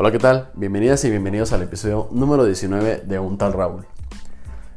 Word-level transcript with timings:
Hola, 0.00 0.12
¿qué 0.12 0.20
tal? 0.20 0.52
Bienvenidas 0.54 1.04
y 1.04 1.10
bienvenidos 1.10 1.52
al 1.52 1.62
episodio 1.62 2.06
número 2.12 2.44
19 2.44 3.02
de 3.04 3.18
Un 3.18 3.36
tal 3.36 3.52
Raúl. 3.52 3.84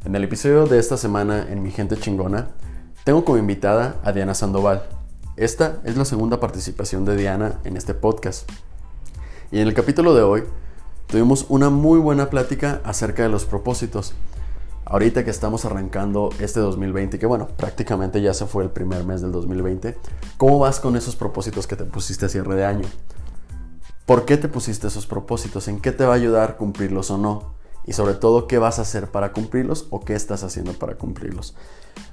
En 0.04 0.16
el 0.16 0.24
episodio 0.24 0.66
de 0.66 0.80
esta 0.80 0.96
semana 0.96 1.46
en 1.48 1.62
Mi 1.62 1.70
Gente 1.70 1.96
Chingona, 1.96 2.48
tengo 3.04 3.24
como 3.24 3.38
invitada 3.38 4.00
a 4.02 4.10
Diana 4.10 4.34
Sandoval. 4.34 4.82
Esta 5.36 5.80
es 5.84 5.96
la 5.96 6.04
segunda 6.06 6.40
participación 6.40 7.04
de 7.04 7.16
Diana 7.16 7.60
en 7.62 7.76
este 7.76 7.94
podcast. 7.94 8.50
Y 9.52 9.60
en 9.60 9.68
el 9.68 9.74
capítulo 9.74 10.12
de 10.12 10.22
hoy 10.22 10.42
tuvimos 11.06 11.46
una 11.48 11.70
muy 11.70 12.00
buena 12.00 12.28
plática 12.28 12.80
acerca 12.82 13.22
de 13.22 13.28
los 13.28 13.44
propósitos. 13.44 14.14
Ahorita 14.84 15.24
que 15.24 15.30
estamos 15.30 15.64
arrancando 15.64 16.30
este 16.40 16.58
2020, 16.58 17.20
que 17.20 17.26
bueno, 17.26 17.46
prácticamente 17.46 18.20
ya 18.20 18.34
se 18.34 18.46
fue 18.46 18.64
el 18.64 18.70
primer 18.70 19.04
mes 19.04 19.20
del 19.20 19.30
2020, 19.30 19.96
¿cómo 20.36 20.58
vas 20.58 20.80
con 20.80 20.96
esos 20.96 21.14
propósitos 21.14 21.68
que 21.68 21.76
te 21.76 21.84
pusiste 21.84 22.26
a 22.26 22.28
cierre 22.28 22.56
de 22.56 22.64
año? 22.64 22.88
¿Por 24.06 24.24
qué 24.24 24.36
te 24.36 24.48
pusiste 24.48 24.88
esos 24.88 25.06
propósitos? 25.06 25.68
¿En 25.68 25.80
qué 25.80 25.92
te 25.92 26.04
va 26.04 26.14
a 26.14 26.16
ayudar 26.16 26.56
cumplirlos 26.56 27.12
o 27.12 27.18
no? 27.18 27.52
Y 27.84 27.92
sobre 27.92 28.14
todo, 28.14 28.48
¿qué 28.48 28.58
vas 28.58 28.80
a 28.80 28.82
hacer 28.82 29.08
para 29.10 29.32
cumplirlos 29.32 29.86
o 29.90 30.00
qué 30.00 30.14
estás 30.14 30.42
haciendo 30.42 30.72
para 30.72 30.96
cumplirlos? 30.96 31.54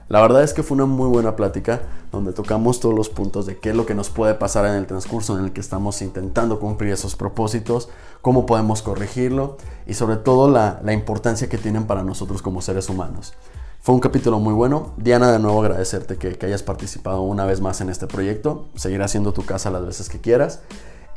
La 0.08 0.22
verdad 0.22 0.44
es 0.44 0.54
que 0.54 0.62
fue 0.62 0.76
una 0.76 0.86
muy 0.86 1.08
buena 1.08 1.36
plática 1.36 1.82
donde 2.12 2.32
tocamos 2.32 2.80
todos 2.80 2.96
los 2.96 3.10
puntos 3.10 3.48
de 3.48 3.58
qué 3.58 3.72
es 3.72 3.76
lo 3.76 3.88
que 3.88 3.96
nos 3.96 4.10
puede 4.10 4.36
pasar 4.36 4.66
en 4.66 4.74
el 4.74 4.86
transcurso 4.86 5.38
en 5.38 5.46
el 5.46 5.52
que 5.52 5.62
estamos 5.62 6.02
intentando 6.04 6.60
cumplir 6.60 6.94
esos 6.94 7.16
propósitos, 7.16 7.90
cómo 8.22 8.46
podemos 8.46 8.84
corregirlo 8.84 9.58
y 9.88 9.96
sobre 9.96 10.18
todo 10.18 10.50
la, 10.50 10.82
importancia 10.94 11.50
que 11.50 11.58
tienen 11.58 11.86
para 11.86 12.04
nosotros 12.04 12.44
como 12.44 12.62
seres 12.62 12.90
humanos. 12.90 13.34
Fue 13.82 13.96
un 13.96 14.02
capítulo 14.02 14.40
muy 14.40 14.54
bueno. 14.54 14.94
Diana, 14.98 15.32
de 15.32 15.40
nuevo 15.40 15.62
agradecerte 15.62 16.18
que, 16.18 16.38
que 16.38 16.46
hayas 16.46 16.64
participado 16.64 17.22
una 17.22 17.46
vez 17.46 17.62
más 17.62 17.82
en 17.82 17.90
este 17.90 18.08
proyecto. 18.08 18.66
Seguirá 18.76 19.08
siendo 19.08 19.32
tu 19.32 19.46
casa 19.46 19.72
las 19.72 19.86
veces 19.86 20.10
que 20.10 20.20
quieras 20.20 20.60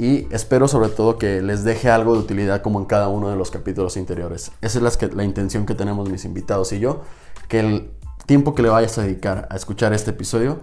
y 0.02 0.26
espero 0.32 0.66
sobre 0.66 0.88
todo 0.88 1.16
que 1.16 1.40
les 1.42 1.62
deje 1.62 1.88
algo 1.88 2.14
de 2.14 2.18
utilidad 2.18 2.60
como 2.60 2.80
en 2.80 2.86
cada 2.86 3.06
uno 3.06 3.30
de 3.30 3.36
los 3.36 3.52
capítulos 3.52 3.96
interiores. 3.96 4.50
Esa 4.60 4.78
es 4.78 5.00
la, 5.00 5.08
la 5.14 5.22
intención 5.22 5.64
que 5.64 5.76
tenemos 5.76 6.10
mis 6.10 6.24
invitados 6.24 6.72
y 6.72 6.80
yo, 6.80 7.02
que 7.46 7.60
el 7.60 7.92
tiempo 8.26 8.52
que 8.52 8.62
le 8.62 8.68
vayas 8.68 8.98
a 8.98 9.02
dedicar 9.02 9.46
a 9.48 9.54
escuchar 9.54 9.92
este 9.92 10.10
episodio 10.10 10.58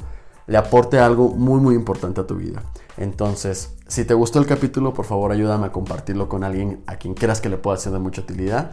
le 0.45 0.57
aporte 0.57 0.99
algo 0.99 1.29
muy 1.29 1.61
muy 1.61 1.75
importante 1.75 2.19
a 2.19 2.27
tu 2.27 2.35
vida. 2.35 2.63
Entonces, 2.97 3.77
si 3.87 4.03
te 4.03 4.13
gustó 4.13 4.39
el 4.39 4.45
capítulo, 4.45 4.93
por 4.93 5.05
favor 5.05 5.31
ayúdame 5.31 5.67
a 5.67 5.71
compartirlo 5.71 6.27
con 6.27 6.43
alguien 6.43 6.83
a 6.85 6.97
quien 6.97 7.13
creas 7.13 7.39
que 7.39 7.47
le 7.47 7.57
pueda 7.57 7.77
ser 7.77 7.93
de 7.93 7.99
mucha 7.99 8.23
utilidad 8.23 8.71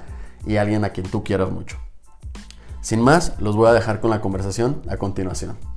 y 0.48 0.56
alguien 0.56 0.84
a 0.84 0.88
quien 0.88 1.08
tú 1.08 1.22
quieras 1.22 1.48
mucho. 1.52 1.76
Sin 2.80 3.00
más, 3.00 3.40
los 3.40 3.54
voy 3.54 3.68
a 3.68 3.72
dejar 3.72 4.00
con 4.00 4.10
la 4.10 4.20
conversación 4.20 4.82
a 4.88 4.96
continuación. 4.96 5.75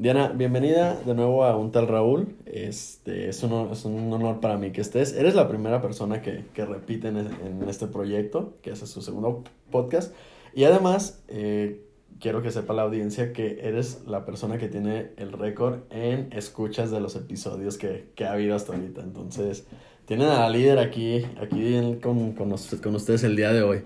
Diana, 0.00 0.28
bienvenida 0.28 0.98
de 1.04 1.12
nuevo 1.12 1.44
a 1.44 1.54
un 1.54 1.72
tal 1.72 1.86
Raúl. 1.86 2.34
Este, 2.46 3.28
es, 3.28 3.42
un, 3.42 3.70
es 3.70 3.84
un 3.84 4.10
honor 4.10 4.40
para 4.40 4.56
mí 4.56 4.72
que 4.72 4.80
estés. 4.80 5.12
Eres 5.12 5.34
la 5.34 5.46
primera 5.46 5.82
persona 5.82 6.22
que, 6.22 6.46
que 6.54 6.64
repite 6.64 7.08
en, 7.08 7.18
en, 7.18 7.68
este 7.68 7.86
proyecto, 7.86 8.54
que 8.62 8.70
hace 8.70 8.86
su 8.86 9.02
segundo 9.02 9.44
podcast. 9.70 10.14
Y 10.54 10.64
además, 10.64 11.22
eh, 11.28 11.82
quiero 12.18 12.40
que 12.40 12.50
sepa 12.50 12.72
la 12.72 12.80
audiencia 12.80 13.34
que 13.34 13.58
eres 13.60 14.04
la 14.06 14.24
persona 14.24 14.56
que 14.56 14.68
tiene 14.68 15.10
el 15.18 15.32
récord 15.32 15.80
en 15.90 16.32
escuchas 16.32 16.90
de 16.90 17.00
los 17.00 17.14
episodios 17.14 17.76
que, 17.76 18.06
que 18.14 18.24
ha 18.24 18.32
habido 18.32 18.56
hasta 18.56 18.72
ahorita. 18.72 19.02
Entonces, 19.02 19.66
tienen 20.06 20.28
a 20.28 20.38
la 20.38 20.48
líder 20.48 20.78
aquí, 20.78 21.26
aquí 21.42 21.98
con, 22.02 22.32
con, 22.32 22.54
con 22.56 22.94
ustedes 22.94 23.22
el 23.22 23.36
día 23.36 23.52
de 23.52 23.62
hoy. 23.62 23.82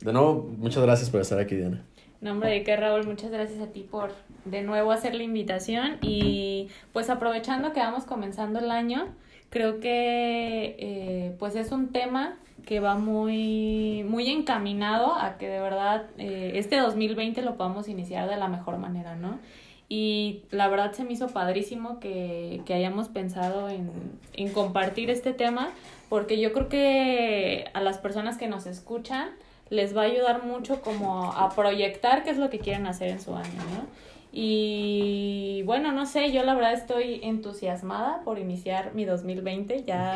De 0.00 0.14
nuevo, 0.14 0.50
muchas 0.56 0.82
gracias 0.82 1.10
por 1.10 1.20
estar 1.20 1.38
aquí, 1.38 1.56
Diana. 1.56 1.84
No, 2.22 2.30
hombre, 2.30 2.50
de 2.50 2.62
qué 2.62 2.76
Raúl, 2.76 3.04
muchas 3.04 3.32
gracias 3.32 3.60
a 3.60 3.72
ti 3.72 3.80
por 3.80 4.14
de 4.44 4.62
nuevo 4.62 4.92
hacer 4.92 5.12
la 5.16 5.24
invitación 5.24 5.98
y 6.02 6.68
pues 6.92 7.10
aprovechando 7.10 7.72
que 7.72 7.80
vamos 7.80 8.04
comenzando 8.04 8.60
el 8.60 8.70
año, 8.70 9.08
creo 9.50 9.80
que 9.80 10.76
eh, 10.78 11.34
pues 11.40 11.56
es 11.56 11.72
un 11.72 11.88
tema 11.88 12.36
que 12.64 12.78
va 12.78 12.94
muy, 12.94 14.04
muy 14.08 14.30
encaminado 14.30 15.16
a 15.16 15.36
que 15.36 15.48
de 15.48 15.58
verdad 15.58 16.06
eh, 16.16 16.52
este 16.54 16.76
2020 16.76 17.42
lo 17.42 17.56
podamos 17.56 17.88
iniciar 17.88 18.30
de 18.30 18.36
la 18.36 18.46
mejor 18.46 18.78
manera, 18.78 19.16
¿no? 19.16 19.40
Y 19.88 20.42
la 20.52 20.68
verdad 20.68 20.92
se 20.92 21.02
me 21.02 21.14
hizo 21.14 21.26
padrísimo 21.26 21.98
que, 21.98 22.62
que 22.64 22.74
hayamos 22.74 23.08
pensado 23.08 23.68
en, 23.68 23.90
en 24.32 24.52
compartir 24.52 25.10
este 25.10 25.32
tema, 25.32 25.70
porque 26.08 26.40
yo 26.40 26.52
creo 26.52 26.68
que 26.68 27.64
a 27.74 27.80
las 27.80 27.98
personas 27.98 28.38
que 28.38 28.46
nos 28.46 28.66
escuchan, 28.66 29.30
les 29.72 29.96
va 29.96 30.02
a 30.02 30.04
ayudar 30.04 30.44
mucho 30.44 30.82
como 30.82 31.32
a 31.32 31.48
proyectar 31.54 32.24
qué 32.24 32.30
es 32.30 32.36
lo 32.36 32.50
que 32.50 32.58
quieren 32.58 32.86
hacer 32.86 33.08
en 33.08 33.20
su 33.20 33.34
año, 33.34 33.58
¿no? 33.74 33.86
Y 34.34 35.62
bueno, 35.64 35.92
no 35.92 36.06
sé, 36.06 36.30
yo 36.32 36.42
la 36.42 36.54
verdad 36.54 36.72
estoy 36.72 37.20
entusiasmada 37.22 38.22
por 38.22 38.38
iniciar 38.38 38.94
mi 38.94 39.04
2020. 39.04 39.84
Ya 39.84 40.14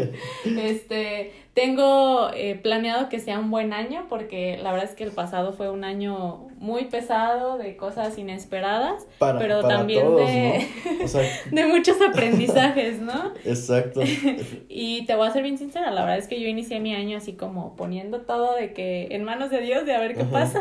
este, 0.44 1.32
tengo 1.58 2.30
eh, 2.34 2.54
planeado 2.54 3.08
que 3.08 3.18
sea 3.18 3.40
un 3.40 3.50
buen 3.50 3.72
año 3.72 4.06
porque 4.08 4.60
la 4.62 4.70
verdad 4.70 4.88
es 4.88 4.94
que 4.94 5.02
el 5.02 5.10
pasado 5.10 5.52
fue 5.52 5.68
un 5.68 5.82
año 5.82 6.46
muy 6.60 6.84
pesado 6.84 7.58
de 7.58 7.76
cosas 7.76 8.16
inesperadas, 8.16 9.08
pero 9.18 9.66
también 9.66 10.14
de, 10.14 10.68
de 11.50 11.66
muchos 11.66 11.96
aprendizajes, 12.00 13.00
¿no? 13.00 13.32
Exacto. 13.44 14.02
y 14.68 15.04
te 15.06 15.16
voy 15.16 15.26
a 15.26 15.32
ser 15.32 15.42
bien 15.42 15.58
sincera, 15.58 15.90
la 15.90 16.02
verdad 16.02 16.18
es 16.18 16.28
que 16.28 16.40
yo 16.40 16.46
inicié 16.46 16.78
mi 16.78 16.94
año 16.94 17.18
así 17.18 17.32
como 17.32 17.74
poniendo 17.74 18.20
todo 18.20 18.54
de 18.54 18.72
que 18.72 19.08
en 19.10 19.24
manos 19.24 19.50
de 19.50 19.60
Dios, 19.60 19.84
de 19.84 19.96
a 19.96 19.98
ver 19.98 20.14
qué 20.14 20.22
pasa, 20.22 20.60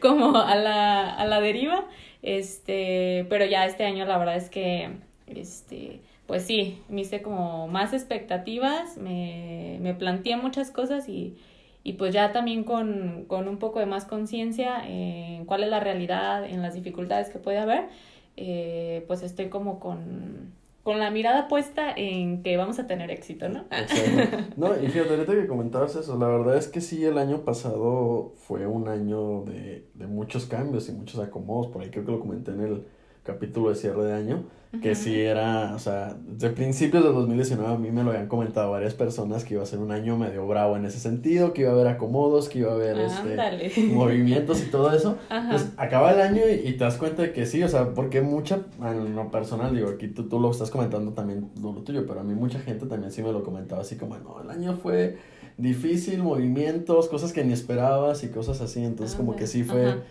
como 0.00 0.38
a 0.38 0.54
la, 0.54 1.10
a 1.10 1.26
la 1.26 1.42
deriva. 1.42 1.84
Este, 2.22 3.26
pero 3.28 3.44
ya 3.44 3.66
este 3.66 3.84
año 3.84 4.06
la 4.06 4.16
verdad 4.16 4.36
es 4.36 4.48
que, 4.48 4.92
este, 5.26 6.00
pues 6.26 6.42
sí, 6.44 6.82
me 6.88 7.02
hice 7.02 7.22
como 7.22 7.68
más 7.68 7.92
expectativas, 7.92 8.96
me, 8.96 9.78
me 9.80 9.94
planteé 9.94 10.36
muchas 10.36 10.70
cosas 10.70 11.08
y, 11.08 11.36
y 11.84 11.94
pues 11.94 12.12
ya 12.12 12.32
también 12.32 12.64
con, 12.64 13.24
con 13.28 13.48
un 13.48 13.58
poco 13.58 13.78
de 13.78 13.86
más 13.86 14.04
conciencia 14.04 14.86
en 14.86 15.44
cuál 15.46 15.62
es 15.62 15.70
la 15.70 15.80
realidad, 15.80 16.44
en 16.44 16.62
las 16.62 16.74
dificultades 16.74 17.30
que 17.30 17.38
puede 17.38 17.58
haber, 17.58 17.88
eh, 18.36 19.04
pues 19.06 19.22
estoy 19.22 19.48
como 19.50 19.78
con, 19.78 20.52
con 20.82 20.98
la 20.98 21.10
mirada 21.10 21.48
puesta 21.48 21.92
en 21.96 22.42
que 22.42 22.56
vamos 22.56 22.78
a 22.80 22.86
tener 22.86 23.10
éxito, 23.10 23.48
¿no? 23.48 23.64
No, 24.56 24.80
y 24.82 24.88
fíjate, 24.88 25.10
ahorita 25.10 25.32
que 25.32 25.46
comentabas 25.46 25.94
eso, 25.96 26.18
la 26.18 26.26
verdad 26.28 26.56
es 26.56 26.68
que 26.68 26.80
sí, 26.80 27.04
el 27.04 27.18
año 27.18 27.44
pasado 27.44 28.32
fue 28.36 28.66
un 28.66 28.88
año 28.88 29.42
de, 29.42 29.88
de 29.94 30.06
muchos 30.06 30.46
cambios 30.46 30.88
y 30.88 30.92
muchos 30.92 31.20
acomodos, 31.20 31.68
por 31.68 31.82
ahí 31.82 31.90
creo 31.90 32.04
que 32.04 32.12
lo 32.12 32.20
comenté 32.20 32.52
en 32.52 32.60
el 32.60 32.86
capítulo 33.26 33.70
de 33.70 33.74
cierre 33.74 34.04
de 34.04 34.12
año, 34.14 34.44
que 34.82 34.94
sí 34.94 35.18
era, 35.18 35.74
o 35.74 35.78
sea, 35.78 36.16
desde 36.26 36.50
principios 36.50 37.02
del 37.02 37.14
2019 37.14 37.74
a 37.74 37.78
mí 37.78 37.90
me 37.90 38.02
lo 38.02 38.10
habían 38.10 38.26
comentado 38.28 38.70
varias 38.70 38.94
personas 38.94 39.44
que 39.44 39.54
iba 39.54 39.62
a 39.62 39.66
ser 39.66 39.78
un 39.78 39.90
año 39.90 40.18
medio 40.18 40.46
bravo 40.46 40.76
en 40.76 40.84
ese 40.84 40.98
sentido, 40.98 41.52
que 41.52 41.62
iba 41.62 41.70
a 41.70 41.74
haber 41.74 41.88
acomodos, 41.88 42.48
que 42.48 42.58
iba 42.58 42.72
a 42.72 42.74
haber 42.74 42.98
este, 42.98 43.82
movimientos 43.86 44.62
y 44.62 44.70
todo 44.70 44.94
eso. 44.94 45.16
Pues 45.28 45.68
acaba 45.76 46.12
el 46.12 46.20
año 46.20 46.42
y, 46.48 46.72
te 46.72 46.84
das 46.84 46.96
cuenta 46.96 47.22
de 47.22 47.32
que 47.32 47.46
sí, 47.46 47.62
o 47.62 47.68
sea, 47.68 47.94
porque 47.94 48.20
mucha, 48.20 48.60
en 48.82 49.16
lo 49.16 49.30
personal, 49.30 49.74
digo, 49.74 49.88
aquí 49.88 50.08
tú, 50.08 50.28
tú 50.28 50.38
lo 50.38 50.50
estás 50.50 50.70
comentando 50.70 51.12
también 51.12 51.50
lo 51.62 51.72
tuyo, 51.82 52.06
pero 52.06 52.20
a 52.20 52.22
mí 52.22 52.34
mucha 52.34 52.58
gente 52.60 52.86
también 52.86 53.12
sí 53.12 53.22
me 53.22 53.32
lo 53.32 53.42
comentaba 53.42 53.80
así 53.82 53.96
como, 53.96 54.18
no, 54.18 54.42
el 54.42 54.50
año 54.50 54.74
fue 54.74 55.16
difícil, 55.56 56.22
movimientos, 56.22 57.08
cosas 57.08 57.32
que 57.32 57.44
ni 57.44 57.52
esperabas 57.52 58.24
y 58.24 58.28
cosas 58.28 58.60
así, 58.60 58.84
entonces 58.84 59.16
como 59.16 59.36
que 59.36 59.46
sí 59.46 59.64
fue 59.64 60.02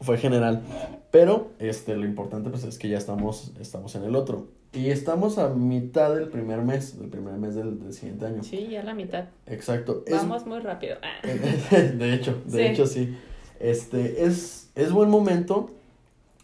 fue 0.00 0.18
general. 0.18 0.62
Pero 1.10 1.50
este, 1.58 1.96
lo 1.96 2.04
importante 2.04 2.50
pues 2.50 2.64
es 2.64 2.78
que 2.78 2.88
ya 2.88 2.98
estamos, 2.98 3.52
estamos 3.60 3.94
en 3.94 4.04
el 4.04 4.16
otro. 4.16 4.48
Y 4.72 4.90
estamos 4.90 5.38
a 5.38 5.50
mitad 5.50 6.14
del 6.14 6.28
primer 6.28 6.62
mes, 6.62 6.98
del 6.98 7.08
primer 7.08 7.34
mes 7.34 7.54
del, 7.54 7.78
del 7.78 7.92
siguiente 7.92 8.26
año. 8.26 8.42
Sí, 8.42 8.68
ya 8.70 8.82
la 8.82 8.94
mitad. 8.94 9.26
Exacto. 9.46 10.02
Vamos 10.10 10.46
muy 10.46 10.58
rápido. 10.58 10.96
de 11.70 12.14
hecho, 12.14 12.42
de 12.46 12.70
hecho 12.70 12.86
sí. 12.86 13.16
Este, 13.60 14.24
es, 14.24 14.70
es 14.74 14.90
buen 14.90 15.10
momento 15.10 15.70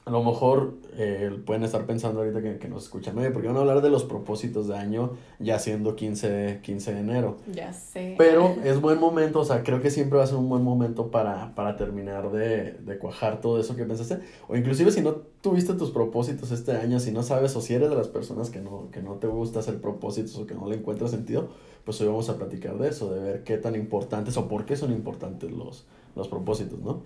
a 0.06 0.10
lo 0.10 0.24
mejor 0.24 0.74
eh, 0.96 1.30
pueden 1.44 1.62
estar 1.62 1.84
pensando 1.84 2.20
ahorita 2.20 2.40
que, 2.42 2.58
que 2.58 2.68
nos 2.68 2.84
escuchan, 2.84 3.16
oye, 3.18 3.30
porque 3.30 3.48
van 3.48 3.56
a 3.58 3.60
hablar 3.60 3.82
de 3.82 3.90
los 3.90 4.04
propósitos 4.04 4.66
de 4.66 4.76
año 4.76 5.12
ya 5.38 5.58
siendo 5.58 5.94
15, 5.94 6.60
15 6.62 6.94
de 6.94 7.00
enero. 7.00 7.36
Ya 7.52 7.72
sé. 7.72 8.14
Pero 8.16 8.56
es 8.64 8.80
buen 8.80 8.98
momento, 8.98 9.40
o 9.40 9.44
sea, 9.44 9.62
creo 9.62 9.80
que 9.80 9.90
siempre 9.90 10.18
va 10.18 10.24
a 10.24 10.26
ser 10.26 10.36
un 10.36 10.48
buen 10.48 10.64
momento 10.64 11.10
para, 11.10 11.54
para 11.54 11.76
terminar 11.76 12.32
de, 12.32 12.72
de 12.72 12.98
cuajar 12.98 13.40
todo 13.40 13.60
eso 13.60 13.76
que 13.76 13.84
pensaste. 13.84 14.20
O 14.48 14.56
inclusive 14.56 14.90
si 14.90 15.02
no 15.02 15.16
tuviste 15.42 15.74
tus 15.74 15.90
propósitos 15.90 16.50
este 16.50 16.72
año, 16.72 16.98
si 16.98 17.12
no 17.12 17.22
sabes 17.22 17.54
o 17.56 17.60
si 17.60 17.74
eres 17.74 17.90
de 17.90 17.96
las 17.96 18.08
personas 18.08 18.50
que 18.50 18.60
no, 18.60 18.90
que 18.90 19.02
no 19.02 19.14
te 19.14 19.26
gusta 19.26 19.60
hacer 19.60 19.80
propósitos 19.80 20.36
o 20.38 20.46
que 20.46 20.54
no 20.54 20.66
le 20.66 20.76
encuentras 20.76 21.10
sentido, 21.10 21.48
pues 21.84 22.00
hoy 22.00 22.08
vamos 22.08 22.28
a 22.30 22.36
platicar 22.36 22.78
de 22.78 22.88
eso, 22.88 23.12
de 23.12 23.20
ver 23.20 23.44
qué 23.44 23.58
tan 23.58 23.74
importantes 23.74 24.36
o 24.38 24.48
por 24.48 24.64
qué 24.64 24.76
son 24.76 24.92
importantes 24.92 25.50
los, 25.50 25.86
los 26.16 26.28
propósitos, 26.28 26.78
¿no? 26.80 27.02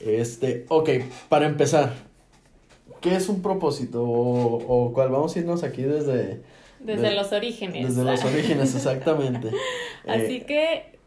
Este, 0.00 0.64
ok, 0.68 0.90
para 1.28 1.46
empezar, 1.46 1.92
¿qué 3.00 3.16
es 3.16 3.28
un 3.28 3.42
propósito? 3.42 4.04
O, 4.04 4.92
cuál 4.92 5.10
vamos 5.10 5.34
a 5.36 5.38
irnos 5.38 5.62
aquí 5.64 5.82
desde... 5.82 6.42
Desde 6.80 7.12
los 7.14 7.32
orígenes. 7.32 7.88
Desde 7.96 8.08
los 8.08 8.24
orígenes, 8.24 8.74
exactamente. 8.74 9.50
Así 10.06 10.36
eh, 10.36 10.46
que, 10.46 10.98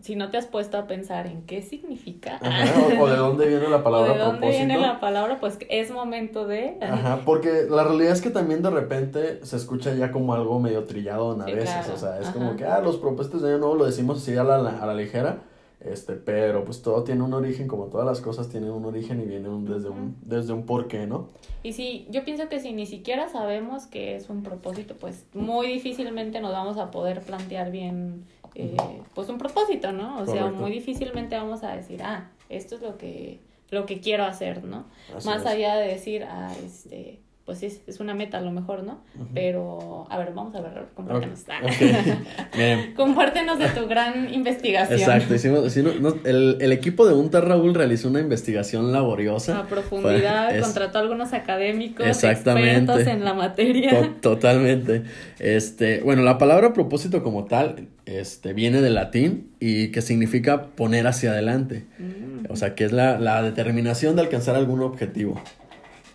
si 0.00 0.16
no 0.16 0.30
te 0.30 0.38
has 0.38 0.46
puesto 0.46 0.76
a 0.76 0.86
pensar 0.88 1.26
en 1.28 1.42
qué 1.42 1.62
significa 1.62 2.38
Ajá, 2.42 2.74
o, 2.98 3.02
o 3.04 3.08
de 3.08 3.16
dónde 3.16 3.46
viene 3.46 3.68
la 3.68 3.82
o 3.84 3.84
palabra 3.84 4.14
de 4.14 4.18
dónde 4.18 4.38
propósito. 4.38 4.66
viene 4.66 4.80
la 4.80 4.98
palabra, 4.98 5.38
pues 5.38 5.58
es 5.68 5.90
momento 5.92 6.46
de... 6.48 6.78
Ajá, 6.80 7.20
porque 7.24 7.66
la 7.70 7.84
realidad 7.84 8.12
es 8.12 8.20
que 8.22 8.30
también 8.30 8.62
de 8.62 8.70
repente 8.70 9.44
se 9.44 9.56
escucha 9.56 9.94
ya 9.94 10.10
como 10.10 10.34
algo 10.34 10.58
medio 10.58 10.84
trillado 10.84 11.40
a 11.40 11.44
Sí, 11.44 11.52
veces, 11.52 11.70
claro. 11.70 11.94
o 11.94 11.96
sea, 11.98 12.18
es 12.18 12.24
Ajá. 12.24 12.32
como 12.32 12.56
que, 12.56 12.64
ah, 12.64 12.80
los 12.80 12.96
propósitos 12.96 13.42
de 13.42 13.50
año 13.50 13.58
nuevo 13.58 13.76
lo 13.76 13.84
decimos 13.86 14.18
así 14.22 14.36
a 14.36 14.42
la, 14.42 14.56
a 14.56 14.86
la 14.86 14.94
ligera, 14.94 15.42
este, 15.80 16.14
pero 16.14 16.64
pues 16.64 16.82
todo 16.82 17.04
tiene 17.04 17.22
un 17.22 17.32
origen, 17.32 17.66
como 17.68 17.86
todas 17.86 18.06
las 18.06 18.20
cosas 18.20 18.48
tienen 18.48 18.70
un 18.70 18.84
origen 18.84 19.20
y 19.20 19.24
viene 19.24 19.48
un- 19.48 19.64
desde 19.64 19.88
un, 19.88 20.16
desde 20.22 20.52
un 20.52 20.64
porqué, 20.66 21.06
¿no? 21.06 21.28
Y 21.62 21.72
sí, 21.72 22.06
yo 22.10 22.24
pienso 22.24 22.48
que 22.48 22.60
si 22.60 22.72
ni 22.72 22.86
siquiera 22.86 23.28
sabemos 23.28 23.86
que 23.86 24.16
es 24.16 24.28
un 24.30 24.42
propósito, 24.42 24.94
pues 24.96 25.26
muy 25.34 25.66
difícilmente 25.68 26.40
nos 26.40 26.52
vamos 26.52 26.76
a 26.78 26.90
poder 26.90 27.20
plantear 27.22 27.70
bien, 27.70 28.24
eh, 28.54 28.76
pues 29.14 29.28
un 29.28 29.38
propósito, 29.38 29.92
¿no? 29.92 30.20
O 30.20 30.26
sea, 30.26 30.50
muy 30.50 30.70
difícilmente 30.70 31.36
vamos 31.36 31.62
a 31.62 31.74
decir, 31.76 32.02
ah, 32.02 32.30
esto 32.48 32.74
es 32.76 32.82
lo 32.82 32.96
que, 32.98 33.40
lo 33.70 33.86
que 33.86 34.00
quiero 34.00 34.24
hacer, 34.24 34.64
¿no? 34.64 34.84
Así 35.16 35.26
Más 35.28 35.42
es. 35.42 35.46
allá 35.46 35.76
de 35.76 35.88
decir, 35.88 36.24
ah, 36.24 36.52
este, 36.64 37.20
pues 37.50 37.64
es, 37.64 37.80
es 37.88 37.98
una 37.98 38.14
meta 38.14 38.38
a 38.38 38.42
lo 38.42 38.52
mejor, 38.52 38.84
¿no? 38.84 39.00
Pero, 39.34 40.06
a 40.08 40.18
ver, 40.18 40.32
vamos 40.32 40.54
a 40.54 40.60
ver, 40.60 40.84
compártenos. 40.94 41.40
Ah. 41.48 41.58
Ok. 41.64 42.54
Miren, 42.56 42.94
Compártenos 42.94 43.58
de 43.58 43.66
tu 43.70 43.88
gran 43.88 44.32
investigación. 44.32 45.00
Exacto, 45.00 45.34
hicimos, 45.34 45.66
hicimos- 45.66 45.98
no, 46.00 46.14
el, 46.24 46.58
el 46.60 46.70
equipo 46.70 47.08
de 47.08 47.14
UNTAR 47.14 47.48
Raúl 47.48 47.74
realizó 47.74 48.06
una 48.08 48.20
investigación 48.20 48.92
laboriosa. 48.92 49.58
A 49.58 49.66
profundidad, 49.66 50.54
Es- 50.54 50.62
contrató 50.62 50.98
a 50.98 51.00
algunos 51.00 51.32
académicos, 51.32 52.06
Exactamente. 52.06 52.92
expertos 52.92 53.06
en 53.12 53.24
la 53.24 53.34
materia. 53.34 53.90
To- 54.20 54.34
totalmente. 54.34 55.02
Este, 55.40 56.02
bueno, 56.02 56.22
la 56.22 56.38
palabra 56.38 56.72
propósito 56.72 57.24
como 57.24 57.46
tal, 57.46 57.88
este, 58.06 58.52
viene 58.52 58.80
del 58.80 58.94
latín 58.94 59.50
y 59.58 59.88
que 59.88 60.02
significa 60.02 60.66
poner 60.68 61.08
hacia 61.08 61.32
adelante. 61.32 61.84
Mm. 61.98 62.50
O 62.52 62.54
sea, 62.54 62.76
que 62.76 62.84
es 62.84 62.92
la, 62.92 63.18
la 63.18 63.42
determinación 63.42 64.14
de 64.14 64.22
alcanzar 64.22 64.54
algún 64.54 64.82
objetivo. 64.82 65.40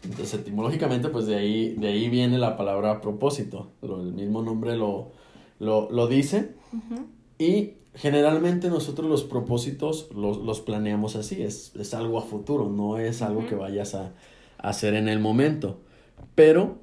Entonces, 0.06 0.40
etimológicamente, 0.40 1.10
pues 1.10 1.26
de 1.28 1.36
ahí, 1.36 1.76
de 1.76 1.88
ahí 1.90 2.10
viene 2.10 2.38
la 2.38 2.56
palabra 2.58 3.02
propósito. 3.02 3.72
Lo- 3.82 4.02
el 4.02 4.14
mismo 4.14 4.42
nombre 4.42 4.78
lo, 4.78 5.12
lo, 5.60 5.90
lo 5.92 6.08
dice. 6.08 6.54
Y 7.38 7.74
generalmente 7.94 8.70
nosotros 8.70 9.10
los 9.10 9.24
propósitos 9.24 10.10
los, 10.16 10.38
los 10.38 10.62
planeamos 10.62 11.16
así, 11.16 11.42
es, 11.42 11.74
es 11.76 11.94
algo 11.94 12.18
a 12.18 12.22
futuro, 12.22 12.70
no 12.70 12.98
es 12.98 13.22
algo 13.22 13.46
que 13.48 13.56
vayas 13.56 13.96
a, 13.96 14.14
a 14.58 14.70
hacer 14.70 14.94
en 14.96 15.08
el 15.08 15.20
momento. 15.20 15.80
Pero, 16.36 16.78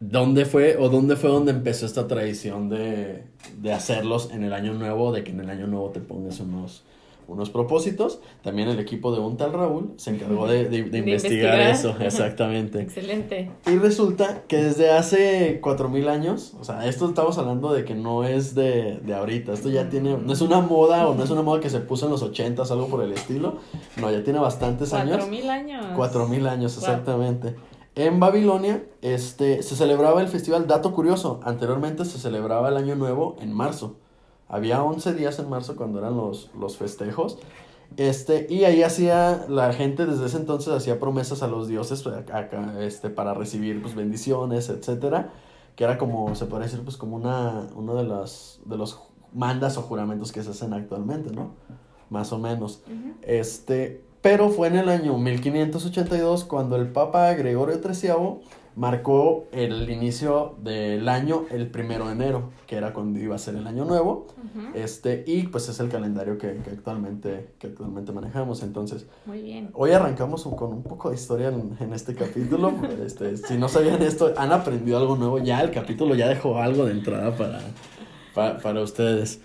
¿dónde 0.00 0.44
fue 0.44 0.76
o 0.76 0.88
dónde 0.88 1.16
fue 1.16 1.30
donde 1.30 1.52
empezó 1.52 1.86
esta 1.86 2.06
tradición 2.06 2.68
de, 2.68 3.24
de 3.60 3.72
hacerlos 3.72 4.30
en 4.32 4.44
el 4.44 4.52
año 4.52 4.74
nuevo, 4.74 5.12
de 5.12 5.24
que 5.24 5.30
en 5.32 5.40
el 5.40 5.50
año 5.50 5.66
nuevo 5.66 5.90
te 5.90 6.00
pongas 6.00 6.40
unos, 6.40 6.84
unos 7.32 7.50
propósitos? 7.50 8.20
También 8.42 8.68
el 8.68 8.78
equipo 8.78 9.12
de 9.14 9.20
un 9.20 9.36
tal 9.36 9.52
Raúl 9.52 9.92
se 9.96 10.10
encargó 10.10 10.46
de, 10.46 10.64
de- 10.68 10.82
de 10.84 10.90
De 10.90 10.98
investigar, 10.98 11.58
investigar. 11.60 11.60
eso, 11.60 11.94
exactamente. 12.04 12.80
Excelente. 12.80 13.50
Y 13.66 13.76
resulta 13.78 14.42
que 14.48 14.56
desde 14.58 14.90
hace 14.90 15.60
4000 15.60 16.08
años, 16.08 16.54
o 16.60 16.64
sea, 16.64 16.86
esto 16.86 17.08
estamos 17.08 17.38
hablando 17.38 17.72
de 17.72 17.84
que 17.84 17.94
no 17.94 18.24
es 18.24 18.54
de, 18.54 18.98
de 19.04 19.14
ahorita, 19.14 19.52
esto 19.52 19.68
ya 19.70 19.88
tiene, 19.88 20.16
no 20.16 20.32
es 20.32 20.40
una 20.40 20.60
moda 20.60 21.08
o 21.08 21.14
no 21.14 21.24
es 21.24 21.30
una 21.30 21.42
moda 21.42 21.60
que 21.60 21.70
se 21.70 21.80
puso 21.80 22.06
en 22.06 22.12
los 22.12 22.22
80 22.22 22.62
algo 22.70 22.86
por 22.86 23.02
el 23.02 23.12
estilo, 23.12 23.56
no, 24.00 24.10
ya 24.10 24.22
tiene 24.22 24.38
bastantes 24.38 24.90
Cuatro 24.90 25.14
años. 25.14 25.28
mil 25.28 25.48
años. 25.50 25.84
4000 25.96 26.46
años, 26.46 26.76
Wow. 26.76 26.84
exactamente. 26.84 27.54
En 27.94 28.20
Babilonia, 28.20 28.84
este, 29.02 29.62
se 29.62 29.76
celebraba 29.76 30.22
el 30.22 30.28
festival, 30.28 30.66
dato 30.66 30.92
curioso, 30.92 31.40
anteriormente 31.44 32.04
se 32.06 32.18
celebraba 32.18 32.68
el 32.70 32.76
Año 32.78 32.94
Nuevo 32.96 33.36
en 33.40 33.52
marzo. 33.52 33.96
Había 34.48 34.82
11 34.82 35.14
días 35.14 35.38
en 35.38 35.48
marzo 35.48 35.76
cuando 35.76 35.98
eran 35.98 36.16
los, 36.16 36.50
los 36.58 36.76
festejos. 36.76 37.38
Este, 37.96 38.46
y 38.48 38.64
ahí 38.64 38.82
hacía, 38.82 39.44
la 39.48 39.72
gente 39.72 40.06
desde 40.06 40.26
ese 40.26 40.38
entonces 40.38 40.72
hacía 40.72 40.98
promesas 40.98 41.42
a 41.42 41.46
los 41.46 41.68
dioses 41.68 42.06
acá- 42.06 42.38
acá, 42.38 42.74
este, 42.82 43.10
para 43.10 43.34
recibir 43.34 43.82
pues, 43.82 43.94
bendiciones, 43.94 44.68
etcétera. 44.68 45.30
Que 45.76 45.84
era 45.84 45.96
como, 45.98 46.34
se 46.34 46.46
puede 46.46 46.64
decir, 46.64 46.80
pues 46.84 46.96
como 46.96 47.16
una, 47.16 47.66
uno 47.74 47.94
de 47.94 48.04
los, 48.04 48.60
de 48.66 48.76
los 48.76 48.98
mandas 49.34 49.78
o 49.78 49.82
juramentos 49.82 50.32
que 50.32 50.42
se 50.42 50.50
hacen 50.50 50.74
actualmente, 50.74 51.32
¿no? 51.32 51.52
Más 52.10 52.30
o 52.32 52.38
menos. 52.38 52.82
Este, 53.22 54.04
pero 54.20 54.50
fue 54.50 54.68
en 54.68 54.76
el 54.76 54.88
año 54.90 55.16
1582 55.16 56.44
cuando 56.44 56.76
el 56.76 56.88
Papa 56.92 57.32
Gregorio 57.34 57.80
XIII 57.82 58.40
marcó 58.74 59.46
el 59.52 59.90
inicio 59.90 60.54
del 60.62 61.08
año 61.08 61.44
el 61.50 61.66
primero 61.66 62.06
de 62.06 62.12
enero, 62.12 62.50
que 62.66 62.76
era 62.76 62.92
cuando 62.92 63.18
iba 63.20 63.34
a 63.34 63.38
ser 63.38 63.56
el 63.56 63.66
año 63.66 63.84
nuevo. 63.84 64.26
Este, 64.74 65.24
y 65.26 65.44
pues 65.44 65.68
es 65.68 65.78
el 65.80 65.88
calendario 65.88 66.38
que, 66.38 66.56
que 66.64 66.70
actualmente, 66.70 67.50
que 67.58 67.68
actualmente 67.68 68.12
manejamos. 68.12 68.62
Entonces, 68.62 69.06
Muy 69.26 69.42
bien. 69.42 69.70
hoy 69.74 69.92
arrancamos 69.92 70.44
con 70.44 70.72
un 70.72 70.82
poco 70.82 71.10
de 71.10 71.16
historia 71.16 71.48
en, 71.48 71.76
en 71.80 71.92
este 71.92 72.14
capítulo. 72.14 72.72
Este, 73.02 73.36
si 73.36 73.58
no 73.58 73.68
sabían 73.68 74.00
esto, 74.02 74.32
han 74.36 74.52
aprendido 74.52 74.96
algo 74.96 75.16
nuevo. 75.16 75.38
Ya 75.38 75.60
el 75.60 75.70
capítulo 75.70 76.14
ya 76.14 76.28
dejó 76.28 76.58
algo 76.58 76.84
de 76.84 76.92
entrada 76.92 77.36
para, 77.36 77.60
para, 78.34 78.58
para 78.58 78.80
ustedes. 78.80 79.40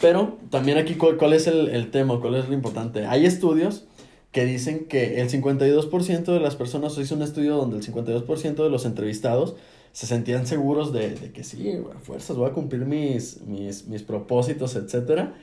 Pero 0.00 0.36
también 0.50 0.78
aquí, 0.78 0.96
¿cuál, 0.96 1.16
cuál 1.16 1.32
es 1.32 1.46
el, 1.46 1.68
el 1.68 1.90
tema? 1.90 2.20
¿Cuál 2.20 2.34
es 2.34 2.48
lo 2.48 2.54
importante? 2.54 3.06
Hay 3.06 3.24
estudios 3.24 3.86
que 4.32 4.44
dicen 4.46 4.86
que 4.86 5.20
el 5.20 5.28
52% 5.30 6.24
de 6.24 6.40
las 6.40 6.56
personas, 6.56 6.96
hizo 6.98 7.14
un 7.14 7.22
estudio 7.22 7.56
donde 7.56 7.76
el 7.76 7.82
52% 7.84 8.54
de 8.64 8.70
los 8.70 8.86
entrevistados 8.86 9.54
se 9.92 10.06
sentían 10.06 10.46
seguros 10.46 10.92
de, 10.92 11.10
de 11.14 11.32
que 11.32 11.44
sí, 11.44 11.70
a 11.94 11.98
fuerzas, 12.00 12.36
voy 12.36 12.48
a 12.48 12.52
cumplir 12.54 12.86
mis, 12.86 13.42
mis, 13.42 13.86
mis 13.88 14.02
propósitos, 14.02 14.74
etcétera. 14.74 15.34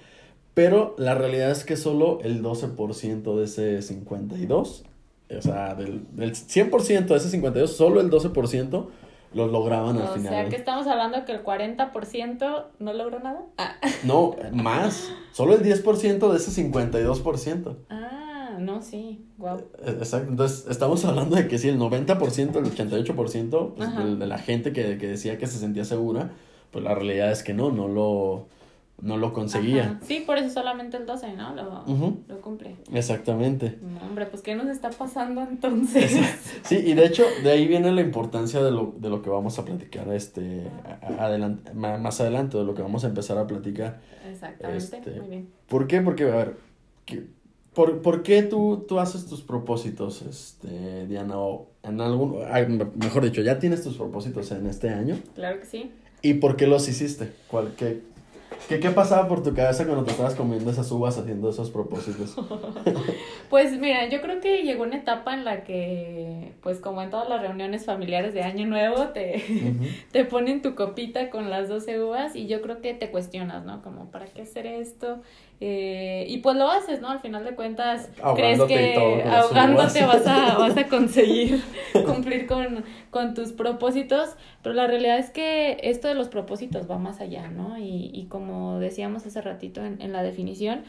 Pero 0.56 0.96
la 0.98 1.14
realidad 1.14 1.52
es 1.52 1.64
que 1.64 1.78
solo 1.78 2.20
el 2.24 2.42
12% 2.42 3.38
de 3.38 3.46
ese 3.46 3.82
52, 3.84 4.84
o 5.38 5.42
sea, 5.42 5.76
del, 5.76 6.04
del 6.16 6.32
100% 6.34 7.06
de 7.06 7.16
ese 7.16 7.30
52, 7.30 7.72
solo 7.72 8.02
el 8.02 8.10
12% 8.10 8.88
los 9.36 9.52
lograban 9.52 9.98
al 9.98 10.08
O 10.08 10.14
final. 10.16 10.34
sea 10.34 10.50
que 10.50 10.56
estamos 10.56 10.88
hablando 10.88 11.24
que 11.26 11.34
el 11.34 11.44
40% 11.44 12.66
no 12.80 12.94
logró 12.94 13.20
nada. 13.20 13.44
Ah, 13.60 13.76
No, 14.04 14.36
más. 14.52 15.12
Solo 15.32 15.54
el 15.54 15.62
10% 15.62 16.32
de 16.32 16.38
ese 16.38 16.64
52%. 16.64 17.76
ah 17.90 18.19
no, 18.60 18.82
sí. 18.82 19.26
Wow. 19.38 19.58
Eh, 19.80 19.96
Exacto. 20.00 20.30
Entonces, 20.30 20.66
estamos 20.70 21.04
hablando 21.06 21.36
de 21.36 21.48
que 21.48 21.58
sí, 21.58 21.70
el 21.70 21.80
90%, 21.80 22.56
el 22.58 22.66
88% 22.66 23.74
pues, 23.76 23.96
de, 23.98 24.16
de 24.16 24.28
la 24.28 24.38
gente 24.38 24.72
que, 24.74 24.98
que 24.98 25.08
decía 25.08 25.38
que 25.38 25.48
se 25.48 25.58
sentía 25.60 25.86
segura, 25.86 26.32
pues 26.72 26.84
la 26.84 26.94
realidad 26.96 27.32
es 27.32 27.42
que 27.44 27.54
no, 27.54 27.72
no 27.72 27.88
lo, 27.88 28.48
no 29.02 29.18
lo 29.18 29.34
conseguía. 29.34 30.00
Sí, 30.04 30.24
por 30.26 30.38
eso 30.38 30.50
solamente 30.50 30.98
el 30.98 31.06
12, 31.06 31.34
¿no? 31.34 31.56
Lo, 31.56 31.86
lo 32.28 32.42
cumple. 32.42 32.76
Exactamente. 32.94 33.80
No, 33.82 34.06
hombre, 34.06 34.26
pues 34.28 34.42
¿qué 34.44 34.56
nos 34.56 34.68
está 34.68 34.90
pasando 34.90 35.42
entonces? 35.42 36.12
Sí, 36.64 36.76
y 36.78 36.94
de 36.94 37.06
hecho, 37.06 37.24
de 37.44 37.52
ahí 37.52 37.66
viene 37.68 37.92
la 37.92 38.02
importancia 38.02 38.62
de 38.62 38.72
lo, 38.72 38.94
de 38.98 39.10
lo 39.10 39.22
que 39.22 39.30
vamos 39.30 39.58
a 39.58 39.66
platicar 39.66 40.08
este, 40.14 40.68
adelante, 41.18 41.74
más 41.74 42.20
adelante, 42.22 42.58
de 42.58 42.64
lo 42.64 42.74
que 42.76 42.82
vamos 42.82 43.04
a 43.04 43.08
empezar 43.08 43.38
a 43.38 43.48
platicar. 43.48 44.02
Exactamente. 44.30 44.98
Este, 44.98 45.20
Muy 45.22 45.30
bien. 45.30 45.50
¿Por 45.68 45.88
qué? 45.88 46.02
Porque, 46.02 46.24
a 46.24 46.36
ver, 46.36 46.58
¿qué- 47.06 47.28
por, 47.80 48.02
por 48.02 48.24
qué 48.24 48.44
tú, 48.44 48.84
tú 48.90 49.00
haces 49.00 49.26
tus 49.26 49.42
propósitos, 49.42 50.22
este, 50.24 51.08
Diana? 51.08 51.38
O 51.38 51.70
en 51.82 52.02
algún, 52.02 52.44
mejor 53.02 53.24
dicho, 53.24 53.42
¿ya 53.42 53.58
tienes 53.58 53.84
tus 53.84 53.96
propósitos 53.96 54.52
en 54.52 54.68
este 54.68 54.90
año? 54.90 55.18
Claro 55.34 55.62
que 55.62 55.66
sí. 55.66 55.90
¿Y 56.22 56.34
por 56.34 56.58
qué 56.58 56.68
los 56.68 56.90
hiciste? 56.90 57.32
¿Cuál, 57.48 57.76
qué, 57.78 58.02
qué, 58.68 58.82
qué 58.82 58.90
pasaba 58.90 59.30
por 59.30 59.44
tu 59.44 59.54
cabeza 59.54 59.86
cuando 59.86 60.04
te 60.04 60.12
estabas 60.12 60.36
comiendo 60.36 60.70
esas 60.70 60.92
uvas 60.92 61.18
haciendo 61.18 61.50
esos 61.50 61.72
propósitos? 61.72 62.36
Pues 63.50 63.80
mira, 63.80 64.08
yo 64.10 64.22
creo 64.22 64.42
que 64.42 64.62
llegó 64.62 64.84
una 64.84 64.98
etapa 64.98 65.34
en 65.34 65.44
la 65.44 65.64
que, 65.64 66.54
pues 66.62 66.78
como 66.78 67.02
en 67.02 67.10
todas 67.10 67.28
las 67.28 67.42
reuniones 67.42 67.84
familiares 67.84 68.36
de 68.36 68.44
Año 68.44 68.68
Nuevo, 68.68 69.08
te, 69.08 69.44
te 70.12 70.24
ponen 70.24 70.62
tu 70.62 70.76
copita 70.76 71.32
con 71.32 71.50
las 71.50 71.68
12 71.68 72.00
uvas 72.00 72.36
y 72.36 72.46
yo 72.46 72.62
creo 72.62 72.80
que 72.80 72.94
te 72.94 73.10
cuestionas, 73.10 73.66
¿no? 73.66 73.82
Como, 73.82 74.12
¿para 74.12 74.26
qué 74.28 74.44
hacer 74.44 74.68
esto? 74.68 75.24
Eh, 75.62 76.26
y 76.30 76.38
pues 76.38 76.56
lo 76.56 76.70
haces, 76.70 77.02
¿no? 77.02 77.10
Al 77.10 77.20
final 77.20 77.44
de 77.44 77.54
cuentas, 77.54 78.10
crees 78.36 78.58
todo 78.58 78.68
que 78.68 79.24
las 79.26 79.44
ahogándote 79.44 80.06
vas 80.06 80.26
a, 80.26 80.58
vas 80.58 80.78
a 80.78 80.88
conseguir 80.88 81.62
cumplir 82.06 82.48
con, 82.48 82.86
con 83.10 83.34
tus 83.34 83.52
propósitos, 83.52 84.38
pero 84.64 84.74
la 84.74 84.88
realidad 84.88 85.20
es 85.20 85.32
que 85.32 85.78
esto 85.84 86.08
de 86.08 86.14
los 86.14 86.30
propósitos 86.30 86.90
va 86.90 86.98
más 86.98 87.20
allá, 87.20 87.50
¿no? 87.50 87.78
Y, 87.78 88.10
y 88.14 88.28
como 88.28 88.80
decíamos 88.80 89.26
hace 89.26 89.42
ratito 89.42 89.84
en, 89.84 90.02
en 90.02 90.14
la 90.14 90.24
definición, 90.24 90.86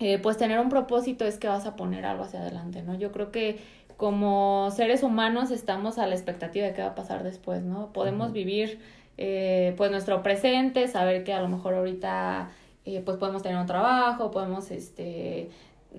eh, 0.00 0.18
pues 0.18 0.36
tener 0.38 0.58
un 0.58 0.70
propósito 0.70 1.24
es 1.24 1.38
que 1.38 1.46
vas 1.46 1.66
a 1.66 1.76
poner 1.76 2.04
algo 2.04 2.24
hacia 2.24 2.40
adelante, 2.40 2.82
¿no? 2.82 2.94
Yo 2.94 3.12
creo 3.12 3.30
que 3.30 3.58
como 3.96 4.70
seres 4.72 5.02
humanos 5.02 5.50
estamos 5.50 5.98
a 5.98 6.06
la 6.06 6.14
expectativa 6.14 6.66
de 6.66 6.72
qué 6.72 6.82
va 6.82 6.88
a 6.88 6.94
pasar 6.94 7.22
después, 7.22 7.62
¿no? 7.62 7.92
Podemos 7.92 8.32
vivir 8.32 8.80
eh, 9.18 9.74
pues 9.76 9.90
nuestro 9.92 10.22
presente, 10.22 10.88
saber 10.88 11.22
que 11.22 11.32
a 11.32 11.40
lo 11.40 11.48
mejor 11.48 11.74
ahorita 11.74 12.50
eh, 12.84 13.02
pues 13.04 13.16
podemos 13.16 13.42
tener 13.42 13.58
un 13.58 13.66
trabajo, 13.66 14.30
podemos 14.30 14.70
este 14.70 15.50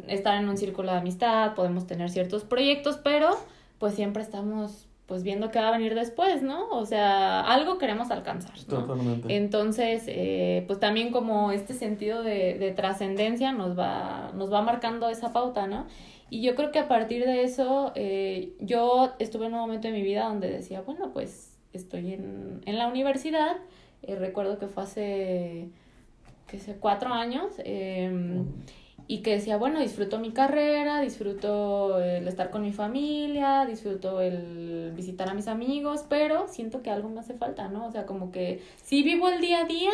estar 0.08 0.42
en 0.42 0.50
un 0.50 0.58
círculo 0.58 0.92
de 0.92 0.98
amistad, 0.98 1.56
podemos 1.56 1.88
tener 1.88 2.10
ciertos 2.10 2.44
proyectos, 2.44 3.00
pero 3.02 3.30
pues 3.80 3.96
siempre 3.96 4.22
estamos 4.22 4.88
pues 5.06 5.24
viendo 5.24 5.52
qué 5.52 5.60
va 5.60 5.70
a 5.70 5.72
venir 5.72 5.94
después, 5.94 6.42
¿no? 6.42 6.68
O 6.70 6.86
sea, 6.86 7.42
algo 7.42 7.78
queremos 7.78 8.10
alcanzar, 8.10 8.58
¿no? 8.68 8.80
Totalmente. 8.80 9.36
Entonces, 9.36 10.04
eh, 10.08 10.64
pues 10.68 10.80
también 10.80 11.12
como 11.12 11.52
este 11.52 11.74
sentido 11.74 12.24
de, 12.24 12.58
de 12.58 12.72
trascendencia 12.72 13.52
nos 13.52 13.78
va, 13.78 14.32
nos 14.34 14.52
va 14.52 14.64
marcando 14.64 15.08
esa 15.10 15.32
pauta, 15.32 15.68
¿no? 15.68 15.86
Y 16.30 16.42
yo 16.42 16.56
creo 16.56 16.72
que 16.72 16.80
a 16.80 16.88
partir 16.88 17.24
de 17.24 17.44
eso, 17.44 17.92
eh, 17.96 18.54
yo 18.60 19.14
estuve 19.20 19.46
en 19.46 19.54
un 19.54 19.60
momento 19.60 19.88
de 19.88 19.94
mi 19.94 20.02
vida 20.02 20.26
donde 20.26 20.50
decía, 20.50 20.82
bueno, 20.82 21.12
pues 21.14 21.56
estoy 21.72 22.14
en, 22.14 22.62
en 22.66 22.78
la 22.78 22.88
universidad, 22.88 23.58
eh, 24.02 24.16
recuerdo 24.16 24.58
que 24.58 24.68
fue 24.68 24.84
hace, 24.84 25.70
qué 26.48 26.60
sé, 26.60 26.76
cuatro 26.80 27.14
años, 27.14 27.54
eh, 27.60 28.44
y 29.08 29.22
que 29.22 29.32
decía, 29.32 29.58
bueno, 29.58 29.80
disfruto 29.80 30.20
mi 30.20 30.32
carrera, 30.32 31.02
disfruto 31.02 32.00
el 32.02 32.28
estar 32.28 32.50
con 32.50 32.64
mi 32.64 32.74
familia, 32.74 33.66
disfruto 33.66 34.20
el 34.20 34.94
visitar 34.96 35.30
a 35.30 35.34
mis 35.34 35.48
amigos, 35.48 36.06
pero 36.10 36.48
siento 36.48 36.82
que 36.82 36.90
algo 36.90 37.10
me 37.10 37.20
hace 37.20 37.36
falta, 37.36 37.68
¿no? 37.68 37.86
O 37.86 37.92
sea, 37.92 38.06
como 38.06 38.32
que 38.32 38.62
sí 38.84 39.04
vivo 39.04 39.30
el 39.30 39.42
día 39.42 39.62
a 39.62 39.66
día, 39.66 39.92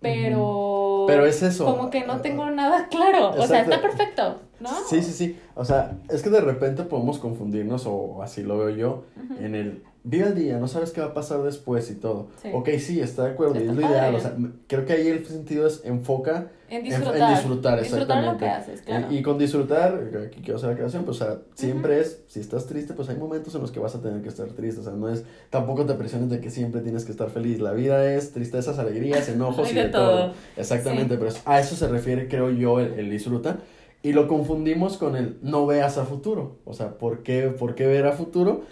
pero... 0.00 1.04
Pero 1.08 1.26
es 1.26 1.42
eso. 1.42 1.64
Como 1.64 1.90
que 1.90 2.06
no 2.06 2.20
tengo 2.20 2.50
nada 2.50 2.86
claro, 2.88 3.30
o 3.30 3.46
sea, 3.46 3.62
está 3.62 3.80
perfecto, 3.80 4.40
¿no? 4.60 4.70
Sí, 4.88 5.02
sí, 5.02 5.12
sí. 5.12 5.36
O 5.54 5.64
sea, 5.64 5.98
es 6.08 6.22
que 6.22 6.30
de 6.30 6.40
repente 6.40 6.84
podemos 6.84 7.18
confundirnos, 7.18 7.86
o 7.86 8.22
así 8.22 8.44
lo 8.44 8.58
veo 8.58 8.70
yo, 8.70 9.04
en 9.40 9.56
el 9.56 9.82
vive 10.04 10.26
el 10.28 10.34
día, 10.34 10.58
no 10.58 10.66
sabes 10.68 10.90
qué 10.90 11.00
va 11.00 11.08
a 11.08 11.14
pasar 11.14 11.42
después 11.42 11.90
y 11.90 11.94
todo. 11.94 12.28
Sí. 12.42 12.48
Ok, 12.52 12.70
sí, 12.78 13.00
está 13.00 13.24
de 13.24 13.30
acuerdo, 13.32 13.54
Está 13.54 13.70
es 13.70 13.76
lo 13.78 13.86
ideal. 13.86 14.14
O 14.14 14.20
sea, 14.20 14.32
m- 14.36 14.50
creo 14.66 14.84
que 14.84 14.92
ahí 14.94 15.06
el 15.08 15.24
sentido 15.26 15.66
es 15.66 15.82
enfoca 15.84 16.48
En 16.68 16.82
disfrutar. 16.82 17.16
en, 17.30 17.34
disfrutar, 17.36 17.78
Disfrutar 17.80 18.24
lo 18.24 18.30
exactamente. 18.32 18.44
que 18.44 18.50
haces, 18.50 18.82
claro. 18.82 19.06
Y, 19.12 19.18
y 19.18 19.22
con 19.22 19.38
disfrutar, 19.38 20.10
aquí 20.26 20.40
quiero 20.40 20.56
hacer 20.56 20.70
la 20.70 20.76
creación, 20.76 21.04
pues, 21.04 21.20
o 21.20 21.24
sea, 21.24 21.38
siempre 21.54 22.00
es, 22.00 22.22
si 22.26 22.40
estás 22.40 22.66
triste, 22.66 22.94
pues 22.94 23.08
hay 23.10 23.16
momentos 23.16 23.54
en 23.54 23.60
los 23.60 23.70
que 23.70 23.78
vas 23.80 23.94
a 23.94 24.00
tener 24.02 24.22
que 24.22 24.28
estar 24.28 24.48
triste. 24.48 24.80
O 24.80 24.84
sea, 24.84 24.92
no 24.92 25.08
es, 25.08 25.24
tampoco 25.50 25.86
te 25.86 25.94
presiones 25.94 26.30
de 26.30 26.40
que 26.40 26.50
siempre 26.50 26.80
tienes 26.80 27.04
que 27.04 27.12
estar 27.12 27.30
feliz. 27.30 27.60
La 27.60 27.72
vida 27.72 28.12
es 28.12 28.32
tristezas, 28.32 28.78
alegrías, 28.78 29.28
enojos 29.28 29.70
y 29.70 29.74
de 29.74 29.84
todo. 29.88 30.10
todo. 30.10 30.32
Exactamente, 30.56 31.14
Sí. 31.14 31.20
pero 31.20 31.32
a 31.44 31.60
eso 31.60 31.76
se 31.76 31.86
refiere, 31.88 32.26
creo 32.28 32.50
yo, 32.50 32.80
el, 32.80 32.94
el 32.98 33.08
disfruta. 33.10 33.58
Y 34.04 34.14
lo 34.14 34.26
confundimos 34.26 34.98
con 34.98 35.14
el 35.14 35.38
no 35.42 35.64
veas 35.64 35.96
a 35.96 36.04
futuro. 36.04 36.56
O 36.64 36.74
sea, 36.74 36.98
¿por 36.98 37.22
qué, 37.22 37.42
por 37.56 37.76
qué 37.76 37.86
ver 37.86 38.06
a 38.06 38.12
futuro? 38.12 38.62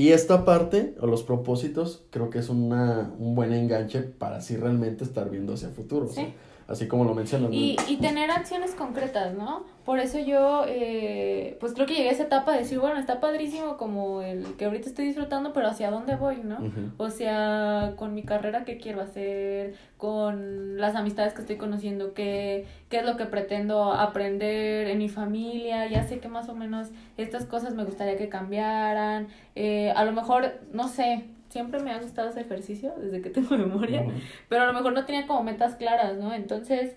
Y 0.00 0.12
esta 0.12 0.46
parte, 0.46 0.94
o 0.98 1.06
los 1.06 1.22
propósitos, 1.22 2.06
creo 2.08 2.30
que 2.30 2.38
es 2.38 2.48
una, 2.48 3.12
un 3.18 3.34
buen 3.34 3.52
enganche 3.52 4.00
para 4.00 4.38
así 4.38 4.56
realmente 4.56 5.04
estar 5.04 5.28
viendo 5.28 5.52
hacia 5.52 5.68
futuro. 5.68 6.08
Sí. 6.08 6.32
Así 6.70 6.86
como 6.86 7.04
lo 7.04 7.14
mencionas. 7.14 7.50
Y, 7.52 7.76
y 7.88 7.96
tener 7.96 8.30
acciones 8.30 8.74
concretas, 8.74 9.34
¿no? 9.34 9.64
Por 9.84 9.98
eso 9.98 10.18
yo, 10.20 10.64
eh, 10.68 11.56
pues 11.58 11.74
creo 11.74 11.86
que 11.86 11.94
llegué 11.94 12.10
a 12.10 12.12
esa 12.12 12.22
etapa 12.22 12.52
de 12.52 12.60
decir, 12.60 12.78
bueno, 12.78 12.98
está 12.98 13.18
padrísimo 13.18 13.76
como 13.76 14.22
el 14.22 14.44
que 14.56 14.66
ahorita 14.66 14.88
estoy 14.88 15.06
disfrutando, 15.06 15.52
pero 15.52 15.66
¿hacia 15.66 15.90
dónde 15.90 16.14
voy, 16.14 16.36
no? 16.44 16.58
O 16.96 17.10
sea, 17.10 17.94
con 17.96 18.14
mi 18.14 18.22
carrera, 18.22 18.64
¿qué 18.64 18.78
quiero 18.78 19.00
hacer? 19.00 19.74
Con 19.96 20.78
las 20.78 20.94
amistades 20.94 21.34
que 21.34 21.40
estoy 21.40 21.56
conociendo, 21.56 22.14
¿qué, 22.14 22.66
qué 22.88 22.98
es 22.98 23.04
lo 23.04 23.16
que 23.16 23.26
pretendo 23.26 23.92
aprender 23.92 24.86
en 24.86 24.98
mi 24.98 25.08
familia? 25.08 25.88
Ya 25.88 26.06
sé 26.06 26.20
que 26.20 26.28
más 26.28 26.48
o 26.48 26.54
menos 26.54 26.88
estas 27.16 27.46
cosas 27.46 27.74
me 27.74 27.84
gustaría 27.84 28.16
que 28.16 28.28
cambiaran. 28.28 29.26
Eh, 29.56 29.92
a 29.96 30.04
lo 30.04 30.12
mejor, 30.12 30.60
no 30.72 30.86
sé, 30.86 31.24
siempre 31.50 31.80
me 31.80 31.92
ha 31.92 32.00
gustado 32.00 32.30
ese 32.30 32.40
ejercicio 32.40 32.94
desde 32.96 33.20
que 33.20 33.30
tengo 33.30 33.50
memoria 33.58 34.06
pero 34.48 34.62
a 34.62 34.66
lo 34.66 34.72
mejor 34.72 34.92
no 34.92 35.04
tenía 35.04 35.26
como 35.26 35.42
metas 35.42 35.74
claras, 35.74 36.16
¿no? 36.16 36.32
Entonces, 36.32 36.94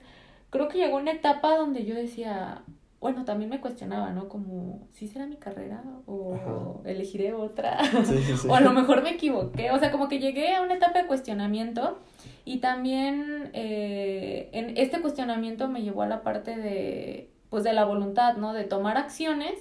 creo 0.49 0.67
que 0.69 0.77
llegó 0.77 0.97
una 0.97 1.11
etapa 1.11 1.57
donde 1.57 1.83
yo 1.83 1.95
decía, 1.95 2.61
bueno, 3.03 3.25
también 3.25 3.49
me 3.49 3.59
cuestionaba, 3.59 4.11
¿no? 4.11 4.29
Como, 4.29 4.87
¿sí 4.93 5.07
será 5.07 5.25
mi 5.25 5.35
carrera? 5.35 5.83
¿O 6.05 6.35
Ajá. 6.35 6.89
elegiré 6.89 7.33
otra? 7.33 7.83
Sí, 8.05 8.17
sí. 8.17 8.47
o 8.49 8.55
a 8.55 8.61
lo 8.61 8.71
mejor 8.71 9.03
me 9.03 9.09
equivoqué. 9.11 9.71
O 9.71 9.79
sea, 9.79 9.91
como 9.91 10.07
que 10.07 10.19
llegué 10.19 10.55
a 10.55 10.61
una 10.61 10.75
etapa 10.75 11.01
de 11.01 11.07
cuestionamiento 11.07 11.99
y 12.45 12.59
también 12.59 13.49
eh, 13.53 14.49
en 14.53 14.77
este 14.77 15.01
cuestionamiento 15.01 15.67
me 15.67 15.81
llevó 15.81 16.03
a 16.03 16.07
la 16.07 16.23
parte 16.23 16.55
de, 16.55 17.29
pues, 17.49 17.65
de 17.65 17.73
la 17.73 17.83
voluntad, 17.83 18.37
¿no? 18.37 18.53
De 18.53 18.63
tomar 18.63 18.95
acciones 18.95 19.53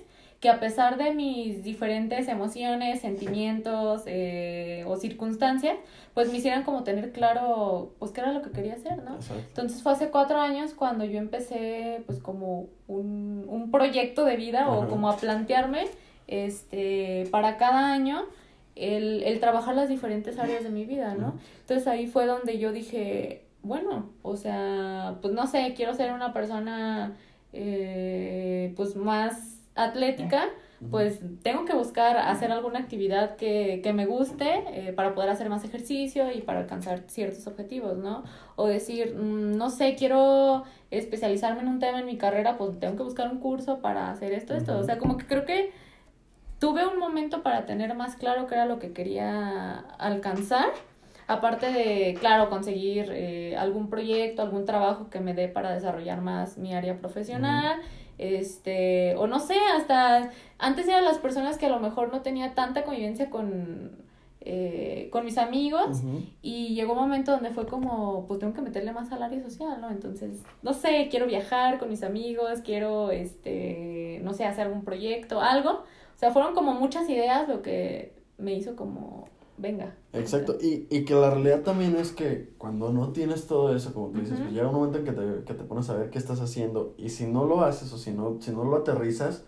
que 0.43 0.49
a 0.51 0.59
pesar 0.59 0.99
de 0.99 1.15
mis 1.15 1.63
diferentes 1.63 2.27
emociones, 2.27 3.01
sentimientos 3.01 4.03
eh, 4.07 4.85
o 4.89 4.97
circunstancias, 4.97 5.77
pues 6.15 6.33
me 6.33 6.39
hicieran 6.39 6.65
como 6.65 6.83
tener 6.83 7.13
claro, 7.13 7.93
pues, 8.01 8.11
qué 8.11 8.23
era 8.23 8.33
lo 8.33 8.43
que 8.43 8.51
quería 8.51 8.75
hacer, 8.75 9.05
¿no? 9.05 9.15
Exacto. 9.15 9.45
Entonces 9.47 9.85
fue 9.85 9.93
hace 9.93 10.11
cuatro 10.11 10.41
años 10.41 10.75
cuando 10.75 11.05
yo 11.05 11.19
empecé 11.19 12.03
pues 12.07 12.19
como 12.19 12.67
un, 12.89 13.47
un 13.49 13.71
proyecto 13.71 14.25
de 14.25 14.37
vida 14.37 14.69
o 14.69 14.89
como 14.89 15.09
a 15.09 15.17
plantearme 15.17 15.85
este 16.27 17.29
para 17.31 17.57
cada 17.57 17.93
año 17.93 18.25
el, 18.75 19.23
el 19.23 19.39
trabajar 19.39 19.77
las 19.77 19.89
diferentes 19.89 20.41
áreas 20.41 20.65
de 20.65 20.71
mi 20.71 20.85
vida, 20.85 21.15
¿no? 21.15 21.35
Entonces 21.61 21.87
ahí 21.87 22.09
fue 22.09 22.27
donde 22.27 22.59
yo 22.59 22.73
dije, 22.73 23.45
bueno, 23.63 24.11
o 24.23 24.37
sea, 24.37 25.19
pues 25.23 25.33
no 25.33 25.47
sé, 25.47 25.75
quiero 25.77 25.95
ser 25.95 26.13
una 26.13 26.33
persona 26.33 27.13
eh, 27.53 28.73
pues 28.77 28.97
más 28.97 29.62
atlética, 29.75 30.49
pues 30.91 31.21
tengo 31.43 31.65
que 31.65 31.75
buscar 31.75 32.17
hacer 32.17 32.51
alguna 32.51 32.81
actividad 32.81 33.37
que, 33.37 33.81
que 33.85 33.93
me 33.93 34.05
guste 34.05 34.65
eh, 34.73 34.93
para 34.93 35.15
poder 35.15 35.31
hacer 35.31 35.49
más 35.49 35.65
ejercicio 35.65 36.33
y 36.33 36.41
para 36.41 36.59
alcanzar 36.59 37.05
ciertos 37.07 37.47
objetivos, 37.47 37.99
¿no? 37.99 38.25
O 38.57 38.67
decir, 38.67 39.15
mm, 39.15 39.57
no 39.57 39.71
sé, 39.71 39.95
quiero 39.95 40.65
especializarme 40.91 41.61
en 41.61 41.69
un 41.69 41.79
tema 41.79 42.01
en 42.01 42.07
mi 42.07 42.19
carrera, 42.19 42.59
pues 42.59 42.81
tengo 42.81 42.97
que 42.97 43.05
buscar 43.05 43.31
un 43.31 43.39
curso 43.39 43.79
para 43.79 44.11
hacer 44.11 44.33
esto, 44.33 44.55
esto. 44.55 44.77
O 44.77 44.83
sea, 44.83 44.99
como 44.99 45.17
que 45.17 45.27
creo 45.27 45.45
que 45.45 45.71
tuve 46.59 46.87
un 46.87 46.99
momento 46.99 47.43
para 47.43 47.65
tener 47.65 47.95
más 47.95 48.17
claro 48.17 48.47
qué 48.47 48.55
era 48.55 48.67
lo 48.67 48.79
que 48.79 48.93
quería 48.93 49.79
alcanzar. 49.99 50.71
Aparte 51.29 51.73
de, 51.73 52.17
claro, 52.19 52.51
conseguir 52.51 53.11
eh, 53.13 53.57
algún 53.57 53.89
proyecto, 53.89 54.43
algún 54.43 54.65
trabajo 54.65 55.09
que 55.11 55.21
me 55.21 55.35
dé 55.35 55.49
para 55.49 55.73
desarrollar 55.73 56.21
más 56.21 56.59
mi 56.59 56.75
área 56.75 56.99
profesional, 56.99 57.81
este, 58.19 59.17
o 59.17 59.27
no 59.27 59.41
sé, 59.41 59.57
hasta 59.77 60.31
antes 60.59 60.87
eran 60.87 61.05
las 61.05 61.19
personas 61.19 61.59
que 61.59 61.67
a 61.67 61.71
lo 61.71 61.81
mejor 61.81 62.13
no 62.13 62.23
tenía 62.23 62.55
tanta 62.55 62.85
convivencia 62.85 63.31
con, 63.31 64.03
eh, 64.41 65.09
con 65.13 65.25
mis 65.25 65.39
amigos 65.39 66.03
y 66.43 66.75
llegó 66.75 66.93
un 66.93 66.99
momento 66.99 67.33
donde 67.33 67.51
fue 67.51 67.67
como, 67.67 68.27
pues 68.27 68.41
tengo 68.41 68.55
que 68.55 68.61
meterle 68.61 68.93
más 68.93 69.13
al 69.13 69.23
área 69.23 69.41
social, 69.43 69.81
¿no? 69.81 69.91
Entonces, 69.91 70.43
no 70.63 70.73
sé, 70.73 71.09
quiero 71.11 71.27
viajar 71.27 71.79
con 71.79 71.89
mis 71.89 72.03
amigos, 72.03 72.61
quiero, 72.65 73.11
este, 73.11 74.21
no 74.23 74.35
sé, 74.35 74.45
hacer 74.45 74.67
algún 74.67 74.85
proyecto, 74.85 75.41
algo. 75.41 75.71
O 75.71 76.19
sea, 76.19 76.31
fueron 76.31 76.55
como 76.55 76.75
muchas 76.75 77.09
ideas 77.09 77.49
lo 77.49 77.63
que 77.63 78.13
me 78.39 78.55
hizo 78.55 78.77
como, 78.77 79.29
venga. 79.57 79.95
Exacto, 80.13 80.59
y, 80.61 80.87
y 80.91 81.05
que 81.05 81.15
la 81.15 81.31
realidad 81.31 81.61
también 81.61 81.97
es 81.97 82.13
que 82.13 82.51
cuando 82.59 82.93
no 82.93 83.13
tienes 83.13 83.47
todo 83.47 83.75
eso, 83.75 83.95
como 83.95 84.09
tú 84.09 84.21
dices, 84.21 84.39
pues 84.39 84.53
llega 84.53 84.69
un 84.69 84.75
momento 84.75 84.99
en 84.99 85.05
que 85.05 85.13
te, 85.13 85.45
que 85.45 85.55
te 85.55 85.65
pones 85.65 85.89
a 85.89 85.95
ver 85.95 86.11
qué 86.11 86.19
estás 86.19 86.41
haciendo 86.41 86.95
y 86.99 87.09
si 87.09 87.27
no 87.27 87.47
lo 87.47 87.63
haces 87.63 87.93
o 87.93 87.99
si 87.99 88.11
no, 88.11 88.37
si 88.41 88.51
no 88.51 88.65
lo 88.65 88.77
aterrizas, 88.77 89.45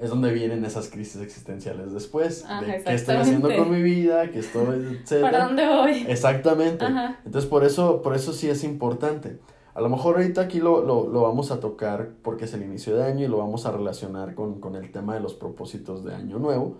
es 0.00 0.10
donde 0.10 0.32
vienen 0.32 0.64
esas 0.64 0.88
crisis 0.88 1.20
existenciales 1.20 1.92
después, 1.92 2.44
Ajá, 2.44 2.64
de 2.64 2.82
qué 2.84 2.94
estoy 2.94 3.16
haciendo 3.16 3.48
con 3.54 3.70
mi 3.70 3.82
vida, 3.82 4.30
qué 4.30 4.38
estoy. 4.38 5.00
¿Para 5.20 5.46
dónde 5.46 5.66
voy? 5.66 6.04
Exactamente. 6.08 6.84
Ajá. 6.84 7.20
Entonces, 7.24 7.50
por 7.50 7.64
eso, 7.64 8.02
por 8.02 8.14
eso 8.14 8.32
sí 8.32 8.48
es 8.48 8.62
importante. 8.64 9.38
A 9.74 9.80
lo 9.80 9.88
mejor 9.88 10.16
ahorita 10.16 10.42
aquí 10.42 10.60
lo, 10.60 10.84
lo, 10.84 11.08
lo 11.08 11.22
vamos 11.22 11.50
a 11.50 11.58
tocar 11.58 12.10
porque 12.22 12.44
es 12.44 12.54
el 12.54 12.62
inicio 12.62 12.94
de 12.94 13.02
año 13.04 13.24
y 13.24 13.28
lo 13.28 13.38
vamos 13.38 13.66
a 13.66 13.72
relacionar 13.72 14.34
con, 14.36 14.60
con 14.60 14.76
el 14.76 14.92
tema 14.92 15.14
de 15.14 15.20
los 15.20 15.34
propósitos 15.34 16.04
de 16.04 16.14
año 16.14 16.38
nuevo, 16.38 16.76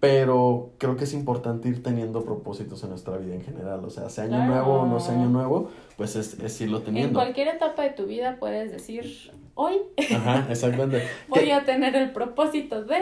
pero 0.00 0.70
creo 0.78 0.96
que 0.96 1.04
es 1.04 1.14
importante 1.14 1.68
ir 1.68 1.82
teniendo 1.82 2.22
propósitos 2.24 2.82
en 2.84 2.90
nuestra 2.90 3.16
vida 3.16 3.34
en 3.34 3.42
general. 3.42 3.84
O 3.84 3.90
sea, 3.90 4.08
sea 4.10 4.24
año 4.24 4.36
Claro. 4.36 4.52
nuevo 4.52 4.72
o 4.82 4.86
no 4.86 5.00
sea 5.00 5.14
año 5.14 5.28
nuevo, 5.30 5.70
pues 5.96 6.16
es, 6.16 6.38
es 6.40 6.60
irlo 6.60 6.78
En 6.78 6.84
teniendo. 6.84 7.18
cualquier 7.18 7.48
etapa 7.48 7.82
de 7.82 7.90
tu 7.90 8.04
vida 8.06 8.36
puedes 8.38 8.70
decir, 8.72 9.32
hoy 9.60 9.74
Ajá, 10.14 10.46
exactamente. 10.50 11.02
voy 11.28 11.40
¿Qué, 11.44 11.52
a 11.52 11.64
tener 11.64 11.96
el 11.96 12.12
propósito 12.12 12.84
de... 12.84 12.96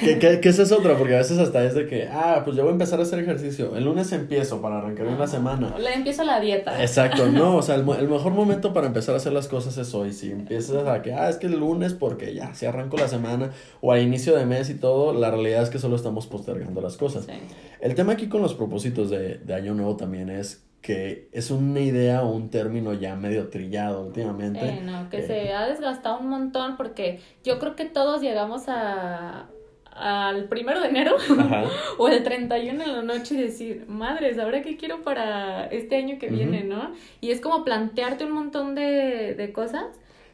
qué, 0.00 0.18
qué- 0.18 0.40
qué 0.40 0.48
esa 0.48 0.62
es 0.62 0.72
otra? 0.72 0.98
Porque 0.98 1.14
a 1.14 1.18
veces 1.18 1.38
hasta 1.38 1.64
es 1.64 1.74
de 1.74 1.86
que, 1.86 2.08
ah, 2.10 2.42
pues 2.44 2.56
yo 2.56 2.64
voy 2.64 2.70
a 2.70 2.72
empezar 2.72 2.98
a 2.98 3.02
hacer 3.04 3.20
ejercicio. 3.20 3.76
El 3.76 3.84
lunes 3.84 4.10
empiezo 4.12 4.60
para 4.60 4.78
arrancar 4.78 5.06
una 5.06 5.28
semana. 5.28 5.78
Le 5.78 5.94
empiezo 5.94 6.24
la 6.24 6.40
dieta. 6.40 6.82
Exacto, 6.82 7.26
no, 7.30 7.56
o 7.56 7.62
sea, 7.62 7.74
el 7.76 7.84
mejor 8.08 8.32
momento 8.32 8.72
para 8.72 8.88
empezar 8.88 9.14
a 9.14 9.18
hacer 9.18 9.32
las 9.32 9.46
cosas 9.46 9.78
es 9.78 9.94
hoy. 9.94 10.12
Si 10.12 10.30
empiezas 10.32 10.86
a 10.88 11.02
que, 11.02 11.12
ah, 11.14 11.28
es 11.28 11.36
que 11.36 11.46
el 11.46 11.60
lunes 11.60 11.94
porque 11.94 12.34
ya, 12.34 12.52
si 12.54 12.66
arranco 12.66 12.96
la 12.96 13.06
semana 13.08 13.52
o 13.80 13.92
a 13.92 14.00
inicio 14.00 14.36
de 14.36 14.44
mes 14.44 14.68
y 14.70 14.74
todo, 14.74 15.12
la 15.12 15.30
realidad 15.30 15.62
es 15.62 15.70
que 15.70 15.78
solo 15.78 15.94
estamos 15.94 16.26
postergando 16.26 16.80
las 16.80 16.96
cosas. 16.96 17.26
Sí. 17.26 17.32
El 17.80 17.94
tema 17.94 18.14
aquí 18.14 18.28
con 18.28 18.42
los 18.42 18.54
propósitos 18.54 19.08
de, 19.10 19.38
de 19.38 19.54
Año 19.54 19.74
Nuevo 19.74 19.96
también 19.96 20.30
es 20.30 20.64
que 20.82 21.28
es 21.30 21.50
una 21.52 21.80
idea 21.80 22.22
o 22.22 22.32
un 22.32 22.50
término 22.50 22.92
ya 22.92 23.14
medio 23.14 23.48
trillado 23.48 24.04
últimamente. 24.04 24.68
Eh, 24.68 24.80
no, 24.82 25.08
que 25.08 25.18
Eh, 25.18 25.26
se 25.26 25.52
ha 25.52 25.66
desgastado 25.66 26.18
un 26.18 26.28
montón 26.28 26.76
porque 26.76 27.20
yo 27.44 27.58
creo 27.60 27.76
que 27.76 27.84
todos 27.84 28.20
llegamos 28.20 28.64
a 28.66 29.48
al 29.94 30.44
primero 30.44 30.80
de 30.80 30.88
enero 30.88 31.16
Ajá. 31.38 31.64
o 31.98 32.08
el 32.08 32.22
31 32.22 32.82
en 32.82 32.92
la 32.92 33.02
noche 33.02 33.34
y 33.34 33.42
decir, 33.42 33.84
madres, 33.88 34.38
¿ahora 34.38 34.62
qué 34.62 34.76
quiero 34.76 35.02
para 35.02 35.66
este 35.66 35.96
año 35.96 36.18
que 36.18 36.28
viene, 36.28 36.64
no? 36.64 36.92
Y 37.20 37.30
es 37.30 37.40
como 37.40 37.62
plantearte 37.62 38.24
un 38.24 38.32
montón 38.32 38.74
de, 38.74 39.34
de 39.36 39.52
cosas 39.52 39.84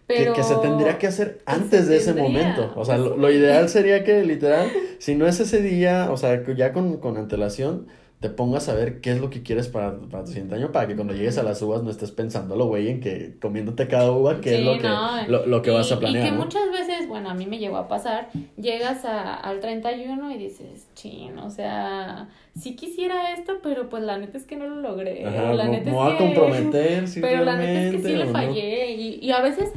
Pero 0.07 0.33
que, 0.33 0.45
se 0.45 0.55
tendría 0.57 0.99
que 0.99 1.09
hacer 1.09 1.40
antes 1.45 1.88
de 1.88 1.97
ese 1.97 2.14
momento. 2.14 2.73
O 2.76 2.85
sea, 2.85 2.99
lo, 2.99 3.31
ideal 3.31 3.69
sería 3.69 4.05
que 4.05 4.23
literal, 4.25 4.71
si 5.00 5.17
no 5.17 5.26
es 5.26 5.40
ese 5.40 5.61
día, 5.61 6.09
o 6.11 6.17
sea, 6.17 6.40
ya 6.55 6.73
con, 6.73 6.99
con 6.99 7.17
antelación, 7.17 7.88
te 8.21 8.31
pongas 8.31 8.69
a 8.69 8.75
ver 8.75 9.01
qué 9.01 9.13
es 9.13 9.21
lo 9.21 9.31
que 9.31 9.45
quieres 9.45 9.69
para, 9.69 9.97
para 9.97 10.25
tu 10.25 10.31
siguiente 10.31 10.57
año, 10.57 10.73
para 10.73 10.89
que 10.89 10.97
cuando 10.97 11.15
llegues 11.15 11.39
a 11.39 11.45
las 11.45 11.63
uvas 11.63 11.85
no 11.85 11.91
estés 11.91 12.11
pensándolo, 12.11 12.67
güey, 12.67 12.89
en 12.89 13.01
que 13.01 13.37
comiéndote 13.41 13.87
cada 13.87 14.11
uva, 14.11 14.41
qué 14.41 14.59
es 14.59 14.65
lo 14.65 14.77
que, 14.77 14.89
lo, 15.47 15.63
que 15.63 15.71
vas 15.71 15.93
a 15.93 16.01
planear. 16.01 16.27
Y 16.27 16.31
que 16.31 16.37
muchas 16.37 16.69
veces, 16.73 17.07
bueno, 17.07 17.31
a 17.31 17.35
mí 17.35 17.47
me 17.47 17.59
llegó 17.59 17.77
a 17.77 17.87
pasar, 17.87 18.29
llegas 18.57 19.05
a, 19.05 19.35
al 19.35 19.61
31 19.61 20.33
y 20.33 20.39
dices, 20.39 20.89
chin, 20.97 21.39
o 21.39 21.51
sea, 21.51 22.29
sí 22.59 22.75
quisiera 22.75 23.33
esto, 23.35 23.61
pero 23.63 23.89
pues 23.89 24.03
la 24.03 24.19
neta 24.19 24.37
es 24.37 24.45
que 24.45 24.57
no 24.57 24.67
lo 24.67 24.81
logré. 24.81 25.23
la 25.23 25.69
neta 25.69 25.91
no, 25.91 26.09
es 26.09 26.15
a 26.15 26.19
comprometer, 26.19 27.05
Pero 27.21 27.45
la 27.45 27.57
neta 27.57 27.83
es 27.83 27.93
que 27.93 28.09
sí 28.09 28.17
le 28.17 28.27
fallé. 28.27 28.93
Y, 28.93 29.19
y 29.23 29.31
a 29.31 29.41
veces 29.41 29.71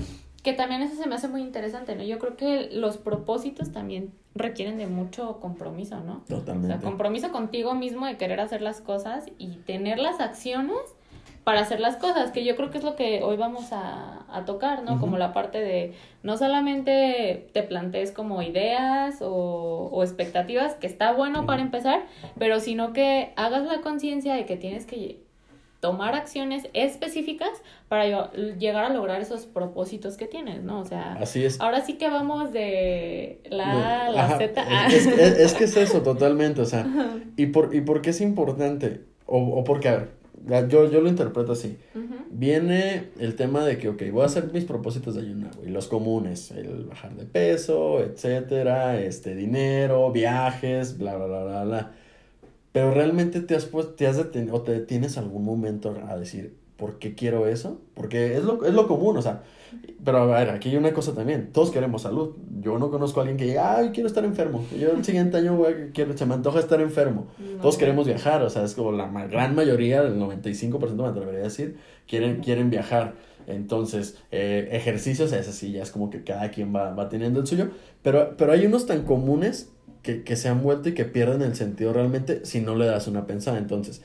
que 0.43 0.53
también 0.53 0.81
eso 0.81 0.95
se 0.95 1.07
me 1.07 1.15
hace 1.15 1.27
muy 1.27 1.41
interesante, 1.41 1.95
¿no? 1.95 2.03
Yo 2.03 2.17
creo 2.17 2.35
que 2.35 2.69
los 2.71 2.97
propósitos 2.97 3.71
también 3.71 4.11
requieren 4.33 4.77
de 4.77 4.87
mucho 4.87 5.39
compromiso, 5.39 5.99
¿no? 5.99 6.23
Totalmente. 6.27 6.75
O 6.75 6.79
sea, 6.79 6.89
compromiso 6.89 7.31
contigo 7.31 7.75
mismo 7.75 8.05
de 8.05 8.17
querer 8.17 8.39
hacer 8.39 8.61
las 8.61 8.81
cosas 8.81 9.25
y 9.37 9.57
tener 9.57 9.99
las 9.99 10.19
acciones 10.19 10.79
para 11.43 11.61
hacer 11.61 11.79
las 11.79 11.95
cosas, 11.97 12.31
que 12.31 12.43
yo 12.43 12.55
creo 12.55 12.69
que 12.69 12.77
es 12.77 12.83
lo 12.83 12.95
que 12.95 13.23
hoy 13.23 13.35
vamos 13.35 13.71
a, 13.73 14.25
a 14.29 14.45
tocar, 14.45 14.83
¿no? 14.83 14.99
Como 14.99 15.17
la 15.17 15.33
parte 15.33 15.59
de 15.59 15.93
no 16.21 16.37
solamente 16.37 17.49
te 17.51 17.63
plantees 17.63 18.11
como 18.11 18.43
ideas 18.43 19.21
o, 19.21 19.89
o 19.91 20.03
expectativas, 20.03 20.75
que 20.75 20.85
está 20.85 21.13
bueno 21.13 21.47
para 21.47 21.63
empezar, 21.63 22.03
pero 22.37 22.59
sino 22.59 22.93
que 22.93 23.33
hagas 23.37 23.65
la 23.65 23.81
conciencia 23.81 24.35
de 24.35 24.45
que 24.45 24.55
tienes 24.55 24.85
que 24.85 25.20
tomar 25.81 26.13
acciones 26.15 26.69
específicas 26.73 27.49
para 27.89 28.31
llegar 28.57 28.85
a 28.85 28.89
lograr 28.89 29.19
esos 29.19 29.47
propósitos 29.47 30.15
que 30.15 30.27
tienes, 30.27 30.63
¿no? 30.63 30.79
O 30.79 30.85
sea, 30.85 31.13
Así 31.13 31.43
es. 31.43 31.59
ahora 31.59 31.83
sí 31.83 31.97
que 31.97 32.09
vamos 32.09 32.53
de 32.53 33.41
la 33.49 34.05
A 34.05 34.09
la 34.11 34.37
Z. 34.37 34.87
Es, 34.87 35.07
es, 35.07 35.53
que 35.53 35.65
es 35.65 35.75
eso, 35.75 36.01
totalmente, 36.01 36.61
o 36.61 36.65
sea, 36.65 36.87
¿y 37.35 37.47
por, 37.47 37.75
¿y 37.75 37.81
por 37.81 38.01
qué 38.01 38.11
es 38.11 38.21
importante? 38.21 39.01
O, 39.25 39.39
o 39.39 39.63
porque, 39.63 39.89
a 39.89 40.07
ver, 40.45 40.67
yo, 40.69 40.89
yo 40.89 41.01
lo 41.01 41.09
interpreto 41.09 41.51
así. 41.53 41.77
Viene 42.29 43.09
el 43.19 43.35
tema 43.35 43.65
de 43.65 43.77
que, 43.77 43.89
ok, 43.89 44.03
voy 44.11 44.21
a 44.21 44.25
hacer 44.25 44.53
mis 44.53 44.65
propósitos 44.65 45.15
de 45.15 45.21
ayunar, 45.21 45.51
y 45.65 45.69
los 45.69 45.87
comunes, 45.87 46.51
el 46.51 46.85
bajar 46.85 47.15
de 47.15 47.25
peso, 47.25 47.99
etcétera, 47.99 49.01
este, 49.01 49.35
dinero, 49.35 50.11
viajes, 50.11 50.97
bla, 50.97 51.15
bla, 51.17 51.25
bla, 51.25 51.43
bla, 51.43 51.63
bla. 51.63 51.91
Pero 52.71 52.93
realmente 52.93 53.41
te 53.41 53.55
has, 53.55 53.65
pues, 53.65 53.95
te 53.95 54.07
has 54.07 54.17
detenido 54.17 54.55
o 54.55 54.61
te 54.61 54.71
detienes 54.71 55.17
algún 55.17 55.43
momento 55.43 55.95
a 56.07 56.15
decir, 56.17 56.55
¿por 56.77 56.99
qué 56.99 57.13
quiero 57.13 57.47
eso? 57.47 57.79
Porque 57.93 58.37
es 58.37 58.43
lo, 58.43 58.65
es 58.65 58.73
lo 58.73 58.87
común, 58.87 59.17
o 59.17 59.21
sea, 59.21 59.43
pero 60.03 60.17
a 60.17 60.25
ver, 60.25 60.49
aquí 60.49 60.69
hay 60.69 60.77
una 60.77 60.93
cosa 60.93 61.13
también, 61.13 61.51
todos 61.51 61.69
queremos 61.69 62.01
salud. 62.01 62.35
Yo 62.59 62.79
no 62.79 62.89
conozco 62.89 63.19
a 63.19 63.23
alguien 63.23 63.37
que 63.37 63.45
diga, 63.45 63.77
ay, 63.77 63.91
quiero 63.93 64.07
estar 64.07 64.25
enfermo. 64.25 64.65
Yo 64.77 64.91
el 64.91 65.05
siguiente 65.05 65.37
año 65.37 65.55
voy 65.55 65.91
quiero, 65.93 66.17
se 66.17 66.25
me 66.25 66.33
antoja 66.33 66.59
estar 66.59 66.81
enfermo. 66.81 67.27
Todos 67.61 67.77
queremos 67.77 68.07
viajar, 68.07 68.41
o 68.41 68.49
sea, 68.49 68.63
es 68.63 68.73
como 68.73 68.91
la 68.91 69.07
gran 69.27 69.53
mayoría, 69.53 70.01
el 70.01 70.17
95% 70.19 70.95
me 70.95 71.07
atrevería 71.07 71.41
a 71.41 71.43
decir, 71.43 71.77
quieren, 72.07 72.41
quieren 72.41 72.69
viajar. 72.69 73.13
Entonces, 73.47 74.17
eh, 74.31 74.69
ejercicios, 74.71 75.33
ese 75.33 75.51
sí, 75.53 75.71
ya 75.71 75.83
es 75.83 75.91
como 75.91 76.09
que 76.09 76.23
cada 76.23 76.49
quien 76.51 76.75
va, 76.75 76.93
va 76.93 77.09
teniendo 77.09 77.39
el 77.39 77.47
suyo, 77.47 77.69
pero, 78.01 78.35
pero 78.37 78.53
hay 78.53 78.65
unos 78.65 78.85
tan 78.85 79.03
comunes 79.03 79.71
que, 80.03 80.23
que 80.23 80.35
se 80.35 80.49
han 80.49 80.61
vuelto 80.61 80.89
y 80.89 80.93
que 80.93 81.05
pierden 81.05 81.41
el 81.41 81.55
sentido 81.55 81.93
realmente 81.93 82.45
si 82.45 82.61
no 82.61 82.75
le 82.75 82.85
das 82.85 83.07
una 83.07 83.27
pensada. 83.27 83.57
Entonces, 83.57 84.01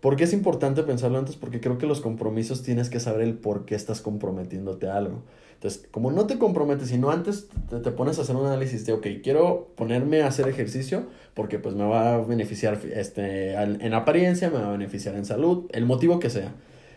¿por 0.00 0.16
qué 0.16 0.24
es 0.24 0.32
importante 0.32 0.82
pensarlo 0.82 1.18
antes? 1.18 1.36
Porque 1.36 1.60
creo 1.60 1.78
que 1.78 1.86
los 1.86 2.00
compromisos 2.00 2.62
tienes 2.62 2.90
que 2.90 3.00
saber 3.00 3.22
el 3.22 3.34
por 3.34 3.64
qué 3.64 3.74
estás 3.74 4.00
comprometiéndote 4.00 4.88
a 4.88 4.96
algo. 4.96 5.22
Entonces, 5.54 5.86
como 5.92 6.10
no 6.10 6.26
te 6.26 6.38
comprometes, 6.38 6.88
sino 6.88 7.10
antes 7.10 7.46
te, 7.70 7.78
te, 7.78 7.92
pones 7.92 8.18
a 8.18 8.22
hacer 8.22 8.34
un 8.34 8.46
análisis 8.46 8.84
de, 8.84 8.94
ok, 8.94 9.06
quiero 9.22 9.68
ponerme 9.76 10.22
a 10.22 10.26
hacer 10.26 10.48
ejercicio 10.48 11.04
porque 11.34 11.60
pues 11.60 11.76
me 11.76 11.84
va 11.84 12.14
a 12.14 12.18
beneficiar 12.18 12.80
este, 12.92 13.52
en 13.54 13.94
apariencia, 13.94 14.50
me 14.50 14.58
va 14.58 14.68
a 14.68 14.72
beneficiar 14.72 15.14
en 15.14 15.24
salud, 15.24 15.70
el 15.72 15.86
motivo 15.86 16.18
que 16.18 16.30
sea. 16.30 16.52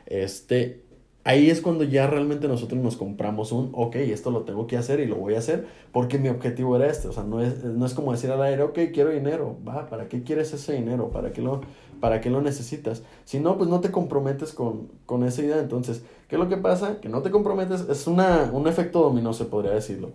Este, 0.08 0.82
Ahí 1.27 1.50
es 1.50 1.60
cuando 1.60 1.84
ya 1.84 2.05
realmente 2.05 2.48
nosotros 2.48 2.79
nos 2.79 2.98
compramos 2.98 3.51
un, 3.51 3.72
ok, 3.74 3.96
esto 3.96 4.29
lo 4.29 4.44
tengo 4.44 4.67
que 4.67 4.77
hacer 4.77 5.00
y 5.00 5.08
lo 5.08 5.15
voy 5.15 5.34
a 5.34 5.39
hacer 5.39 5.65
porque 5.91 6.20
mi 6.20 6.29
objetivo 6.29 6.75
era 6.75 6.86
este. 6.86 7.08
O 7.08 7.13
sea, 7.13 7.24
no 7.24 7.41
es, 7.41 7.63
no 7.63 7.84
es 7.84 7.96
como 7.96 8.12
decir 8.12 8.29
al 8.29 8.44
aire, 8.44 8.62
ok, 8.62 8.78
quiero 8.93 9.10
dinero. 9.10 9.58
Va, 9.67 9.88
¿para 9.89 10.08
qué 10.08 10.21
quieres 10.21 10.54
ese 10.54 10.73
dinero? 10.73 11.10
¿Para 11.10 11.34
qué 11.34 11.41
lo, 11.41 11.62
para 11.99 12.21
qué 12.21 12.30
lo 12.30 12.43
necesitas? 12.43 13.02
Si 13.23 13.39
no, 13.39 13.58
pues 13.58 13.67
no 13.67 13.80
te 13.80 13.89
comprometes 13.89 14.54
con, 14.54 14.89
con 15.08 15.23
esa 15.23 15.41
idea. 15.41 15.60
Entonces, 15.60 16.04
¿qué 16.28 16.36
es 16.36 16.39
lo 16.39 16.47
que 16.47 16.58
pasa? 16.58 17.02
Que 17.02 17.10
no 17.10 17.23
te 17.23 17.32
comprometes, 17.32 17.89
es 17.89 18.06
una, 18.06 18.52
un 18.54 18.67
efecto 18.67 19.02
dominó, 19.02 19.34
se 19.34 19.45
podría 19.45 19.71
decirlo. 19.71 20.12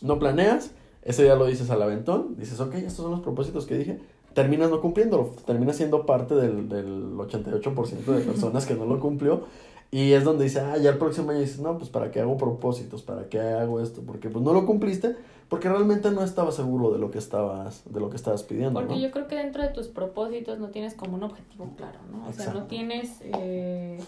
No 0.00 0.18
planeas, 0.18 0.72
ese 1.02 1.22
día 1.22 1.36
lo 1.36 1.46
dices 1.46 1.70
al 1.70 1.82
aventón, 1.82 2.34
dices, 2.36 2.58
ok, 2.58 2.74
estos 2.74 2.96
son 2.96 3.12
los 3.12 3.20
propósitos 3.20 3.64
que 3.64 3.78
dije, 3.78 4.00
terminas 4.34 4.70
no 4.70 4.80
cumpliéndolo, 4.80 5.36
terminas 5.46 5.76
siendo 5.76 6.04
parte 6.04 6.34
del, 6.34 6.68
del 6.68 7.12
88% 7.12 8.04
de 8.06 8.20
personas 8.22 8.66
que 8.66 8.74
no 8.74 8.86
lo 8.86 8.98
cumplió 8.98 9.44
y 9.94 10.14
es 10.14 10.24
donde 10.24 10.44
dice, 10.44 10.60
ah, 10.60 10.78
ya 10.78 10.88
el 10.88 10.96
próximo 10.96 11.32
año 11.32 11.40
dices, 11.40 11.60
no, 11.60 11.76
pues 11.76 11.90
para 11.90 12.10
qué 12.10 12.20
hago 12.20 12.38
propósitos, 12.38 13.02
para 13.02 13.28
qué 13.28 13.38
hago 13.38 13.78
esto, 13.78 14.00
porque 14.06 14.30
pues 14.30 14.42
no 14.42 14.54
lo 14.54 14.64
cumpliste, 14.64 15.16
porque 15.50 15.68
realmente 15.68 16.10
no 16.10 16.24
estabas 16.24 16.56
seguro 16.56 16.92
de 16.92 16.98
lo 16.98 17.10
que 17.10 17.18
estabas, 17.18 17.82
de 17.84 18.00
lo 18.00 18.08
que 18.08 18.16
estabas 18.16 18.42
pidiendo. 18.42 18.80
Porque 18.80 18.98
yo 18.98 19.10
creo 19.10 19.28
que 19.28 19.36
dentro 19.36 19.62
de 19.62 19.68
tus 19.68 19.88
propósitos 19.88 20.58
no 20.58 20.68
tienes 20.68 20.94
como 20.94 21.16
un 21.16 21.24
objetivo 21.24 21.74
claro, 21.76 21.98
¿no? 22.10 22.26
O 22.26 22.32
sea, 22.32 22.54
no 22.54 22.64
tienes 22.68 23.18
eh, 23.20 23.98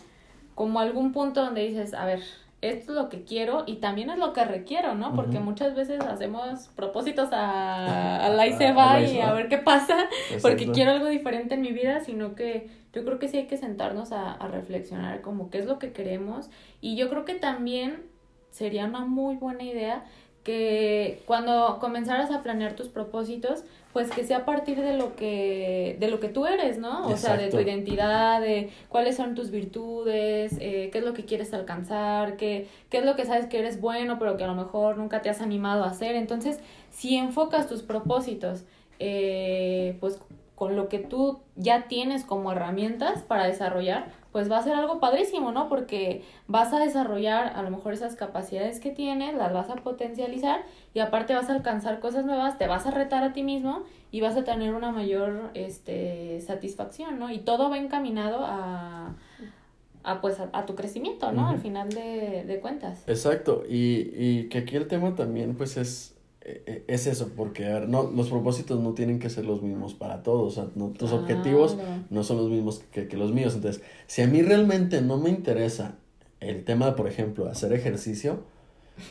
como 0.55 0.81
algún 0.81 1.13
punto 1.13 1.45
donde 1.45 1.61
dices, 1.61 1.93
a 1.93 2.07
ver, 2.07 2.23
esto 2.71 2.93
es 2.93 2.99
lo 2.99 3.09
que 3.09 3.25
quiero 3.25 3.65
y 3.67 3.77
también 3.77 4.11
es 4.11 4.19
lo 4.19 4.33
que 4.33 4.45
requiero, 4.45 4.95
¿no? 4.95 5.15
Porque 5.15 5.39
muchas 5.39 5.75
veces 5.75 6.01
hacemos 6.01 6.69
propósitos 6.75 7.29
a, 7.33 8.17
a 8.25 8.29
la 8.31 8.47
y 8.47 8.53
se 8.55 8.73
va 8.73 9.01
y 9.01 9.21
a 9.21 9.33
ver 9.33 9.49
qué 9.49 9.59
pasa, 9.59 10.09
porque 10.43 10.71
quiero 10.71 10.93
algo 10.93 11.09
diferente 11.09 11.55
en 11.55 11.63
mi 11.63 11.73
vida, 11.73 12.01
sino 12.01 12.35
que 12.35 12.69
yo 12.93 13.05
creo 13.05 13.19
que 13.19 13.29
sí 13.29 13.39
hay 13.39 13.47
que 13.47 13.57
sentarnos 13.57 14.13
a, 14.13 14.33
a 14.33 14.49
reflexionar 14.49 15.21
como 15.21 15.51
qué 15.51 15.59
es 15.59 15.67
lo 15.67 15.79
que 15.79 15.93
queremos. 15.93 16.51
Y 16.81 16.97
yo 16.97 17.11
creo 17.11 17.25
que 17.25 17.35
también 17.35 18.03
sería 18.51 18.87
una 18.87 19.05
muy 19.05 19.37
buena 19.37 19.65
idea 19.65 20.05
que 20.45 21.23
cuando 21.27 21.79
comenzaras 21.81 22.31
a 22.31 22.43
planear 22.43 22.77
tus 22.77 22.89
propósitos, 22.89 23.65
pues 23.95 24.11
que 24.11 24.25
sea 24.25 24.39
a 24.39 24.45
partir 24.45 24.79
de 24.79 24.97
lo 24.97 25.17
que, 25.17 25.97
de 25.99 26.09
lo 26.09 26.21
que 26.21 26.29
tú 26.29 26.47
eres, 26.47 26.79
¿no? 26.79 27.07
O 27.09 27.17
sea, 27.17 27.39
de 27.39 27.49
tu 27.49 27.59
identidad, 27.59 28.43
de 28.43 28.71
cuáles 28.91 29.17
son 29.17 29.35
tus 29.35 29.51
virtudes, 29.51 30.57
eh, 30.61 30.91
qué 30.93 30.99
es 30.99 31.05
lo 31.05 31.15
que 31.15 31.25
quieres 31.25 31.55
alcanzar, 31.55 32.37
qué, 32.37 32.69
qué 32.91 32.99
es 32.99 33.05
lo 33.07 33.17
que 33.17 33.25
sabes 33.25 33.47
que 33.47 33.59
eres 33.59 33.81
bueno, 33.81 34.19
pero 34.19 34.37
que 34.37 34.45
a 34.45 34.47
lo 34.47 34.55
mejor 34.55 34.99
nunca 34.99 35.23
te 35.23 35.31
has 35.31 35.41
animado 35.41 35.85
a 35.85 35.89
hacer. 35.89 36.15
Entonces, 36.15 36.61
si 36.91 37.17
enfocas 37.17 37.67
tus 37.67 37.83
propósitos, 37.83 38.65
eh, 38.99 39.97
pues 40.01 40.21
con 40.57 40.77
lo 40.77 40.89
que 40.89 40.99
tú 40.99 41.41
ya 41.57 41.89
tienes 41.89 42.25
como 42.25 42.53
herramientas 42.53 43.23
para 43.23 43.47
desarrollar, 43.47 44.13
pues 44.35 44.51
va 44.51 44.59
a 44.59 44.63
ser 44.65 44.75
algo 44.75 44.99
padrísimo, 44.99 45.53
¿no? 45.53 45.69
Porque 45.69 46.25
vas 46.49 46.73
a 46.73 46.81
desarrollar 46.81 47.53
a 47.55 47.63
lo 47.63 47.71
mejor 47.71 47.93
esas 47.93 48.17
capacidades 48.17 48.81
que 48.81 48.91
tienes, 48.91 49.37
las 49.37 49.53
vas 49.53 49.71
a 49.71 49.77
potencializar 49.77 50.65
y 50.93 50.99
aparte 50.99 51.35
vas 51.35 51.49
a 51.51 51.55
alcanzar 51.55 52.01
cosas 52.01 52.25
nuevas, 52.25 52.59
te 52.59 52.67
vas 52.67 52.85
a 52.85 52.91
retar 52.91 53.23
a 53.23 53.33
ti 53.33 53.45
mismo 53.45 53.85
y 54.11 54.23
vas 54.23 54.37
a 54.37 54.43
tener 54.43 54.75
una 54.75 54.91
mayor 54.91 55.53
este, 55.55 56.41
satisfacción, 56.41 57.21
¿no? 57.21 57.31
Y 57.31 57.39
todo 57.39 57.71
va 57.71 57.79
encaminado 57.79 58.41
a, 58.41 59.15
a 60.03 60.21
pues 60.21 60.41
a, 60.41 60.67
tu 60.67 60.75
crecimiento, 60.75 61.31
¿no? 61.31 61.49
Al 61.49 61.61
final 61.61 61.91
de, 61.91 62.43
de 62.45 62.59
cuentas. 62.59 63.05
Exacto, 63.07 63.63
y, 63.69 64.11
y 64.17 64.49
que 64.49 64.59
aquí 64.59 64.75
el 64.75 64.89
tema 64.89 65.15
también 65.15 65.55
pues 65.55 65.77
es 65.77 66.14
es 66.45 67.07
eso, 67.07 67.31
porque 67.37 67.65
no, 67.89 68.11
los 68.11 68.29
propósitos 68.29 68.81
no 68.81 68.93
tienen 68.93 69.19
que 69.19 69.31
ser 69.31 69.47
los 69.47 69.63
mismos 69.63 69.95
para 69.95 70.23
todos, 70.23 70.53
o 70.53 70.63
sea, 70.63 70.71
no, 70.75 70.89
tus 70.91 71.13
objetivos 71.13 71.79
no 72.11 72.23
son 72.23 72.37
los 72.37 72.51
mismos 72.51 72.83
que, 72.93 73.09
que 73.09 73.17
los 73.17 73.33
míos. 73.33 73.55
Entonces, 73.55 73.83
si 74.07 74.23
a 74.23 74.27
mí 74.27 74.43
realmente 74.43 75.01
no 75.01 75.17
me 75.17 75.31
interesa 75.31 75.97
el 76.41 76.65
tema, 76.65 76.97
por 76.97 77.09
ejemplo, 77.09 77.49
hacer 77.49 77.73
ejercicio, 77.73 78.45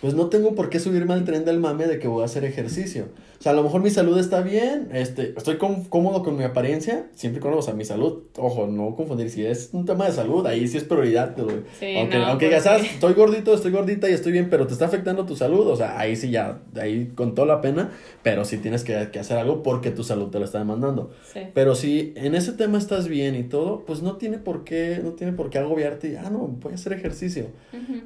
pues 0.01 0.13
no 0.13 0.27
tengo 0.27 0.55
por 0.55 0.69
qué 0.69 0.79
subirme 0.79 1.13
al 1.13 1.25
tren 1.25 1.45
del 1.45 1.59
mame 1.59 1.87
de 1.87 1.99
que 1.99 2.07
voy 2.07 2.21
a 2.21 2.25
hacer 2.25 2.45
ejercicio. 2.45 3.07
O 3.39 3.43
sea, 3.43 3.51
a 3.51 3.55
lo 3.55 3.63
mejor 3.63 3.81
mi 3.81 3.89
salud 3.89 4.17
está 4.17 4.41
bien, 4.41 4.87
este, 4.93 5.33
estoy 5.35 5.57
cómodo 5.57 6.23
con 6.23 6.37
mi 6.37 6.45
apariencia, 6.45 7.07
siempre 7.13 7.41
con, 7.41 7.53
o 7.53 7.61
sea, 7.61 7.73
mi 7.73 7.83
salud, 7.83 8.23
ojo, 8.37 8.67
no 8.67 8.95
confundir, 8.95 9.29
si 9.29 9.45
es 9.45 9.71
un 9.73 9.85
tema 9.85 10.05
de 10.05 10.13
salud, 10.13 10.45
ahí 10.47 10.65
sí 10.67 10.77
es 10.77 10.85
prioridad, 10.85 11.35
sí, 11.77 11.97
aunque, 11.97 12.17
aunque 12.17 12.49
ya 12.49 12.61
sabes, 12.61 12.85
estoy 12.93 13.13
gordito, 13.13 13.53
estoy 13.53 13.71
gordita 13.71 14.09
y 14.09 14.13
estoy 14.13 14.31
bien, 14.31 14.49
pero 14.49 14.65
te 14.65 14.71
está 14.71 14.85
afectando 14.85 15.25
tu 15.25 15.35
salud, 15.35 15.67
o 15.67 15.75
sea, 15.75 15.99
ahí 15.99 16.15
sí 16.15 16.29
ya, 16.29 16.61
ahí 16.79 17.11
con 17.15 17.35
toda 17.35 17.47
la 17.47 17.59
pena, 17.59 17.91
pero 18.21 18.45
sí 18.45 18.57
tienes 18.59 18.85
que, 18.85 19.09
que 19.11 19.19
hacer 19.19 19.37
algo 19.37 19.61
porque 19.61 19.91
tu 19.91 20.05
salud 20.05 20.29
te 20.29 20.39
lo 20.39 20.45
está 20.45 20.59
demandando. 20.59 21.11
Sí. 21.33 21.41
Pero 21.53 21.75
si 21.75 22.13
en 22.15 22.35
ese 22.35 22.53
tema 22.53 22.77
estás 22.77 23.09
bien 23.09 23.35
y 23.35 23.43
todo, 23.43 23.83
pues 23.85 24.01
no 24.01 24.15
tiene 24.15 24.37
por 24.37 24.63
qué, 24.63 25.01
no 25.03 25.11
tiene 25.11 25.33
por 25.33 25.49
qué 25.49 25.57
agobiarte 25.57 26.11
y, 26.11 26.15
ah, 26.15 26.29
no, 26.29 26.47
voy 26.47 26.71
a 26.71 26.75
hacer 26.75 26.93
ejercicio. 26.93 27.47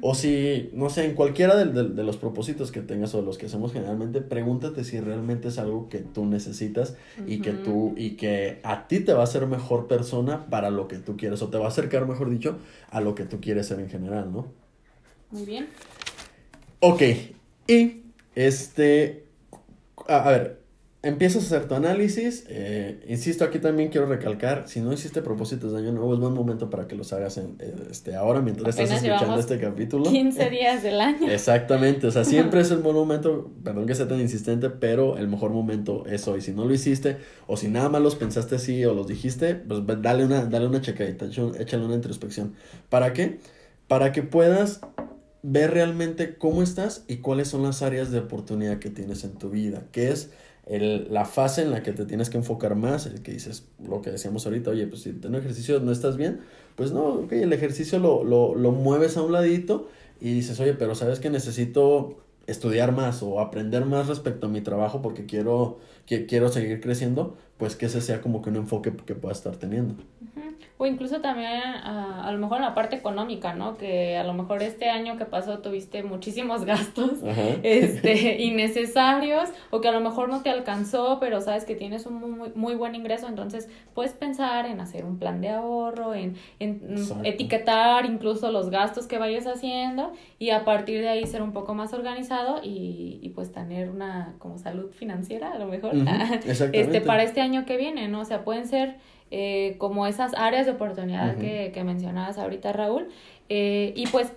O 0.00 0.14
si, 0.14 0.70
no 0.72 0.90
sé, 0.90 1.04
en 1.04 1.14
cualquiera 1.14 1.56
de, 1.56 1.67
de, 1.68 1.88
de 1.88 2.04
los 2.04 2.16
propósitos 2.16 2.72
que 2.72 2.80
tengas 2.80 3.14
o 3.14 3.22
los 3.22 3.38
que 3.38 3.46
hacemos 3.46 3.72
generalmente, 3.72 4.20
pregúntate 4.20 4.84
si 4.84 5.00
realmente 5.00 5.48
es 5.48 5.58
algo 5.58 5.88
que 5.88 5.98
tú 5.98 6.26
necesitas 6.26 6.96
y 7.26 7.40
que 7.40 7.52
tú 7.52 7.94
y 7.96 8.10
que 8.16 8.60
a 8.62 8.88
ti 8.88 9.00
te 9.00 9.12
va 9.12 9.20
a 9.20 9.24
hacer 9.24 9.46
mejor 9.46 9.88
persona 9.88 10.46
para 10.46 10.70
lo 10.70 10.88
que 10.88 10.98
tú 10.98 11.16
quieres 11.16 11.42
o 11.42 11.48
te 11.48 11.58
va 11.58 11.66
a 11.66 11.68
acercar, 11.68 12.06
mejor 12.06 12.30
dicho, 12.30 12.58
a 12.90 13.00
lo 13.00 13.14
que 13.14 13.24
tú 13.24 13.40
quieres 13.40 13.66
ser 13.66 13.80
en 13.80 13.88
general, 13.88 14.32
¿no? 14.32 14.46
Muy 15.30 15.44
bien. 15.44 15.68
Ok, 16.80 17.02
y 17.66 18.02
este, 18.34 19.24
a, 20.06 20.30
ver, 20.30 20.60
empiezas 21.08 21.44
a 21.44 21.46
hacer 21.46 21.68
tu 21.68 21.74
análisis. 21.74 22.44
Eh, 22.48 23.00
insisto, 23.08 23.44
aquí 23.44 23.58
también 23.58 23.88
quiero 23.88 24.06
recalcar, 24.06 24.68
si 24.68 24.80
no 24.80 24.92
hiciste 24.92 25.22
propósitos 25.22 25.72
de 25.72 25.78
año 25.78 25.92
nuevo, 25.92 26.14
es 26.14 26.20
buen 26.20 26.34
momento 26.34 26.70
para 26.70 26.86
que 26.86 26.94
los 26.94 27.12
hagas 27.12 27.38
en, 27.38 27.56
eh, 27.58 27.74
este, 27.90 28.14
ahora 28.14 28.40
mientras 28.40 28.78
estás 28.78 29.02
escuchando 29.02 29.40
este 29.40 29.58
capítulo. 29.58 30.10
15 30.10 30.50
días 30.50 30.82
del 30.82 31.00
año. 31.00 31.30
Exactamente, 31.30 32.06
o 32.06 32.10
sea, 32.10 32.24
siempre 32.26 32.60
es 32.60 32.70
el 32.70 32.78
buen 32.78 32.94
momento, 32.94 33.50
perdón 33.64 33.86
que 33.86 33.94
sea 33.94 34.06
tan 34.06 34.20
insistente, 34.20 34.70
pero 34.70 35.16
el 35.16 35.28
mejor 35.28 35.50
momento 35.50 36.04
es 36.06 36.28
hoy. 36.28 36.40
Si 36.40 36.52
no 36.52 36.64
lo 36.64 36.74
hiciste, 36.74 37.16
o 37.46 37.56
si 37.56 37.68
nada 37.68 37.88
más 37.88 38.02
los 38.02 38.14
pensaste 38.14 38.56
así 38.56 38.84
o 38.84 38.94
los 38.94 39.06
dijiste, 39.06 39.54
pues 39.54 39.80
dale 40.02 40.24
una, 40.24 40.44
dale 40.44 40.66
una 40.66 40.80
checadita, 40.80 41.26
échale 41.58 41.84
una 41.84 41.94
introspección. 41.94 42.54
¿Para 42.88 43.12
qué? 43.12 43.38
Para 43.86 44.12
que 44.12 44.22
puedas 44.22 44.80
ver 45.42 45.70
realmente 45.72 46.36
cómo 46.36 46.62
estás 46.62 47.04
y 47.08 47.18
cuáles 47.18 47.48
son 47.48 47.62
las 47.62 47.82
áreas 47.82 48.10
de 48.10 48.18
oportunidad 48.18 48.78
que 48.78 48.90
tienes 48.90 49.24
en 49.24 49.32
tu 49.32 49.50
vida, 49.50 49.84
que 49.92 50.10
es 50.10 50.30
el, 50.68 51.08
la 51.10 51.24
fase 51.24 51.62
en 51.62 51.70
la 51.70 51.82
que 51.82 51.92
te 51.92 52.04
tienes 52.04 52.30
que 52.30 52.36
enfocar 52.36 52.74
más, 52.74 53.06
el 53.06 53.22
que 53.22 53.32
dices 53.32 53.66
lo 53.86 54.02
que 54.02 54.10
decíamos 54.10 54.46
ahorita, 54.46 54.70
oye, 54.70 54.86
pues 54.86 55.02
si 55.02 55.10
en 55.10 55.34
ejercicio 55.34 55.80
no 55.80 55.92
estás 55.92 56.16
bien, 56.16 56.40
pues 56.76 56.92
no, 56.92 57.06
ok, 57.06 57.32
el 57.32 57.52
ejercicio 57.52 57.98
lo, 57.98 58.22
lo, 58.22 58.54
lo 58.54 58.72
mueves 58.72 59.16
a 59.16 59.22
un 59.22 59.32
ladito 59.32 59.88
y 60.20 60.32
dices, 60.32 60.60
oye, 60.60 60.74
pero 60.74 60.94
sabes 60.94 61.20
que 61.20 61.30
necesito 61.30 62.18
estudiar 62.46 62.92
más 62.92 63.22
o 63.22 63.40
aprender 63.40 63.84
más 63.84 64.08
respecto 64.08 64.46
a 64.46 64.50
mi 64.50 64.60
trabajo 64.60 65.02
porque 65.02 65.26
quiero, 65.26 65.78
que, 66.06 66.26
quiero 66.26 66.48
seguir 66.48 66.80
creciendo, 66.80 67.36
pues 67.58 67.76
que 67.76 67.86
ese 67.86 68.00
sea 68.00 68.20
como 68.20 68.42
que 68.42 68.50
un 68.50 68.56
enfoque 68.56 68.92
que 69.04 69.14
pueda 69.14 69.34
estar 69.34 69.56
teniendo. 69.56 69.94
O 70.76 70.86
incluso 70.86 71.20
también 71.20 71.50
a, 71.50 72.26
a, 72.26 72.32
lo 72.32 72.38
mejor 72.38 72.58
en 72.58 72.64
la 72.64 72.74
parte 72.74 72.96
económica, 72.96 73.54
¿no? 73.54 73.76
Que 73.76 74.16
a 74.16 74.24
lo 74.24 74.32
mejor 74.32 74.62
este 74.62 74.88
año 74.90 75.16
que 75.16 75.24
pasó 75.24 75.58
tuviste 75.58 76.02
muchísimos 76.02 76.64
gastos 76.66 77.18
este, 77.62 78.42
innecesarios 78.42 79.48
o 79.70 79.80
que 79.80 79.88
a 79.88 79.92
lo 79.92 80.00
mejor 80.00 80.28
no 80.28 80.42
te 80.42 80.50
alcanzó, 80.50 81.18
pero 81.20 81.40
sabes 81.40 81.64
que 81.64 81.74
tienes 81.74 82.06
un 82.06 82.20
muy, 82.20 82.52
muy 82.54 82.74
buen 82.74 82.94
ingreso, 82.94 83.26
entonces 83.26 83.68
puedes 83.94 84.12
pensar 84.12 84.66
en 84.66 84.80
hacer 84.80 85.04
un 85.04 85.18
plan 85.18 85.40
de 85.40 85.50
ahorro, 85.50 86.14
en, 86.14 86.36
en 86.60 86.80
etiquetar 87.24 88.06
incluso 88.06 88.52
los 88.52 88.70
gastos 88.70 89.06
que 89.06 89.18
vayas 89.18 89.46
haciendo 89.46 90.12
y 90.38 90.50
a 90.50 90.64
partir 90.64 91.00
de 91.00 91.08
ahí 91.08 91.26
ser 91.26 91.42
un 91.42 91.52
poco 91.52 91.74
más 91.74 91.92
organizado 91.92 92.60
y, 92.62 93.18
y 93.22 93.28
pues 93.30 93.52
tener 93.52 93.90
una 93.90 94.34
como 94.38 94.58
salud 94.58 94.90
financiera 94.92 95.52
a 95.52 95.58
lo 95.58 95.66
mejor 95.66 95.92
este, 96.72 97.00
para 97.00 97.22
este 97.22 97.40
año 97.40 97.64
que 97.64 97.76
viene, 97.76 98.08
¿no? 98.08 98.20
O 98.20 98.24
sea, 98.24 98.44
pueden 98.44 98.66
ser 98.66 98.96
eh, 99.30 99.76
como 99.78 100.06
esas 100.06 100.34
áreas 100.34 100.66
de 100.66 100.72
oportunidad 100.72 101.36
que, 101.36 101.70
que, 101.72 101.84
mencionabas 101.84 102.38
ahorita, 102.38 102.72
Raúl. 102.72 103.08
Eh, 103.48 103.92
y 103.96 104.06
pues 104.08 104.32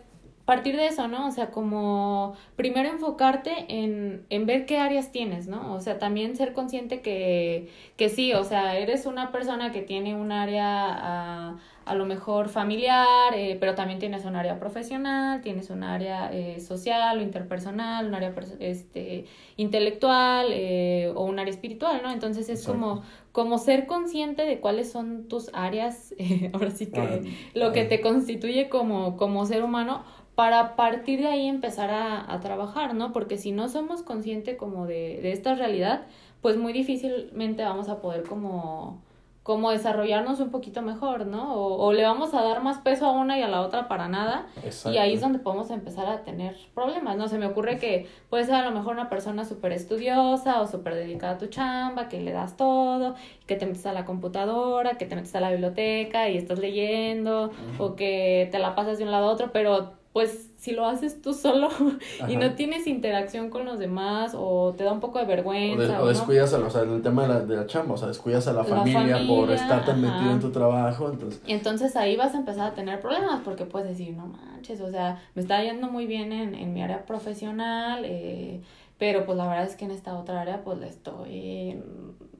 partir 0.45 0.75
de 0.75 0.87
eso, 0.87 1.07
¿no? 1.07 1.27
O 1.27 1.31
sea, 1.31 1.49
como 1.51 2.35
primero 2.57 2.89
enfocarte 2.89 3.65
en, 3.69 4.25
en, 4.29 4.45
ver 4.45 4.65
qué 4.65 4.79
áreas 4.79 5.11
tienes, 5.11 5.47
¿no? 5.47 5.73
O 5.73 5.79
sea, 5.79 5.97
también 5.97 6.35
ser 6.35 6.51
consciente 6.51 7.01
que, 7.01 7.69
que 7.95 8.09
sí, 8.09 8.33
o 8.33 8.43
sea, 8.43 8.77
eres 8.77 9.05
una 9.05 9.31
persona 9.31 9.71
que 9.71 9.81
tiene 9.81 10.13
un 10.13 10.33
área 10.33 10.87
a, 10.89 11.57
a 11.91 11.95
lo 11.95 12.05
mejor 12.05 12.47
familiar, 12.47 13.33
eh, 13.35 13.57
pero 13.59 13.75
también 13.75 13.99
tienes 13.99 14.23
un 14.23 14.37
área 14.37 14.57
profesional, 14.57 15.41
tienes 15.41 15.69
un 15.69 15.83
área 15.83 16.31
eh, 16.31 16.61
social 16.61 17.19
o 17.19 17.21
interpersonal, 17.21 18.07
un 18.07 18.15
área 18.15 18.33
este, 18.59 19.25
intelectual 19.57 20.47
eh, 20.51 21.11
o 21.13 21.25
un 21.25 21.37
área 21.37 21.51
espiritual, 21.53 21.99
¿no? 22.01 22.09
Entonces 22.09 22.47
es 22.47 22.65
como, 22.65 23.03
como 23.33 23.57
ser 23.57 23.87
consciente 23.87 24.45
de 24.45 24.61
cuáles 24.61 24.89
son 24.89 25.27
tus 25.27 25.49
áreas, 25.51 26.15
ahora 26.53 26.71
sí 26.71 26.85
que 26.85 27.01
ah, 27.01 27.19
lo 27.55 27.73
que 27.73 27.81
ah. 27.81 27.89
te 27.89 27.99
constituye 27.99 28.69
como, 28.69 29.17
como 29.17 29.45
ser 29.45 29.61
humano, 29.61 30.05
para 30.35 30.77
partir 30.77 31.19
de 31.19 31.27
ahí 31.27 31.45
empezar 31.45 31.89
a, 31.89 32.33
a 32.33 32.39
trabajar, 32.39 32.95
¿no? 32.95 33.11
Porque 33.11 33.37
si 33.37 33.51
no 33.51 33.67
somos 33.67 34.01
conscientes 34.01 34.55
como 34.55 34.87
de, 34.87 35.19
de 35.21 35.33
esta 35.33 35.55
realidad, 35.55 36.07
pues 36.41 36.55
muy 36.55 36.71
difícilmente 36.71 37.63
vamos 37.63 37.89
a 37.89 37.99
poder 37.99 38.23
como 38.23 39.01
como 39.43 39.71
desarrollarnos 39.71 40.39
un 40.39 40.51
poquito 40.51 40.83
mejor, 40.83 41.25
¿no? 41.25 41.55
O, 41.55 41.93
le 41.93 42.03
vamos 42.03 42.33
a 42.35 42.43
dar 42.43 42.61
más 42.61 42.77
peso 42.77 43.07
a 43.07 43.11
una 43.11 43.39
y 43.39 43.41
a 43.41 43.47
la 43.47 43.61
otra 43.61 43.87
para 43.87 44.07
nada. 44.07 44.45
Y 44.85 44.97
ahí 44.97 45.15
es 45.15 45.21
donde 45.21 45.39
podemos 45.39 45.71
empezar 45.71 46.05
a 46.07 46.23
tener 46.23 46.55
problemas, 46.75 47.17
¿no? 47.17 47.27
Se 47.27 47.39
me 47.39 47.47
ocurre 47.47 47.79
que 47.79 48.07
puede 48.29 48.45
ser 48.45 48.55
a 48.55 48.63
lo 48.63 48.71
mejor 48.71 48.93
una 48.93 49.09
persona 49.09 49.43
súper 49.43 49.71
estudiosa 49.71 50.61
o 50.61 50.67
súper 50.67 50.93
dedicada 50.93 51.33
a 51.33 51.37
tu 51.39 51.47
chamba, 51.47 52.07
que 52.07 52.21
le 52.21 52.31
das 52.31 52.55
todo, 52.55 53.15
que 53.47 53.55
te 53.55 53.65
metes 53.65 53.87
a 53.87 53.93
la 53.93 54.05
computadora, 54.05 54.97
que 54.99 55.07
te 55.07 55.15
metes 55.15 55.33
a 55.35 55.41
la 55.41 55.49
biblioteca 55.49 56.29
y 56.29 56.37
estás 56.37 56.59
leyendo, 56.59 57.49
o 57.79 57.95
que 57.95 58.47
te 58.51 58.59
la 58.59 58.75
pasas 58.75 58.99
de 58.99 59.05
un 59.05 59.11
lado 59.11 59.27
a 59.27 59.31
otro, 59.31 59.51
pero 59.51 60.00
pues 60.13 60.49
si 60.57 60.71
lo 60.71 60.85
haces 60.85 61.21
tú 61.21 61.33
solo 61.33 61.69
y 62.27 62.35
no 62.35 62.53
tienes 62.53 62.85
interacción 62.85 63.49
con 63.49 63.65
los 63.65 63.79
demás 63.79 64.33
o 64.35 64.73
te 64.77 64.83
da 64.83 64.91
un 64.91 64.99
poco 64.99 65.19
de 65.19 65.25
vergüenza. 65.25 66.01
O, 66.01 66.07
descuidas, 66.07 66.53
a, 66.53 66.59
o 66.59 66.69
sea, 66.69 66.81
el 66.81 67.01
tema 67.01 67.23
de 67.23 67.27
la, 67.29 67.39
de 67.39 67.55
la 67.55 67.65
chamba, 67.65 67.95
o 67.95 67.97
sea, 67.97 68.09
descuidas 68.09 68.47
a 68.47 68.53
la, 68.53 68.63
familia, 68.63 69.19
por 69.27 69.49
estar 69.51 69.85
tan 69.85 70.01
metido 70.01 70.31
en 70.31 70.39
tu 70.39 70.51
trabajo. 70.51 71.09
Entonces... 71.09 71.41
Y 71.47 71.53
entonces 71.53 71.95
ahí 71.95 72.15
vas 72.17 72.35
a 72.35 72.37
empezar 72.37 72.71
a 72.71 72.73
tener 72.73 72.99
problemas 72.99 73.41
porque 73.43 73.65
puedes 73.65 73.87
decir, 73.87 74.15
no 74.15 74.27
manches, 74.27 74.81
o 74.81 74.91
sea, 74.91 75.21
me 75.33 75.41
está 75.41 75.63
yendo 75.63 75.87
muy 75.87 76.05
bien 76.05 76.33
en, 76.33 76.55
en 76.55 76.73
mi 76.73 76.83
área 76.83 77.05
profesional, 77.05 78.03
eh, 78.05 78.61
pero 78.97 79.25
pues 79.25 79.37
la 79.37 79.47
verdad 79.47 79.65
es 79.65 79.75
que 79.75 79.85
en 79.85 79.91
esta 79.91 80.15
otra 80.15 80.41
área 80.41 80.63
pues 80.63 80.77
le 80.77 80.87
estoy 80.87 81.81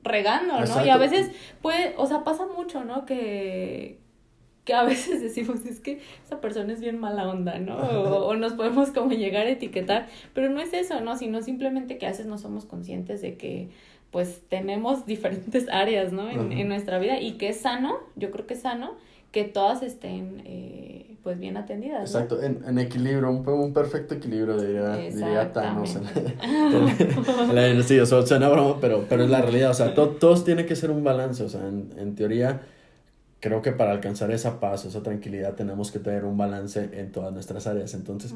regando, 0.04 0.60
¿no? 0.60 0.84
Y 0.84 0.90
a 0.90 0.96
veces 0.96 1.30
puede, 1.60 1.94
o 1.96 2.06
sea, 2.06 2.22
pasa 2.22 2.46
mucho, 2.46 2.84
¿no? 2.84 3.06
Que, 3.06 4.01
que 4.64 4.74
a 4.74 4.84
veces 4.84 5.20
decimos, 5.20 5.64
es 5.66 5.80
que 5.80 6.00
esa 6.24 6.40
persona 6.40 6.72
es 6.72 6.80
bien 6.80 6.98
mala 6.98 7.28
onda, 7.28 7.58
¿no? 7.58 7.76
O, 7.76 8.36
nos 8.36 8.52
podemos 8.52 8.90
como 8.90 9.10
llegar 9.10 9.46
a 9.46 9.50
etiquetar, 9.50 10.06
pero 10.34 10.50
no 10.50 10.60
es 10.60 10.72
eso, 10.72 11.00
¿no? 11.00 11.16
Sino 11.16 11.42
simplemente 11.42 11.98
que 11.98 12.06
a 12.06 12.10
veces 12.10 12.26
no 12.26 12.38
somos 12.38 12.64
conscientes 12.64 13.20
de 13.22 13.36
que 13.36 13.68
pues 14.10 14.42
tenemos 14.48 15.06
diferentes 15.06 15.68
áreas, 15.70 16.12
¿no? 16.12 16.30
En, 16.30 16.52
en 16.52 16.68
nuestra 16.68 16.98
vida 16.98 17.20
y 17.20 17.32
que 17.32 17.48
es 17.48 17.60
sano, 17.60 17.98
yo 18.16 18.30
creo 18.30 18.46
que 18.46 18.54
es 18.54 18.60
sano 18.60 18.92
que 19.32 19.44
todas 19.44 19.82
estén 19.82 20.42
eh, 20.44 21.16
pues 21.22 21.38
bien 21.38 21.56
atendidas. 21.56 22.02
Exacto, 22.02 22.42
en, 22.42 22.62
en, 22.66 22.78
equilibrio, 22.78 23.30
un, 23.30 23.48
un 23.48 23.72
perfecto 23.72 24.14
equilibrio 24.14 24.60
diría, 24.60 24.96
diría 24.96 25.52
Thanos. 25.52 25.88
sí, 27.86 27.98
o 27.98 28.06
sea, 28.06 28.26
suena 28.26 28.48
broma, 28.50 28.76
pero, 28.80 29.06
pero 29.08 29.24
es 29.24 29.30
la 29.30 29.40
realidad, 29.40 29.70
o 29.70 29.74
sea, 29.74 29.94
todos 30.20 30.44
tiene 30.44 30.66
que 30.66 30.76
ser 30.76 30.90
un 30.90 31.02
balance, 31.02 31.42
o 31.42 31.48
sea, 31.48 31.66
en, 31.66 31.90
en 31.96 32.14
teoría 32.14 32.60
creo 33.42 33.60
que 33.60 33.72
para 33.72 33.90
alcanzar 33.90 34.30
esa 34.30 34.60
paz, 34.60 34.84
esa 34.84 35.02
tranquilidad, 35.02 35.54
tenemos 35.56 35.90
que 35.90 35.98
tener 35.98 36.24
un 36.24 36.38
balance 36.38 36.90
en 36.92 37.10
todas 37.10 37.32
nuestras 37.32 37.66
áreas. 37.66 37.92
Entonces, 37.92 38.32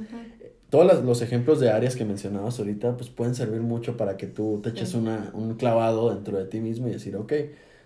todos 0.68 1.04
los 1.04 1.22
ejemplos 1.22 1.60
de 1.60 1.70
áreas 1.70 1.94
que 1.94 2.04
mencionabas 2.04 2.58
ahorita, 2.58 2.96
pues 2.96 3.08
pueden 3.08 3.36
servir 3.36 3.60
mucho 3.60 3.96
para 3.96 4.16
que 4.16 4.26
tú 4.26 4.60
te 4.64 4.70
eches 4.70 4.94
una, 4.94 5.30
un 5.32 5.54
clavado 5.54 6.12
dentro 6.12 6.36
de 6.36 6.46
ti 6.46 6.58
mismo 6.58 6.88
y 6.88 6.90
decir, 6.90 7.14
ok, 7.14 7.32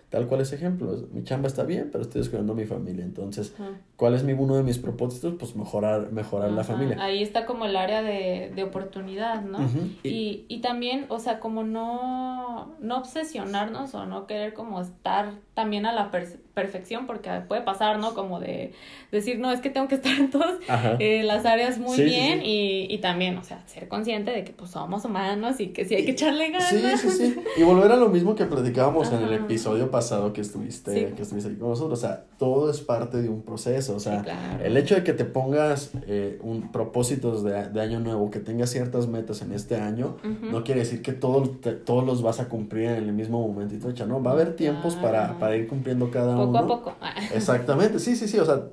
tal 0.09 0.25
cual 0.25 0.41
es 0.41 0.51
ejemplo. 0.51 0.97
Mi 1.13 1.23
chamba 1.23 1.47
está 1.47 1.63
bien, 1.63 1.89
pero 1.91 2.01
estoy 2.03 2.21
descuidando 2.21 2.53
a 2.53 2.55
mi 2.55 2.65
familia. 2.65 3.05
Entonces, 3.05 3.53
¿cuál 3.95 4.15
es 4.15 4.23
mi, 4.23 4.33
uno 4.33 4.55
de 4.55 4.63
mis 4.63 4.79
propósitos? 4.79 5.35
Pues 5.39 5.55
mejorar, 5.55 6.11
mejorar 6.11 6.51
la 6.51 6.63
familia. 6.63 6.97
Ahí 6.99 7.21
está 7.21 7.45
como 7.45 7.65
el 7.65 7.75
área 7.75 8.01
de, 8.01 8.51
de 8.53 8.63
oportunidad, 8.63 9.43
¿no? 9.43 9.59
y, 10.03 10.45
y, 10.49 10.61
también, 10.61 11.05
o 11.09 11.19
sea, 11.19 11.39
como 11.39 11.63
no, 11.63 12.75
no 12.79 12.97
obsesionarnos 12.97 13.93
o 13.93 14.07
no 14.07 14.25
querer 14.25 14.55
como 14.55 14.81
estar 14.81 15.35
también 15.53 15.85
a 15.85 15.93
la 15.93 16.09
perfección, 16.53 17.07
porque 17.07 17.29
puede 17.47 17.61
pasar, 17.61 17.99
¿no? 17.99 18.13
Como 18.13 18.39
de 18.39 18.73
decir, 19.11 19.39
no, 19.39 19.51
es 19.51 19.61
que 19.61 19.69
tengo 19.69 19.87
que 19.87 19.95
estar 19.95 20.13
en 20.17 20.29
todas 20.29 20.59
eh, 20.99 21.23
las 21.23 21.45
áreas 21.45 21.77
muy 21.77 22.01
bien 22.01 22.41
Y, 22.43 22.87
y 22.89 22.97
también, 22.99 23.37
o 23.37 23.43
sea, 23.43 23.63
ser 23.67 23.87
consciente 23.87 24.31
de 24.31 24.43
que 24.43 24.51
pues 24.51 24.71
somos 24.71 25.05
humanos 25.05 25.59
y 25.59 25.67
que 25.67 25.85
sí 25.85 25.95
hay 25.95 26.05
que 26.05 26.11
echarle 26.11 26.51
ganas. 26.51 26.69
Sí, 26.69 26.81
sí, 26.97 27.09
sí. 27.09 27.35
Y 27.57 27.63
volver 27.63 27.91
a 27.91 27.97
lo 27.97 28.09
mismo 28.09 28.35
que 28.35 28.45
platicábamos 28.45 29.11
en 29.11 29.23
el 29.23 29.33
episodio 29.33 29.91
pasado 29.91 30.33
que 30.33 30.41
estuviste, 30.41 31.13
que 31.15 31.21
estuviste 31.21 31.49
aquí 31.49 31.59
con 31.59 31.69
nosotros. 31.69 31.99
O 31.99 32.01
sea, 32.01 32.23
todo 32.37 32.69
es 32.69 32.81
parte 32.81 33.21
de 33.21 33.29
un 33.29 33.41
proceso. 33.41 33.95
O 33.95 33.99
sea, 33.99 34.23
el 34.63 34.77
hecho 34.77 34.95
de 34.95 35.03
que 35.03 35.13
te 35.13 35.25
pongas 35.25 35.91
eh, 36.07 36.39
un 36.41 36.71
propósitos 36.71 37.43
de, 37.43 37.69
de, 37.69 37.81
año 37.81 37.99
nuevo, 37.99 38.29
que 38.31 38.39
tengas 38.39 38.69
ciertas 38.69 39.07
metas 39.07 39.41
en 39.41 39.51
este 39.53 39.75
año, 39.77 40.17
no 40.41 40.63
quiere 40.63 40.81
decir 40.81 41.01
que 41.01 41.13
todos, 41.13 41.49
todos 41.85 42.05
los 42.05 42.21
vas 42.21 42.39
a 42.39 42.49
cumplir 42.49 42.89
en 42.89 43.03
el 43.03 43.13
mismo 43.13 43.45
momentito, 43.47 43.91
¿no? 44.05 44.21
Va 44.21 44.31
a 44.31 44.33
haber 44.33 44.55
tiempos 44.55 44.95
para, 44.95 45.37
para 45.39 45.55
ir 45.55 45.67
cumpliendo 45.67 46.11
cada 46.11 46.35
uno. 46.43 46.51
Poco 46.51 46.73
a 46.73 46.77
poco. 46.77 46.93
Exactamente, 47.33 47.99
sí, 47.99 48.15
sí, 48.15 48.27
sí. 48.27 48.39
O 48.39 48.45
sea, 48.45 48.67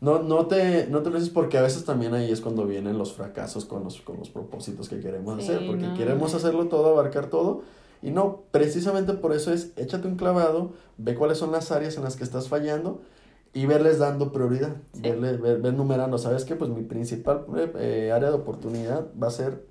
no, 0.00 0.22
no 0.22 0.46
te, 0.46 0.86
no 0.86 1.02
te 1.02 1.10
porque 1.30 1.58
a 1.58 1.62
veces 1.62 1.84
también 1.84 2.14
ahí 2.14 2.30
es 2.30 2.40
cuando 2.40 2.66
vienen 2.66 2.98
los 2.98 3.12
fracasos 3.12 3.64
con 3.64 3.84
los, 3.84 4.00
con 4.00 4.18
los 4.18 4.30
propósitos 4.30 4.88
que 4.88 5.00
queremos 5.00 5.38
hacer, 5.38 5.66
porque 5.66 5.92
queremos 5.96 6.34
hacerlo 6.34 6.66
todo, 6.68 6.88
abarcar 6.88 7.26
todo, 7.26 7.62
y 8.00 8.10
no, 8.10 8.42
precisamente 8.52 9.14
por 9.14 9.32
eso 9.32 9.52
es, 9.52 9.72
échate 9.76 10.06
un 10.06 10.16
clavado, 10.16 10.72
ve 10.98 11.16
cuáles 11.16 11.38
son 11.38 11.50
las 11.50 11.72
áreas 11.72 11.96
en 11.96 12.04
las 12.04 12.16
que 12.16 12.22
estás 12.22 12.48
fallando 12.48 13.00
y 13.52 13.66
verles 13.66 13.98
dando 13.98 14.32
prioridad, 14.32 14.76
verle, 14.94 15.36
ver, 15.36 15.74
numerando. 15.74 16.16
¿Sabes 16.16 16.44
qué? 16.44 16.54
Pues 16.54 16.70
mi 16.70 16.82
principal 16.82 17.44
eh, 17.78 18.12
área 18.14 18.28
de 18.28 18.36
oportunidad 18.36 19.06
va 19.20 19.28
a 19.28 19.32
ser 19.32 19.66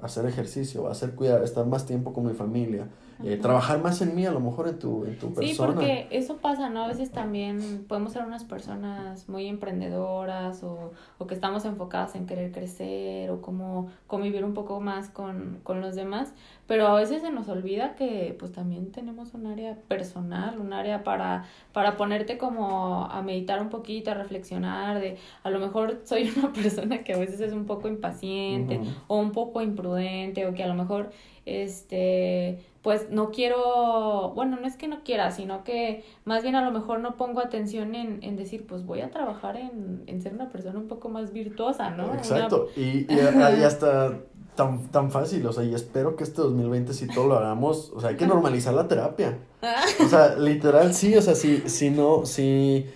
hacer 0.00 0.26
ejercicio, 0.26 0.84
va 0.84 0.92
a 0.92 0.94
ser 0.94 1.14
cuidar, 1.14 1.42
estar 1.42 1.66
más 1.66 1.86
tiempo 1.86 2.12
con 2.12 2.26
mi 2.26 2.34
familia, 2.34 2.88
eh, 3.24 3.36
trabajar 3.36 3.80
más 3.80 4.00
en 4.02 4.14
mí, 4.14 4.26
a 4.26 4.30
lo 4.30 4.40
mejor 4.40 4.68
en 4.68 4.78
tu, 4.78 5.04
en 5.04 5.18
tu 5.18 5.32
persona. 5.32 5.48
Sí, 5.48 5.56
porque 5.56 6.08
eso 6.10 6.36
pasa, 6.36 6.68
¿no? 6.68 6.84
A 6.84 6.88
veces 6.88 7.10
también 7.10 7.84
podemos 7.88 8.12
ser 8.12 8.24
unas 8.24 8.44
personas 8.44 9.28
muy 9.28 9.46
emprendedoras 9.46 10.62
o, 10.62 10.92
o 11.18 11.26
que 11.26 11.34
estamos 11.34 11.64
enfocadas 11.64 12.14
en 12.14 12.26
querer 12.26 12.52
crecer 12.52 13.30
o 13.30 13.40
como 13.40 13.88
convivir 14.06 14.44
un 14.44 14.54
poco 14.54 14.80
más 14.80 15.08
con, 15.08 15.60
con 15.62 15.80
los 15.80 15.94
demás, 15.94 16.34
pero 16.66 16.88
a 16.88 16.94
veces 16.94 17.22
se 17.22 17.30
nos 17.30 17.48
olvida 17.48 17.94
que 17.94 18.34
pues 18.38 18.52
también 18.52 18.92
tenemos 18.92 19.34
un 19.34 19.46
área 19.46 19.76
personal, 19.88 20.58
un 20.58 20.72
área 20.72 21.04
para, 21.04 21.44
para 21.72 21.96
ponerte 21.96 22.38
como 22.38 23.04
a 23.04 23.22
meditar 23.22 23.62
un 23.62 23.68
poquito, 23.68 24.10
a 24.10 24.14
reflexionar 24.14 25.00
de 25.00 25.16
a 25.42 25.50
lo 25.50 25.58
mejor 25.58 26.02
soy 26.04 26.30
una 26.36 26.52
persona 26.52 27.02
que 27.04 27.14
a 27.14 27.18
veces 27.18 27.40
es 27.40 27.52
un 27.52 27.66
poco 27.66 27.88
impaciente 27.88 28.80
o 29.06 29.18
un 29.18 29.32
poco 29.32 29.62
imprudente 29.62 30.46
o 30.46 30.54
que 30.54 30.64
a 30.64 30.68
lo 30.68 30.74
mejor 30.74 31.10
este 31.44 32.58
pues 32.86 33.10
no 33.10 33.32
quiero, 33.32 34.30
bueno, 34.36 34.58
no 34.60 34.64
es 34.68 34.76
que 34.76 34.86
no 34.86 35.02
quiera, 35.02 35.32
sino 35.32 35.64
que 35.64 36.04
más 36.24 36.44
bien 36.44 36.54
a 36.54 36.64
lo 36.64 36.70
mejor 36.70 37.00
no 37.00 37.16
pongo 37.16 37.40
atención 37.40 37.96
en, 37.96 38.22
en 38.22 38.36
decir, 38.36 38.64
pues 38.64 38.86
voy 38.86 39.00
a 39.00 39.10
trabajar 39.10 39.56
en, 39.56 40.04
en 40.06 40.22
ser 40.22 40.34
una 40.34 40.50
persona 40.50 40.78
un 40.78 40.86
poco 40.86 41.08
más 41.08 41.32
virtuosa, 41.32 41.90
¿no? 41.90 42.14
Exacto, 42.14 42.68
y, 42.76 42.80
y, 42.80 43.06
y, 43.58 43.64
hasta 43.64 44.20
tan, 44.54 44.86
tan 44.92 45.10
fácil, 45.10 45.44
o 45.48 45.52
sea, 45.52 45.64
y 45.64 45.74
espero 45.74 46.14
que 46.14 46.22
este 46.22 46.40
2020 46.42 46.94
si 46.94 47.08
todo 47.08 47.26
lo 47.26 47.38
hagamos, 47.38 47.90
o 47.92 48.00
sea, 48.00 48.10
hay 48.10 48.16
que 48.16 48.28
normalizar 48.28 48.72
la 48.72 48.86
terapia. 48.86 49.36
O 50.04 50.08
sea, 50.08 50.36
literal, 50.36 50.94
sí, 50.94 51.16
o 51.16 51.22
sea, 51.22 51.34
si, 51.34 51.68
si 51.68 51.90
no, 51.90 52.24
si 52.24 52.86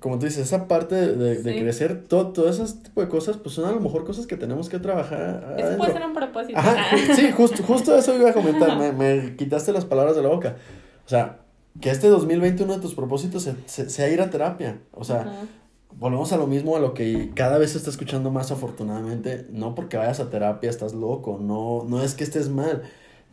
como 0.00 0.18
tú 0.18 0.24
dices, 0.24 0.46
esa 0.46 0.66
parte 0.66 0.94
de, 0.94 1.42
de 1.42 1.60
crecer, 1.60 2.04
todo, 2.08 2.28
todo 2.28 2.48
ese 2.48 2.64
tipo 2.82 3.02
de 3.02 3.08
cosas, 3.08 3.36
pues 3.36 3.54
son 3.54 3.66
a 3.66 3.72
lo 3.72 3.80
mejor 3.80 4.04
cosas 4.06 4.26
que 4.26 4.36
tenemos 4.36 4.70
que 4.70 4.78
trabajar. 4.78 5.56
Eso 5.58 5.76
puede 5.76 5.92
ser 5.92 6.06
un 6.06 6.14
propósito. 6.14 6.58
sí, 7.14 7.30
justo, 7.32 7.62
justo 7.62 7.94
eso 7.94 8.16
iba 8.16 8.30
a 8.30 8.32
comentar, 8.32 8.78
me, 8.78 8.92
me, 8.92 9.36
quitaste 9.36 9.72
las 9.72 9.84
palabras 9.84 10.16
de 10.16 10.22
la 10.22 10.30
boca. 10.30 10.56
O 11.04 11.08
sea, 11.08 11.40
que 11.82 11.90
este 11.90 12.08
2021 12.08 12.76
de 12.76 12.80
tus 12.80 12.94
propósitos 12.94 13.48
sea 13.66 14.08
ir 14.08 14.22
a 14.22 14.30
terapia. 14.30 14.78
O 14.92 15.04
sea, 15.04 15.46
volvemos 15.92 16.32
a 16.32 16.38
lo 16.38 16.46
mismo, 16.46 16.76
a 16.76 16.80
lo 16.80 16.94
que 16.94 17.32
cada 17.34 17.58
vez 17.58 17.72
se 17.72 17.78
está 17.78 17.90
escuchando 17.90 18.30
más 18.30 18.50
afortunadamente. 18.50 19.46
No 19.50 19.74
porque 19.74 19.98
vayas 19.98 20.18
a 20.18 20.30
terapia 20.30 20.70
estás 20.70 20.94
loco, 20.94 21.38
no, 21.38 21.84
no 21.86 22.02
es 22.02 22.14
que 22.14 22.24
estés 22.24 22.48
mal 22.48 22.82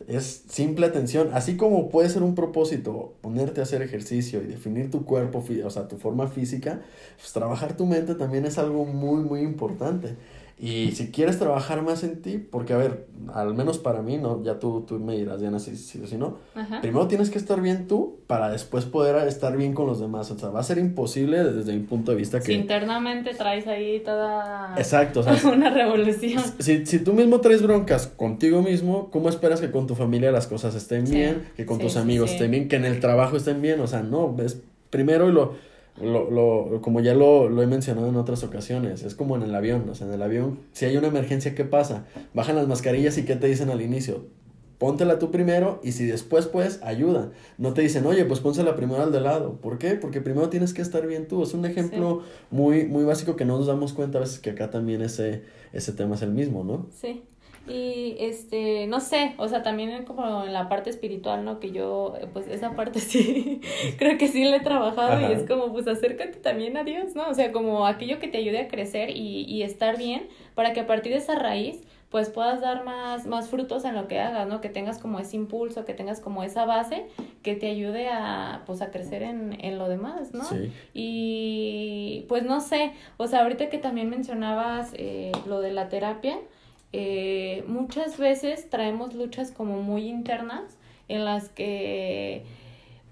es 0.06 0.44
simple 0.48 0.86
atención, 0.86 1.30
así 1.32 1.56
como 1.56 1.88
puede 1.88 2.08
ser 2.08 2.22
un 2.22 2.34
propósito 2.34 3.14
ponerte 3.20 3.60
a 3.60 3.64
hacer 3.64 3.82
ejercicio 3.82 4.42
y 4.42 4.46
definir 4.46 4.90
tu 4.90 5.04
cuerpo, 5.04 5.44
o 5.64 5.70
sea, 5.70 5.88
tu 5.88 5.96
forma 5.96 6.28
física, 6.28 6.80
pues 7.16 7.32
trabajar 7.32 7.76
tu 7.76 7.84
mente 7.84 8.14
también 8.14 8.44
es 8.46 8.58
algo 8.58 8.84
muy, 8.84 9.22
muy 9.22 9.40
importante. 9.40 10.16
Y 10.60 10.90
si 10.92 11.12
quieres 11.12 11.38
trabajar 11.38 11.82
más 11.82 12.02
en 12.02 12.20
ti, 12.20 12.38
porque 12.38 12.72
a 12.72 12.76
ver, 12.76 13.06
al 13.32 13.54
menos 13.54 13.78
para 13.78 14.02
mí, 14.02 14.16
¿no? 14.16 14.42
Ya 14.42 14.58
tú, 14.58 14.84
tú 14.86 14.98
me 14.98 15.16
dirás, 15.16 15.40
Diana, 15.40 15.60
si, 15.60 15.76
si, 15.76 16.04
si 16.04 16.16
no. 16.16 16.38
Primero 16.80 17.06
tienes 17.06 17.30
que 17.30 17.38
estar 17.38 17.60
bien 17.60 17.86
tú 17.86 18.18
para 18.26 18.50
después 18.50 18.84
poder 18.84 19.28
estar 19.28 19.56
bien 19.56 19.72
con 19.72 19.86
los 19.86 20.00
demás. 20.00 20.30
O 20.32 20.38
sea, 20.38 20.48
va 20.48 20.58
a 20.58 20.64
ser 20.64 20.78
imposible 20.78 21.44
desde 21.44 21.72
mi 21.72 21.84
punto 21.84 22.10
de 22.10 22.16
vista 22.16 22.40
que... 22.40 22.46
Si 22.46 22.54
internamente 22.54 23.34
traes 23.34 23.68
ahí 23.68 24.00
toda... 24.00 24.74
Exacto, 24.76 25.20
o 25.20 25.22
sea, 25.22 25.38
una 25.52 25.70
revolución. 25.70 26.42
Si, 26.58 26.84
si 26.86 26.98
tú 26.98 27.12
mismo 27.12 27.40
traes 27.40 27.62
broncas 27.62 28.08
contigo 28.08 28.60
mismo, 28.60 29.10
¿cómo 29.10 29.28
esperas 29.28 29.60
que 29.60 29.70
con 29.70 29.86
tu 29.86 29.94
familia 29.94 30.32
las 30.32 30.48
cosas 30.48 30.74
estén 30.74 31.04
bien? 31.04 31.50
Que 31.56 31.66
con 31.66 31.78
tus 31.78 31.96
amigos 31.96 32.32
estén 32.32 32.50
bien, 32.50 32.68
que 32.68 32.76
en 32.76 32.84
el 32.84 32.98
trabajo 32.98 33.36
estén 33.36 33.62
bien. 33.62 33.80
O 33.80 33.86
sea, 33.86 34.02
no, 34.02 34.34
es 34.40 34.60
primero 34.90 35.28
y 35.28 35.32
lo 35.32 35.67
lo, 36.02 36.30
lo, 36.30 36.80
como 36.80 37.00
ya 37.00 37.14
lo, 37.14 37.48
lo, 37.48 37.62
he 37.62 37.66
mencionado 37.66 38.08
en 38.08 38.16
otras 38.16 38.44
ocasiones, 38.44 39.02
es 39.02 39.14
como 39.14 39.36
en 39.36 39.42
el 39.42 39.54
avión, 39.54 39.88
o 39.88 39.94
sea, 39.94 40.06
en 40.06 40.12
el 40.12 40.22
avión, 40.22 40.60
si 40.72 40.84
hay 40.84 40.96
una 40.96 41.08
emergencia, 41.08 41.54
¿qué 41.54 41.64
pasa? 41.64 42.06
Bajan 42.34 42.56
las 42.56 42.68
mascarillas 42.68 43.18
y 43.18 43.24
¿qué 43.24 43.36
te 43.36 43.46
dicen 43.46 43.70
al 43.70 43.82
inicio? 43.82 44.26
Póntela 44.78 45.18
tú 45.18 45.32
primero 45.32 45.80
y 45.82 45.90
si 45.90 46.06
después 46.06 46.46
pues 46.46 46.80
ayuda. 46.84 47.32
No 47.58 47.74
te 47.74 47.82
dicen, 47.82 48.06
oye, 48.06 48.24
pues 48.24 48.38
pónsela 48.38 48.76
primero 48.76 49.02
al 49.02 49.10
de 49.10 49.20
lado. 49.20 49.60
¿Por 49.60 49.76
qué? 49.78 49.96
Porque 49.96 50.20
primero 50.20 50.50
tienes 50.50 50.72
que 50.72 50.82
estar 50.82 51.04
bien 51.04 51.26
tú. 51.26 51.42
Es 51.42 51.52
un 51.52 51.64
ejemplo 51.64 52.22
muy, 52.52 52.86
muy 52.86 53.02
básico 53.02 53.34
que 53.34 53.44
no 53.44 53.58
nos 53.58 53.66
damos 53.66 53.92
cuenta 53.92 54.18
a 54.18 54.20
veces 54.20 54.38
que 54.38 54.50
acá 54.50 54.70
también 54.70 55.02
ese, 55.02 55.42
ese 55.72 55.92
tema 55.92 56.14
es 56.14 56.22
el 56.22 56.30
mismo, 56.30 56.62
¿no? 56.62 56.86
Sí. 56.92 57.24
Y 57.68 58.16
este, 58.18 58.86
no 58.86 59.00
sé, 59.00 59.34
o 59.38 59.48
sea, 59.48 59.62
también 59.62 60.04
como 60.04 60.44
en 60.44 60.52
la 60.52 60.68
parte 60.68 60.90
espiritual, 60.90 61.44
¿no? 61.44 61.60
Que 61.60 61.70
yo, 61.70 62.14
pues 62.32 62.48
esa 62.48 62.74
parte 62.74 63.00
sí, 63.00 63.60
creo 63.98 64.18
que 64.18 64.28
sí 64.28 64.44
le 64.44 64.56
he 64.56 64.60
trabajado 64.60 65.20
y 65.20 65.32
es 65.32 65.44
como, 65.44 65.72
pues 65.72 65.86
acércate 65.86 66.38
también 66.38 66.76
a 66.76 66.84
Dios, 66.84 67.14
¿no? 67.14 67.28
O 67.28 67.34
sea, 67.34 67.52
como 67.52 67.86
aquello 67.86 68.18
que 68.18 68.28
te 68.28 68.38
ayude 68.38 68.60
a 68.60 68.68
crecer 68.68 69.10
y, 69.10 69.44
y 69.44 69.62
estar 69.62 69.96
bien 69.98 70.28
para 70.54 70.72
que 70.72 70.80
a 70.80 70.86
partir 70.86 71.12
de 71.12 71.18
esa 71.18 71.34
raíz, 71.34 71.82
pues 72.10 72.30
puedas 72.30 72.60
dar 72.62 72.84
más, 72.84 73.26
más 73.26 73.48
frutos 73.48 73.84
en 73.84 73.94
lo 73.94 74.08
que 74.08 74.18
hagas, 74.18 74.48
¿no? 74.48 74.60
Que 74.60 74.70
tengas 74.70 74.98
como 74.98 75.18
ese 75.18 75.36
impulso, 75.36 75.84
que 75.84 75.92
tengas 75.92 76.20
como 76.20 76.42
esa 76.42 76.64
base 76.64 77.06
que 77.42 77.54
te 77.54 77.68
ayude 77.68 78.08
a, 78.08 78.62
pues, 78.66 78.80
a 78.80 78.90
crecer 78.90 79.22
en, 79.22 79.58
en 79.60 79.78
lo 79.78 79.88
demás, 79.88 80.32
¿no? 80.32 80.44
Sí. 80.44 80.72
Y 80.94 82.24
pues 82.28 82.44
no 82.44 82.60
sé, 82.60 82.92
o 83.18 83.26
sea, 83.26 83.42
ahorita 83.42 83.68
que 83.68 83.78
también 83.78 84.08
mencionabas 84.08 84.92
eh, 84.94 85.32
lo 85.46 85.60
de 85.60 85.72
la 85.72 85.88
terapia, 85.90 86.38
eh, 86.92 87.64
muchas 87.66 88.18
veces 88.18 88.70
traemos 88.70 89.14
luchas 89.14 89.50
como 89.50 89.82
muy 89.82 90.08
internas 90.08 90.76
en 91.08 91.24
las 91.24 91.48
que 91.48 92.44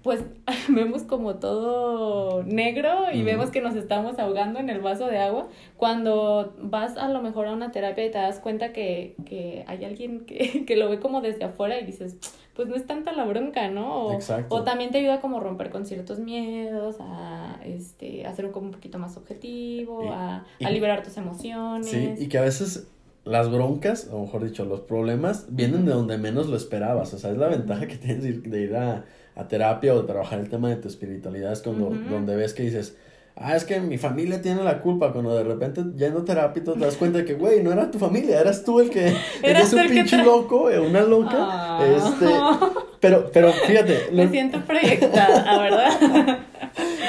pues 0.07 0.23
vemos 0.69 1.03
como 1.03 1.35
todo 1.35 2.41
negro 2.43 3.11
y 3.13 3.23
vemos 3.23 3.49
que 3.49 3.59
nos 3.59 3.75
estamos 3.75 4.17
ahogando 4.19 4.59
en 4.59 4.69
el 4.69 4.79
vaso 4.79 5.07
de 5.07 5.17
agua. 5.17 5.49
Cuando 5.75 6.55
vas 6.59 6.97
a 6.97 7.09
lo 7.09 7.21
mejor 7.21 7.47
a 7.47 7.51
una 7.51 7.71
terapia 7.71 8.05
y 8.05 8.11
te 8.11 8.17
das 8.17 8.39
cuenta 8.39 8.71
que, 8.71 9.15
que 9.25 9.65
hay 9.67 9.83
alguien 9.83 10.25
que, 10.25 10.65
que, 10.67 10.75
lo 10.77 10.89
ve 10.89 10.99
como 10.99 11.19
desde 11.19 11.43
afuera 11.43 11.77
y 11.79 11.85
dices, 11.85 12.17
pues 12.55 12.69
no 12.69 12.75
es 12.75 12.87
tanta 12.87 13.11
la 13.11 13.25
bronca, 13.25 13.67
¿no? 13.69 14.07
O, 14.07 14.19
o 14.49 14.63
también 14.63 14.91
te 14.91 14.99
ayuda 14.99 15.19
como 15.19 15.37
a 15.37 15.39
romper 15.41 15.71
con 15.71 15.85
ciertos 15.85 16.19
miedos, 16.19 16.95
a 17.01 17.59
este, 17.65 18.25
a 18.25 18.33
ser 18.33 18.51
como 18.51 18.67
un 18.67 18.71
poquito 18.71 18.99
más 18.99 19.17
objetivo, 19.17 20.09
a, 20.11 20.45
a 20.63 20.69
liberar 20.71 21.03
tus 21.03 21.17
emociones. 21.17 21.89
Sí, 21.89 22.13
y 22.17 22.29
que 22.29 22.37
a 22.37 22.43
veces 22.43 22.87
las 23.27 23.51
broncas, 23.51 24.09
o 24.11 24.21
mejor 24.21 24.43
dicho, 24.43 24.65
los 24.65 24.81
problemas, 24.81 25.45
vienen 25.49 25.85
de 25.85 25.91
donde 25.91 26.17
menos 26.17 26.47
lo 26.47 26.57
esperabas. 26.57 27.13
O 27.13 27.17
sea, 27.17 27.31
es 27.31 27.37
la 27.37 27.47
ventaja 27.47 27.87
que 27.87 27.97
tienes 27.97 28.23
de 28.23 28.61
ir, 28.61 28.75
a, 28.75 29.05
a, 29.35 29.47
terapia 29.47 29.93
o 29.93 30.01
de 30.01 30.07
trabajar 30.07 30.39
el 30.39 30.49
tema 30.49 30.69
de 30.69 30.77
tu 30.77 30.87
espiritualidad. 30.87 31.51
Es 31.51 31.61
cuando 31.61 31.89
donde 32.09 32.35
ves 32.35 32.53
que 32.53 32.63
dices, 32.63 32.95
ah, 33.35 33.55
es 33.55 33.63
que 33.63 33.79
mi 33.79 33.97
familia 33.97 34.41
tiene 34.41 34.63
la 34.63 34.79
culpa. 34.79 35.11
Cuando 35.11 35.35
de 35.35 35.43
repente 35.43 35.83
yendo 35.95 36.19
a 36.19 36.25
terapia 36.25 36.63
te 36.63 36.75
das 36.75 36.95
cuenta 36.95 37.19
de 37.19 37.25
que, 37.25 37.35
güey, 37.35 37.63
no 37.63 37.71
era 37.71 37.91
tu 37.91 37.99
familia, 37.99 38.39
eras 38.39 38.63
tú 38.63 38.79
el 38.79 38.89
que 38.89 39.13
eres 39.43 39.73
un 39.73 39.87
pinche 39.87 40.17
loco, 40.23 40.69
eh, 40.69 40.79
una 40.79 41.01
loca. 41.01 41.35
Ah. 41.37 41.85
Este, 41.85 42.25
pero, 42.99 43.29
pero 43.31 43.51
fíjate. 43.51 44.09
Me 44.11 44.27
siento 44.29 44.59
proyectada, 44.65 45.59
¿verdad? 45.59 46.39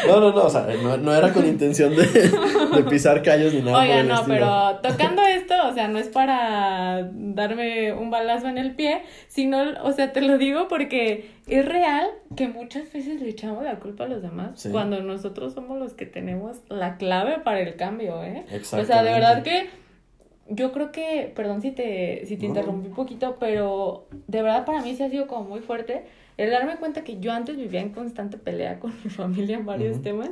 No, 0.06 0.20
no, 0.20 0.32
no, 0.32 0.44
o 0.44 0.50
sea, 0.50 0.66
no, 0.82 0.96
no 0.96 1.14
era 1.14 1.32
con 1.32 1.46
intención 1.46 1.94
de, 1.94 2.30
de, 2.84 2.90
pisar 2.90 3.22
callos 3.22 3.54
ni 3.54 3.62
nada. 3.62 3.80
Oiga, 3.80 4.02
no, 4.02 4.24
pero 4.26 4.78
tocando 4.82 5.22
esto, 5.22 5.54
o 5.68 5.74
sea, 5.74 5.88
no 5.88 5.98
es 5.98 6.08
para 6.08 7.10
darme 7.12 7.92
un 7.92 8.10
balazo 8.10 8.48
en 8.48 8.58
el 8.58 8.74
pie, 8.74 9.02
sino, 9.28 9.62
o 9.82 9.92
sea, 9.92 10.12
te 10.12 10.20
lo 10.20 10.38
digo 10.38 10.68
porque 10.68 11.30
es 11.46 11.64
real 11.64 12.08
que 12.36 12.48
muchas 12.48 12.92
veces 12.92 13.20
le 13.20 13.28
echamos 13.28 13.64
la 13.64 13.78
culpa 13.78 14.04
a 14.04 14.08
los 14.08 14.22
demás 14.22 14.66
cuando 14.70 15.00
nosotros 15.00 15.54
somos 15.54 15.78
los 15.78 15.94
que 15.94 16.06
tenemos 16.06 16.58
la 16.68 16.96
clave 16.96 17.38
para 17.40 17.60
el 17.60 17.76
cambio, 17.76 18.22
¿eh? 18.22 18.44
O 18.72 18.84
sea, 18.84 19.02
de 19.02 19.12
verdad 19.12 19.42
que 19.42 19.68
yo 20.48 20.72
creo 20.72 20.92
que, 20.92 21.32
perdón 21.34 21.60
si 21.60 21.72
te, 21.72 22.24
si 22.26 22.36
te 22.36 22.46
interrumpí 22.46 22.88
un 22.88 22.94
poquito, 22.94 23.36
pero 23.38 24.06
de 24.26 24.42
verdad 24.42 24.64
para 24.64 24.80
mí 24.80 24.94
sí 24.94 25.02
ha 25.02 25.10
sido 25.10 25.26
como 25.26 25.44
muy 25.44 25.60
fuerte 25.60 26.04
el 26.38 26.50
darme 26.50 26.76
cuenta 26.76 27.04
que 27.04 27.18
yo 27.18 27.32
antes 27.32 27.56
vivía 27.56 27.80
en 27.80 27.90
constante 27.90 28.38
pelea 28.38 28.78
con 28.78 28.94
mi 29.04 29.10
familia 29.10 29.56
en 29.58 29.66
varios 29.66 30.00
temas 30.00 30.30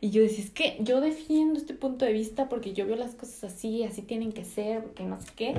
y 0.00 0.10
yo 0.10 0.20
decía, 0.20 0.44
es 0.44 0.50
que 0.50 0.76
yo 0.80 1.00
defiendo 1.00 1.58
este 1.58 1.74
punto 1.74 2.04
de 2.04 2.12
vista 2.12 2.48
porque 2.48 2.74
yo 2.74 2.86
veo 2.86 2.96
las 2.96 3.14
cosas 3.14 3.44
así, 3.44 3.84
así 3.84 4.02
tienen 4.02 4.32
que 4.32 4.44
ser, 4.44 4.82
porque 4.82 5.04
no 5.04 5.18
sé 5.20 5.28
qué, 5.34 5.54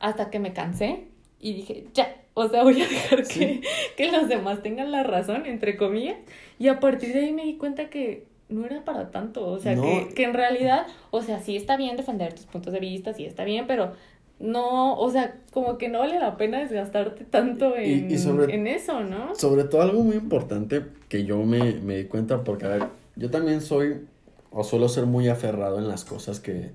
hasta 0.00 0.30
que 0.30 0.38
me 0.38 0.52
cansé 0.52 1.04
y 1.40 1.52
dije, 1.54 1.84
ya, 1.92 2.16
o 2.34 2.48
sea, 2.48 2.62
voy 2.62 2.80
a 2.80 2.88
dejar 2.88 3.26
que, 3.26 3.60
que 3.96 4.12
los 4.12 4.28
demás 4.28 4.62
tengan 4.62 4.92
la 4.92 5.02
razón, 5.02 5.46
entre 5.46 5.76
comillas, 5.76 6.16
y 6.58 6.68
a 6.68 6.78
partir 6.78 7.12
de 7.12 7.20
ahí 7.20 7.32
me 7.32 7.44
di 7.44 7.56
cuenta 7.56 7.90
que 7.90 8.24
no 8.48 8.64
era 8.66 8.84
para 8.84 9.10
tanto, 9.10 9.46
o 9.46 9.58
sea, 9.58 9.74
que, 9.74 10.12
que 10.14 10.24
en 10.24 10.34
realidad, 10.34 10.86
o 11.10 11.22
sea, 11.22 11.40
sí 11.40 11.56
está 11.56 11.76
bien 11.76 11.96
defender 11.96 12.34
tus 12.34 12.44
puntos 12.44 12.72
de 12.72 12.80
vista, 12.80 13.12
sí 13.14 13.24
está 13.24 13.44
bien, 13.44 13.66
pero 13.66 13.94
no, 14.42 14.98
o 14.98 15.10
sea, 15.10 15.36
como 15.52 15.78
que 15.78 15.88
no 15.88 16.00
vale 16.00 16.18
la 16.18 16.36
pena 16.36 16.58
desgastarte 16.58 17.24
tanto 17.24 17.76
en, 17.76 18.10
en 18.10 18.66
eso, 18.66 19.00
¿no? 19.04 19.34
Sobre 19.36 19.64
todo 19.64 19.82
algo 19.82 20.02
muy 20.02 20.16
importante 20.16 20.82
que 21.08 21.24
yo 21.24 21.38
me, 21.44 21.74
me 21.74 21.98
di 21.98 22.04
cuenta, 22.04 22.42
porque, 22.42 22.66
a 22.66 22.68
ver, 22.68 22.82
yo 23.14 23.30
también 23.30 23.60
soy, 23.60 24.00
o 24.50 24.64
suelo 24.64 24.88
ser 24.88 25.06
muy 25.06 25.28
aferrado 25.28 25.78
en 25.78 25.86
las 25.86 26.04
cosas 26.04 26.40
que, 26.40 26.72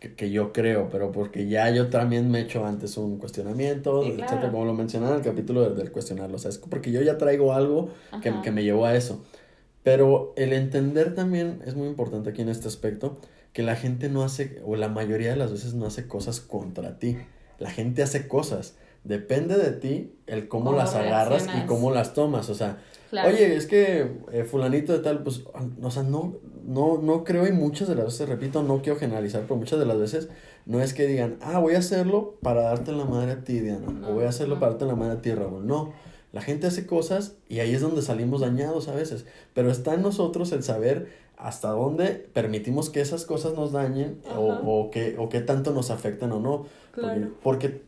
que, 0.00 0.14
que 0.14 0.32
yo 0.32 0.52
creo, 0.52 0.88
pero 0.90 1.12
porque 1.12 1.46
ya 1.46 1.70
yo 1.70 1.88
también 1.88 2.32
me 2.32 2.40
he 2.40 2.42
hecho 2.42 2.66
antes 2.66 2.96
un 2.96 3.18
cuestionamiento, 3.18 4.02
etcétera, 4.02 4.50
como 4.50 4.64
lo 4.64 4.74
mencionaba 4.74 5.12
en 5.12 5.20
el 5.20 5.24
capítulo 5.24 5.70
del, 5.70 5.92
cuestionarlo, 5.92 6.34
o 6.34 6.38
sea, 6.40 6.50
es 6.50 6.58
porque 6.58 6.90
yo 6.90 7.00
ya 7.00 7.16
traigo 7.16 7.52
algo 7.52 7.90
que, 8.22 8.32
que 8.42 8.50
me 8.50 8.64
llevó 8.64 8.86
a 8.86 8.96
eso. 8.96 9.24
Pero 9.84 10.32
el 10.36 10.52
entender 10.52 11.14
también 11.14 11.60
es 11.64 11.76
muy 11.76 11.86
importante 11.86 12.30
aquí 12.30 12.42
en 12.42 12.48
este 12.48 12.66
aspecto, 12.66 13.18
que 13.54 13.62
la 13.62 13.76
gente 13.76 14.10
no 14.10 14.22
hace, 14.22 14.60
o 14.66 14.76
la 14.76 14.88
mayoría 14.88 15.30
de 15.30 15.36
las 15.36 15.50
veces 15.52 15.72
no 15.72 15.86
hace 15.86 16.06
cosas 16.06 16.40
contra 16.40 16.98
ti. 16.98 17.16
La 17.58 17.70
gente 17.70 18.02
hace 18.02 18.28
cosas, 18.28 18.74
depende 19.04 19.56
de 19.56 19.70
ti 19.70 20.12
el 20.26 20.48
cómo, 20.48 20.66
Cómo 20.66 20.76
las 20.76 20.94
agarras 20.94 21.46
y 21.56 21.64
cómo 21.66 21.90
las 21.90 22.12
tomas. 22.12 22.50
O 22.50 22.54
sea, 22.54 22.78
Claro. 23.10 23.28
oye, 23.28 23.54
es 23.54 23.66
que 23.66 24.10
eh, 24.32 24.42
fulanito 24.44 24.92
de 24.92 24.98
tal, 24.98 25.22
pues, 25.22 25.42
o 25.80 25.90
sea, 25.90 26.02
no, 26.02 26.34
no, 26.66 26.98
no 27.00 27.22
creo 27.22 27.46
y 27.46 27.52
muchas 27.52 27.86
de 27.86 27.94
las 27.94 28.06
veces, 28.06 28.28
repito, 28.28 28.64
no 28.64 28.82
quiero 28.82 28.98
generalizar, 28.98 29.42
pero 29.42 29.54
muchas 29.54 29.78
de 29.78 29.86
las 29.86 29.98
veces 29.98 30.28
no 30.66 30.80
es 30.82 30.94
que 30.94 31.06
digan, 31.06 31.36
ah, 31.40 31.60
voy 31.60 31.74
a 31.74 31.78
hacerlo 31.78 32.34
para 32.42 32.62
darte 32.62 32.90
la 32.90 33.04
madre 33.04 33.32
a 33.32 33.44
ti, 33.44 33.60
Diana, 33.60 33.86
No, 33.86 34.08
o 34.08 34.14
voy 34.14 34.24
a 34.24 34.30
hacerlo 34.30 34.54
no. 34.56 34.60
para 34.60 34.72
darte 34.72 34.86
la 34.86 34.96
madre 34.96 35.12
a 35.18 35.22
ti, 35.22 35.32
Raúl. 35.32 35.64
No, 35.64 35.92
la 36.32 36.42
gente 36.42 36.66
hace 36.66 36.86
cosas 36.86 37.36
y 37.48 37.60
ahí 37.60 37.72
es 37.72 37.82
donde 37.82 38.02
salimos 38.02 38.40
dañados 38.40 38.88
a 38.88 38.94
veces, 38.96 39.26
pero 39.52 39.70
está 39.70 39.94
en 39.94 40.02
nosotros 40.02 40.50
el 40.50 40.64
saber 40.64 41.06
hasta 41.44 41.68
dónde 41.70 42.06
permitimos 42.32 42.88
que 42.88 43.00
esas 43.02 43.26
cosas 43.26 43.52
nos 43.54 43.72
dañen 43.72 44.18
o, 44.36 44.40
o, 44.64 44.90
que, 44.90 45.16
o 45.18 45.28
qué 45.28 45.40
tanto 45.40 45.72
nos 45.72 45.90
afectan 45.90 46.32
o 46.32 46.40
no. 46.40 46.64
Porque, 46.94 47.00
Claro. 47.20 47.28
porque 47.42 47.82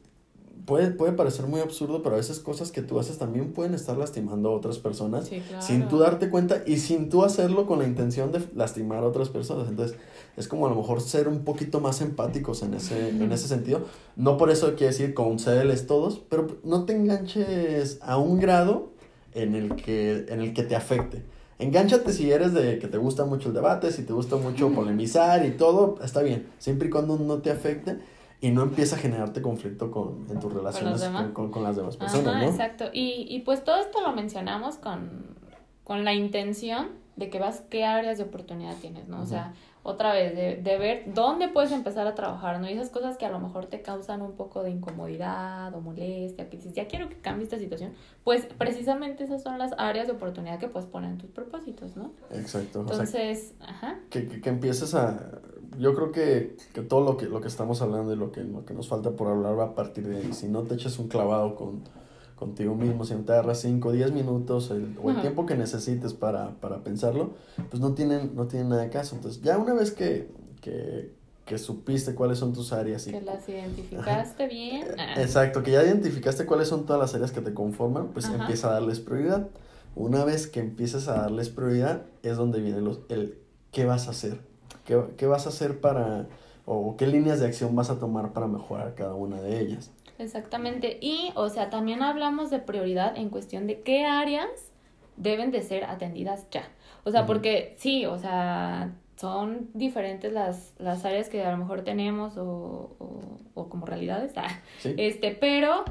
puede, 0.66 0.90
puede 0.90 1.12
parecer 1.12 1.46
muy 1.46 1.60
absurdo, 1.60 2.02
pero 2.02 2.16
a 2.16 2.18
veces 2.18 2.38
cosas 2.40 2.70
que 2.70 2.82
tú 2.82 2.98
haces 2.98 3.16
también 3.18 3.52
pueden 3.54 3.72
estar 3.72 3.96
lastimando 3.96 4.50
a 4.50 4.52
otras 4.52 4.78
personas 4.78 5.28
Sí, 5.28 5.40
claro. 5.48 5.62
sin 5.62 5.88
tú 5.88 5.98
darte 6.00 6.28
cuenta 6.28 6.64
y 6.66 6.76
sin 6.78 7.08
tú 7.08 7.24
hacerlo 7.24 7.66
con 7.66 7.78
la 7.78 7.86
intención 7.86 8.30
de 8.30 8.42
lastimar 8.54 8.98
a 9.04 9.06
otras 9.06 9.30
personas. 9.30 9.68
Entonces, 9.68 9.96
es 10.36 10.48
como 10.48 10.66
a 10.66 10.68
lo 10.70 10.76
mejor 10.76 11.00
ser 11.00 11.26
un 11.26 11.44
poquito 11.44 11.80
más 11.80 12.02
empáticos 12.02 12.62
en 12.62 12.74
ese, 12.74 13.08
en 13.08 13.32
ese 13.32 13.48
sentido. 13.48 13.86
No 14.16 14.36
por 14.36 14.50
eso 14.50 14.66
quiere 14.74 14.88
decir 14.88 15.14
concédeles 15.14 15.86
todos, 15.86 16.18
pero 16.28 16.46
no 16.62 16.84
te 16.84 16.92
enganches 16.94 17.98
a 18.02 18.18
un 18.18 18.38
grado 18.38 18.90
en 19.34 19.54
el 19.54 19.76
que, 19.76 20.26
en 20.28 20.40
el 20.40 20.52
que 20.52 20.62
te 20.62 20.76
afecte. 20.76 21.22
Engánchate 21.58 22.12
si 22.12 22.30
eres 22.30 22.52
de 22.52 22.78
que 22.78 22.86
te 22.86 22.98
gusta 22.98 23.24
mucho 23.24 23.48
el 23.48 23.54
debate, 23.54 23.90
si 23.90 24.02
te 24.04 24.12
gusta 24.12 24.36
mucho 24.36 24.70
polemizar 24.72 25.44
y 25.46 25.52
todo, 25.52 25.96
está 26.04 26.22
bien, 26.22 26.46
siempre 26.58 26.88
y 26.88 26.90
cuando 26.90 27.16
no 27.18 27.38
te 27.38 27.50
afecte 27.50 27.98
y 28.42 28.50
no 28.50 28.62
empieza 28.62 28.96
a 28.96 28.98
generarte 28.98 29.40
conflicto 29.40 29.90
con, 29.90 30.26
en 30.30 30.38
tus 30.38 30.52
relaciones 30.52 31.02
con, 31.02 31.32
con- 31.32 31.50
con 31.50 31.62
las 31.62 31.76
demás 31.76 31.96
personas, 31.96 32.26
Ajá, 32.34 32.42
¿no? 32.44 32.50
exacto. 32.50 32.84
Y, 32.92 33.26
y 33.30 33.40
pues 33.40 33.64
todo 33.64 33.76
esto 33.76 34.02
lo 34.02 34.12
mencionamos 34.12 34.76
con, 34.76 35.36
con 35.84 36.04
la 36.04 36.12
intención 36.12 36.88
de 37.16 37.30
que 37.30 37.38
vas 37.38 37.62
qué 37.70 37.86
áreas 37.86 38.18
de 38.18 38.24
oportunidad 38.24 38.74
tienes, 38.76 39.08
¿no? 39.08 39.22
O 39.22 39.26
sea, 39.26 39.54
otra 39.86 40.12
vez, 40.12 40.34
de, 40.34 40.56
de 40.56 40.78
ver 40.78 41.04
dónde 41.14 41.48
puedes 41.48 41.70
empezar 41.70 42.08
a 42.08 42.14
trabajar, 42.16 42.60
¿no? 42.60 42.68
Y 42.68 42.72
esas 42.72 42.90
cosas 42.90 43.16
que 43.16 43.24
a 43.24 43.30
lo 43.30 43.38
mejor 43.38 43.66
te 43.66 43.82
causan 43.82 44.20
un 44.20 44.32
poco 44.32 44.64
de 44.64 44.70
incomodidad 44.70 45.72
o 45.74 45.80
molestia, 45.80 46.50
que 46.50 46.56
dices, 46.56 46.72
ya 46.72 46.88
quiero 46.88 47.08
que 47.08 47.16
cambie 47.16 47.44
esta 47.44 47.56
situación, 47.56 47.92
pues 48.24 48.46
precisamente 48.58 49.22
esas 49.22 49.44
son 49.44 49.58
las 49.58 49.72
áreas 49.78 50.08
de 50.08 50.14
oportunidad 50.14 50.58
que 50.58 50.66
puedes 50.66 50.88
poner 50.88 51.12
en 51.12 51.18
tus 51.18 51.30
propósitos, 51.30 51.96
¿no? 51.96 52.10
Exacto. 52.32 52.80
o 52.80 52.88
sea, 52.88 52.94
Entonces, 52.94 53.54
ajá, 53.60 54.00
que, 54.10 54.26
que, 54.26 54.40
que 54.40 54.48
empieces 54.48 54.94
a... 54.96 55.40
Yo 55.78 55.94
creo 55.94 56.10
que, 56.10 56.56
que 56.72 56.82
todo 56.82 57.04
lo 57.04 57.16
que, 57.16 57.26
lo 57.26 57.40
que 57.40 57.48
estamos 57.48 57.80
hablando 57.80 58.12
y 58.12 58.16
lo 58.16 58.32
que, 58.32 58.42
lo 58.42 58.64
que 58.64 58.74
nos 58.74 58.88
falta 58.88 59.12
por 59.12 59.28
hablar 59.28 59.56
va 59.56 59.64
a 59.66 59.74
partir 59.74 60.08
de 60.08 60.16
ahí. 60.16 60.32
Si 60.32 60.48
no 60.48 60.62
te 60.62 60.74
echas 60.74 60.98
un 60.98 61.06
clavado 61.06 61.54
con, 61.54 61.82
contigo 62.36 62.74
mismo, 62.74 63.04
si 63.04 63.14
te 63.14 63.32
agarras 63.32 63.60
5 63.60 63.88
o 63.88 63.92
10 63.92 64.12
minutos 64.12 64.70
el, 64.70 64.96
o 65.02 65.10
el 65.10 65.20
tiempo 65.22 65.46
que 65.46 65.56
necesites 65.56 66.12
para, 66.12 66.50
para 66.60 66.84
pensarlo, 66.84 67.30
pues 67.70 67.80
no 67.80 67.94
tienen, 67.94 68.36
no 68.36 68.46
tienen 68.46 68.68
nada 68.68 68.82
de 68.82 68.90
caso. 68.90 69.16
Entonces, 69.16 69.42
ya 69.42 69.56
una 69.56 69.72
vez 69.72 69.90
que, 69.90 70.30
que, 70.60 71.12
que 71.46 71.56
supiste 71.58 72.14
cuáles 72.14 72.38
son 72.38 72.52
tus 72.52 72.72
áreas 72.74 73.06
y... 73.06 73.12
que 73.12 73.22
las 73.22 73.48
identificaste 73.48 74.46
bien. 74.48 74.86
ah, 74.98 75.20
Exacto, 75.20 75.62
que 75.62 75.72
ya 75.72 75.82
identificaste 75.82 76.44
cuáles 76.44 76.68
son 76.68 76.84
todas 76.84 77.00
las 77.00 77.14
áreas 77.14 77.32
que 77.32 77.40
te 77.40 77.54
conforman, 77.54 78.08
pues 78.08 78.26
Ajá. 78.26 78.36
empieza 78.36 78.68
a 78.68 78.72
darles 78.74 79.00
prioridad. 79.00 79.48
Una 79.94 80.24
vez 80.26 80.46
que 80.46 80.60
empiezas 80.60 81.08
a 81.08 81.14
darles 81.22 81.48
prioridad, 81.48 82.02
es 82.22 82.36
donde 82.36 82.60
viene 82.60 82.82
los, 82.82 83.00
el 83.08 83.38
qué 83.72 83.86
vas 83.86 84.08
a 84.08 84.10
hacer. 84.10 84.40
¿Qué, 84.84 85.02
qué 85.16 85.26
vas 85.26 85.46
a 85.46 85.48
hacer 85.48 85.80
para, 85.80 86.26
o 86.66 86.96
qué 86.98 87.06
líneas 87.06 87.40
de 87.40 87.46
acción 87.46 87.74
vas 87.74 87.88
a 87.88 87.98
tomar 87.98 88.34
para 88.34 88.46
mejorar 88.46 88.94
cada 88.94 89.14
una 89.14 89.40
de 89.40 89.58
ellas? 89.58 89.90
Exactamente. 90.18 90.98
Y, 91.00 91.32
o 91.34 91.48
sea, 91.48 91.70
también 91.70 92.02
hablamos 92.02 92.50
de 92.50 92.58
prioridad 92.58 93.16
en 93.16 93.30
cuestión 93.30 93.66
de 93.66 93.80
qué 93.80 94.06
áreas 94.06 94.48
deben 95.16 95.50
de 95.50 95.62
ser 95.62 95.84
atendidas 95.84 96.46
ya. 96.50 96.68
O 97.04 97.10
sea, 97.10 97.26
porque 97.26 97.74
sí, 97.78 98.06
o 98.06 98.18
sea, 98.18 98.92
son 99.16 99.70
diferentes 99.74 100.32
las, 100.32 100.74
las 100.78 101.04
áreas 101.04 101.28
que 101.28 101.44
a 101.44 101.50
lo 101.50 101.56
mejor 101.58 101.82
tenemos 101.82 102.36
o, 102.36 102.96
o, 102.98 103.20
o 103.54 103.68
como 103.68 103.86
realidades. 103.86 104.32
ah, 104.36 104.48
¿Sí? 104.78 104.94
Este, 104.96 105.30
pero 105.32 105.84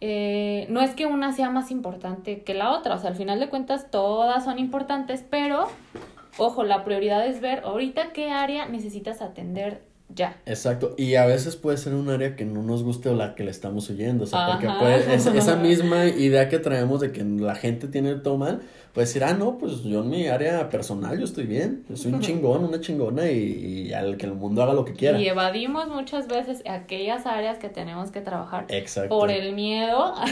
eh, 0.00 0.66
no 0.68 0.80
es 0.80 0.94
que 0.94 1.06
una 1.06 1.32
sea 1.32 1.50
más 1.50 1.70
importante 1.70 2.42
que 2.42 2.54
la 2.54 2.72
otra. 2.72 2.94
O 2.94 2.98
sea, 2.98 3.10
al 3.10 3.16
final 3.16 3.40
de 3.40 3.48
cuentas 3.48 3.90
todas 3.90 4.44
son 4.44 4.58
importantes, 4.58 5.24
pero, 5.28 5.68
ojo, 6.38 6.64
la 6.64 6.84
prioridad 6.84 7.26
es 7.26 7.40
ver 7.40 7.60
ahorita 7.64 8.12
qué 8.12 8.30
área 8.30 8.66
necesitas 8.66 9.22
atender 9.22 9.82
ya. 10.16 10.36
Exacto, 10.46 10.94
y 10.98 11.14
a 11.14 11.24
veces 11.26 11.54
puede 11.54 11.76
ser 11.76 11.94
un 11.94 12.08
área 12.10 12.34
que 12.34 12.44
no 12.44 12.62
nos 12.64 12.82
guste 12.82 13.08
o 13.10 13.14
la 13.14 13.34
que 13.36 13.44
le 13.44 13.52
estamos 13.52 13.88
huyendo, 13.90 14.24
o 14.24 14.26
sea, 14.26 14.48
porque 14.50 14.66
puede, 14.66 15.14
es- 15.14 15.26
esa 15.26 15.54
misma 15.68 16.06
idea 16.06 16.48
que 16.48 16.58
traemos 16.58 17.00
de 17.00 17.12
que 17.12 17.22
la 17.22 17.54
gente 17.54 17.86
tiene 17.86 18.14
todo 18.16 18.36
mal, 18.38 18.62
puede 18.92 19.06
decir, 19.06 19.22
ah, 19.24 19.34
no, 19.34 19.58
pues 19.58 19.82
yo 19.82 20.00
en 20.00 20.08
mi 20.08 20.26
área 20.26 20.70
personal 20.70 21.18
yo 21.18 21.24
estoy 21.26 21.44
bien, 21.44 21.84
yo 21.88 21.96
soy 21.98 22.14
un 22.14 22.20
chingón, 22.20 22.64
una 22.64 22.80
chingona 22.80 23.30
y, 23.30 23.88
y 23.88 23.92
al 23.92 24.16
que 24.16 24.24
el 24.24 24.32
mundo 24.32 24.62
haga 24.62 24.72
lo 24.72 24.86
que 24.86 24.94
quiera. 24.94 25.20
Y 25.20 25.28
evadimos 25.28 25.88
muchas 25.88 26.28
veces 26.28 26.62
aquellas 26.66 27.26
áreas 27.26 27.58
que 27.58 27.68
tenemos 27.68 28.10
que 28.10 28.22
trabajar 28.22 28.64
Exacto. 28.70 29.10
por 29.10 29.30
el 29.30 29.52
miedo 29.54 30.02
a, 30.02 30.24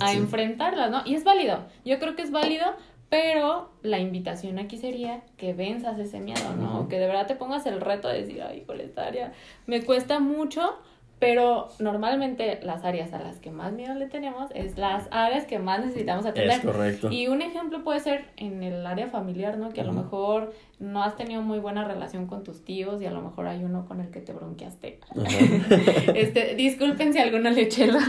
a 0.00 0.08
Sí. 0.10 0.16
enfrentarlas, 0.16 0.90
¿no? 0.90 1.02
Y 1.06 1.14
es 1.14 1.22
válido, 1.22 1.60
yo 1.84 2.00
creo 2.00 2.16
que 2.16 2.22
es 2.22 2.32
válido, 2.32 2.64
pero 3.10 3.72
la 3.82 3.98
invitación 3.98 4.60
aquí 4.60 4.78
sería 4.78 5.22
que 5.36 5.52
venzas 5.52 5.98
ese 5.98 6.20
miedo, 6.20 6.54
¿no? 6.56 6.80
Ujú. 6.80 6.88
Que 6.88 6.98
de 6.98 7.08
verdad 7.08 7.26
te 7.26 7.34
pongas 7.34 7.66
el 7.66 7.80
reto 7.80 8.06
de 8.06 8.22
decir, 8.22 8.40
ay, 8.40 8.64
esta 8.80 9.06
área 9.06 9.32
me 9.66 9.82
cuesta 9.82 10.20
mucho, 10.20 10.78
pero 11.20 11.68
normalmente 11.78 12.58
las 12.62 12.82
áreas 12.82 13.12
a 13.12 13.20
las 13.20 13.38
que 13.38 13.50
más 13.50 13.74
miedo 13.74 13.94
le 13.94 14.06
tenemos 14.06 14.50
es 14.54 14.78
las 14.78 15.06
áreas 15.10 15.44
que 15.44 15.58
más 15.58 15.84
necesitamos 15.84 16.24
atender. 16.24 16.58
Es 16.58 16.64
correcto. 16.64 17.12
Y 17.12 17.28
un 17.28 17.42
ejemplo 17.42 17.84
puede 17.84 18.00
ser 18.00 18.24
en 18.38 18.62
el 18.62 18.86
área 18.86 19.06
familiar, 19.06 19.58
¿no? 19.58 19.68
Que 19.68 19.82
a 19.82 19.84
lo 19.84 19.92
mejor 19.92 20.54
no 20.78 21.02
has 21.02 21.16
tenido 21.16 21.42
muy 21.42 21.58
buena 21.58 21.84
relación 21.84 22.26
con 22.26 22.42
tus 22.42 22.64
tíos 22.64 23.02
y 23.02 23.06
a 23.06 23.10
lo 23.10 23.20
mejor 23.20 23.46
hay 23.48 23.62
uno 23.62 23.84
con 23.86 24.00
el 24.00 24.10
que 24.10 24.20
te 24.20 24.32
bronqueaste. 24.32 24.98
Este, 26.14 26.54
disculpen 26.54 27.12
si 27.12 27.18
a 27.18 27.22
alguno 27.22 27.50
le 27.50 27.62
eché 27.62 27.86
la, 27.86 28.00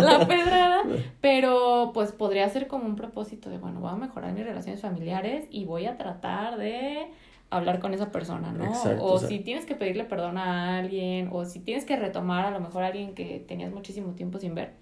la 0.00 0.26
pedrada, 0.26 0.82
pero 1.20 1.92
pues 1.94 2.12
podría 2.12 2.48
ser 2.48 2.66
como 2.66 2.86
un 2.86 2.96
propósito 2.96 3.50
de, 3.50 3.58
bueno, 3.58 3.80
voy 3.80 3.90
a 3.90 3.96
mejorar 3.96 4.32
mis 4.32 4.44
relaciones 4.44 4.80
familiares 4.80 5.46
y 5.50 5.64
voy 5.64 5.86
a 5.86 5.96
tratar 5.96 6.58
de 6.58 7.06
hablar 7.50 7.78
con 7.80 7.94
esa 7.94 8.12
persona, 8.12 8.52
¿no? 8.52 8.64
Exacto, 8.66 9.02
o 9.04 9.12
o 9.14 9.18
sea- 9.18 9.28
si 9.28 9.40
tienes 9.40 9.64
que 9.64 9.74
pedirle 9.74 10.04
perdón 10.04 10.36
a 10.38 10.78
alguien, 10.78 11.28
o 11.32 11.44
si 11.44 11.60
tienes 11.60 11.84
que 11.84 11.96
retomar 11.96 12.44
a 12.46 12.50
lo 12.50 12.60
mejor 12.60 12.82
a 12.84 12.88
alguien 12.88 13.14
que 13.14 13.42
tenías 13.46 13.72
muchísimo 13.72 14.12
tiempo 14.12 14.38
sin 14.38 14.54
ver, 14.54 14.72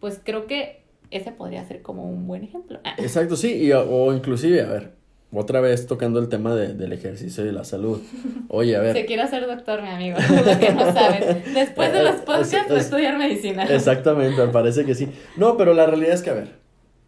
pues 0.00 0.20
creo 0.22 0.46
que 0.46 0.82
ese 1.10 1.30
podría 1.30 1.64
ser 1.64 1.82
como 1.82 2.04
un 2.08 2.26
buen 2.26 2.42
ejemplo. 2.42 2.80
Exacto, 2.98 3.36
sí, 3.36 3.54
y, 3.54 3.72
o 3.72 4.12
inclusive, 4.12 4.62
a 4.62 4.66
ver, 4.66 4.92
otra 5.32 5.60
vez 5.60 5.86
tocando 5.86 6.18
el 6.18 6.28
tema 6.28 6.54
de- 6.54 6.74
del 6.74 6.92
ejercicio 6.92 7.44
y 7.46 7.52
la 7.52 7.62
salud. 7.64 8.00
Oye, 8.48 8.74
a 8.76 8.80
ver. 8.82 8.92
Se 8.96 9.06
quiere 9.06 9.22
hacer 9.22 9.46
doctor, 9.46 9.82
mi 9.82 9.88
amigo, 9.88 10.18
lo 10.46 10.58
que 10.58 10.72
no 10.72 10.92
sabes. 10.92 11.54
Después 11.54 11.92
de 11.92 12.02
los 12.02 12.16
Es- 12.16 12.20
podcasts, 12.22 12.54
es- 12.54 12.70
va 12.72 12.76
a 12.76 12.80
estudiar 12.80 13.18
medicina. 13.18 13.64
Exactamente, 13.64 14.44
me 14.44 14.52
parece 14.52 14.84
que 14.84 14.94
sí. 14.96 15.08
No, 15.36 15.56
pero 15.56 15.74
la 15.74 15.86
realidad 15.86 16.12
es 16.14 16.22
que, 16.22 16.30
a 16.30 16.34
ver, 16.34 16.54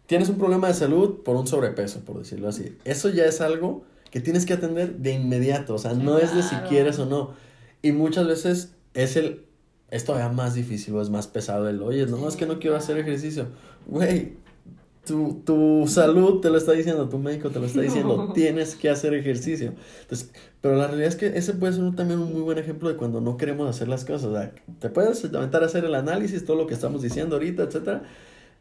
tienes 0.05 0.29
un 0.29 0.37
problema 0.37 0.67
de 0.69 0.73
salud 0.75 1.21
por 1.23 1.35
un 1.35 1.45
sobrepeso, 1.47 1.99
por 2.05 2.19
decirlo 2.19 2.47
así. 2.47 2.77
Eso 2.85 3.09
ya 3.09 3.25
es 3.25 3.41
algo 3.41 3.83
que 4.11 4.19
tienes 4.21 4.45
que 4.45 4.53
atender 4.53 4.97
de 4.97 5.13
inmediato, 5.13 5.75
o 5.75 5.77
sea, 5.77 5.93
no 5.93 6.17
es 6.17 6.35
de 6.35 6.43
si 6.43 6.55
quieres 6.67 6.97
o 6.99 7.05
no. 7.05 7.31
Y 7.81 7.91
muchas 7.91 8.27
veces 8.27 8.73
es 8.93 9.15
el, 9.15 9.43
es 9.91 10.03
todavía 10.05 10.29
más 10.29 10.53
difícil 10.55 10.95
o 10.95 11.01
es 11.01 11.09
más 11.09 11.27
pesado 11.27 11.69
el, 11.69 11.81
oye, 11.81 12.05
no, 12.05 12.17
Sí, 12.17 12.23
es 12.27 12.35
que 12.35 12.45
no 12.45 12.59
quiero 12.59 12.75
hacer 12.75 12.97
ejercicio. 12.97 13.47
Güey, 13.87 14.33
tu, 15.05 15.41
tu 15.45 15.85
salud 15.87 16.39
te 16.41 16.49
lo 16.49 16.57
está 16.57 16.73
diciendo, 16.73 17.07
tu 17.09 17.17
médico 17.17 17.49
te 17.49 17.59
lo 17.59 17.65
está 17.65 17.81
diciendo, 17.81 18.17
No. 18.27 18.33
tienes 18.33 18.75
que 18.75 18.89
hacer 18.89 19.13
ejercicio. 19.13 19.73
Entonces, 20.01 20.29
pero 20.61 20.75
la 20.75 20.87
realidad 20.87 21.07
es 21.09 21.15
que 21.15 21.27
ese 21.37 21.53
puede 21.53 21.73
ser 21.73 21.83
un- 21.83 21.95
también 21.95 22.19
un 22.19 22.31
muy 22.33 22.41
buen 22.41 22.57
ejemplo 22.57 22.89
de 22.89 22.95
cuando 22.95 23.21
no 23.21 23.37
queremos 23.37 23.67
hacer 23.69 23.87
las 23.87 24.05
cosas. 24.05 24.25
O 24.25 24.33
sea, 24.33 24.51
te 24.79 24.89
puedes 24.89 25.23
aventar 25.25 25.63
a 25.63 25.67
hacer 25.67 25.85
el 25.85 25.95
análisis, 25.95 26.45
todo 26.45 26.57
lo 26.57 26.67
que 26.67 26.73
estamos 26.73 27.01
diciendo 27.01 27.35
ahorita, 27.37 27.63
etcétera. 27.63 28.03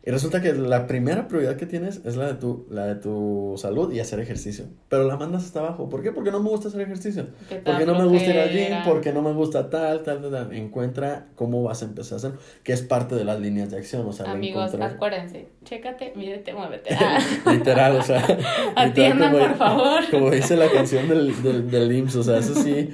Y 0.09 0.11
resulta 0.11 0.41
que 0.41 0.55
la 0.55 0.87
primera 0.87 1.29
prioridad 1.29 1.57
que 1.57 1.67
tienes 1.67 2.01
es 2.07 2.17
la 2.17 2.29
de 2.29 2.33
tu, 2.33 2.67
la 2.71 2.87
de 2.87 2.95
tu 2.95 3.57
salud 3.59 3.93
y 3.93 4.01
hacer 4.01 4.21
ejercicio. 4.21 4.65
Pero 4.89 5.05
la 5.05 5.19
mandas 5.19 5.45
hasta 5.45 5.61
abajo. 5.61 5.91
¿Por 5.91 6.03
qué? 6.03 6.13
Porque 6.13 6.31
no 6.31 6.41
me 6.41 6.49
gusta 6.49 6.69
hacer 6.69 6.81
ejercicio. 6.81 7.27
Porque 7.63 7.85
no 7.85 7.95
me 7.95 8.07
gusta 8.07 8.31
ir 8.31 8.39
al 8.39 8.49
gym, 8.49 8.75
porque 8.87 9.13
no 9.13 9.21
me 9.21 9.35
gusta 9.35 9.69
tal, 9.69 10.03
tal, 10.05 10.23
tal, 10.23 10.31
tal. 10.31 10.53
Encuentra 10.55 11.27
cómo 11.35 11.63
vas 11.63 11.83
a 11.83 11.85
empezar 11.85 12.15
a 12.15 12.17
hacer, 12.17 12.33
que 12.63 12.73
es 12.73 12.81
parte 12.81 13.17
de 13.17 13.25
las 13.27 13.39
líneas 13.39 13.71
de 13.71 13.77
acción. 13.77 14.07
O 14.09 14.15
sea, 14.15 14.31
Amigos, 14.33 14.73
encontrar- 14.73 14.95
acuérdense, 14.95 15.49
chécate, 15.67 16.15
mídete, 16.17 16.55
muévete. 16.55 16.97
Literal, 17.53 17.97
o 17.97 18.03
sea. 18.03 18.25
Atiendan, 18.77 19.31
literal, 19.35 19.49
por 19.51 19.59
favor. 19.59 20.01
Como 20.11 20.31
dice 20.31 20.57
la 20.57 20.71
canción 20.71 21.07
del, 21.07 21.43
del, 21.43 21.71
del 21.71 21.93
IMSS, 21.93 22.17
o 22.17 22.23
sea, 22.23 22.39
eso 22.39 22.55
sí, 22.55 22.89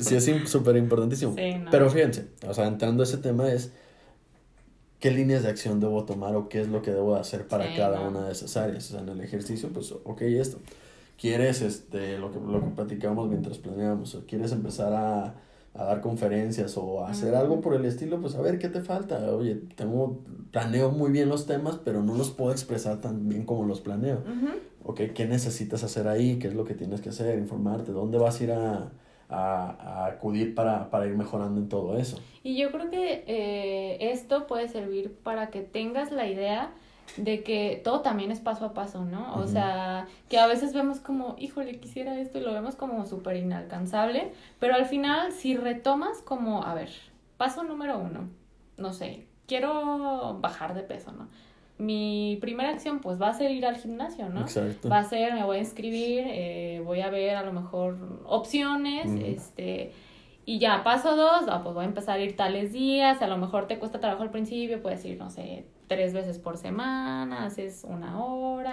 sí 0.00 0.14
es 0.14 0.48
súper 0.48 0.76
importantísimo. 0.76 1.34
Sí, 1.34 1.52
no. 1.52 1.68
Pero 1.68 1.90
fíjense, 1.90 2.26
o 2.46 2.54
sea, 2.54 2.68
entrando 2.68 3.02
a 3.02 3.06
ese 3.06 3.18
tema 3.18 3.50
es 3.50 3.72
qué 5.00 5.10
líneas 5.10 5.42
de 5.42 5.48
acción 5.48 5.80
debo 5.80 6.04
tomar 6.04 6.36
o 6.36 6.48
qué 6.48 6.60
es 6.60 6.68
lo 6.68 6.82
que 6.82 6.92
debo 6.92 7.16
hacer 7.16 7.48
para 7.48 7.64
Sí, 7.68 7.76
cada 7.76 8.00
no. 8.00 8.08
una 8.08 8.26
de 8.26 8.32
esas 8.32 8.56
áreas. 8.56 8.88
O 8.90 8.92
sea, 8.92 9.00
en 9.00 9.08
el 9.08 9.20
ejercicio, 9.20 9.70
pues, 9.70 9.92
ok, 9.92 10.22
esto. 10.22 10.58
¿Quieres, 11.18 11.60
este, 11.62 12.18
lo 12.18 12.30
que, 12.30 12.38
lo 12.38 12.60
que 12.60 12.70
platicábamos 12.70 13.28
mientras 13.28 13.58
planeábamos, 13.58 14.14
o 14.14 14.24
quieres 14.26 14.52
empezar 14.52 14.92
a 14.92 15.34
a 15.74 15.84
dar 15.84 16.00
conferencias 16.00 16.76
o 16.76 17.04
a 17.04 17.10
hacer 17.10 17.34
algo 17.34 17.60
por 17.60 17.74
el 17.74 17.84
estilo, 17.84 18.20
pues 18.20 18.34
a 18.34 18.40
ver 18.40 18.58
qué 18.58 18.68
te 18.68 18.80
falta. 18.80 19.32
Oye, 19.32 19.54
tengo, 19.76 20.18
planeo 20.50 20.90
muy 20.90 21.12
bien 21.12 21.28
los 21.28 21.46
temas, 21.46 21.78
pero 21.84 22.02
no 22.02 22.16
los 22.16 22.30
puedo 22.30 22.50
expresar 22.50 23.00
tan 23.00 23.28
bien 23.28 23.44
como 23.44 23.64
los 23.64 23.80
planeo. 23.80 24.22
Ok, 24.82 25.00
¿qué 25.14 25.26
necesitas 25.26 25.84
hacer 25.84 26.08
ahí? 26.08 26.38
¿Qué 26.40 26.48
es 26.48 26.54
lo 26.54 26.64
que 26.64 26.74
tienes 26.74 27.00
que 27.00 27.10
hacer? 27.10 27.38
Informarte, 27.38 27.92
¿dónde 27.92 28.18
vas 28.18 28.40
a 28.40 28.44
ir 28.44 28.52
a, 28.52 28.90
a, 29.30 30.06
acudir 30.06 30.54
para, 30.54 30.90
para, 30.90 31.06
ir 31.06 31.16
mejorando 31.16 31.60
en 31.60 31.68
todo 31.68 31.96
eso? 31.98 32.18
Y 32.42 32.56
yo 32.56 32.70
creo 32.70 32.90
que 32.90 33.24
eh, 33.26 34.12
esto 34.12 34.46
puede 34.46 34.68
servir 34.68 35.16
para 35.22 35.50
que 35.50 35.60
tengas 35.60 36.10
la 36.12 36.26
idea 36.26 36.70
de 37.16 37.42
que 37.42 37.80
todo 37.82 38.00
también 38.00 38.30
es 38.30 38.40
paso 38.40 38.64
a 38.64 38.74
paso, 38.74 39.04
¿no? 39.04 39.34
O 39.34 39.46
sea, 39.46 40.06
que 40.28 40.38
a 40.38 40.46
veces 40.46 40.72
vemos 40.72 41.00
como, 41.00 41.36
híjole, 41.38 41.78
quisiera 41.80 42.18
esto 42.20 42.38
y 42.38 42.42
lo 42.42 42.52
vemos 42.52 42.76
como 42.76 43.04
súper 43.06 43.36
inalcanzable, 43.36 44.32
pero 44.58 44.74
al 44.74 44.86
final 44.86 45.32
si 45.32 45.56
retomas 45.56 46.18
como, 46.22 46.64
a 46.64 46.74
ver, 46.74 46.90
paso 47.36 47.62
número 47.62 47.98
uno, 47.98 48.28
no 48.76 48.92
sé, 48.92 49.26
quiero 49.46 50.38
bajar 50.40 50.74
de 50.74 50.82
peso, 50.82 51.12
¿no? 51.12 51.28
Mi 51.80 52.38
primera 52.40 52.70
acción 52.70 53.00
pues 53.00 53.20
va 53.20 53.28
a 53.28 53.32
ser 53.34 53.50
ir 53.50 53.66
al 53.66 53.76
gimnasio, 53.76 54.28
¿no? 54.28 54.42
Exacto. 54.42 54.88
Va 54.88 54.98
a 54.98 55.04
ser, 55.04 55.34
me 55.34 55.44
voy 55.44 55.56
a 55.56 55.60
inscribir, 55.60 56.24
eh, 56.26 56.82
voy 56.84 57.00
a 57.00 57.10
ver 57.10 57.36
a 57.36 57.42
lo 57.42 57.52
mejor 57.52 58.20
opciones, 58.26 59.10
este 59.10 59.92
y 60.50 60.58
ya, 60.58 60.82
paso 60.82 61.14
dos, 61.14 61.42
ah, 61.48 61.60
pues 61.62 61.76
voy 61.76 61.84
a 61.84 61.86
empezar 61.86 62.18
a 62.18 62.22
ir 62.22 62.34
tales 62.34 62.72
días, 62.72 63.22
a 63.22 63.28
lo 63.28 63.36
mejor 63.36 63.68
te 63.68 63.78
cuesta 63.78 64.00
trabajo 64.00 64.24
al 64.24 64.30
principio, 64.30 64.82
puedes 64.82 65.04
ir, 65.04 65.16
no 65.16 65.30
sé, 65.30 65.64
tres 65.86 66.12
veces 66.12 66.38
por 66.38 66.56
semana, 66.56 67.44
haces 67.44 67.84
una 67.86 68.24
hora, 68.24 68.72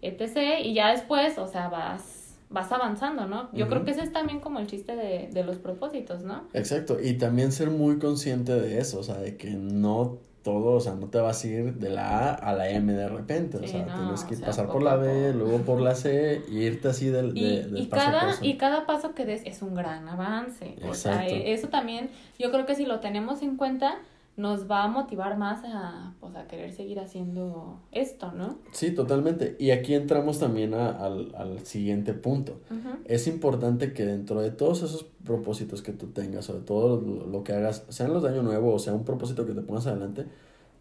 etc. 0.00 0.64
Y 0.64 0.72
ya 0.72 0.90
después, 0.90 1.36
o 1.36 1.46
sea, 1.46 1.68
vas, 1.68 2.38
vas 2.48 2.72
avanzando, 2.72 3.26
¿no? 3.26 3.50
Yo 3.52 3.68
creo 3.68 3.84
que 3.84 3.90
ese 3.90 4.02
es 4.02 4.12
también 4.12 4.40
como 4.40 4.58
el 4.58 4.68
chiste 4.68 4.96
de, 4.96 5.28
de 5.30 5.44
los 5.44 5.58
propósitos, 5.58 6.22
¿no? 6.22 6.48
Exacto, 6.54 6.98
y 6.98 7.18
también 7.18 7.52
ser 7.52 7.70
muy 7.70 7.98
consciente 7.98 8.52
de 8.52 8.78
eso, 8.78 9.00
o 9.00 9.02
sea, 9.02 9.18
de 9.18 9.36
que 9.36 9.50
no 9.50 10.20
todo, 10.42 10.76
o 10.76 10.80
sea, 10.80 10.94
no 10.94 11.08
te 11.08 11.18
vas 11.18 11.44
a 11.44 11.46
ir 11.46 11.74
de 11.74 11.90
la 11.90 12.30
A 12.30 12.34
a 12.34 12.54
la 12.54 12.70
M 12.70 12.92
de 12.92 13.08
repente, 13.08 13.58
o 13.58 13.66
sea, 13.66 13.84
tienes 13.84 14.24
que 14.24 14.36
pasar 14.36 14.68
por 14.68 14.82
la 14.82 14.96
B, 14.96 15.34
luego 15.34 15.58
por 15.58 15.80
la 15.80 15.94
C, 15.94 16.42
y 16.50 16.58
irte 16.58 16.88
así 16.88 17.08
del, 17.08 17.36
y, 17.36 17.42
de, 17.42 17.80
y 17.80 17.86
cada, 17.88 18.34
Y 18.42 18.56
cada 18.56 18.86
paso 18.86 19.14
que 19.14 19.24
des 19.24 19.42
es 19.44 19.62
un 19.62 19.74
gran 19.74 20.08
avance, 20.08 20.76
o 20.88 20.94
sea, 20.94 21.26
eso 21.26 21.68
también, 21.68 22.10
yo 22.38 22.50
creo 22.50 22.66
que 22.66 22.74
si 22.74 22.86
lo 22.86 23.00
tenemos 23.00 23.42
en 23.42 23.56
cuenta, 23.56 23.98
nos 24.38 24.70
va 24.70 24.84
a 24.84 24.88
motivar 24.88 25.36
más 25.36 25.64
a, 25.64 26.14
pues, 26.20 26.36
a 26.36 26.46
querer 26.46 26.72
seguir 26.72 27.00
haciendo 27.00 27.80
esto, 27.90 28.30
¿no? 28.30 28.58
Sí, 28.70 28.92
totalmente. 28.92 29.56
Y 29.58 29.72
aquí 29.72 29.94
entramos 29.94 30.38
también 30.38 30.74
al, 30.74 31.34
al, 31.34 31.66
siguiente 31.66 32.14
punto. 32.14 32.60
Es 33.04 33.26
importante 33.26 33.92
que 33.92 34.06
dentro 34.06 34.40
de 34.40 34.52
todos 34.52 34.84
esos 34.84 35.04
propósitos 35.24 35.82
que 35.82 35.92
tú 35.92 36.06
tengas, 36.06 36.44
sobre 36.44 36.60
todo 36.60 37.00
lo, 37.00 37.42
que 37.42 37.52
hagas, 37.52 37.84
sean 37.88 38.12
los 38.12 38.22
de 38.22 38.28
año 38.28 38.44
nuevo 38.44 38.72
o 38.72 38.78
sea 38.78 38.94
un 38.94 39.04
propósito 39.04 39.44
que 39.44 39.54
te 39.54 39.60
pongas 39.60 39.88
adelante, 39.88 40.26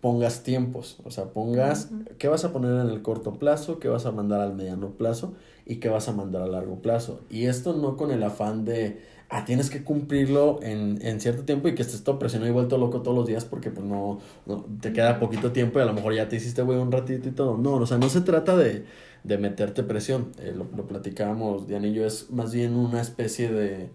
pongas 0.01 0.43
tiempos, 0.43 0.99
o 1.03 1.09
sea, 1.09 1.33
pongas 1.33 1.89
qué 2.19 2.27
vas 2.27 2.45
a 2.45 2.53
poner 2.53 2.73
en 2.73 2.91
el 2.91 3.01
corto 3.01 3.33
plazo, 3.39 3.79
qué 3.79 3.87
vas 3.87 4.05
a 4.05 4.11
mandar 4.11 4.39
al 4.39 4.53
mediano 4.53 4.91
plazo 4.91 5.33
y 5.65 5.77
qué 5.77 5.89
vas 5.89 6.07
a 6.07 6.13
mandar 6.13 6.43
a 6.43 6.47
largo 6.47 6.79
plazo. 6.83 7.21
Y 7.31 7.45
esto 7.45 7.73
no 7.73 7.97
con 7.97 8.11
el 8.11 8.21
afán 8.21 8.65
de 8.65 9.01
ah, 9.29 9.45
tienes 9.45 9.69
que 9.69 9.83
cumplirlo 9.83 10.59
en, 10.61 10.99
en 11.01 11.19
cierto 11.19 11.43
tiempo 11.43 11.67
y 11.67 11.75
que 11.75 11.81
estés 11.81 12.03
todo 12.03 12.19
presionado 12.19 12.49
y 12.49 12.53
vuelto 12.53 12.77
loco 12.77 13.01
todos 13.01 13.17
los 13.17 13.27
días 13.27 13.45
porque 13.45 13.71
pues 13.71 13.85
no, 13.85 14.19
no 14.45 14.65
te 14.81 14.93
queda 14.93 15.19
poquito 15.19 15.51
tiempo 15.51 15.79
y 15.79 15.81
a 15.81 15.85
lo 15.85 15.93
mejor 15.93 16.13
ya 16.13 16.29
te 16.29 16.37
hiciste, 16.37 16.61
güey, 16.61 16.77
un 16.79 16.91
ratito 16.91 17.29
y 17.29 17.31
todo. 17.31 17.57
No, 17.57 17.75
o 17.75 17.85
sea, 17.85 17.97
no 17.97 18.09
se 18.09 18.21
trata 18.21 18.55
de, 18.55 18.85
de 19.23 19.37
meterte 19.37 19.83
presión. 19.83 20.31
Eh, 20.39 20.53
lo, 20.55 20.65
lo 20.75 20.87
platicábamos, 20.87 21.67
Diana 21.67 21.87
y 21.87 21.93
yo, 21.93 22.05
es 22.05 22.31
más 22.31 22.53
bien 22.53 22.75
una 22.75 23.01
especie 23.01 23.51
de, 23.51 23.89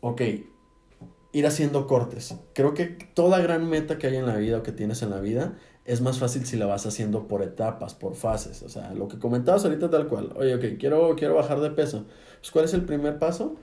ok, 0.00 0.22
ir 1.32 1.46
haciendo 1.46 1.86
cortes. 1.86 2.34
Creo 2.54 2.74
que 2.74 2.86
toda 3.14 3.40
gran 3.40 3.68
meta 3.68 3.98
que 3.98 4.08
hay 4.08 4.16
en 4.16 4.26
la 4.26 4.36
vida 4.36 4.58
o 4.58 4.62
que 4.62 4.72
tienes 4.72 5.02
en 5.02 5.10
la 5.10 5.20
vida 5.20 5.54
es 5.84 6.00
más 6.00 6.18
fácil 6.18 6.46
si 6.46 6.56
la 6.56 6.66
vas 6.66 6.86
haciendo 6.86 7.28
por 7.28 7.42
etapas, 7.42 7.94
por 7.94 8.14
fases. 8.14 8.62
O 8.62 8.68
sea, 8.68 8.92
lo 8.94 9.08
que 9.08 9.18
comentabas 9.18 9.64
ahorita 9.64 9.90
tal 9.90 10.08
cual. 10.08 10.32
Oye, 10.36 10.54
ok, 10.54 10.78
quiero, 10.78 11.14
quiero 11.16 11.34
bajar 11.34 11.60
de 11.60 11.70
peso. 11.70 12.04
Pues, 12.40 12.50
¿cuál 12.50 12.64
es 12.64 12.74
el 12.74 12.84
primer 12.84 13.18
paso? 13.18 13.56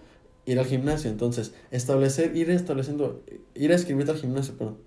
Ir 0.47 0.57
al 0.57 0.65
gimnasio. 0.65 1.11
Entonces, 1.11 1.53
establecer, 1.69 2.35
ir 2.35 2.49
estableciendo, 2.49 3.21
ir 3.53 3.71
a 3.71 3.75
escribirte 3.75 4.11
al 4.11 4.17
gimnasio, 4.17 4.55
pero 4.57 4.77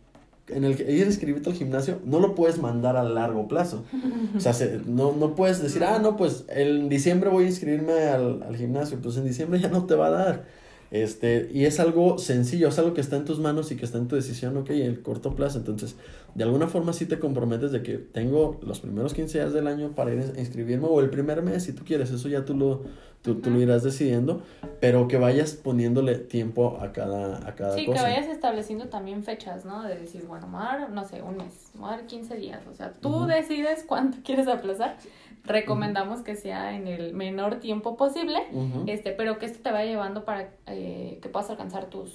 en 0.48 0.64
el 0.64 0.80
ir 0.80 1.06
a 1.06 1.10
escribirte 1.10 1.50
al 1.50 1.54
gimnasio 1.54 2.00
no 2.04 2.18
lo 2.18 2.34
puedes 2.34 2.58
mandar 2.58 2.96
a 2.96 3.04
largo 3.04 3.46
plazo. 3.46 3.84
O 4.36 4.40
sea, 4.40 4.54
no, 4.86 5.12
no 5.12 5.34
puedes 5.34 5.62
decir, 5.62 5.84
ah, 5.84 5.98
no, 5.98 6.16
pues 6.16 6.44
en 6.48 6.88
diciembre 6.88 7.30
voy 7.30 7.44
a 7.44 7.48
inscribirme 7.48 7.92
al, 7.92 8.42
al 8.42 8.56
gimnasio, 8.56 8.98
pues 9.02 9.16
en 9.16 9.24
diciembre 9.24 9.60
ya 9.60 9.68
no 9.68 9.86
te 9.86 9.94
va 9.94 10.06
a 10.06 10.10
dar. 10.10 10.44
Este, 10.90 11.48
y 11.52 11.66
es 11.66 11.78
algo 11.78 12.18
sencillo, 12.18 12.68
es 12.68 12.78
algo 12.78 12.94
que 12.94 13.00
está 13.00 13.16
en 13.16 13.24
tus 13.24 13.38
manos 13.38 13.70
y 13.70 13.76
que 13.76 13.84
está 13.84 13.98
en 13.98 14.08
tu 14.08 14.16
decisión, 14.16 14.56
ok, 14.56 14.70
en 14.70 14.86
el 14.86 15.02
corto 15.02 15.36
plazo. 15.36 15.58
Entonces, 15.58 15.96
de 16.34 16.44
alguna 16.44 16.66
forma 16.66 16.92
sí 16.92 17.06
te 17.06 17.20
comprometes 17.20 17.70
de 17.70 17.82
que 17.82 17.98
tengo 17.98 18.58
los 18.62 18.80
primeros 18.80 19.14
15 19.14 19.38
días 19.38 19.52
del 19.52 19.68
año 19.68 19.92
para 19.94 20.12
ir 20.12 20.32
a 20.36 20.40
inscribirme 20.40 20.88
o 20.88 21.00
el 21.00 21.10
primer 21.10 21.42
mes 21.42 21.64
si 21.64 21.72
tú 21.72 21.84
quieres, 21.84 22.10
eso 22.10 22.28
ya 22.28 22.44
tú 22.44 22.56
lo, 22.56 22.82
tú, 23.22 23.36
tú 23.36 23.50
lo 23.50 23.60
irás 23.60 23.84
decidiendo, 23.84 24.42
pero 24.80 25.06
que 25.06 25.16
vayas 25.16 25.52
poniéndole 25.52 26.16
tiempo 26.16 26.78
a 26.80 26.92
cada, 26.92 27.48
a 27.48 27.54
cada 27.54 27.76
sí, 27.76 27.86
cosa. 27.86 27.98
que 27.98 28.10
vayas 28.10 28.26
estableciendo 28.26 28.88
también 28.88 29.22
fechas, 29.22 29.64
¿no? 29.64 29.84
De 29.84 29.96
decir, 29.96 30.24
bueno, 30.26 30.48
mar, 30.48 30.90
no 30.90 31.04
sé, 31.04 31.22
un 31.22 31.36
mes, 31.36 31.70
mar 31.74 32.06
15 32.06 32.36
días, 32.36 32.62
o 32.68 32.74
sea, 32.74 32.92
tú 32.92 33.26
decides 33.26 33.84
cuánto 33.86 34.18
quieres 34.24 34.48
aplazar 34.48 34.96
recomendamos 35.44 36.20
que 36.22 36.36
sea 36.36 36.74
en 36.74 36.86
el 36.86 37.14
menor 37.14 37.56
tiempo 37.56 37.96
posible, 37.96 38.38
este, 38.86 39.12
pero 39.12 39.38
que 39.38 39.46
esto 39.46 39.60
te 39.62 39.72
vaya 39.72 39.90
llevando 39.90 40.24
para 40.24 40.50
eh, 40.66 41.18
que 41.22 41.28
puedas 41.28 41.50
alcanzar 41.50 41.86
tus, 41.86 42.14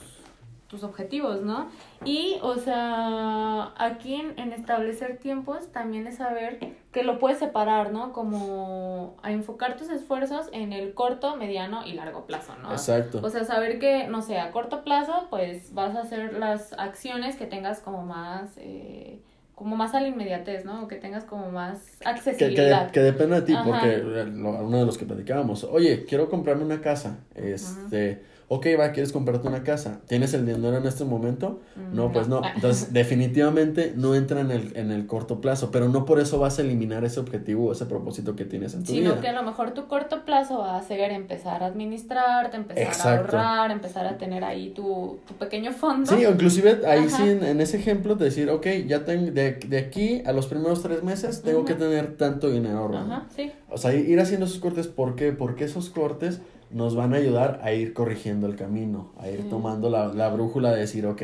tus 0.67 0.83
objetivos, 0.83 1.41
¿no? 1.41 1.69
Y, 2.03 2.37
o 2.41 2.55
sea, 2.55 3.73
aquí 3.77 4.15
en, 4.15 4.53
establecer 4.53 5.17
tiempos 5.17 5.71
también 5.71 6.07
es 6.07 6.17
saber 6.17 6.75
que 6.91 7.03
lo 7.03 7.19
puedes 7.19 7.39
separar, 7.39 7.91
¿no? 7.91 8.13
Como 8.13 9.15
a 9.21 9.31
enfocar 9.31 9.77
tus 9.77 9.89
esfuerzos 9.89 10.49
en 10.53 10.73
el 10.73 10.93
corto, 10.93 11.35
mediano 11.35 11.85
y 11.85 11.93
largo 11.93 12.25
plazo, 12.25 12.55
¿no? 12.61 12.71
Exacto. 12.71 13.19
O 13.23 13.29
sea, 13.29 13.43
saber 13.43 13.79
que, 13.79 14.07
no 14.07 14.21
sé, 14.21 14.39
a 14.39 14.51
corto 14.51 14.83
plazo, 14.83 15.27
pues 15.29 15.73
vas 15.73 15.95
a 15.95 16.01
hacer 16.01 16.33
las 16.33 16.73
acciones 16.73 17.35
que 17.35 17.45
tengas 17.45 17.79
como 17.79 18.03
más... 18.03 18.57
Eh, 18.57 18.94
como 19.55 19.77
más 19.77 19.95
a 19.95 20.01
la 20.01 20.09
inmediatez, 20.09 20.65
¿no? 20.65 20.87
Que 20.87 20.97
tengas 20.97 21.23
como 21.23 21.49
más 21.49 21.97
accesibilidad. 22.03 22.87
Que, 22.87 22.93
que, 22.93 22.99
dependa 22.99 23.39
de 23.39 23.41
ti, 23.43 23.55
porque 23.65 24.01
uno 24.01 24.79
de 24.79 24.85
los 24.85 24.97
que 24.97 25.05
platicábamos, 25.05 25.63
oye, 25.63 26.05
quiero 26.05 26.29
comprarme 26.29 26.65
una 26.65 26.81
casa, 26.81 27.19
este 27.33 28.21
ok, 28.47 28.67
va, 28.79 28.91
quieres 28.91 29.11
comprarte 29.11 29.47
una 29.47 29.63
casa, 29.63 30.01
¿tienes 30.07 30.33
el 30.33 30.45
dinero 30.45 30.77
en 30.77 30.85
este 30.85 31.03
momento? 31.03 31.61
Mm, 31.75 31.95
no, 31.95 32.11
pues 32.11 32.27
no. 32.27 32.41
Entonces, 32.55 32.93
definitivamente 32.93 33.93
no 33.95 34.13
entra 34.15 34.41
en 34.41 34.51
el, 34.51 34.75
en 34.75 34.91
el 34.91 35.07
corto 35.07 35.41
plazo, 35.41 35.71
pero 35.71 35.89
no 35.89 36.05
por 36.05 36.19
eso 36.19 36.39
vas 36.39 36.59
a 36.59 36.61
eliminar 36.61 37.03
ese 37.03 37.19
objetivo, 37.19 37.71
ese 37.71 37.85
propósito 37.85 38.35
que 38.35 38.45
tienes 38.45 38.73
en 38.73 38.83
tu 38.83 38.93
vida. 38.93 39.09
Sino 39.09 39.21
que 39.21 39.29
a 39.29 39.33
lo 39.33 39.43
mejor 39.43 39.71
tu 39.71 39.87
corto 39.87 40.25
plazo 40.25 40.59
va 40.59 40.77
a 40.77 40.83
ser 40.83 41.11
empezar 41.11 41.63
a 41.63 41.67
administrarte, 41.67 42.57
empezar 42.57 43.07
a 43.07 43.17
ahorrar, 43.17 43.71
empezar 43.71 44.05
a 44.05 44.17
tener 44.17 44.43
ahí 44.43 44.69
tu, 44.69 45.19
tu 45.27 45.33
pequeño 45.35 45.71
fondo. 45.71 46.15
Sí, 46.15 46.25
o 46.25 46.31
inclusive 46.31 46.81
ahí 46.87 47.09
sí, 47.09 47.23
en, 47.23 47.61
ese 47.61 47.77
ejemplo, 47.77 48.15
decir, 48.15 48.49
ok, 48.49 48.67
ya 48.87 49.05
tengo, 49.05 49.31
de, 49.31 49.53
de 49.53 49.77
aquí 49.77 50.21
a 50.25 50.31
los 50.31 50.47
primeros 50.47 50.83
tres 50.83 51.03
meses 51.03 51.41
tengo 51.41 51.65
que 51.65 51.73
tener 51.73 52.15
tanto 52.17 52.49
dinero 52.49 52.79
ahorrado. 52.79 53.11
Ajá, 53.11 53.25
sí. 53.35 53.51
O 53.69 53.77
sea, 53.77 53.93
ir 53.93 54.19
haciendo 54.19 54.45
esos 54.45 54.59
cortes, 54.59 54.87
¿por 54.87 55.15
qué? 55.15 55.31
Porque 55.31 55.63
esos 55.63 55.89
cortes 55.89 56.41
nos 56.75 56.93
van 56.93 57.13
a 57.13 57.17
ayudar 57.17 57.61
a 57.63 57.71
ir 57.71 57.93
corrigiendo 57.93 58.47
el 58.47 58.57
camino, 58.57 59.13
a 59.17 59.29
ir 59.29 59.49
tomando 59.49 59.89
la, 59.89 60.07
la, 60.07 60.27
brújula 60.27 60.73
de 60.73 60.81
decir, 60.81 61.05
ok, 61.05 61.21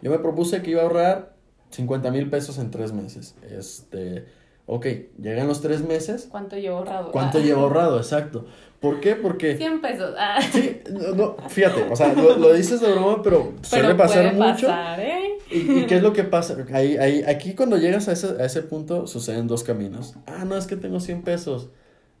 yo 0.00 0.10
me 0.10 0.18
propuse 0.18 0.62
que 0.62 0.70
iba 0.70 0.80
a 0.80 0.84
ahorrar 0.84 1.34
50 1.72 2.10
mil 2.10 2.30
pesos 2.30 2.56
en 2.56 2.70
tres 2.70 2.94
meses. 2.94 3.36
Este, 3.50 4.24
ok, 4.64 4.86
llegan 5.20 5.46
los 5.46 5.60
tres 5.60 5.86
meses. 5.86 6.26
¿Cuánto 6.30 6.56
llevo 6.56 6.78
ahorrado? 6.78 7.12
¿Cuánto 7.12 7.38
llevo 7.38 7.64
ahorrado? 7.64 7.98
Exacto. 7.98 8.46
¿Por 8.80 9.00
qué? 9.00 9.14
Porque... 9.14 9.58
100 9.58 9.82
pesos. 9.82 10.14
Ah. 10.18 10.40
Sí, 10.40 10.80
no, 11.14 11.36
fíjate, 11.50 11.82
o 11.82 11.96
sea, 11.96 12.14
lo, 12.14 12.54
dices 12.54 12.80
de 12.80 12.90
broma, 12.90 13.20
pero, 13.22 13.52
suele 13.62 13.94
pasar 13.94 14.32
mucho. 14.32 14.70
¿eh? 14.70 15.36
¿Y, 15.50 15.80
¿Y, 15.80 15.86
qué 15.86 15.96
es 15.96 16.02
lo 16.02 16.14
que 16.14 16.24
pasa? 16.24 16.56
Ahí, 16.72 16.96
ahí, 16.96 17.22
aquí 17.24 17.54
cuando 17.54 17.76
llegas 17.76 18.08
a 18.08 18.12
ese, 18.12 18.40
a 18.40 18.46
ese 18.46 18.62
punto 18.62 19.06
suceden 19.06 19.48
dos 19.48 19.64
caminos. 19.64 20.14
Ah, 20.26 20.46
no, 20.46 20.56
es 20.56 20.66
que 20.66 20.76
tengo 20.76 20.98
100 20.98 21.24
pesos 21.24 21.68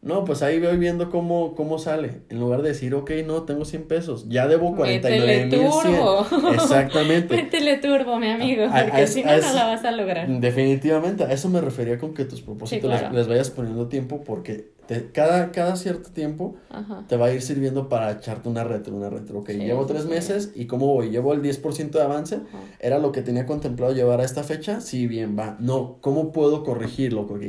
no, 0.04 0.24
pues 0.24 0.42
ahí 0.42 0.60
voy 0.60 0.76
viendo 0.76 1.10
cómo, 1.10 1.54
cómo 1.54 1.78
sale. 1.78 2.20
En 2.28 2.38
lugar 2.38 2.62
de 2.62 2.68
decir, 2.68 2.94
ok, 2.94 3.10
no, 3.26 3.42
tengo 3.44 3.64
100 3.64 3.84
pesos, 3.88 4.28
ya 4.28 4.46
debo 4.46 4.76
49 4.76 5.46
mil 5.46 6.54
Exactamente. 6.54 7.34
Métele 7.42 7.78
turbo, 7.78 8.18
mi 8.18 8.28
amigo, 8.28 8.64
porque 8.70 9.06
si 9.06 9.22
no, 9.22 9.36
no 9.36 9.52
la 9.52 9.66
vas 9.66 9.84
a 9.84 9.90
lograr. 9.92 10.28
Definitivamente, 10.28 11.24
a 11.24 11.32
eso 11.32 11.48
me 11.48 11.60
refería 11.60 11.98
con 11.98 12.14
que 12.14 12.24
tus 12.24 12.40
propósitos 12.42 12.90
les, 13.12 13.26
vayas 13.28 13.50
poniendo 13.50 13.88
tiempo 13.88 14.22
porque 14.24 14.72
te- 14.86 15.10
cada, 15.12 15.50
cada 15.52 15.76
cierto 15.76 16.10
tiempo 16.10 16.56
Ajá. 16.70 17.04
te 17.08 17.16
va 17.16 17.26
a 17.26 17.32
ir 17.32 17.40
sirviendo 17.40 17.88
para 17.88 18.12
echarte 18.12 18.48
una 18.48 18.64
retro, 18.64 18.94
una 18.94 19.08
retro. 19.08 19.38
Ok, 19.38 19.50
Sí, 19.50 19.58
llevo 19.58 19.86
tres 19.86 20.02
sí. 20.02 20.08
meses 20.08 20.52
y 20.54 20.66
¿cómo 20.66 20.86
voy? 20.88 21.10
¿Llevo 21.10 21.32
el 21.32 21.40
10% 21.42 21.98
de 21.98 22.02
avance? 22.02 22.34
Ajá. 22.36 22.58
¿Era 22.78 22.98
lo 22.98 23.10
que 23.10 23.22
tenía 23.22 23.46
contemplado 23.46 23.94
llevar 23.94 24.20
a 24.20 24.24
esta 24.24 24.42
fecha? 24.42 24.80
Sí, 24.82 25.06
bien, 25.06 25.36
va. 25.38 25.56
No, 25.60 25.96
¿cómo 26.02 26.32
puedo 26.32 26.62
corregirlo? 26.62 27.22
Ok, 27.22 27.40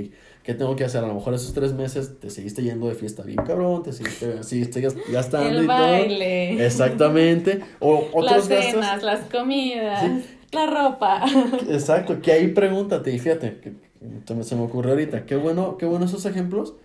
¿Qué 0.45 0.53
tengo 0.53 0.75
que 0.75 0.83
hacer? 0.85 1.03
A 1.03 1.07
lo 1.07 1.15
mejor 1.15 1.33
esos 1.33 1.53
tres 1.53 1.73
meses 1.73 2.19
te 2.19 2.29
seguiste 2.29 2.61
yendo 2.61 2.87
de 2.87 2.93
fiesta 2.95 3.23
bien 3.23 3.37
cabrón, 3.37 3.81
te 3.81 3.91
seguiste, 3.93 4.43
seguiste 4.43 4.79
gas- 4.81 4.95
gastando 5.11 5.49
El 5.49 5.63
y 5.63 5.67
todo. 5.67 5.77
baile. 5.77 6.65
Exactamente. 6.65 7.61
O 7.79 8.07
otros 8.13 8.47
las 8.49 8.63
cenas, 8.69 8.75
gastos. 9.01 9.03
las 9.03 9.19
comidas, 9.31 10.01
Sí. 10.01 10.25
la 10.51 10.67
ropa. 10.67 11.25
Exacto, 11.69 12.21
que 12.21 12.31
ahí 12.31 12.47
pregúntate, 12.49 13.11
y 13.11 13.17
fíjate, 13.19 13.57
que 13.59 13.73
se 14.27 14.35
me, 14.35 14.43
se 14.43 14.55
me 14.55 14.61
ocurrió 14.61 14.91
ahorita, 14.91 15.25
qué 15.25 15.35
bueno, 15.35 15.77
qué 15.77 15.87
bueno 15.87 16.05
esos 16.05 16.25
ejemplos, 16.27 16.75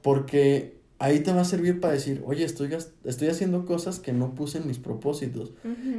porque 0.00 0.73
ahí 0.98 1.20
te 1.20 1.32
va 1.32 1.40
a 1.40 1.44
servir 1.44 1.80
para 1.80 1.92
decir, 1.92 2.22
oye, 2.24 2.44
estoy, 2.44 2.70
estoy 3.04 3.28
haciendo 3.28 3.66
cosas 3.66 3.98
que 3.98 4.12
no 4.12 4.34
puse 4.34 4.58
en 4.58 4.66
mis 4.66 4.78
propósitos. 4.78 5.52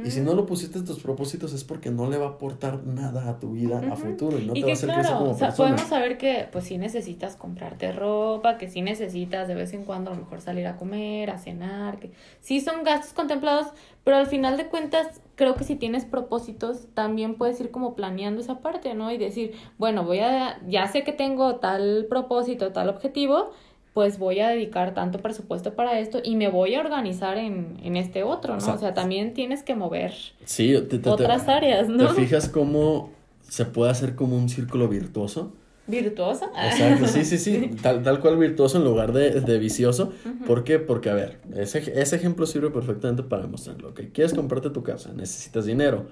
Y 0.04 0.10
si 0.10 0.20
no 0.20 0.34
lo 0.34 0.46
pusiste 0.46 0.78
en 0.78 0.84
tus 0.84 1.00
propósitos 1.00 1.52
es 1.52 1.64
porque 1.64 1.90
no 1.90 2.08
le 2.08 2.16
va 2.16 2.26
a 2.26 2.30
aportar 2.30 2.84
nada 2.86 3.28
a 3.28 3.38
tu 3.38 3.52
vida 3.52 3.82
a 3.90 3.96
futuro 3.96 4.38
y 4.38 4.46
no 4.46 4.54
y 4.54 4.60
te 4.60 4.66
va 4.66 4.70
a 4.70 4.72
hacer 4.72 4.88
crecer 4.88 5.04
claro, 5.04 5.18
como 5.18 5.30
o 5.32 5.34
sea, 5.34 5.48
persona. 5.48 5.68
podemos 5.70 5.88
saber 5.88 6.18
que 6.18 6.48
pues 6.50 6.64
sí 6.64 6.78
necesitas 6.78 7.36
comprarte 7.36 7.92
ropa, 7.92 8.56
que 8.58 8.68
sí 8.68 8.80
necesitas 8.80 9.48
de 9.48 9.54
vez 9.54 9.72
en 9.74 9.84
cuando 9.84 10.10
a 10.10 10.14
lo 10.14 10.20
mejor 10.20 10.40
salir 10.40 10.66
a 10.66 10.76
comer, 10.76 11.30
a 11.30 11.38
cenar, 11.38 11.98
que 11.98 12.10
sí 12.40 12.60
son 12.60 12.82
gastos 12.82 13.12
contemplados, 13.12 13.66
pero 14.02 14.16
al 14.16 14.26
final 14.26 14.56
de 14.56 14.66
cuentas 14.66 15.20
creo 15.34 15.54
que 15.54 15.64
si 15.64 15.76
tienes 15.76 16.04
propósitos 16.04 16.88
también 16.94 17.34
puedes 17.34 17.60
ir 17.60 17.70
como 17.70 17.94
planeando 17.94 18.40
esa 18.40 18.60
parte, 18.60 18.94
¿no? 18.94 19.12
Y 19.12 19.18
decir, 19.18 19.52
bueno, 19.78 20.04
voy 20.04 20.20
a, 20.20 20.60
ya 20.66 20.86
sé 20.88 21.04
que 21.04 21.12
tengo 21.12 21.56
tal 21.56 22.06
propósito, 22.08 22.72
tal 22.72 22.88
objetivo, 22.88 23.50
pues 23.96 24.18
voy 24.18 24.40
a 24.40 24.48
dedicar 24.50 24.92
tanto 24.92 25.20
presupuesto 25.20 25.72
para 25.72 25.98
esto 25.98 26.20
y 26.22 26.36
me 26.36 26.48
voy 26.48 26.74
a 26.74 26.80
organizar 26.80 27.38
en, 27.38 27.78
en 27.82 27.96
este 27.96 28.24
otro, 28.24 28.52
¿no? 28.52 28.58
O 28.58 28.60
sea, 28.60 28.74
O 28.74 28.78
sea, 28.78 28.92
también 28.92 29.32
tienes 29.32 29.62
que 29.62 29.74
mover 29.74 30.12
Sí, 30.44 30.74
te, 30.74 30.82
te- 30.82 30.98
te- 30.98 31.08
otras 31.08 31.48
áreas, 31.48 31.88
¿no? 31.88 32.06
¿Te 32.06 32.12
fijas 32.12 32.50
cómo 32.50 33.08
se 33.40 33.64
puede 33.64 33.90
hacer 33.90 34.14
como 34.14 34.36
un 34.36 34.50
círculo 34.50 34.86
virtuoso? 34.88 35.54
Virtuosa. 35.86 36.46
Exacto, 36.64 37.06
sí, 37.06 37.24
sí, 37.24 37.38
sí, 37.38 37.70
tal, 37.80 38.02
tal 38.02 38.20
cual 38.20 38.36
virtuoso 38.36 38.78
en 38.78 38.84
lugar 38.84 39.12
de, 39.12 39.40
de 39.40 39.58
vicioso. 39.58 40.12
¿Por 40.46 40.64
qué? 40.64 40.78
Porque, 40.78 41.10
a 41.10 41.14
ver, 41.14 41.38
ese, 41.54 41.78
ese 42.00 42.16
ejemplo 42.16 42.46
sirve 42.46 42.70
perfectamente 42.70 43.22
para 43.22 43.42
demostrarlo. 43.42 43.94
Que 43.94 44.10
quieres 44.10 44.34
comprarte 44.34 44.70
tu 44.70 44.82
casa, 44.82 45.12
necesitas 45.14 45.64
dinero, 45.64 46.06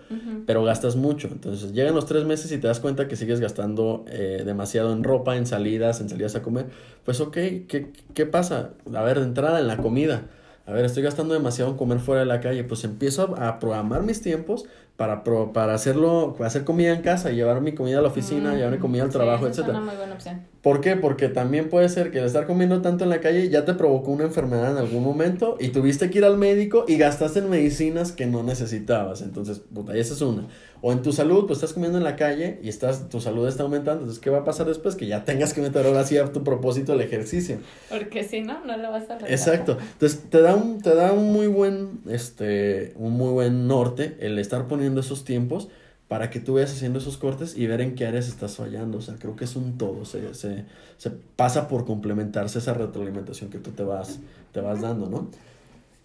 pero 0.47 0.63
gastas 0.65 0.97
mucho. 0.97 1.29
Entonces 1.31 1.73
llegan 1.73 1.95
los 1.95 2.07
tres 2.07 2.25
meses 2.25 2.53
y 2.53 2.59
te 2.59 2.67
das 2.69 2.81
cuenta 2.81 3.09
que 3.09 3.17
sigues 3.17 3.41
gastando 3.41 4.05
eh, 4.09 4.43
demasiado 4.45 4.93
en 4.93 5.03
ropa, 5.03 5.37
en 5.37 5.47
salidas, 5.47 6.01
en 6.01 6.09
salidas 6.09 6.37
a 6.37 6.43
comer. 6.43 6.67
Pues, 7.05 7.21
ok, 7.21 7.33
¿qué, 7.33 7.93
¿qué 8.15 8.27
pasa? 8.27 8.71
A 8.95 9.03
ver, 9.03 9.19
de 9.19 9.27
entrada 9.27 9.59
en 9.59 9.67
la 9.67 9.79
comida. 9.79 10.23
A 10.67 10.73
ver, 10.73 10.87
estoy 10.87 11.03
gastando 11.03 11.35
demasiado 11.35 11.71
en 11.73 11.77
comer 11.77 11.99
fuera 11.99 12.21
de 12.21 12.27
la 12.27 12.41
calle. 12.41 12.65
Pues 12.65 12.85
empiezo 12.85 13.35
a, 13.37 13.49
a 13.49 13.59
programar 13.59 14.03
mis 14.03 14.23
tiempos 14.23 14.65
para, 14.97 15.25
pro- 15.25 15.53
para 15.53 15.75
hacerlo, 15.75 16.37
hacer 16.45 16.65
comida 16.65 16.93
en 16.93 17.03
casa, 17.03 17.31
llevar 17.31 17.61
mi 17.61 17.75
comida 17.75 17.99
a 17.99 18.03
la 18.03 18.09
oficina, 18.09 18.53
Mm, 18.53 18.57
llevar 18.57 18.73
mi 18.73 18.79
comida 18.79 19.03
al 19.05 19.11
sí, 19.11 19.13
trabajo, 19.13 19.47
esa 19.47 19.53
es 19.53 19.59
etcétera. 19.59 19.79
una 19.79 19.87
muy 19.87 19.97
buena 19.97 20.15
opción. 20.15 20.47
¿Por 20.65 20.81
qué? 20.81 20.97
Porque 20.97 21.29
también 21.29 21.69
puede 21.69 21.91
ser 21.91 22.11
que 22.11 22.21
el 22.21 22.25
estar 22.25 22.47
comiendo 22.47 22.81
tanto 22.81 23.05
en 23.05 23.11
la 23.11 23.21
calle 23.21 23.51
ya 23.51 23.67
te 23.67 23.75
provocó 23.75 24.13
una 24.13 24.25
enfermedad 24.25 24.71
en 24.71 24.79
algún 24.79 25.05
momento 25.05 25.59
y 25.61 25.69
tuviste 25.69 26.09
que 26.09 26.17
ir 26.17 26.25
al 26.25 26.39
médico 26.39 26.87
y 26.89 26.97
gastaste 26.97 27.41
en 27.41 27.51
medicinas 27.51 28.13
que 28.13 28.25
no 28.25 28.43
necesitabas. 28.43 29.21
Entonces, 29.21 29.59
puta, 29.59 29.95
esa 29.95 30.15
es 30.15 30.23
una. 30.23 30.47
O 30.81 30.91
en 30.91 31.03
tu 31.03 31.13
salud, 31.13 31.47
pues 31.47 31.59
estás 31.59 31.75
comiendo 31.75 31.99
en 31.99 32.05
la 32.05 32.17
calle 32.17 32.61
y 32.63 32.71
estás, 32.71 33.11
tu 33.11 33.21
salud 33.21 33.47
está 33.47 33.65
aumentando. 33.65 34.01
Entonces, 34.01 34.23
¿qué 34.23 34.31
va 34.31 34.39
a 34.39 34.45
pasar 34.45 34.67
después? 34.67 34.97
Que 34.97 35.07
ya 35.07 35.27
tengas 35.27 35.53
que 35.53 35.61
meter 35.61 35.85
ahora 35.85 36.03
sí 36.05 36.17
a 36.17 36.33
tu 36.33 36.43
propósito 36.43 36.95
el 36.95 37.03
ejercicio. 37.03 37.59
Porque 37.91 38.25
si 38.25 38.41
no, 38.41 38.65
no 38.65 38.79
lo 38.79 38.91
vas 38.91 39.11
a 39.11 39.15
lograr. 39.17 39.31
Exacto. 39.31 39.77
Entonces, 39.93 40.31
te 40.31 40.41
da 40.41 40.55
un, 40.55 40.81
te 40.81 40.95
da 40.95 41.13
un 41.13 41.31
muy 41.31 41.47
buen, 41.47 42.01
este, 42.09 42.95
un 42.97 43.13
muy 43.13 43.33
buen 43.33 43.69
norte 43.69 44.17
el 44.21 44.39
estar 44.39 44.67
poniendo 44.67 45.03
esos 45.03 45.25
tiempos 45.25 45.69
para 46.15 46.31
que 46.31 46.39
tú 46.39 46.55
vayas 46.55 46.71
haciendo 46.71 47.01
esos 47.01 47.17
cortes 47.17 47.57
y 47.57 47.67
ver 47.67 47.81
en 47.81 47.97
qué 47.97 48.07
áreas 48.07 48.29
estás 48.29 48.55
fallando. 48.55 48.99
O 48.99 49.01
sea, 49.01 49.17
creo 49.17 49.35
que 49.35 49.47
es 49.47 49.57
un 49.57 49.77
todo. 49.79 50.05
Se, 50.05 50.33
se, 50.35 50.65
se 50.97 51.11
pasa 51.11 51.67
por 51.67 51.85
complementarse 51.85 52.61
esa 52.61 52.73
retroalimentación 52.73 53.51
que 53.51 53.59
tú 53.59 53.73
te 53.73 53.83
vas, 53.83 54.21
te 54.53 54.61
vas 54.61 54.81
dando, 54.81 55.11
¿no? 55.11 55.29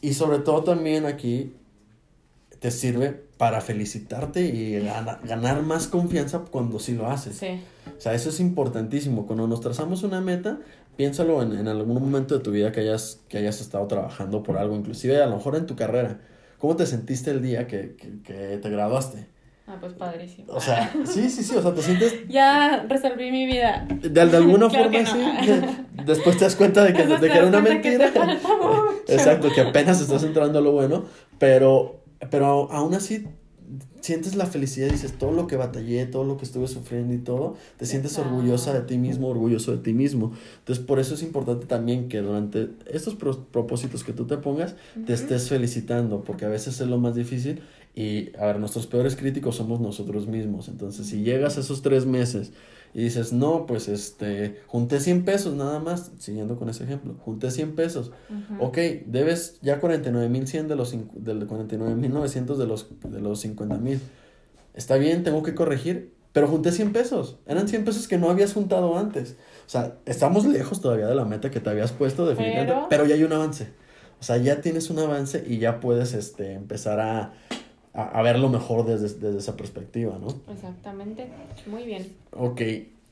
Y 0.01 0.16
sobre 0.16 0.39
todo 0.39 0.64
también 0.64 1.05
aquí 1.05 1.53
te 2.60 2.72
sirve 2.72 3.22
para 3.38 3.62
felicitarte 3.62 4.41
y 4.47 4.80
gana- 4.80 5.20
ganar 5.24 5.62
más 5.62 5.86
confianza 5.88 6.39
cuando 6.39 6.80
sí 6.80 6.95
lo 6.95 7.05
haces. 7.05 7.36
Sí. 7.38 7.62
O 7.95 8.01
sea, 8.01 8.16
eso 8.16 8.30
es 8.30 8.39
importantísimo. 8.39 9.28
Cuando 9.28 9.45
nos 9.47 9.62
trazamos 9.62 10.01
una 10.01 10.22
meta, 10.22 10.57
piénsalo 10.97 11.43
en, 11.43 11.53
en 11.53 11.68
algún 11.68 12.01
momento 12.01 12.36
de 12.36 12.43
tu 12.43 12.49
vida 12.49 12.72
que 12.72 12.80
hayas, 12.80 13.20
que 13.30 13.38
hayas 13.38 13.62
estado 13.62 13.86
trabajando 13.86 14.41
por 14.41 14.57
algo, 14.57 14.76
inclusive 14.76 15.22
a 15.22 15.28
lo 15.28 15.36
mejor 15.36 15.55
en 15.55 15.68
tu 15.68 15.76
carrera. 15.76 16.20
¿Cómo 16.57 16.76
te 16.76 16.88
sentiste 16.88 17.30
el 17.30 17.43
día 17.43 17.68
que, 17.68 17.95
que, 17.95 18.24
que 18.24 18.57
te 18.57 18.70
graduaste? 18.72 19.38
Ah, 19.72 19.78
pues 19.80 19.93
padrísimo. 19.93 20.51
O 20.51 20.59
sea, 20.59 20.91
sí, 21.05 21.30
sí, 21.30 21.43
sí, 21.43 21.55
o 21.55 21.61
sea, 21.61 21.74
te 21.76 21.82
sientes 21.84 22.13
Ya 22.28 22.86
resolví 22.89 23.30
mi 23.32 23.45
vida. 23.45 23.86
de, 24.01 24.09
de 24.09 24.22
alguna 24.22 24.67
Claro 24.70 24.89
que 24.89 25.05
forma 25.05 25.24
no. 25.24 25.41
sí. 25.43 25.47
de- 25.51 26.03
Después 26.05 26.38
te 26.38 26.45
das 26.45 26.55
cuenta 26.55 26.84
de 26.84 26.93
que, 26.93 27.05
de 27.05 27.17
te 27.20 27.28
que 27.30 27.38
era 27.38 27.45
una 27.47 27.61
que 27.63 27.70
mentira. 27.70 28.11
te 28.11 28.20
mucho. 28.20 28.88
Exacto, 29.07 29.49
que 29.53 29.61
apenas 29.61 30.01
estás 30.01 30.24
entrando 30.24 30.57
a 30.59 30.61
lo 30.61 30.72
bueno, 30.72 31.05
pero, 31.38 32.01
pero 32.32 32.72
aún 32.72 32.93
así 32.95 33.28
sientes 34.01 34.36
la 34.36 34.45
felicidad 34.45 34.88
y 34.88 34.91
dices 34.91 35.13
todo 35.20 35.32
lo 35.34 35.45
que 35.45 35.55
batallé, 35.57 36.05
todo 36.05 36.24
lo 36.24 36.38
que 36.38 36.45
estuve 36.45 36.67
sufriendo 36.67 37.13
y 37.13 37.17
todo, 37.20 37.57
te 37.78 37.86
sientes 37.86 38.13
Claro. 38.13 38.30
orgullosa 38.34 38.74
de 38.74 38.80
ti 38.82 38.97
mismo, 38.97 39.28
orgulloso 39.28 39.72
de 39.74 39.78
ti 39.80 39.93
mismo. 39.93 40.32
Entonces, 40.59 40.84
por 40.84 40.99
eso 40.99 41.13
es 41.15 41.22
importante 41.22 41.65
también 41.67 42.07
que 42.07 42.20
durante 42.22 42.70
estos 42.88 43.13
pro- 43.15 43.43
propósitos 43.51 44.03
que 44.03 44.13
tú 44.13 44.26
te 44.26 44.38
pongas, 44.38 44.76
te 44.93 45.01
Ujú. 45.01 45.13
estés 45.13 45.49
felicitando, 45.49 46.24
porque 46.24 46.45
a 46.45 46.49
veces 46.49 46.80
es 46.82 46.88
lo 46.88 46.97
más 46.97 47.13
difícil 47.13 47.61
y, 47.95 48.35
a 48.37 48.45
ver, 48.45 48.59
nuestros 48.59 48.87
peores 48.87 49.15
críticos 49.15 49.55
somos 49.57 49.79
nosotros 49.79 50.27
mismos. 50.27 50.67
Entonces, 50.69 51.07
si 51.07 51.23
llegas 51.23 51.57
a 51.57 51.61
esos 51.61 51.81
tres 51.81 52.05
meses 52.05 52.51
y 52.93 53.03
dices, 53.03 53.33
no, 53.33 53.65
pues, 53.65 53.87
este, 53.87 54.61
junté 54.67 54.99
100 54.99 55.25
pesos 55.25 55.53
nada 55.55 55.79
más, 55.79 56.11
siguiendo 56.17 56.57
con 56.57 56.69
ese 56.69 56.83
ejemplo, 56.85 57.15
junté 57.19 57.51
100 57.51 57.75
pesos. 57.75 58.11
Ujú. 58.29 58.63
Ok, 58.65 58.77
debes 59.05 59.59
ya 59.61 59.79
49.100 59.81 60.67
de 60.67 60.75
los 60.75 60.91
del 60.91 61.47
49.900 61.47 62.55
de 62.57 62.67
los 62.67 62.87
de 63.03 63.19
los 63.21 63.43
50.000. 63.45 63.99
Está 64.73 64.95
bien, 64.95 65.23
tengo 65.23 65.43
que 65.43 65.53
corregir, 65.55 66.13
pero 66.31 66.47
junté 66.47 66.71
100 66.71 66.93
pesos. 66.93 67.37
Eran 67.47 67.67
100 67.67 67.83
pesos 67.85 68.07
que 68.07 68.17
no 68.17 68.29
habías 68.29 68.53
juntado 68.53 68.97
antes. 68.97 69.35
O 69.65 69.69
sea, 69.69 69.97
estamos 70.05 70.45
lejos 70.45 70.79
todavía 70.79 71.07
de 71.07 71.15
la 71.15 71.25
meta 71.25 71.51
que 71.51 71.59
te 71.59 71.69
habías 71.69 71.91
puesto 71.91 72.25
definitivamente, 72.27 72.73
Pero- 72.73 72.87
pero, 72.89 73.05
ya 73.05 73.15
hay 73.15 73.23
un 73.23 73.33
avance. 73.33 73.67
O 74.19 74.23
sea, 74.23 74.37
ya 74.37 74.61
tienes 74.61 74.89
un 74.89 74.99
avance 74.99 75.43
y 75.47 75.57
ya 75.59 75.79
puedes 75.79 76.13
este 76.13 76.53
empezar 76.53 76.99
a, 76.99 77.33
a, 78.00 78.20
a 78.20 78.22
verlo 78.22 78.50
mejor 78.50 78.86
desde, 78.86 79.10
desde 79.20 79.39
esa 79.39 79.58
perspectiva, 79.58 80.18
¿no? 80.20 80.28
Exactamente. 80.52 81.28
Muy 81.68 81.86
bien. 81.86 82.14
Ok, 82.32 82.62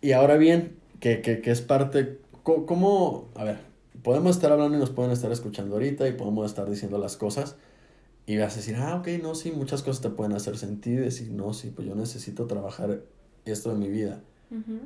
y 0.01 0.11
ahora 0.13 0.37
bien, 0.37 0.77
que, 0.99 1.21
que, 1.21 1.41
que 1.41 1.51
es 1.51 1.61
parte, 1.61 2.19
¿cómo, 2.43 3.29
a 3.35 3.43
ver, 3.43 3.57
podemos 4.03 4.35
estar 4.35 4.51
hablando 4.51 4.77
y 4.77 4.79
nos 4.79 4.91
pueden 4.91 5.11
estar 5.11 5.31
escuchando 5.31 5.75
ahorita 5.75 6.07
y 6.07 6.13
podemos 6.13 6.45
estar 6.45 6.69
diciendo 6.69 6.97
las 6.97 7.17
cosas 7.17 7.55
y 8.25 8.37
vas 8.37 8.53
a 8.53 8.57
decir, 8.57 8.75
ah, 8.77 8.95
ok, 8.95 9.07
no, 9.21 9.35
sí, 9.35 9.51
muchas 9.51 9.83
cosas 9.83 10.01
te 10.01 10.09
pueden 10.09 10.33
hacer 10.33 10.57
sentir 10.57 10.99
y 10.99 11.03
decir, 11.03 11.31
no, 11.31 11.53
sí, 11.53 11.71
pues 11.75 11.87
yo 11.87 11.95
necesito 11.95 12.45
trabajar 12.45 13.01
esto 13.45 13.71
en 13.71 13.79
mi 13.79 13.89
vida. 13.89 14.21
Ujú. 14.51 14.79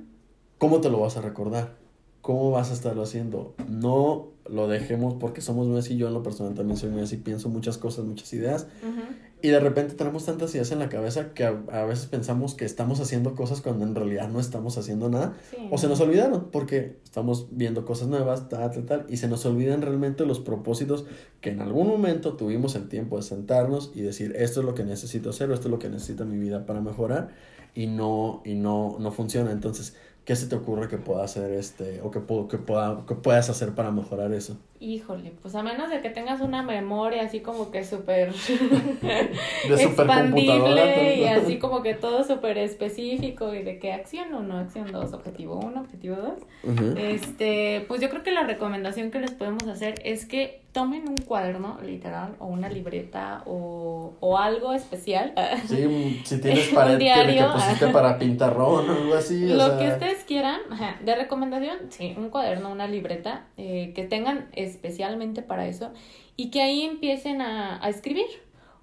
¿Cómo 0.58 0.82
te 0.82 0.90
lo 0.90 1.00
vas 1.00 1.18
a 1.18 1.22
recordar? 1.22 1.81
¿Cómo 2.22 2.52
vas 2.52 2.70
a 2.70 2.74
estarlo 2.74 3.02
haciendo? 3.02 3.56
No 3.68 4.30
lo 4.50 4.68
dejemos 4.68 5.16
porque 5.16 5.42
somos 5.42 5.68
muy 5.68 5.80
así, 5.80 5.98
yo 5.98 6.08
en 6.08 6.14
lo 6.14 6.24
personal 6.24 6.54
también 6.54 6.78
soy 6.78 6.90
muy 6.90 7.02
así, 7.02 7.18
pienso 7.18 7.50
muchas 7.50 7.78
cosas, 7.78 8.06
muchas 8.06 8.32
ideas 8.34 8.68
y 9.44 9.48
de 9.48 9.60
repente 9.60 9.96
tenemos 9.96 10.26
tantas 10.26 10.54
ideas 10.54 10.72
en 10.72 10.80
la 10.80 10.88
cabeza 10.88 11.34
que 11.34 11.46
a, 11.46 11.62
a 11.72 11.86
veces 11.86 12.06
pensamos 12.06 12.54
que 12.54 12.64
estamos 12.64 13.00
haciendo 13.00 13.34
cosas 13.34 13.62
cuando 13.62 13.86
en 13.86 13.96
realidad 13.96 14.30
no 14.30 14.40
estamos 14.40 14.78
haciendo 14.78 15.10
nada. 15.10 15.34
Sí. 15.50 15.58
O 15.72 15.80
se 15.80 15.88
nos 15.88 16.00
olvidaron 16.00 16.50
porque 16.52 17.00
estamos 17.04 17.48
viendo 17.50 17.84
cosas 17.84 18.08
nuevas, 18.08 18.50
tal, 18.50 18.70
tal, 18.72 18.86
tal, 18.86 19.06
y 19.10 19.18
se 19.18 19.28
nos 19.28 19.44
olvidan 19.48 19.82
realmente 19.82 20.28
los 20.28 20.40
propósitos 20.40 21.06
que 21.40 21.50
en 21.50 21.62
algún 21.62 21.88
momento 21.88 22.34
tuvimos 22.34 22.76
el 22.76 22.88
tiempo 22.88 23.18
de 23.18 23.24
sentarnos 23.24 23.92
y 23.96 24.02
decir, 24.02 24.36
esto 24.38 24.60
es 24.60 24.66
lo 24.66 24.76
que 24.76 24.84
necesito 24.84 25.32
hacer, 25.32 25.50
o 25.50 25.56
esto 25.56 25.70
es 25.70 25.72
lo 25.72 25.80
que 25.80 25.90
necesita 25.90 26.24
mi 26.24 26.38
vida 26.38 26.68
para 26.68 26.82
mejorar, 26.82 27.30
y 27.74 27.88
no, 27.88 28.44
y 28.46 28.54
no, 28.54 28.98
no 29.00 29.12
funciona. 29.12 29.52
Entonces, 29.52 29.96
¿qué 30.26 30.36
se 30.36 30.48
te 30.48 30.56
ocurre 30.56 30.88
que 30.88 30.98
pueda 30.98 31.24
hacer 31.24 31.52
este, 31.52 32.00
o 32.02 32.12
que, 32.12 32.20
que, 32.50 32.58
pueda, 32.58 33.04
que 33.08 33.16
puedas 33.16 33.50
hacer 33.50 33.74
para 33.74 33.92
mejorar 33.92 34.32
eso? 34.34 34.58
Híjole, 34.80 35.34
pues 35.42 35.56
a 35.56 35.64
menos 35.64 35.90
de 35.90 36.02
que 36.02 36.10
tengas 36.10 36.42
una 36.42 36.64
memoria 36.64 37.24
así 37.24 37.42
como 37.42 37.72
que 37.72 37.84
súper 37.84 38.30
expandible 39.70 41.16
y 41.16 41.24
así 41.28 41.60
como 41.60 41.82
que 41.82 41.94
todo 41.94 42.24
súper 42.24 42.58
específico 42.58 43.54
y 43.54 43.64
de 43.64 43.80
qué 43.80 43.94
acción 43.94 44.34
uno, 44.34 44.58
acción 44.58 44.92
dos, 44.92 45.14
objetivo 45.14 45.60
uno, 45.60 45.82
objetivo 45.82 46.16
dos. 46.16 46.40
Este, 46.98 47.86
pues 47.88 48.02
yo 48.02 48.10
creo 48.10 48.24
que 48.24 48.32
la 48.32 48.44
recomendación 48.44 49.12
que 49.12 49.20
les 49.20 49.32
podemos 49.32 49.64
hacer 49.68 49.96
es 50.04 50.26
que 50.26 50.61
tomen 50.72 51.08
un 51.10 51.18
cuaderno, 51.18 51.80
literal, 51.84 52.36
o 52.40 52.48
una 52.48 52.70
libreta 52.70 53.44
o, 53.46 54.14
o 54.20 54.38
algo 54.38 54.74
especial. 54.74 55.34
Sí, 55.68 56.22
si 56.26 56.42
tienes 56.42 56.70
pared 56.74 56.98
que, 56.98 57.44
pusiste 57.54 57.88
para 57.88 58.18
pintarrón 58.18 58.90
o 58.90 58.94
algo 58.94 59.14
así. 59.16 59.48
Lo 59.48 59.78
que 59.78 59.88
ustedes 59.88 60.24
quieran, 60.24 60.60
de 61.04 61.16
recomendación, 61.16 61.78
sí, 61.90 62.16
un 62.18 62.30
cuaderno, 62.30 62.72
una 62.72 62.88
libreta, 62.88 63.48
eh, 63.58 63.92
que 63.96 64.04
tengan 64.04 64.50
especialmente 64.54 65.42
para 65.42 65.68
eso 65.68 65.92
y 66.36 66.50
que 66.50 66.62
ahí 66.62 66.84
empiecen 66.84 67.42
a, 67.42 67.84
a 67.84 67.90
escribir. 67.90 68.28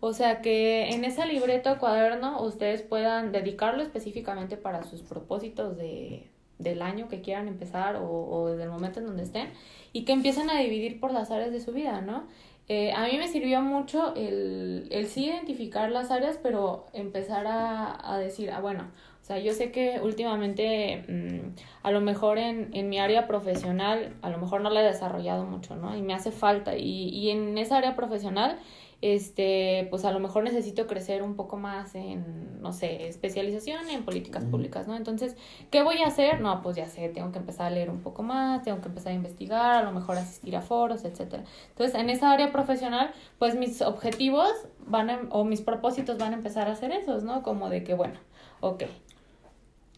O 0.00 0.12
sea 0.12 0.42
que 0.42 0.90
en 0.90 1.04
esa 1.04 1.26
libreta 1.26 1.72
o 1.72 1.78
cuaderno 1.78 2.40
ustedes 2.42 2.82
puedan 2.82 3.32
dedicarlo 3.32 3.82
específicamente 3.82 4.56
para 4.56 4.84
sus 4.84 5.02
propósitos 5.02 5.76
de, 5.76 6.30
del 6.58 6.82
año 6.82 7.08
que 7.08 7.20
quieran 7.20 7.48
empezar 7.48 7.96
o, 7.96 8.08
o 8.08 8.48
desde 8.48 8.64
el 8.64 8.70
momento 8.70 9.00
en 9.00 9.06
donde 9.06 9.22
estén 9.22 9.48
y 9.92 10.04
que 10.04 10.12
empiecen 10.12 10.50
a 10.50 10.58
dividir 10.58 11.00
por 11.00 11.12
las 11.12 11.30
áreas 11.30 11.52
de 11.52 11.60
su 11.60 11.72
vida, 11.72 12.00
¿no? 12.00 12.24
Eh, 12.68 12.92
a 12.92 13.06
mí 13.06 13.16
me 13.16 13.28
sirvió 13.28 13.62
mucho 13.62 14.14
el, 14.14 14.88
el 14.90 15.06
sí 15.06 15.24
identificar 15.24 15.90
las 15.90 16.10
áreas, 16.10 16.38
pero 16.42 16.86
empezar 16.92 17.46
a, 17.46 18.14
a 18.14 18.18
decir, 18.18 18.50
ah, 18.50 18.60
bueno, 18.60 18.90
o 19.22 19.24
sea, 19.24 19.38
yo 19.38 19.54
sé 19.54 19.72
que 19.72 20.00
últimamente 20.02 21.02
mm, 21.08 21.54
a 21.82 21.90
lo 21.90 22.02
mejor 22.02 22.36
en, 22.36 22.68
en 22.74 22.90
mi 22.90 22.98
área 22.98 23.26
profesional, 23.26 24.14
a 24.20 24.28
lo 24.28 24.38
mejor 24.38 24.60
no 24.60 24.68
la 24.68 24.82
he 24.82 24.84
desarrollado 24.84 25.44
mucho, 25.44 25.76
¿no? 25.76 25.96
Y 25.96 26.02
me 26.02 26.12
hace 26.12 26.30
falta. 26.30 26.76
Y, 26.76 27.08
y 27.08 27.30
en 27.30 27.56
esa 27.56 27.78
área 27.78 27.96
profesional 27.96 28.58
este, 29.00 29.86
pues 29.90 30.04
a 30.04 30.10
lo 30.10 30.18
mejor 30.18 30.42
necesito 30.42 30.86
crecer 30.86 31.22
un 31.22 31.36
poco 31.36 31.56
más 31.56 31.94
en, 31.94 32.60
no 32.60 32.72
sé, 32.72 33.06
especialización 33.06 33.88
en 33.88 34.04
políticas 34.04 34.44
públicas, 34.44 34.88
¿no? 34.88 34.96
Entonces, 34.96 35.36
¿qué 35.70 35.82
voy 35.82 35.98
a 35.98 36.08
hacer? 36.08 36.40
No, 36.40 36.62
pues 36.62 36.76
ya 36.76 36.88
sé, 36.88 37.08
tengo 37.08 37.30
que 37.30 37.38
empezar 37.38 37.66
a 37.66 37.70
leer 37.70 37.90
un 37.90 38.00
poco 38.00 38.24
más, 38.24 38.62
tengo 38.64 38.80
que 38.80 38.88
empezar 38.88 39.12
a 39.12 39.14
investigar, 39.14 39.76
a 39.76 39.82
lo 39.84 39.92
mejor 39.92 40.16
asistir 40.16 40.56
a 40.56 40.62
foros, 40.62 41.04
etcétera. 41.04 41.44
Entonces, 41.70 41.94
en 41.94 42.10
esa 42.10 42.32
área 42.32 42.50
profesional, 42.50 43.12
pues 43.38 43.54
mis 43.54 43.82
objetivos 43.82 44.50
van 44.86 45.10
a, 45.10 45.20
o 45.30 45.44
mis 45.44 45.60
propósitos 45.60 46.18
van 46.18 46.32
a 46.32 46.36
empezar 46.36 46.68
a 46.68 46.74
ser 46.74 46.90
esos, 46.90 47.22
¿no? 47.22 47.42
Como 47.44 47.70
de 47.70 47.84
que, 47.84 47.94
bueno, 47.94 48.18
ok, 48.60 48.84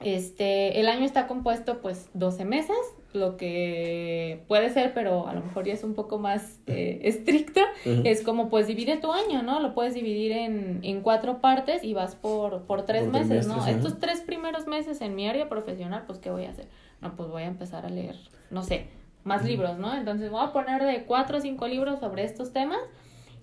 este, 0.01 0.81
el 0.81 0.89
año 0.89 1.05
está 1.05 1.27
compuesto 1.27 1.81
pues 1.81 2.09
12 2.15 2.45
meses, 2.45 2.77
lo 3.13 3.37
que 3.37 4.45
puede 4.47 4.71
ser, 4.71 4.95
pero 4.95 5.27
a 5.27 5.35
lo 5.35 5.41
mejor 5.43 5.65
ya 5.65 5.73
es 5.73 5.83
un 5.83 5.95
poco 5.95 6.19
más 6.19 6.61
eh, 6.67 7.01
estricto, 7.03 7.61
es 7.85 8.23
como 8.23 8.49
pues 8.49 8.67
divide 8.67 8.97
tu 8.99 9.13
año, 9.13 9.43
¿no? 9.43 9.61
Lo 9.61 9.75
puedes 9.75 9.95
dividir 9.95 10.33
en, 10.33 10.81
en 10.83 11.01
cuatro 11.01 11.41
partes 11.41 11.83
y 11.83 11.93
vas 11.93 12.15
por, 12.15 12.63
por 12.63 12.83
tres 12.87 13.09
meses, 13.09 13.47
¿no? 13.47 13.67
Estos 13.67 13.99
tres 13.99 14.21
primeros 14.21 14.67
meses 14.67 15.01
en 15.01 15.15
mi 15.15 15.29
área 15.29 15.49
profesional, 15.49 16.05
pues 16.07 16.19
¿qué 16.19 16.31
voy 16.31 16.45
a 16.45 16.51
hacer? 16.51 16.69
No, 17.01 17.17
pues 17.17 17.29
voy 17.29 17.43
a 17.43 17.47
empezar 17.47 17.87
a 17.87 17.89
leer, 17.89 18.17
no 18.51 18.63
sé, 18.63 18.87
más 19.25 19.45
libros, 19.45 19.79
¿no? 19.79 19.95
Entonces 19.95 20.31
voy 20.31 20.45
a 20.45 20.53
poner 20.53 20.85
de 20.85 21.05
cuatro 21.05 21.39
o 21.39 21.41
cinco 21.41 21.67
libros 21.67 22.01
sobre 22.01 22.25
estos 22.25 22.53
temas 22.53 22.81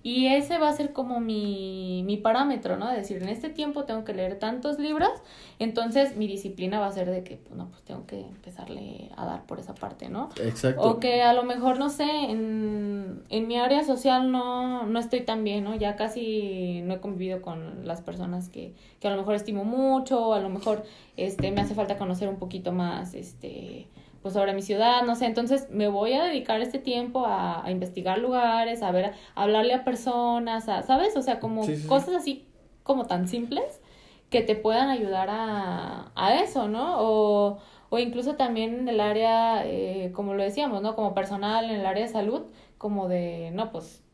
y 0.02 0.28
ese 0.28 0.58
va 0.58 0.68
a 0.68 0.72
ser 0.72 0.92
como 0.92 1.20
mi, 1.20 2.02
mi 2.06 2.16
parámetro, 2.16 2.76
¿no? 2.76 2.88
De 2.88 2.96
decir, 2.96 3.22
en 3.22 3.28
este 3.28 3.48
tiempo 3.48 3.84
tengo 3.84 4.04
que 4.04 4.14
leer 4.14 4.38
tantos 4.38 4.78
libros, 4.78 5.10
entonces 5.58 6.16
mi 6.16 6.26
disciplina 6.26 6.78
va 6.78 6.86
a 6.86 6.92
ser 6.92 7.10
de 7.10 7.24
que, 7.24 7.36
pues, 7.36 7.56
no, 7.56 7.68
pues 7.68 7.82
tengo 7.82 8.06
que 8.06 8.20
empezarle 8.20 9.10
a 9.16 9.26
dar 9.26 9.44
por 9.44 9.58
esa 9.58 9.74
parte, 9.74 10.08
¿no? 10.08 10.28
Exacto. 10.42 10.82
O 10.82 11.00
que 11.00 11.22
a 11.22 11.32
lo 11.32 11.42
mejor, 11.42 11.78
no 11.78 11.90
sé, 11.90 12.04
en, 12.04 13.24
en 13.28 13.48
mi 13.48 13.58
área 13.58 13.84
social 13.84 14.30
no, 14.30 14.86
no 14.86 14.98
estoy 14.98 15.22
tan 15.22 15.42
bien, 15.42 15.64
¿no? 15.64 15.74
Ya 15.74 15.96
casi 15.96 16.80
no 16.84 16.94
he 16.94 17.00
convivido 17.00 17.42
con 17.42 17.86
las 17.86 18.00
personas 18.00 18.48
que, 18.48 18.74
que 19.00 19.08
a 19.08 19.10
lo 19.10 19.16
mejor 19.16 19.34
estimo 19.34 19.64
mucho, 19.64 20.28
o 20.28 20.32
a 20.32 20.40
lo 20.40 20.48
mejor 20.48 20.84
este, 21.16 21.50
me 21.50 21.60
hace 21.60 21.74
falta 21.74 21.98
conocer 21.98 22.28
un 22.28 22.36
poquito 22.36 22.70
más, 22.72 23.14
este 23.14 23.88
pues 24.28 24.34
sobre 24.34 24.52
mi 24.52 24.60
ciudad, 24.60 25.04
no 25.06 25.14
sé, 25.14 25.24
entonces 25.24 25.70
me 25.70 25.88
voy 25.88 26.12
a 26.12 26.22
dedicar 26.24 26.60
este 26.60 26.78
tiempo 26.78 27.24
a, 27.24 27.64
a 27.64 27.70
investigar 27.70 28.18
lugares, 28.18 28.82
a 28.82 28.90
ver, 28.90 29.06
a 29.06 29.42
hablarle 29.42 29.72
a 29.72 29.84
personas, 29.84 30.68
a, 30.68 30.82
¿sabes? 30.82 31.16
O 31.16 31.22
sea, 31.22 31.40
como 31.40 31.62
cosas 31.88 32.14
así 32.14 32.46
como 32.82 33.06
tan 33.06 33.26
simples 33.26 33.80
que 34.28 34.42
te 34.42 34.54
puedan 34.54 34.90
ayudar 34.90 35.28
a, 35.30 36.12
a 36.14 36.34
eso, 36.42 36.68
¿no? 36.68 36.96
O, 36.98 37.58
o 37.88 37.98
incluso 37.98 38.34
también 38.34 38.80
en 38.80 38.88
el 38.90 39.00
área, 39.00 39.62
eh, 39.64 40.12
como 40.14 40.34
lo 40.34 40.42
decíamos, 40.42 40.82
¿no? 40.82 40.94
Como 40.94 41.14
personal, 41.14 41.70
en 41.70 41.80
el 41.80 41.86
área 41.86 42.04
de 42.04 42.12
salud, 42.12 42.42
como 42.76 43.08
de, 43.08 43.50
no, 43.54 43.72
pues 43.72 44.04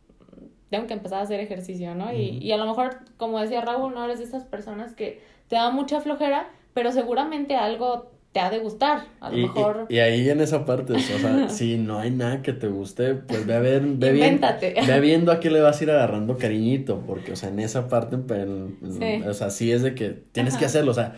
tengo 0.71 0.87
que 0.87 0.95
empezar 0.95 1.19
a 1.19 1.23
hacer 1.23 1.41
ejercicio, 1.41 1.97
¿no? 1.97 2.12
y, 2.12 2.39
y 2.39 2.53
a 2.53 2.57
lo 2.57 2.67
mejor, 2.67 3.01
como 3.17 3.41
decía 3.41 3.61
Raúl, 3.62 3.95
no 3.95 4.05
eres 4.05 4.19
de 4.21 4.27
esas 4.27 4.45
personas 4.45 4.95
que 4.95 5.21
te 5.49 5.57
da 5.57 5.71
mucha 5.71 6.01
flojera, 6.01 6.51
pero 6.73 6.93
seguramente 6.93 7.57
algo 7.57 8.14
te 8.35 8.41
ha 8.41 8.51
de 8.51 8.59
gustar, 8.59 9.07
a 9.20 9.30
lo 9.30 9.39
y, 9.39 9.43
mejor. 9.43 9.87
Y, 9.89 9.95
y, 9.95 9.99
ahí 10.01 10.28
en 10.28 10.41
esa 10.41 10.66
parte, 10.66 10.93
o 10.93 10.99
sea, 10.99 11.49
si 11.49 11.78
no 11.78 12.01
hay 12.01 12.11
nada 12.11 12.43
que 12.43 12.53
te 12.53 12.66
guste, 12.66 13.14
pues 13.14 13.47
ve 13.47 13.55
a 13.55 13.61
ver, 13.61 13.82
ve, 13.82 14.11
bien, 14.11 14.41
ve 14.41 15.01
viendo 15.01 15.30
a 15.30 15.39
qué 15.39 15.51
le 15.51 15.61
vas 15.61 15.80
a 15.80 15.85
ir 15.85 15.91
agarrando 15.93 16.37
cariñito, 16.37 17.01
porque, 17.07 17.30
o 17.30 17.37
sea, 17.37 17.51
en 17.51 17.61
esa 17.61 17.87
parte, 17.87 18.18
pues, 18.18 18.45
sí. 18.99 19.22
o 19.24 19.35
sea, 19.35 19.51
sí 19.51 19.70
es 19.70 19.82
de 19.82 19.95
que 19.95 20.11
tienes 20.32 20.55
Ajá. 20.55 20.59
que 20.59 20.66
hacerlo, 20.66 20.91
o 20.91 20.95
sea, 20.95 21.14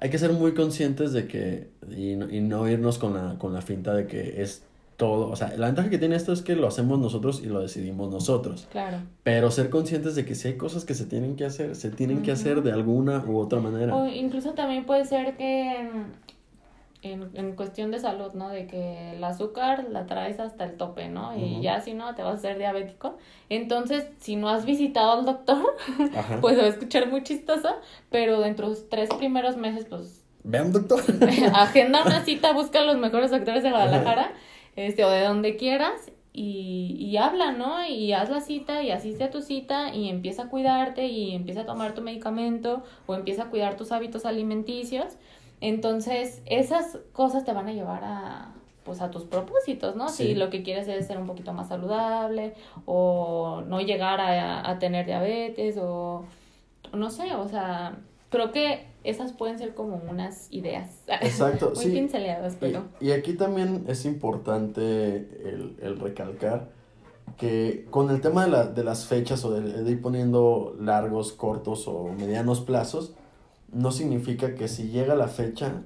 hay 0.00 0.10
que 0.10 0.18
ser 0.18 0.32
muy 0.32 0.54
conscientes 0.54 1.12
de 1.12 1.26
que, 1.26 1.70
y 1.90 2.14
no, 2.14 2.30
y 2.30 2.40
no 2.40 2.68
irnos 2.68 2.98
con 2.98 3.14
la, 3.14 3.36
con 3.36 3.52
la 3.52 3.62
finta 3.62 3.92
de 3.92 4.06
que 4.06 4.40
es 4.40 4.62
todo, 4.96 5.28
o 5.28 5.34
sea, 5.34 5.52
la 5.56 5.66
ventaja 5.66 5.90
que 5.90 5.98
tiene 5.98 6.14
esto 6.14 6.32
es 6.32 6.40
que 6.42 6.54
lo 6.54 6.68
hacemos 6.68 7.00
nosotros 7.00 7.42
y 7.42 7.46
lo 7.46 7.60
decidimos 7.60 8.12
nosotros. 8.12 8.68
Claro. 8.70 8.98
Pero 9.24 9.50
ser 9.50 9.70
conscientes 9.70 10.14
de 10.14 10.24
que 10.24 10.36
si 10.36 10.46
hay 10.46 10.56
cosas 10.56 10.84
que 10.84 10.94
se 10.94 11.04
tienen 11.06 11.34
que 11.34 11.46
hacer, 11.46 11.74
se 11.74 11.90
tienen 11.90 12.22
que 12.22 12.30
hacer 12.30 12.62
de 12.62 12.70
alguna 12.70 13.24
u 13.26 13.38
otra 13.38 13.58
manera. 13.58 13.96
O 13.96 14.06
incluso 14.06 14.52
también 14.52 14.84
puede 14.84 15.04
ser 15.04 15.36
que 15.36 15.88
en, 17.02 17.30
en 17.34 17.56
cuestión 17.56 17.90
de 17.90 17.98
salud, 17.98 18.32
¿no? 18.34 18.50
De 18.50 18.66
que 18.66 19.12
el 19.12 19.24
azúcar 19.24 19.86
la 19.90 20.06
traes 20.06 20.38
hasta 20.38 20.64
el 20.64 20.76
tope, 20.76 21.08
¿no? 21.08 21.36
Y 21.36 21.42
uh 21.42 21.46
-huh. 21.46 21.60
ya 21.62 21.80
si 21.80 21.94
no, 21.94 22.14
te 22.14 22.22
vas 22.22 22.32
a 22.32 22.36
hacer 22.36 22.58
diabético. 22.58 23.16
Entonces, 23.48 24.06
si 24.18 24.36
no 24.36 24.48
has 24.48 24.64
visitado 24.66 25.12
al 25.12 25.24
doctor, 25.24 25.76
pues 26.40 26.58
va 26.58 26.64
a 26.64 26.68
escuchar 26.68 27.08
muy 27.08 27.22
chistoso, 27.22 27.68
pero 28.10 28.40
dentro 28.40 28.68
de 28.68 28.74
los 28.74 28.88
tres 28.88 29.08
primeros 29.14 29.56
meses, 29.56 29.86
pues... 29.88 30.24
Ve 30.42 30.60
un 30.62 30.72
doctor. 30.72 31.02
agenda 31.54 32.02
una 32.04 32.24
cita, 32.24 32.52
busca 32.52 32.82
los 32.82 32.96
mejores 32.96 33.30
doctores 33.30 33.62
de 33.62 33.70
Guadalajara, 33.70 34.32
este, 34.76 35.04
o 35.04 35.10
de 35.10 35.22
donde 35.22 35.56
quieras, 35.56 36.10
y, 36.32 36.96
y 36.98 37.16
habla, 37.16 37.52
¿no? 37.52 37.84
Y 37.86 38.12
haz 38.12 38.30
la 38.30 38.40
cita 38.40 38.82
y 38.82 38.90
asiste 38.92 39.24
a 39.24 39.30
tu 39.30 39.40
cita 39.40 39.92
y 39.92 40.08
empieza 40.08 40.44
a 40.44 40.48
cuidarte 40.48 41.06
y 41.08 41.34
empieza 41.34 41.62
a 41.62 41.66
tomar 41.66 41.92
tu 41.92 42.02
medicamento 42.02 42.84
o 43.06 43.14
empieza 43.14 43.44
a 43.44 43.50
cuidar 43.50 43.76
tus 43.76 43.90
hábitos 43.90 44.24
alimenticios 44.24 45.16
entonces, 45.60 46.42
esas 46.46 46.98
cosas 47.12 47.44
te 47.44 47.52
van 47.52 47.68
a 47.68 47.72
llevar 47.72 48.02
a 48.04 48.54
pues 48.84 49.02
a 49.02 49.10
tus 49.10 49.24
propósitos, 49.24 49.94
¿no? 49.94 50.08
Sí. 50.08 50.28
Si 50.28 50.34
lo 50.34 50.50
que 50.50 50.62
quieres 50.62 50.88
es 50.88 51.06
ser 51.06 51.18
un 51.18 51.26
poquito 51.26 51.52
más 51.52 51.68
saludable 51.68 52.54
o 52.86 53.62
no 53.66 53.80
llegar 53.80 54.20
a, 54.20 54.68
a 54.68 54.78
tener 54.78 55.06
diabetes 55.06 55.76
o 55.78 56.24
no 56.92 57.10
sé, 57.10 57.34
o 57.34 57.46
sea, 57.46 57.98
creo 58.30 58.52
que 58.52 58.86
esas 59.04 59.32
pueden 59.32 59.58
ser 59.58 59.74
como 59.74 60.00
unas 60.08 60.48
ideas. 60.50 61.02
Exacto, 61.20 61.72
Muy 61.74 61.84
sí. 61.84 61.90
pinceladas, 61.90 62.56
pero. 62.58 62.84
Y, 63.00 63.08
y, 63.08 63.12
aquí 63.12 63.34
también 63.34 63.84
es 63.88 64.04
importante 64.04 65.16
el, 65.44 65.76
el, 65.80 65.98
recalcar 65.98 66.68
que 67.38 67.86
con 67.90 68.10
el 68.10 68.20
tema 68.20 68.44
de, 68.44 68.50
la, 68.50 68.66
de 68.66 68.84
las 68.84 69.06
fechas 69.06 69.44
o 69.44 69.52
de, 69.52 69.82
de, 69.84 69.90
ir 69.90 70.02
poniendo 70.02 70.76
largos, 70.80 71.32
cortos 71.32 71.86
o 71.86 72.08
medianos 72.18 72.60
plazos, 72.60 73.14
no 73.72 73.92
significa 73.92 74.54
que 74.54 74.68
si 74.68 74.88
llega 74.88 75.14
la 75.14 75.28
fecha 75.28 75.82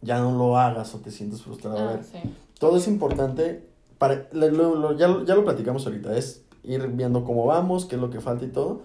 ya 0.00 0.18
no 0.18 0.36
lo 0.36 0.58
hagas 0.58 0.94
o 0.94 0.98
te 0.98 1.10
sientes 1.10 1.42
frustrado. 1.42 1.78
Ah, 1.78 1.88
a 1.88 1.92
ver, 1.94 2.04
sí. 2.04 2.18
todo 2.58 2.76
es 2.76 2.86
importante. 2.88 3.66
Para, 3.98 4.28
lo, 4.32 4.74
lo, 4.74 4.96
ya, 4.96 5.24
ya 5.24 5.34
lo 5.34 5.44
platicamos 5.44 5.86
ahorita, 5.86 6.16
es 6.16 6.44
ir 6.62 6.86
viendo 6.88 7.24
cómo 7.24 7.46
vamos, 7.46 7.86
qué 7.86 7.96
es 7.96 8.00
lo 8.00 8.10
que 8.10 8.20
falta 8.20 8.44
y 8.44 8.48
todo. 8.48 8.82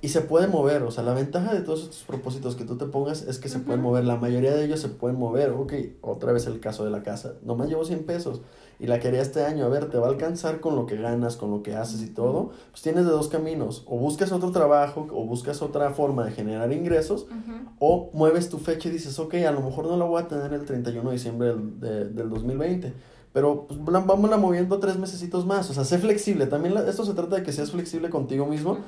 Y 0.00 0.08
se 0.08 0.22
puede 0.22 0.48
mover, 0.48 0.82
o 0.82 0.90
sea, 0.90 1.04
la 1.04 1.12
ventaja 1.12 1.52
de 1.52 1.60
todos 1.60 1.82
estos 1.82 2.02
propósitos 2.04 2.56
que 2.56 2.64
tú 2.64 2.78
te 2.78 2.86
pongas 2.86 3.22
es 3.22 3.38
que 3.38 3.48
uh 3.48 3.50
-huh. 3.50 3.54
se 3.54 3.58
pueden 3.60 3.82
mover. 3.82 4.04
La 4.04 4.16
mayoría 4.16 4.54
de 4.54 4.64
ellos 4.64 4.80
se 4.80 4.88
pueden 4.88 5.18
mover. 5.18 5.50
Ok, 5.50 5.74
otra 6.00 6.32
vez 6.32 6.46
el 6.46 6.60
caso 6.60 6.84
de 6.84 6.90
la 6.90 7.02
casa. 7.02 7.34
Nomás 7.42 7.68
llevo 7.68 7.84
100 7.84 8.04
pesos 8.04 8.40
y 8.78 8.86
la 8.86 9.00
quería 9.00 9.22
este 9.22 9.44
año. 9.44 9.64
A 9.64 9.68
ver, 9.68 9.88
te 9.88 9.98
va 9.98 10.06
a 10.06 10.10
alcanzar 10.10 10.60
con 10.60 10.76
lo 10.76 10.86
que 10.86 10.96
ganas, 10.96 11.36
con 11.36 11.50
lo 11.50 11.62
que 11.62 11.74
haces 11.74 12.02
y 12.02 12.08
todo. 12.08 12.50
Pues 12.70 12.82
tienes 12.82 13.04
de 13.04 13.10
dos 13.10 13.28
caminos. 13.28 13.84
O 13.86 13.98
buscas 13.98 14.32
otro 14.32 14.50
trabajo, 14.50 15.06
o 15.10 15.24
buscas 15.24 15.62
otra 15.62 15.90
forma 15.90 16.24
de 16.24 16.32
generar 16.32 16.72
ingresos, 16.72 17.26
uh 17.30 17.34
-huh. 17.34 17.68
o 17.78 18.10
mueves 18.12 18.48
tu 18.48 18.58
fecha 18.58 18.88
y 18.88 18.92
dices, 18.92 19.18
ok, 19.18 19.34
a 19.34 19.52
lo 19.52 19.60
mejor 19.60 19.86
no 19.86 19.96
la 19.96 20.04
voy 20.04 20.22
a 20.22 20.28
tener 20.28 20.52
el 20.52 20.64
31 20.64 21.10
de 21.10 21.16
diciembre 21.16 21.48
del, 21.48 21.80
de, 21.80 22.04
del 22.10 22.28
2020 22.30 23.16
pero 23.36 23.66
pues, 23.66 23.78
vámonos 23.82 24.40
moviendo 24.40 24.78
tres 24.78 24.96
mesecitos 24.96 25.44
más, 25.44 25.68
o 25.68 25.74
sea, 25.74 25.84
sé 25.84 25.98
flexible, 25.98 26.46
también 26.46 26.72
la, 26.72 26.88
esto 26.88 27.04
se 27.04 27.12
trata 27.12 27.36
de 27.36 27.42
que 27.42 27.52
seas 27.52 27.70
flexible 27.70 28.08
contigo 28.08 28.46
mismo, 28.46 28.70
uh 28.70 28.76
-huh. 28.76 28.80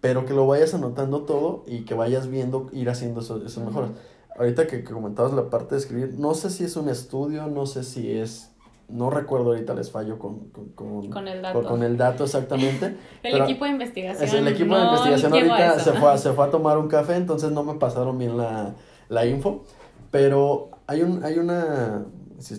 pero 0.00 0.26
que 0.26 0.34
lo 0.34 0.44
vayas 0.44 0.74
anotando 0.74 1.22
todo 1.22 1.62
y 1.68 1.84
que 1.84 1.94
vayas 1.94 2.26
viendo 2.26 2.68
ir 2.72 2.90
haciendo 2.90 3.20
eso 3.20 3.36
uh 3.36 3.38
-huh. 3.44 3.64
mejoras. 3.64 3.90
Ahorita 4.36 4.66
que, 4.66 4.82
que, 4.82 4.92
comentabas 4.92 5.32
la 5.34 5.50
parte 5.50 5.76
de 5.76 5.80
escribir, 5.82 6.14
no 6.18 6.34
sé 6.34 6.50
si 6.50 6.64
es 6.64 6.74
un 6.76 6.88
estudio, 6.88 7.46
no 7.46 7.64
sé 7.64 7.84
si 7.84 8.10
es, 8.10 8.50
no 8.92 9.10
recuerdo 9.10 9.46
ahorita, 9.52 9.74
les 9.74 9.90
fallo 9.90 10.18
con, 10.18 10.50
con, 10.50 10.68
con, 10.70 11.10
con 11.10 11.28
el 11.28 11.42
dato. 11.42 11.62
Con, 11.62 11.82
el 11.82 11.96
dato 11.96 12.24
exactamente. 12.24 12.96
el 13.22 13.42
equipo 13.42 13.64
de 13.64 13.70
investigación. 13.72 14.28
Es 14.28 14.34
el 14.34 14.46
equipo 14.48 14.70
no, 14.70 14.78
de 14.78 14.84
investigación 14.84 15.32
ahorita 15.32 15.80
se 15.80 15.92
fue, 15.92 16.18
se 16.18 16.32
fue 16.32 16.44
a 16.44 16.50
tomar 16.50 16.78
un 16.78 16.88
café, 16.88 17.16
entonces 17.16 17.50
no 17.50 17.64
me 17.64 17.74
pasaron 17.74 18.18
bien 18.18 18.36
la, 18.36 18.74
la 19.08 19.26
info, 19.26 19.64
pero 20.10 20.70
hay, 20.86 21.02
un, 21.02 21.24
hay 21.24 21.38
una 21.38 22.04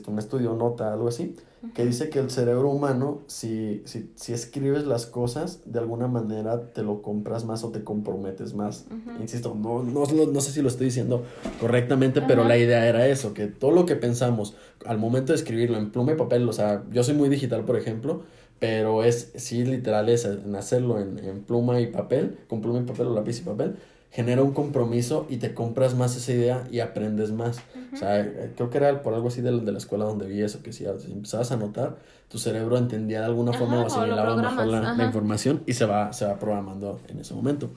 un 0.08 0.20
estudio, 0.20 0.54
nota, 0.54 0.94
algo 0.94 1.08
así, 1.08 1.36
que 1.74 1.86
dice 1.86 2.10
que 2.10 2.20
el 2.20 2.30
cerebro 2.30 2.70
humano, 2.70 3.22
si, 3.28 3.82
si, 3.86 4.12
si, 4.16 4.34
escribes 4.34 4.86
las 4.86 5.06
cosas, 5.06 5.62
de 5.66 5.80
alguna 5.80 6.08
manera 6.08 6.74
te 6.74 6.84
lo 6.84 7.02
compras 7.02 7.46
más 7.46 7.64
o 7.64 7.72
te 7.72 7.84
comprometes 7.84 8.54
más. 8.54 8.86
Insisto, 9.22 9.56
no, 9.56 9.82
no, 9.82 10.04
no, 10.06 10.42
sé 10.42 10.52
si 10.52 10.62
lo 10.62 10.68
estoy 10.68 10.88
diciendo 10.88 11.24
correctamente, 11.62 12.22
pero 12.22 12.44
la 12.44 12.58
idea 12.58 12.88
era 12.88 13.08
eso, 13.08 13.34
que 13.34 13.48
todo 13.48 13.72
lo 13.72 13.86
que 13.86 13.96
pensamos 13.96 14.56
al 14.86 14.98
momento 14.98 15.32
de 15.32 15.38
escribirlo 15.38 15.78
en 15.78 15.92
pluma 15.92 16.12
y 16.12 16.16
papel, 16.16 16.48
o 16.50 16.54
sea, 16.54 16.84
yo 16.92 17.04
soy 17.04 17.16
muy 17.16 17.30
digital, 17.30 17.64
por 17.64 17.78
ejemplo, 17.78 18.24
pero 18.60 19.04
es, 19.04 19.32
sí, 19.36 19.64
literal 19.64 20.10
es 20.10 20.26
en 20.26 20.56
hacerlo 20.56 21.00
en, 21.00 21.20
en 21.20 21.44
pluma 21.44 21.80
y 21.80 21.88
papel, 21.88 22.40
con 22.48 22.62
pluma 22.62 22.80
y 22.80 22.84
papel 22.84 23.08
o 23.08 23.14
lápiz 23.14 23.40
y 23.40 23.44
papel, 23.44 23.76
genera 24.14 24.44
un 24.44 24.54
compromiso 24.54 25.26
y 25.28 25.38
te 25.38 25.56
compras 25.56 25.96
más 25.96 26.16
esa 26.16 26.32
idea 26.32 26.68
y 26.70 26.82
aprendes 26.82 27.32
más. 27.32 27.58
O 27.94 27.98
sea, 27.98 28.20
eh, 28.20 28.54
creo 28.56 28.70
que 28.70 28.78
era 28.78 29.02
por 29.02 29.16
algo 29.16 29.30
así 29.30 29.42
de, 29.42 29.52
de, 29.60 29.72
la 29.72 29.80
escuela 29.80 30.06
donde 30.06 30.28
vi 30.28 30.40
eso, 30.42 30.62
que 30.62 30.72
si 30.72 30.86
empezabas 30.86 31.52
a 31.52 31.58
notar, 31.58 31.98
tu 32.28 32.38
cerebro 32.38 32.78
entendía 32.78 33.22
de 33.22 33.26
alguna 33.26 33.54
forma 33.54 33.82
o 33.82 33.88
asimilaba 33.88 34.36
mejor 34.36 34.68
la, 34.68 34.94
la, 34.94 35.04
información 35.04 35.64
y 35.66 35.74
se 35.74 35.86
va, 35.86 36.14
se 36.14 36.26
va 36.26 36.38
programando 36.38 37.00
en 37.08 37.20
ese 37.20 37.34
momento. 37.34 37.72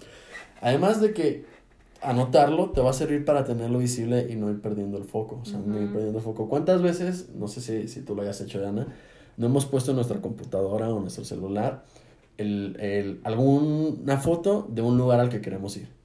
Además 0.60 1.00
de 1.00 1.14
que 1.14 1.46
anotarlo 2.02 2.68
te 2.70 2.82
va 2.82 2.90
a 2.90 2.92
servir 2.92 3.24
para 3.24 3.44
tenerlo 3.44 3.78
visible 3.78 4.26
y 4.28 4.36
no 4.36 4.50
ir 4.50 4.60
perdiendo 4.60 4.98
el 4.98 5.04
foco, 5.04 5.40
o 5.40 5.44
sea, 5.46 5.58
no 5.58 5.80
ir 5.80 5.90
perdiendo 5.90 6.18
el 6.18 6.24
foco. 6.24 6.50
¿Cuántas 6.50 6.82
veces, 6.82 7.30
no 7.34 7.48
sé 7.48 7.62
si, 7.62 7.88
si 7.88 8.02
tú 8.02 8.14
lo 8.14 8.20
hayas 8.20 8.38
hecho, 8.42 8.60
Diana, 8.60 8.86
no 9.38 9.46
hemos 9.46 9.64
puesto 9.64 9.92
en 9.92 9.96
nuestra 9.96 10.20
computadora 10.20 10.90
o 10.90 11.00
nuestro 11.00 11.24
celular 11.24 11.84
el, 12.36 12.76
el, 12.78 13.20
alguna 13.24 14.18
foto 14.18 14.66
de 14.68 14.82
un 14.82 14.98
lugar 14.98 15.18
al 15.20 15.30
que 15.30 15.40
queremos 15.40 15.74
ir? 15.78 15.96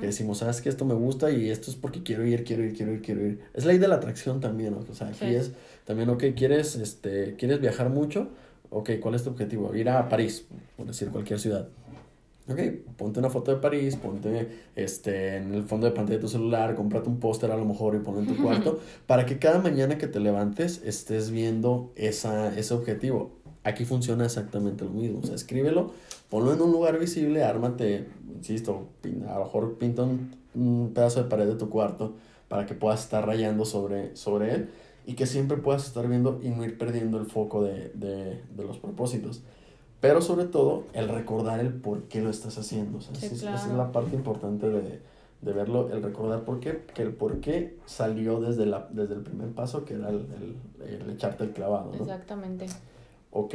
Que 0.00 0.06
decimos, 0.06 0.38
sabes 0.38 0.62
que 0.62 0.70
esto 0.70 0.86
me 0.86 0.94
gusta 0.94 1.30
y 1.30 1.50
esto 1.50 1.70
es 1.70 1.76
porque 1.76 2.02
quiero 2.02 2.24
ir, 2.24 2.44
quiero 2.44 2.64
ir, 2.64 2.74
quiero 2.74 2.92
ir, 2.94 3.02
quiero 3.02 3.26
ir. 3.26 3.40
Es 3.52 3.66
la 3.66 3.72
ley 3.72 3.78
de 3.78 3.88
la 3.88 3.96
atracción 3.96 4.40
también, 4.40 4.72
¿no? 4.72 4.84
O 4.90 4.94
sea, 4.94 5.08
aquí 5.08 5.26
es 5.26 5.52
también, 5.84 6.08
ok, 6.08 6.24
¿quieres, 6.34 6.76
este, 6.76 7.34
¿quieres 7.36 7.60
viajar 7.60 7.90
mucho? 7.90 8.28
Ok, 8.70 8.92
¿cuál 9.00 9.14
es 9.14 9.24
tu 9.24 9.30
objetivo? 9.30 9.74
Ir 9.74 9.90
a 9.90 10.08
París, 10.08 10.46
por 10.76 10.86
decir 10.86 11.10
cualquier 11.10 11.38
ciudad. 11.38 11.68
Ok, 12.48 12.60
ponte 12.96 13.18
una 13.18 13.28
foto 13.28 13.50
de 13.50 13.60
París, 13.60 13.96
ponte 13.96 14.48
este, 14.76 15.38
en 15.38 15.52
el 15.52 15.64
fondo 15.64 15.86
de 15.86 15.92
pantalla 15.92 16.16
de 16.16 16.22
tu 16.22 16.28
celular, 16.28 16.74
cómprate 16.76 17.08
un 17.08 17.18
póster 17.18 17.50
a 17.50 17.56
lo 17.56 17.64
mejor 17.64 17.96
y 17.96 17.98
ponlo 17.98 18.20
en 18.20 18.28
tu 18.28 18.36
cuarto, 18.42 18.80
para 19.06 19.26
que 19.26 19.38
cada 19.38 19.58
mañana 19.58 19.98
que 19.98 20.06
te 20.06 20.20
levantes 20.20 20.80
estés 20.84 21.30
viendo 21.30 21.92
esa, 21.96 22.56
ese 22.56 22.72
objetivo. 22.72 23.35
Aquí 23.66 23.84
funciona 23.84 24.24
exactamente 24.24 24.84
lo 24.84 24.92
mismo, 24.92 25.18
o 25.18 25.26
sea, 25.26 25.34
escríbelo, 25.34 25.90
ponlo 26.30 26.52
en 26.52 26.60
un 26.62 26.70
lugar 26.70 27.00
visible, 27.00 27.42
ármate, 27.42 28.06
insisto, 28.32 28.86
a 29.28 29.38
lo 29.40 29.44
mejor 29.44 29.74
pinta 29.76 30.04
un, 30.04 30.92
pedazo 30.94 31.24
de 31.24 31.28
pared 31.28 31.48
de 31.48 31.56
tu 31.56 31.68
cuarto 31.68 32.14
para 32.46 32.64
que 32.64 32.74
puedas 32.74 33.02
estar 33.02 33.26
rayando 33.26 33.64
sobre, 33.64 34.14
sobre 34.14 34.54
él 34.54 34.70
y 35.04 35.14
que 35.14 35.26
siempre 35.26 35.56
puedas 35.56 35.84
estar 35.84 36.06
viendo 36.06 36.38
y 36.44 36.50
no 36.50 36.64
ir 36.64 36.78
perdiendo 36.78 37.18
el 37.18 37.26
foco 37.26 37.64
de, 37.64 37.90
de, 37.94 38.40
de 38.56 38.64
los 38.64 38.78
propósitos. 38.78 39.42
Pero 40.00 40.22
sobre 40.22 40.44
todo, 40.44 40.84
el 40.92 41.08
recordar 41.08 41.58
el 41.58 41.72
por 41.72 42.04
qué 42.04 42.22
lo 42.22 42.30
estás 42.30 42.58
haciendo. 42.58 42.98
O 42.98 43.00
sea, 43.00 43.14
esa 43.14 43.56
es 43.56 43.66
la 43.72 43.90
parte 43.90 44.14
importante 44.14 44.68
de, 44.68 45.00
de, 45.40 45.52
verlo, 45.52 45.90
el 45.92 46.04
recordar 46.04 46.44
por 46.44 46.60
qué, 46.60 46.84
que 46.94 47.02
el 47.02 47.12
por 47.12 47.40
qué 47.40 47.78
salió 47.84 48.40
desde, 48.40 48.64
la, 48.64 48.86
desde 48.92 49.14
el 49.14 49.22
primer 49.22 49.48
paso, 49.48 49.84
que 49.84 49.94
era 49.94 50.10
el, 50.10 50.24
el, 50.84 51.00
el 51.02 51.10
echarte 51.10 51.42
el 51.42 51.50
clavado. 51.50 51.90
¿no? 51.92 52.00
Exactamente. 52.00 52.66
Ok. 53.36 53.54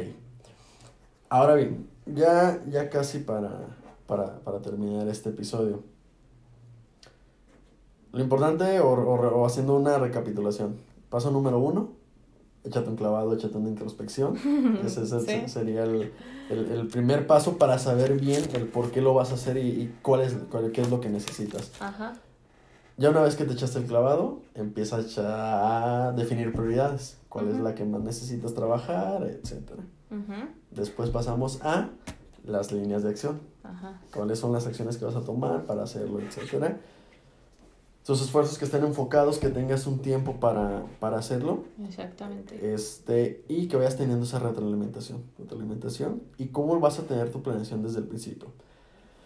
Ahora 1.28 1.54
bien, 1.54 1.88
ya, 2.06 2.62
ya 2.68 2.88
casi 2.88 3.18
para, 3.18 3.50
para, 4.06 4.38
para 4.40 4.62
terminar 4.62 5.08
este 5.08 5.30
episodio. 5.30 5.82
Lo 8.12 8.20
importante, 8.20 8.78
o, 8.78 8.92
o, 8.92 9.40
o 9.40 9.44
haciendo 9.44 9.74
una 9.74 9.98
recapitulación. 9.98 10.76
Paso 11.10 11.32
número 11.32 11.58
uno, 11.58 11.94
échate 12.62 12.90
un 12.90 12.96
clavado, 12.96 13.34
échate 13.34 13.56
una 13.56 13.70
introspección. 13.70 14.36
Ese, 14.86 15.04
sería 15.48 15.82
el, 15.82 16.12
el, 16.48 16.70
el, 16.70 16.86
primer 16.86 17.26
paso 17.26 17.58
para 17.58 17.78
saber 17.80 18.20
bien 18.20 18.44
el 18.54 18.68
por 18.68 18.92
qué 18.92 19.00
lo 19.00 19.14
vas 19.14 19.32
a 19.32 19.34
hacer 19.34 19.56
y, 19.56 19.68
y 19.68 19.94
cuál 20.00 20.20
es, 20.20 20.34
cuál, 20.48 20.70
qué 20.70 20.82
es 20.82 20.90
lo 20.90 21.00
que 21.00 21.08
necesitas. 21.08 21.72
Ajá. 21.80 22.20
Ya 22.96 23.10
una 23.10 23.22
vez 23.22 23.36
que 23.36 23.44
te 23.44 23.52
echaste 23.54 23.78
el 23.78 23.86
clavado, 23.86 24.42
empiezas 24.54 25.18
a 25.18 26.12
definir 26.16 26.52
prioridades. 26.52 27.18
¿Cuál 27.28 27.48
es 27.48 27.58
la 27.58 27.74
que 27.74 27.84
más 27.84 28.02
necesitas 28.02 28.54
trabajar, 28.54 29.22
etcétera? 29.24 29.82
Después 30.70 31.10
pasamos 31.10 31.60
a 31.62 31.88
las 32.44 32.72
líneas 32.72 33.02
de 33.02 33.10
acción. 33.10 33.40
Ajá. 33.64 34.00
¿Cuáles 34.12 34.38
son 34.38 34.52
las 34.52 34.66
acciones 34.66 34.98
que 34.98 35.04
vas 35.04 35.16
a 35.16 35.22
tomar 35.22 35.64
para 35.64 35.84
hacerlo, 35.84 36.20
etcétera? 36.20 36.78
tus 38.04 38.20
esfuerzos 38.20 38.58
que 38.58 38.64
estén 38.64 38.84
enfocados, 38.84 39.38
que 39.38 39.48
tengas 39.48 39.86
un 39.86 40.00
tiempo 40.00 40.40
para, 40.40 40.84
para 40.98 41.18
hacerlo. 41.18 41.64
Exactamente. 41.86 42.74
Este, 42.74 43.44
y 43.48 43.68
que 43.68 43.76
vayas 43.76 43.96
teniendo 43.96 44.24
esa 44.24 44.40
retroalimentación, 44.40 45.22
retroalimentación 45.38 46.22
y 46.36 46.48
cómo 46.48 46.78
vas 46.80 46.98
a 46.98 47.04
tener 47.04 47.30
tu 47.30 47.42
planeación 47.42 47.82
desde 47.82 48.00
el 48.00 48.06
principio. 48.06 48.48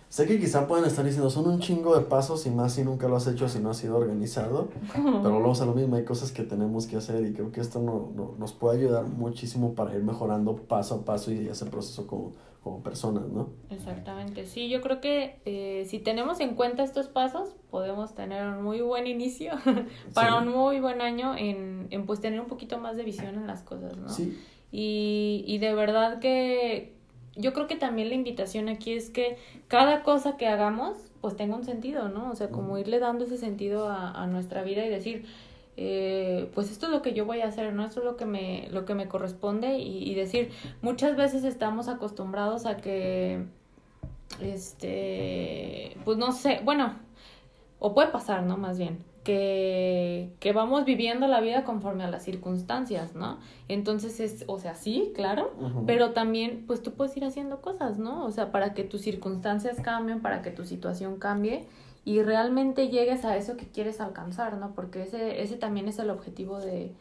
Sé 0.08 0.26
que 0.26 0.38
quizá 0.38 0.68
puedan 0.68 0.84
estar 0.84 1.04
diciendo, 1.04 1.30
son 1.30 1.48
un 1.48 1.58
chingo 1.58 1.96
de 1.98 2.04
pasos 2.04 2.46
y 2.46 2.50
más 2.50 2.74
si 2.74 2.84
nunca 2.84 3.08
lo 3.08 3.16
has 3.16 3.26
hecho, 3.26 3.48
si 3.48 3.58
no 3.58 3.70
has 3.70 3.76
sido 3.76 3.96
organizado, 3.96 4.68
pero 4.94 5.40
luego 5.40 5.60
a 5.60 5.66
lo 5.66 5.74
mismo, 5.74 5.96
hay 5.96 6.04
cosas 6.04 6.30
que 6.30 6.44
tenemos 6.44 6.86
que 6.86 6.96
hacer 6.96 7.26
y 7.26 7.32
creo 7.32 7.50
que 7.50 7.60
esto 7.60 7.80
no, 7.80 8.12
no, 8.14 8.34
nos 8.38 8.52
puede 8.52 8.78
ayudar 8.78 9.04
muchísimo 9.04 9.74
para 9.74 9.94
ir 9.94 10.04
mejorando 10.04 10.54
paso 10.56 10.96
a 10.96 11.04
paso 11.04 11.32
y 11.32 11.48
ese 11.48 11.66
proceso 11.66 12.06
como, 12.06 12.32
como 12.62 12.82
personas, 12.84 13.24
¿no? 13.28 13.48
Exactamente, 13.68 14.46
sí, 14.46 14.68
yo 14.68 14.80
creo 14.80 15.00
que 15.00 15.40
eh, 15.44 15.84
si 15.88 15.98
tenemos 15.98 16.38
en 16.38 16.54
cuenta 16.54 16.84
estos 16.84 17.08
pasos, 17.08 17.56
podemos 17.70 18.14
tener 18.14 18.46
un 18.46 18.62
muy 18.62 18.80
buen 18.82 19.08
inicio 19.08 19.54
para 20.14 20.36
un 20.36 20.48
muy 20.48 20.78
buen 20.78 21.00
año 21.00 21.36
en, 21.36 21.88
en, 21.90 22.06
pues 22.06 22.20
tener 22.20 22.40
un 22.40 22.46
poquito 22.46 22.78
más 22.78 22.96
de 22.96 23.02
visión 23.02 23.34
en 23.34 23.48
las 23.48 23.62
cosas, 23.62 23.96
¿no? 23.96 24.08
Sí. 24.08 24.38
Y, 24.70 25.44
y 25.46 25.58
de 25.58 25.74
verdad 25.74 26.20
que 26.20 26.95
yo 27.36 27.52
creo 27.52 27.66
que 27.66 27.76
también 27.76 28.08
la 28.08 28.14
invitación 28.14 28.68
aquí 28.68 28.92
es 28.94 29.10
que 29.10 29.36
cada 29.68 30.02
cosa 30.02 30.36
que 30.36 30.46
hagamos, 30.46 30.96
pues 31.20 31.36
tenga 31.36 31.56
un 31.56 31.64
sentido, 31.64 32.08
¿no? 32.08 32.30
O 32.30 32.34
sea, 32.34 32.50
como 32.50 32.78
irle 32.78 32.98
dando 32.98 33.24
ese 33.24 33.36
sentido 33.36 33.88
a, 33.88 34.10
a 34.10 34.26
nuestra 34.26 34.62
vida 34.62 34.84
y 34.84 34.88
decir, 34.88 35.26
eh, 35.76 36.50
pues 36.54 36.70
esto 36.70 36.86
es 36.86 36.92
lo 36.92 37.02
que 37.02 37.12
yo 37.12 37.26
voy 37.26 37.42
a 37.42 37.48
hacer, 37.48 37.72
¿no? 37.74 37.84
Esto 37.84 38.00
es 38.00 38.06
lo 38.06 38.16
que 38.16 38.24
me, 38.24 38.68
lo 38.70 38.84
que 38.86 38.94
me 38.94 39.08
corresponde 39.08 39.78
y, 39.78 40.10
y 40.10 40.14
decir, 40.14 40.50
muchas 40.80 41.16
veces 41.16 41.44
estamos 41.44 41.88
acostumbrados 41.88 42.64
a 42.64 42.78
que, 42.78 43.44
este, 44.40 45.96
pues 46.04 46.16
no 46.16 46.32
sé, 46.32 46.60
bueno, 46.64 46.94
o 47.78 47.94
puede 47.94 48.08
pasar, 48.08 48.42
¿no? 48.44 48.56
Más 48.56 48.78
bien, 48.78 49.04
que, 49.26 50.30
que 50.38 50.52
vamos 50.52 50.84
viviendo 50.84 51.26
la 51.26 51.40
vida 51.40 51.64
conforme 51.64 52.04
a 52.04 52.08
las 52.08 52.22
circunstancias, 52.22 53.16
¿no? 53.16 53.40
Entonces 53.66 54.20
es, 54.20 54.44
o 54.46 54.60
sea, 54.60 54.76
sí, 54.76 55.10
claro, 55.16 55.52
pero 55.84 56.12
también, 56.12 56.62
pues 56.68 56.80
tú 56.80 56.92
puedes 56.92 57.16
ir 57.16 57.24
haciendo 57.24 57.60
cosas, 57.60 57.98
¿no? 57.98 58.24
O 58.24 58.30
sea, 58.30 58.52
para 58.52 58.72
que 58.72 58.84
tus 58.84 59.00
circunstancias 59.00 59.78
cambien, 59.82 60.22
para 60.22 60.42
que 60.42 60.52
tu 60.52 60.64
situación 60.64 61.18
cambie 61.18 61.66
y 62.04 62.22
realmente 62.22 62.88
llegues 62.88 63.24
a 63.24 63.36
eso 63.36 63.56
que 63.56 63.66
quieres 63.66 64.00
alcanzar, 64.00 64.58
¿no? 64.58 64.76
Porque 64.76 65.02
ese, 65.02 65.42
ese 65.42 65.56
también 65.56 65.88
es 65.88 65.98
el 65.98 66.10
objetivo 66.10 66.60
de, 66.60 66.92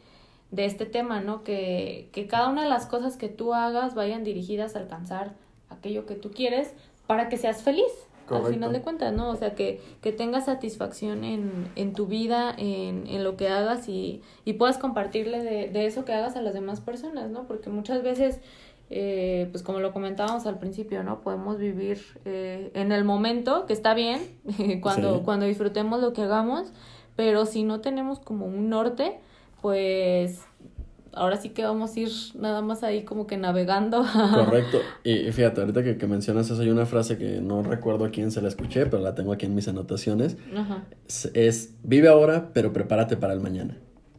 de 0.50 0.64
este 0.64 0.84
tema, 0.84 1.20
¿no? 1.20 1.44
Que, 1.44 2.08
que 2.10 2.26
cada 2.26 2.48
una 2.48 2.64
de 2.64 2.68
las 2.68 2.86
cosas 2.86 3.16
que 3.16 3.28
tú 3.28 3.54
hagas 3.54 3.94
vayan 3.94 4.24
dirigidas 4.24 4.74
a 4.74 4.80
alcanzar 4.80 5.34
aquello 5.70 6.06
que 6.06 6.16
tú 6.16 6.32
quieres 6.32 6.74
para 7.06 7.28
que 7.28 7.36
seas 7.36 7.62
feliz. 7.62 7.92
Correcto. 8.26 8.48
Al 8.48 8.54
final 8.54 8.72
de 8.72 8.82
cuentas, 8.82 9.12
¿no? 9.12 9.30
O 9.30 9.36
sea, 9.36 9.54
que, 9.54 9.80
que 10.02 10.12
tengas 10.12 10.46
satisfacción 10.46 11.24
en, 11.24 11.70
en 11.76 11.92
tu 11.92 12.06
vida, 12.06 12.54
en, 12.58 13.06
en 13.06 13.24
lo 13.24 13.36
que 13.36 13.48
hagas 13.48 13.88
y, 13.88 14.22
y 14.44 14.54
puedas 14.54 14.78
compartirle 14.78 15.42
de, 15.42 15.68
de 15.68 15.86
eso 15.86 16.04
que 16.04 16.12
hagas 16.12 16.36
a 16.36 16.42
las 16.42 16.54
demás 16.54 16.80
personas, 16.80 17.30
¿no? 17.30 17.46
Porque 17.46 17.70
muchas 17.70 18.02
veces 18.02 18.40
eh, 18.88 19.48
pues 19.50 19.64
como 19.64 19.80
lo 19.80 19.92
comentábamos 19.92 20.46
al 20.46 20.58
principio, 20.58 21.02
¿no? 21.02 21.20
Podemos 21.20 21.58
vivir 21.58 22.00
eh, 22.24 22.70
en 22.74 22.92
el 22.92 23.04
momento, 23.04 23.66
que 23.66 23.72
está 23.72 23.94
bien, 23.94 24.20
cuando, 24.80 25.16
sí. 25.16 25.22
cuando 25.24 25.46
disfrutemos 25.46 26.00
lo 26.00 26.12
que 26.12 26.22
hagamos, 26.22 26.72
pero 27.16 27.46
si 27.46 27.64
no 27.64 27.80
tenemos 27.80 28.20
como 28.20 28.46
un 28.46 28.68
norte, 28.68 29.18
pues 29.60 30.44
ahora 31.16 31.36
sí 31.36 31.50
que 31.50 31.64
vamos 31.64 31.96
a 31.96 32.00
ir 32.00 32.10
nada 32.38 32.62
más 32.62 32.82
ahí 32.82 33.04
como 33.04 33.26
que 33.26 33.36
navegando. 33.36 34.04
Correcto. 34.34 34.78
Y 35.02 35.32
fíjate, 35.32 35.60
ahorita 35.60 35.82
que, 35.82 35.96
que, 35.96 36.06
mencionas 36.06 36.50
eso, 36.50 36.62
hay 36.62 36.70
una 36.70 36.86
frase 36.86 37.18
que 37.18 37.40
no 37.40 37.62
recuerdo 37.62 38.04
a 38.04 38.10
quién 38.10 38.30
se 38.30 38.40
la 38.42 38.48
escuché, 38.48 38.86
pero 38.86 39.02
la 39.02 39.14
tengo 39.14 39.32
aquí 39.32 39.46
en 39.46 39.54
mis 39.54 39.66
anotaciones. 39.68 40.36
Ajá. 40.54 40.84
Es, 41.08 41.30
es, 41.34 41.74
vive 41.82 42.08
ahora, 42.08 42.50
pero 42.52 42.72
prepárate 42.72 43.16
para 43.16 43.32
el 43.32 43.40
mañana. 43.40 43.76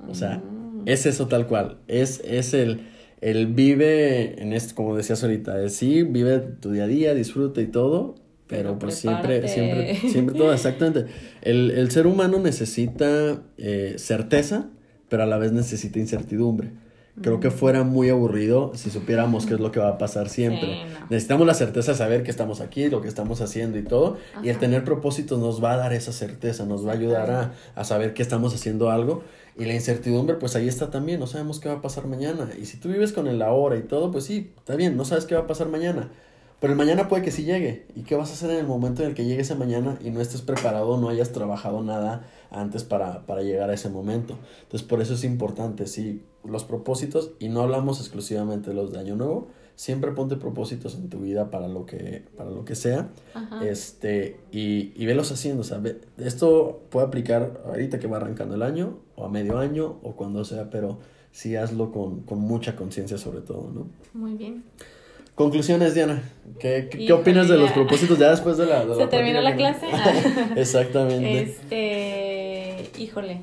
O 0.08 0.16
sea, 0.16 0.42
-huh. 0.42 0.84
es 0.86 1.06
eso 1.06 1.28
tal 1.28 1.48
cual. 1.48 1.78
Es, 1.88 2.22
es 2.26 2.54
el 2.54 2.82
él 3.22 3.48
vive 3.48 4.42
en 4.42 4.54
esto, 4.54 4.76
como 4.76 4.96
decías 4.96 5.24
ahorita, 5.24 5.62
es, 5.64 5.76
sí, 5.76 6.04
vive 6.04 6.40
tu 6.40 6.72
día 6.72 6.84
a 6.84 6.88
día, 6.88 7.14
disfruta 7.14 7.62
y 7.62 7.68
todo, 7.68 8.16
pero, 8.46 8.78
pero 8.78 8.80
pues 8.80 9.02
prepárate. 9.02 9.48
siempre, 9.48 9.96
siempre, 9.96 10.10
siempre 10.12 10.36
todo, 10.36 10.54
exactamente. 10.54 11.06
El, 11.42 11.72
el 11.72 11.90
ser 11.90 12.06
humano 12.06 12.40
necesita 12.40 13.42
eh, 13.58 13.96
certeza, 13.98 14.70
pero 15.10 15.24
a 15.24 15.26
la 15.26 15.38
vez 15.38 15.52
necesita 15.52 16.00
incertidumbre. 16.00 16.72
Creo 17.22 17.40
que 17.40 17.50
fuera 17.50 17.84
muy 17.84 18.10
aburrido 18.10 18.72
si 18.76 18.92
supiéramos 18.92 19.48
qué 19.48 19.56
es 19.56 19.60
lo 19.60 19.72
que 19.72 19.80
va 19.80 19.90
a 19.90 19.98
pasar 19.98 20.30
siempre. 20.30 20.74
Sí, 20.74 20.94
no. 21.00 21.08
Necesitamos 21.10 21.48
la 21.48 21.56
certeza 21.56 21.94
de 21.94 21.98
saber 21.98 22.22
que 22.24 22.30
estamos 22.30 22.62
aquí, 22.62 22.90
lo 22.90 23.02
que 23.02 23.08
estamos 23.08 23.42
haciendo 23.42 23.80
y 23.80 23.84
todo. 23.84 24.18
Ajá. 24.34 24.46
Y 24.46 24.50
el 24.50 24.60
tener 24.60 24.84
propósitos 24.84 25.40
nos 25.40 25.64
va 25.64 25.74
a 25.74 25.78
dar 25.78 25.94
esa 25.94 26.12
certeza, 26.12 26.66
nos 26.66 26.86
va 26.86 26.92
a 26.92 26.96
ayudar 26.96 27.32
a, 27.32 27.54
a 27.76 27.84
saber 27.84 28.14
que 28.14 28.22
estamos 28.22 28.54
haciendo 28.54 28.92
algo 28.92 29.24
Y 29.58 29.66
la 29.66 29.74
incertidumbre, 29.74 30.36
pues 30.36 30.56
ahí 30.56 30.68
está 30.68 30.92
también, 30.92 31.20
no 31.20 31.26
sabemos 31.26 31.60
qué 31.60 31.70
va 31.70 31.76
a 31.76 31.82
pasar 31.82 32.06
mañana. 32.06 32.50
Y 32.62 32.66
si 32.66 32.78
tú 32.78 32.90
vives 32.90 33.14
con 33.14 33.26
el 33.28 33.42
ahora 33.42 33.78
y 33.78 33.82
todo, 33.82 34.12
pues 34.12 34.26
sí, 34.26 34.52
está 34.58 34.76
bien, 34.76 34.96
no 34.96 35.04
sabes 35.04 35.26
qué 35.26 35.34
va 35.34 35.42
a 35.42 35.48
pasar 35.48 35.70
mañana. 35.70 36.10
Pero 36.60 36.74
el 36.74 36.78
mañana 36.78 37.08
puede 37.08 37.24
que 37.24 37.32
sí 37.32 37.44
llegue. 37.44 37.86
¿Y 37.96 38.02
qué 38.02 38.16
vas 38.16 38.30
a 38.30 38.34
hacer 38.34 38.52
en 38.52 38.58
el 38.58 38.68
momento 38.68 39.02
en 39.02 39.10
el 39.10 39.16
que 39.16 39.26
llegue 39.26 39.42
ese 39.42 39.56
mañana 39.56 39.98
y 40.04 40.12
no 40.12 40.22
estés 40.22 40.42
preparado, 40.42 40.98
no 40.98 41.10
hayas 41.10 41.32
trabajado 41.32 41.82
nada 41.84 42.26
antes 42.50 42.84
para, 42.84 43.26
para 43.26 43.42
llegar 43.42 43.70
a 43.70 43.74
ese 43.74 43.90
momento? 43.90 44.38
Entonces, 44.64 44.88
por 44.88 45.02
eso 45.02 45.14
es 45.14 45.24
importante, 45.24 45.88
sí, 45.88 46.24
los 46.44 46.64
propósitos, 46.64 47.32
y 47.40 47.50
no 47.50 47.62
hablamos 47.62 48.00
exclusivamente 48.00 48.70
de 48.70 48.76
los 48.76 48.92
de 48.92 49.00
Año 49.00 49.16
Nuevo, 49.16 49.48
siempre 49.76 50.12
ponte 50.12 50.38
propósitos 50.38 50.96
en 50.96 51.10
tu 51.10 51.20
vida 51.20 51.52
para 51.52 51.68
lo 51.68 51.86
que, 51.86 52.26
para 52.36 52.50
lo 52.50 52.66
que 52.66 52.76
sea, 52.76 53.10
este, 53.64 54.40
y, 54.52 54.92
y 54.96 55.06
velos 55.06 55.32
haciendo, 55.32 55.62
o 55.62 55.64
sea, 55.64 55.82
esto 56.18 56.82
puede 56.90 57.06
aplicar 57.06 57.62
ahorita 57.66 58.00
que 58.00 58.08
va 58.08 58.18
arrancando 58.18 58.56
el 58.56 58.64
año, 58.64 58.98
o 59.16 59.26
a 59.26 59.30
medio 59.30 59.60
año, 59.60 60.00
o 60.02 60.16
cuando 60.16 60.44
sea, 60.46 60.70
pero 60.70 61.00
sí 61.32 61.56
hazlo 61.56 61.92
con, 61.92 62.22
con 62.22 62.40
mucha 62.40 62.76
conciencia 62.76 63.18
sobre 63.20 63.42
todo, 63.42 63.70
¿no? 63.72 63.88
Muy 64.14 64.34
bien. 64.34 64.64
Conclusiones, 65.38 65.94
Diana. 65.94 66.24
¿Qué, 66.60 66.90
qué, 66.90 67.14
opinas 67.14 67.48
de 67.48 67.60
los 67.60 67.72
propósitos 67.72 68.18
ya 68.18 68.32
después 68.32 68.58
de 68.58 68.66
la... 68.66 68.84
¿Se 68.98 69.06
terminó 69.06 69.40
la 69.40 69.56
clase? 69.56 69.86
Exactamente. 70.56 71.42
Este, 71.42 72.90
híjole. 73.00 73.42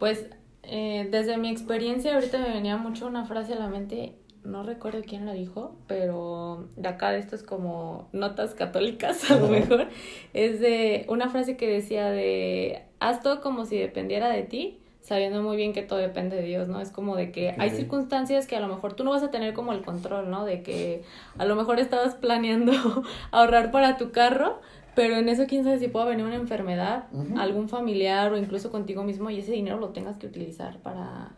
Pues 0.00 0.26
eh, 0.64 1.06
desde 1.08 1.36
mi 1.36 1.48
experiencia 1.48 2.12
ahorita 2.12 2.38
me 2.38 2.52
venía 2.52 2.76
mucho 2.76 3.06
una 3.06 3.24
frase 3.24 3.52
a 3.52 3.56
la 3.56 3.68
mente, 3.68 4.14
no 4.42 4.64
recuerdo 4.64 5.02
quién 5.06 5.26
la 5.26 5.32
dijo, 5.32 5.76
pero 5.86 6.66
de 6.74 6.88
acá 6.88 7.12
de 7.12 7.20
esto 7.20 7.36
es 7.36 7.44
como 7.44 8.08
notas 8.12 8.54
católicas 8.54 9.30
a 9.30 9.36
lo 9.36 9.46
mejor, 9.46 9.86
es 10.34 10.58
de 10.58 11.06
una 11.08 11.28
frase 11.28 11.56
que 11.56 11.68
decía 11.68 12.10
de, 12.10 12.82
haz 12.98 13.22
todo 13.22 13.40
como 13.42 13.64
si 13.64 13.78
dependiera 13.78 14.28
de 14.28 14.42
ti 14.42 14.80
sabiendo 15.00 15.42
muy 15.42 15.56
bien 15.56 15.72
que 15.72 15.82
todo 15.82 15.98
depende 15.98 16.36
de 16.36 16.42
Dios, 16.42 16.68
¿no? 16.68 16.80
Es 16.80 16.90
como 16.90 17.16
de 17.16 17.32
que 17.32 17.54
hay 17.58 17.70
circunstancias 17.70 18.46
que 18.46 18.56
a 18.56 18.60
lo 18.60 18.68
mejor 18.68 18.94
tú 18.94 19.04
no 19.04 19.10
vas 19.10 19.22
a 19.22 19.30
tener 19.30 19.54
como 19.54 19.72
el 19.72 19.82
control, 19.82 20.30
¿no? 20.30 20.44
De 20.44 20.62
que 20.62 21.02
a 21.38 21.44
lo 21.44 21.56
mejor 21.56 21.80
estabas 21.80 22.14
planeando 22.14 22.72
ahorrar 23.30 23.70
para 23.70 23.96
tu 23.96 24.12
carro, 24.12 24.60
pero 24.94 25.16
en 25.16 25.28
eso 25.28 25.44
quién 25.46 25.64
sabe 25.64 25.78
si 25.78 25.88
pueda 25.88 26.04
venir 26.04 26.26
una 26.26 26.36
enfermedad, 26.36 27.04
algún 27.36 27.68
familiar 27.68 28.32
o 28.32 28.36
incluso 28.36 28.70
contigo 28.70 29.02
mismo 29.04 29.30
y 29.30 29.38
ese 29.38 29.52
dinero 29.52 29.78
lo 29.78 29.90
tengas 29.90 30.16
que 30.18 30.26
utilizar 30.26 30.78
para 30.78 31.30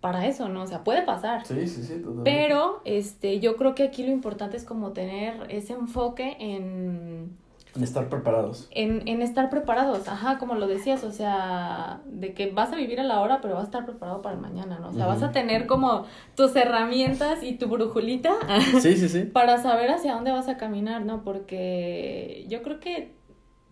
para 0.00 0.26
eso, 0.26 0.48
¿no? 0.48 0.62
O 0.62 0.66
sea, 0.66 0.84
puede 0.84 1.02
pasar. 1.02 1.44
Sí, 1.44 1.66
sí, 1.66 1.82
sí, 1.82 2.02
Pero 2.22 2.80
este 2.84 3.40
yo 3.40 3.56
creo 3.56 3.74
que 3.74 3.82
aquí 3.82 4.04
lo 4.04 4.12
importante 4.12 4.56
es 4.56 4.64
como 4.64 4.92
tener 4.92 5.46
ese 5.48 5.72
enfoque 5.72 6.36
en 6.38 7.36
en 7.78 7.84
estar 7.84 8.08
preparados. 8.08 8.68
En, 8.72 9.06
en 9.06 9.22
estar 9.22 9.50
preparados, 9.50 10.08
ajá, 10.08 10.38
como 10.38 10.56
lo 10.56 10.66
decías, 10.66 11.04
o 11.04 11.12
sea, 11.12 12.00
de 12.06 12.34
que 12.34 12.50
vas 12.50 12.72
a 12.72 12.76
vivir 12.76 12.98
a 12.98 13.04
la 13.04 13.20
hora, 13.20 13.40
pero 13.40 13.54
vas 13.54 13.62
a 13.62 13.66
estar 13.66 13.86
preparado 13.86 14.20
para 14.20 14.34
el 14.34 14.40
mañana, 14.40 14.80
¿no? 14.80 14.88
O 14.88 14.92
sea, 14.92 15.06
vas 15.06 15.22
a 15.22 15.30
tener 15.30 15.66
como 15.66 16.04
tus 16.34 16.54
herramientas 16.56 17.42
y 17.44 17.54
tu 17.54 17.68
brujulita 17.68 18.34
sí, 18.80 18.96
sí, 18.96 19.08
sí. 19.08 19.22
para 19.22 19.62
saber 19.62 19.90
hacia 19.90 20.14
dónde 20.14 20.32
vas 20.32 20.48
a 20.48 20.56
caminar, 20.56 21.04
¿no? 21.04 21.22
Porque 21.22 22.44
yo 22.48 22.62
creo 22.62 22.80
que 22.80 23.12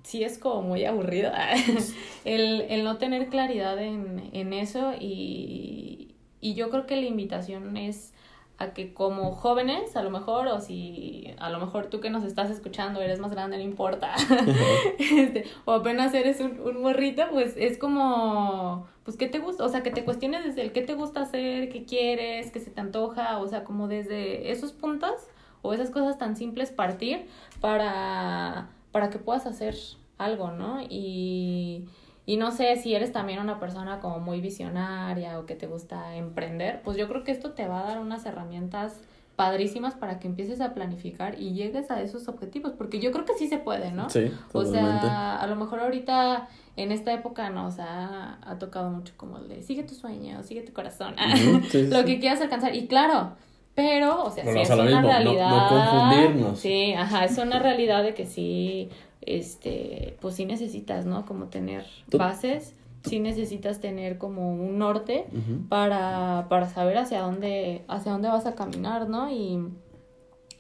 sí 0.05 0.23
es 0.23 0.39
como 0.39 0.63
muy 0.63 0.85
aburrido 0.85 1.33
el, 2.25 2.61
el 2.63 2.85
no 2.85 2.97
tener 2.99 3.27
claridad 3.27 3.77
en, 3.83 4.31
en 4.33 4.53
eso 4.53 4.93
y, 5.01 6.15
y 6.41 6.55
yo 6.55 6.71
creo 6.71 6.87
que 6.87 6.95
la 6.95 7.07
invitación 7.07 7.77
es 7.77 8.15
a 8.59 8.73
que 8.73 8.95
como 8.95 9.33
jóvenes, 9.33 9.97
a 9.97 10.03
lo 10.03 10.11
mejor, 10.11 10.49
o 10.49 10.61
si 10.61 11.35
a 11.39 11.51
lo 11.51 11.59
mejor 11.59 11.87
tú 11.87 12.01
que 12.01 12.11
nos 12.11 12.25
estás 12.25 12.51
escuchando 12.51 13.03
eres 13.03 13.19
más 13.19 13.31
grande, 13.31 13.59
no 13.59 13.63
importa, 13.63 14.15
este, 14.99 15.45
o 15.65 15.73
apenas 15.73 16.15
eres 16.15 16.41
un, 16.41 16.61
un 16.61 16.81
morrito, 16.81 17.23
pues 17.31 17.55
es 17.57 17.77
como, 17.79 18.87
pues, 19.05 19.17
¿qué 19.17 19.29
te 19.29 19.39
gusta? 19.39 19.65
O 19.65 19.69
sea, 19.69 19.83
que 19.83 19.91
te 19.91 20.05
cuestiones 20.05 20.45
desde 20.45 20.63
el 20.63 20.73
qué 20.73 20.83
te 20.83 20.95
gusta 20.95 21.21
hacer, 21.21 21.69
qué 21.69 21.85
quieres, 21.85 22.51
qué 22.51 22.61
se 22.61 22.71
te 22.71 22.81
antoja, 22.81 23.39
o 23.39 23.49
sea, 23.49 23.65
como 23.65 23.89
desde 23.89 24.51
esos 24.51 24.73
puntos 24.73 25.15
o 25.63 25.73
esas 25.73 25.91
cosas 25.91 26.19
tan 26.19 26.37
simples 26.37 26.71
partir 26.71 27.27
para, 27.61 28.69
para 28.91 29.11
que 29.11 29.19
puedas 29.19 29.47
hacer 29.47 29.77
algo, 30.19 30.51
¿no? 30.51 30.81
Y 30.89 31.85
y 32.27 32.37
no 32.37 32.51
sé 32.51 32.77
si 32.77 32.95
eres 32.95 33.13
también 33.13 33.39
una 33.39 33.61
persona 33.61 34.01
como 34.01 34.19
muy 34.19 34.41
visionaria 34.41 35.39
o 35.39 35.47
que 35.47 35.55
te 35.55 35.69
gusta 35.69 36.17
emprender, 36.17 36.83
pues 36.83 36.97
yo 36.97 37.09
creo 37.09 37.23
que 37.23 37.31
esto 37.31 37.53
te 37.53 37.67
va 37.69 37.81
a 37.81 37.85
dar 37.85 38.01
unas 38.01 38.27
herramientas 38.27 39.01
padrísimas 39.37 39.95
para 39.95 40.19
que 40.19 40.27
empieces 40.27 40.61
a 40.61 40.75
planificar 40.75 41.41
y 41.41 41.53
llegues 41.53 41.91
a 41.91 42.01
esos 42.01 42.27
objetivos, 42.27 42.73
porque 42.73 42.99
yo 42.99 43.13
creo 43.13 43.25
que 43.25 43.35
sí 43.35 43.47
se 43.47 43.59
puede, 43.59 43.93
¿no? 43.93 44.11
Sí, 44.11 44.33
O 44.53 44.65
sea, 44.65 45.37
a 45.37 45.47
lo 45.47 45.57
mejor 45.57 45.81
ahorita 45.81 46.49
en 46.77 46.91
esta 46.91 47.13
época 47.13 47.49
nos 47.51 47.79
ha, 47.79 48.39
ha 48.43 48.59
tocado 48.59 48.91
mucho 48.91 49.13
como 49.17 49.39
el 49.39 49.49
de 49.49 49.63
sigue 49.63 49.85
tu 49.85 49.95
sueño, 49.95 50.43
sigue 50.43 50.63
tu 50.63 50.73
corazón, 50.73 51.15
lo 51.73 52.05
que 52.05 52.19
quieras 52.19 52.41
alcanzar. 52.41 52.75
Y 52.75 52.89
claro, 52.89 53.37
pero, 53.77 54.25
o 54.25 54.31
sea, 54.31 54.43
sí, 54.43 54.59
es 54.59 54.71
una 54.71 55.03
realidad. 55.03 55.51
No, 55.51 55.61
no, 55.61 55.69
confundirnos. 55.69 56.59
Sí, 56.59 56.95
ajá, 56.95 57.27
es 57.27 57.37
una 57.37 57.59
realidad 57.59 58.03
de 58.03 58.15
que 58.15 58.25
sí, 58.25 58.89
este, 59.27 60.17
pues 60.21 60.37
sí 60.37 60.47
necesitas, 60.47 61.05
¿no? 61.05 61.27
Como 61.27 61.47
tener 61.47 61.85
bases, 62.11 62.75
sí 63.05 63.21
necesitas 63.21 63.81
tener 63.81 64.19
como 64.19 64.53
un 64.53 64.79
norte 64.79 65.27
para, 65.69 66.47
para 66.49 66.69
saber 66.69 66.99
hacia 66.99 67.21
dónde, 67.21 67.85
hacia 67.89 68.13
dónde 68.13 68.29
vas 68.29 68.47
a 68.47 68.55
caminar, 68.55 69.09
¿no? 69.09 69.31
Y, 69.31 69.59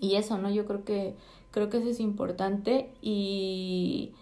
y 0.01 0.17
eso, 0.17 0.39
¿no? 0.39 0.51
Yo 0.51 0.67
creo 0.67 0.85
que, 0.85 1.14
creo 1.51 1.71
que 1.71 1.79
eso 1.79 1.89
es 1.89 2.01
importante 2.01 2.91
y, 3.01 4.12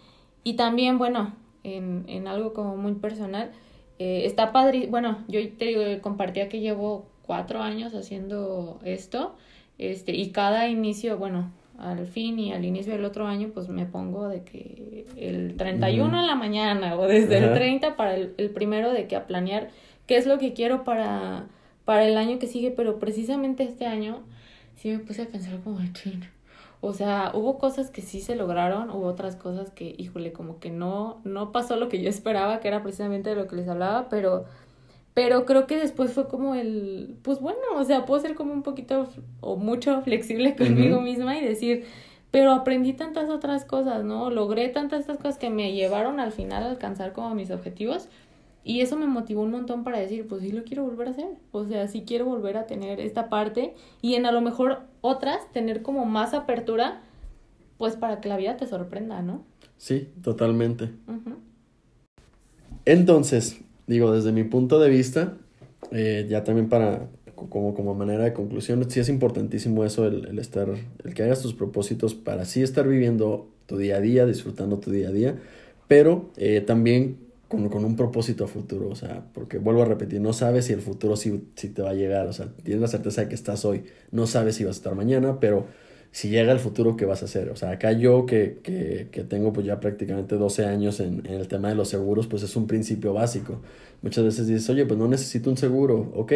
y 0.43 0.53
también, 0.53 0.97
bueno, 0.97 1.33
en, 1.63 2.05
en 2.07 2.27
algo 2.27 2.53
como 2.53 2.77
muy 2.77 2.93
personal, 2.93 3.51
eh, 3.97 4.23
está 4.25 4.51
padre, 4.51 4.87
bueno, 4.89 5.23
yo 5.27 5.39
te 5.57 5.65
digo, 5.65 5.81
compartía 6.01 6.49
que 6.49 6.59
llevo 6.59 7.05
cuatro 7.25 7.61
años 7.61 7.93
haciendo 7.93 8.79
esto, 8.83 9.35
este, 9.77 10.13
y 10.15 10.31
cada 10.31 10.67
inicio, 10.67 11.17
bueno, 11.17 11.51
al 11.79 12.07
fin 12.07 12.39
y 12.39 12.53
al 12.53 12.65
inicio 12.65 12.93
del 12.93 13.05
otro 13.05 13.27
año, 13.27 13.51
pues 13.53 13.69
me 13.69 13.85
pongo 13.85 14.27
de 14.27 14.43
que 14.43 15.05
el 15.17 15.55
31 15.57 16.19
en 16.19 16.27
la 16.27 16.35
mañana 16.35 16.95
o 16.97 17.07
desde 17.07 17.37
el 17.37 17.53
30 17.53 17.95
para 17.95 18.15
el, 18.15 18.33
el, 18.37 18.49
primero 18.49 18.91
de 18.91 19.07
que 19.07 19.15
a 19.15 19.27
planear 19.27 19.69
qué 20.07 20.17
es 20.17 20.25
lo 20.25 20.37
que 20.37 20.53
quiero 20.53 20.83
para, 20.83 21.47
para 21.83 22.05
el 22.05 22.17
año 22.17 22.39
que 22.39 22.47
sigue, 22.47 22.71
pero 22.71 22.99
precisamente 22.99 23.63
este 23.63 23.85
año 23.85 24.23
sí 24.75 24.89
me 24.89 24.99
puse 24.99 25.23
a 25.23 25.27
pensar 25.27 25.59
como, 25.61 25.79
chino. 25.93 26.25
O 26.81 26.93
sea, 26.93 27.31
hubo 27.33 27.57
cosas 27.57 27.89
que 27.89 28.01
sí 28.01 28.21
se 28.21 28.35
lograron, 28.35 28.91
hubo 28.91 29.07
otras 29.07 29.35
cosas 29.35 29.71
que, 29.71 29.95
híjole, 29.97 30.31
como 30.33 30.59
que 30.59 30.69
no, 30.69 31.19
no 31.23 31.51
pasó 31.51 31.77
lo 31.77 31.89
que 31.89 32.01
yo 32.01 32.09
esperaba, 32.09 32.59
que 32.59 32.67
era 32.67 32.83
precisamente 32.83 33.31
de 33.31 33.35
lo 33.35 33.47
que 33.47 33.55
les 33.55 33.67
hablaba, 33.67 34.07
pero 34.07 34.45
pero 35.15 35.45
creo 35.45 35.65
que 35.65 35.77
después 35.77 36.11
fue 36.11 36.27
como 36.27 36.55
el, 36.55 37.17
pues 37.23 37.39
bueno, 37.39 37.59
o 37.77 37.83
sea, 37.85 38.05
puedo 38.05 38.21
ser 38.21 38.35
como 38.35 38.53
un 38.53 38.63
poquito 38.63 39.07
o 39.39 39.55
mucho 39.55 39.99
flexible 40.03 40.57
conmigo 40.57 40.99
misma 41.01 41.37
y 41.37 41.43
decir, 41.43 41.85
pero 42.31 42.51
aprendí 42.51 42.91
tantas 42.91 43.29
otras 43.29 43.63
cosas, 43.63 44.03
¿no? 44.03 44.29
Logré 44.29 44.67
tantas 44.67 44.99
estas 44.99 45.17
cosas 45.17 45.37
que 45.37 45.49
me 45.49 45.71
llevaron 45.71 46.19
al 46.19 46.33
final 46.33 46.63
a 46.63 46.69
alcanzar 46.69 47.13
como 47.13 47.33
mis 47.33 47.49
objetivos. 47.49 48.09
Y 48.65 48.81
eso 48.81 48.97
me 48.97 49.07
motivó 49.07 49.43
un 49.43 49.51
montón 49.51 49.85
para 49.85 49.99
decir, 49.99 50.27
pues 50.27 50.41
sí 50.41 50.51
lo 50.51 50.63
quiero 50.63 50.83
volver 50.83 51.07
a 51.07 51.11
hacer. 51.11 51.29
O 51.53 51.63
sea, 51.63 51.87
sí 51.87 52.03
quiero 52.05 52.25
volver 52.25 52.57
a 52.57 52.65
tener 52.65 52.99
esta 52.99 53.29
parte 53.29 53.73
y 54.01 54.15
en 54.15 54.25
a 54.25 54.33
lo 54.33 54.41
mejor 54.41 54.81
otras 54.99 55.49
tener 55.53 55.81
como 55.81 56.05
más 56.05 56.33
apertura, 56.33 57.01
pues 57.77 57.95
para 57.95 58.19
que 58.19 58.27
la 58.27 58.35
vida 58.35 58.57
te 58.57 58.67
sorprenda, 58.67 59.21
¿no? 59.21 59.45
Sí, 59.77 60.09
totalmente. 60.21 60.89
Entonces, 62.83 63.61
digo, 63.87 64.11
desde 64.11 64.31
mi 64.31 64.43
punto 64.43 64.79
de 64.79 64.89
vista, 64.89 65.37
eh, 65.91 66.25
ya 66.29 66.43
también 66.43 66.69
para, 66.69 67.07
como, 67.35 67.73
como 67.73 67.93
manera 67.95 68.23
de 68.23 68.33
conclusión, 68.33 68.89
sí 68.89 68.99
es 68.99 69.09
importantísimo 69.09 69.83
eso, 69.85 70.07
el, 70.07 70.27
el, 70.27 70.39
estar, 70.39 70.69
el 71.03 71.13
que 71.13 71.23
hagas 71.23 71.41
tus 71.41 71.53
propósitos 71.53 72.15
para 72.15 72.45
sí 72.45 72.63
estar 72.63 72.87
viviendo 72.87 73.49
tu 73.65 73.77
día 73.77 73.97
a 73.97 74.01
día, 74.01 74.25
disfrutando 74.25 74.79
tu 74.79 74.91
día 74.91 75.09
a 75.09 75.11
día, 75.11 75.35
pero 75.87 76.29
eh, 76.37 76.61
también 76.61 77.17
con, 77.47 77.69
con, 77.69 77.85
un 77.85 77.95
propósito 77.95 78.45
a 78.45 78.47
futuro, 78.47 78.89
o 78.89 78.95
sea, 78.95 79.25
porque 79.33 79.57
vuelvo 79.57 79.83
a 79.83 79.85
repetir, 79.85 80.19
no 80.21 80.33
sabes 80.33 80.65
si 80.65 80.73
el 80.73 80.81
futuro 80.81 81.15
sí, 81.15 81.47
sí 81.55 81.69
te 81.69 81.81
va 81.81 81.91
a 81.91 81.93
llegar, 81.93 82.27
o 82.27 82.33
sea, 82.33 82.47
tienes 82.63 82.81
la 82.81 82.87
certeza 82.87 83.21
de 83.21 83.29
que 83.29 83.35
estás 83.35 83.65
hoy, 83.65 83.83
no 84.11 84.27
sabes 84.27 84.55
si 84.55 84.63
vas 84.63 84.77
a 84.77 84.79
estar 84.79 84.95
mañana, 84.95 85.39
pero 85.39 85.67
si 86.15 86.29
llega 86.29 86.53
el 86.53 86.59
futuro, 86.59 86.95
¿qué 86.95 87.03
vas 87.03 87.23
a 87.23 87.25
hacer? 87.25 87.49
O 87.49 87.57
sea, 87.57 87.71
acá 87.71 87.91
yo 87.91 88.25
que, 88.25 88.59
que, 88.63 89.09
que 89.11 89.25
tengo 89.25 89.51
pues 89.51 89.65
ya 89.65 89.81
prácticamente 89.81 90.35
12 90.37 90.65
años 90.65 91.01
en, 91.01 91.25
en, 91.25 91.33
el 91.33 91.49
tema 91.49 91.67
de 91.67 91.75
los 91.75 91.89
seguros, 91.89 92.25
pues 92.25 92.41
es 92.41 92.55
un 92.55 92.67
principio 92.67 93.11
básico. 93.11 93.59
Muchas 94.01 94.23
veces 94.23 94.47
dices, 94.47 94.69
oye, 94.69 94.85
pues 94.85 94.97
no 94.97 95.09
necesito 95.09 95.49
un 95.49 95.57
seguro, 95.57 96.13
ok, 96.15 96.31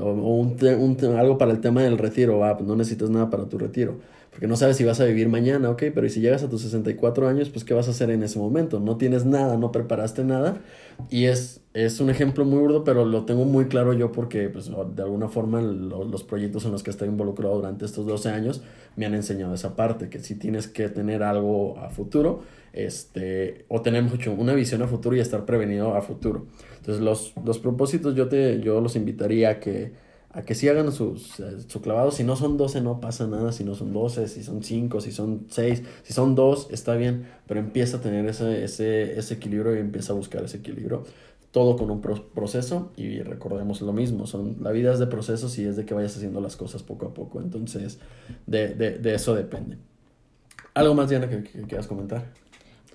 o, 0.00 0.04
o 0.04 0.36
un, 0.38 0.58
un, 0.60 1.16
algo 1.16 1.38
para 1.38 1.52
el 1.52 1.60
tema 1.60 1.84
del 1.84 1.96
retiro, 1.96 2.44
ah, 2.44 2.56
pues 2.56 2.66
no 2.66 2.74
necesitas 2.74 3.08
nada 3.08 3.30
para 3.30 3.48
tu 3.48 3.56
retiro, 3.56 4.00
porque 4.34 4.48
no 4.48 4.56
sabes 4.56 4.76
si 4.76 4.82
vas 4.82 4.98
a 4.98 5.04
vivir 5.04 5.28
mañana, 5.28 5.70
ok, 5.70 5.84
pero 5.94 6.08
si 6.08 6.20
llegas 6.20 6.42
a 6.42 6.48
tus 6.48 6.62
64 6.62 7.28
años, 7.28 7.50
pues 7.50 7.64
¿qué 7.64 7.72
vas 7.72 7.86
a 7.86 7.92
hacer 7.92 8.10
en 8.10 8.24
ese 8.24 8.40
momento? 8.40 8.80
No 8.80 8.96
tienes 8.96 9.24
nada, 9.24 9.56
no 9.56 9.70
preparaste 9.70 10.24
nada, 10.24 10.60
y 11.08 11.26
es, 11.26 11.60
es 11.72 12.00
un 12.00 12.10
ejemplo 12.10 12.44
muy 12.44 12.58
burdo, 12.58 12.82
pero 12.82 13.04
lo 13.04 13.26
tengo 13.26 13.44
muy 13.44 13.66
claro 13.66 13.92
yo 13.92 14.10
porque 14.10 14.48
pues, 14.48 14.72
de 14.96 15.02
alguna 15.04 15.28
forma 15.28 15.60
lo, 15.60 16.02
los 16.02 16.24
proyectos 16.24 16.64
en 16.64 16.72
los 16.72 16.82
que 16.82 16.90
estoy 16.90 17.06
involucrado 17.10 17.54
durante 17.54 17.84
estos 17.84 18.06
12 18.06 18.30
años 18.30 18.64
me 18.96 19.06
han 19.06 19.14
enseñado 19.14 19.54
esa 19.54 19.76
parte, 19.76 20.08
que 20.08 20.18
si 20.18 20.34
tienes 20.34 20.66
que 20.66 20.88
tener 20.88 21.22
algo 21.22 21.78
a 21.78 21.90
futuro, 21.90 22.42
este, 22.72 23.66
o 23.68 23.82
tener 23.82 24.02
mucho, 24.02 24.32
una 24.32 24.54
visión 24.54 24.82
a 24.82 24.88
futuro 24.88 25.14
y 25.14 25.20
estar 25.20 25.44
prevenido 25.44 25.94
a 25.94 26.02
futuro. 26.02 26.46
Entonces 26.78 27.04
los, 27.04 27.34
los 27.44 27.60
propósitos 27.60 28.16
yo, 28.16 28.26
te, 28.26 28.60
yo 28.60 28.80
los 28.80 28.96
invitaría 28.96 29.50
a 29.50 29.60
que, 29.60 29.92
a 30.34 30.42
que 30.42 30.54
sí 30.54 30.68
hagan 30.68 30.92
sus, 30.92 31.40
eh, 31.40 31.60
su 31.66 31.80
clavado. 31.80 32.10
Si 32.10 32.24
no 32.24 32.36
son 32.36 32.56
12 32.56 32.80
no 32.80 33.00
pasa 33.00 33.26
nada, 33.26 33.52
si 33.52 33.64
no 33.64 33.74
son 33.74 33.92
12, 33.92 34.28
si 34.28 34.42
son 34.42 34.62
5, 34.62 35.00
si 35.00 35.12
son 35.12 35.46
6, 35.48 35.82
si 36.02 36.12
son 36.12 36.34
2 36.34 36.68
está 36.70 36.94
bien, 36.96 37.26
pero 37.46 37.60
empieza 37.60 37.98
a 37.98 38.00
tener 38.00 38.26
ese, 38.26 38.64
ese, 38.64 39.18
ese 39.18 39.34
equilibrio 39.34 39.74
y 39.76 39.78
empieza 39.78 40.12
a 40.12 40.16
buscar 40.16 40.44
ese 40.44 40.58
equilibrio 40.58 41.04
todo 41.50 41.76
con 41.76 41.88
un 41.88 42.00
proceso 42.00 42.90
y 42.96 43.20
recordemos 43.20 43.80
lo 43.80 43.92
mismo, 43.92 44.26
son, 44.26 44.56
la 44.60 44.72
vida 44.72 44.92
es 44.92 44.98
de 44.98 45.06
procesos 45.06 45.56
y 45.56 45.64
es 45.64 45.76
de 45.76 45.84
que 45.84 45.94
vayas 45.94 46.16
haciendo 46.16 46.40
las 46.40 46.56
cosas 46.56 46.82
poco 46.82 47.06
a 47.06 47.14
poco, 47.14 47.40
entonces 47.40 48.00
de, 48.44 48.74
de, 48.74 48.98
de 48.98 49.14
eso 49.14 49.36
depende. 49.36 49.78
¿Algo 50.74 50.94
más, 50.94 51.08
Diana, 51.08 51.28
que, 51.28 51.44
quieras 51.44 51.86
comentar? 51.86 52.24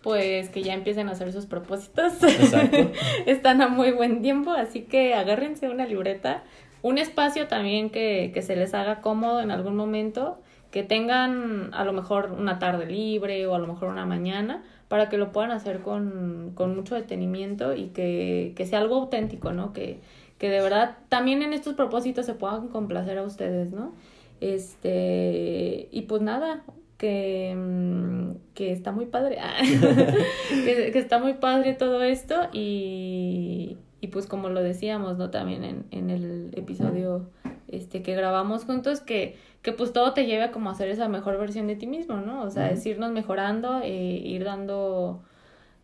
Pues 0.04 0.50
que 0.50 0.62
ya 0.62 0.74
empiecen 0.74 1.08
a 1.08 1.12
hacer 1.14 1.32
sus 1.32 1.46
propósitos. 1.46 2.22
Exacto. 2.22 2.92
Están 3.26 3.62
a 3.62 3.70
muy 3.70 3.92
buen 3.92 4.22
tiempo, 4.22 4.52
así 4.52 4.82
que 4.82 5.14
agárrense 5.14 5.70
una 5.70 5.86
libreta, 5.86 6.44
un 6.82 6.98
espacio 6.98 7.48
también 7.48 7.90
que, 7.90 8.32
que 8.34 8.42
se 8.42 8.56
les 8.56 8.74
haga 8.74 9.02
cómodo 9.02 9.42
en 9.42 9.52
algún 9.52 9.76
momento, 9.76 10.40
que 10.72 10.84
tengan 10.84 11.74
a 11.74 11.84
lo 11.84 11.94
mejor 11.94 12.32
una 12.32 12.60
tarde 12.60 12.86
libre 12.86 13.46
o 13.48 13.56
a 13.56 13.60
lo 13.60 13.68
mejor 13.68 13.90
una 13.90 14.06
mañana 14.06 14.64
para 14.88 15.10
que 15.10 15.18
lo 15.18 15.32
puedan 15.32 15.52
hacer 15.52 15.82
con, 15.82 16.52
con 16.56 16.76
mucho 16.76 16.96
detenimiento 16.96 17.76
y 17.76 17.88
que, 17.88 18.54
que, 18.56 18.66
sea 18.66 18.80
algo 18.80 18.96
auténtico, 18.96 19.52
¿no? 19.52 19.72
Que, 19.72 20.00
que 20.38 20.50
de 20.50 20.62
verdad 20.62 20.98
también 21.10 21.42
en 21.42 21.54
estos 21.54 21.76
propósitos 21.76 22.26
se 22.26 22.34
puedan 22.34 22.70
complacer 22.70 23.18
a 23.18 23.24
ustedes, 23.24 23.72
¿no? 23.72 23.94
Este, 24.42 25.90
y 25.92 26.04
pues 26.04 26.22
nada, 26.22 26.64
que, 26.98 27.56
mm, 27.56 28.54
que 28.54 28.72
está 28.72 28.92
muy 28.92 29.06
padre, 29.06 29.38
que, 30.50 30.92
que, 30.92 31.00
está 31.00 31.20
muy 31.20 31.34
padre 31.34 31.74
todo 31.74 32.02
esto 32.04 32.36
y, 32.52 33.78
y 34.02 34.08
pues 34.08 34.26
como 34.26 34.50
lo 34.50 34.62
decíamos, 34.62 35.18
¿no? 35.18 35.30
También 35.30 35.64
en, 35.64 35.86
en 35.92 36.10
el 36.10 36.50
episodio 36.54 37.30
este, 37.68 38.02
que 38.02 38.16
grabamos 38.16 38.66
juntos, 38.66 39.00
que, 39.02 39.36
que 39.62 39.74
pues 39.74 39.94
todo 39.94 40.14
te 40.14 40.26
lleve 40.26 40.44
a 40.44 40.52
como 40.52 40.70
hacer 40.70 40.90
esa 40.90 41.08
mejor 41.08 41.38
versión 41.38 41.68
de 41.68 41.76
ti 41.76 41.88
mismo, 41.88 42.18
¿no? 42.18 42.44
O 42.44 42.50
sea, 42.50 42.72
es 42.72 42.86
irnos 42.86 43.12
mejorando 43.12 43.82
e 43.82 43.94
ir 43.94 44.44
dando 44.44 45.22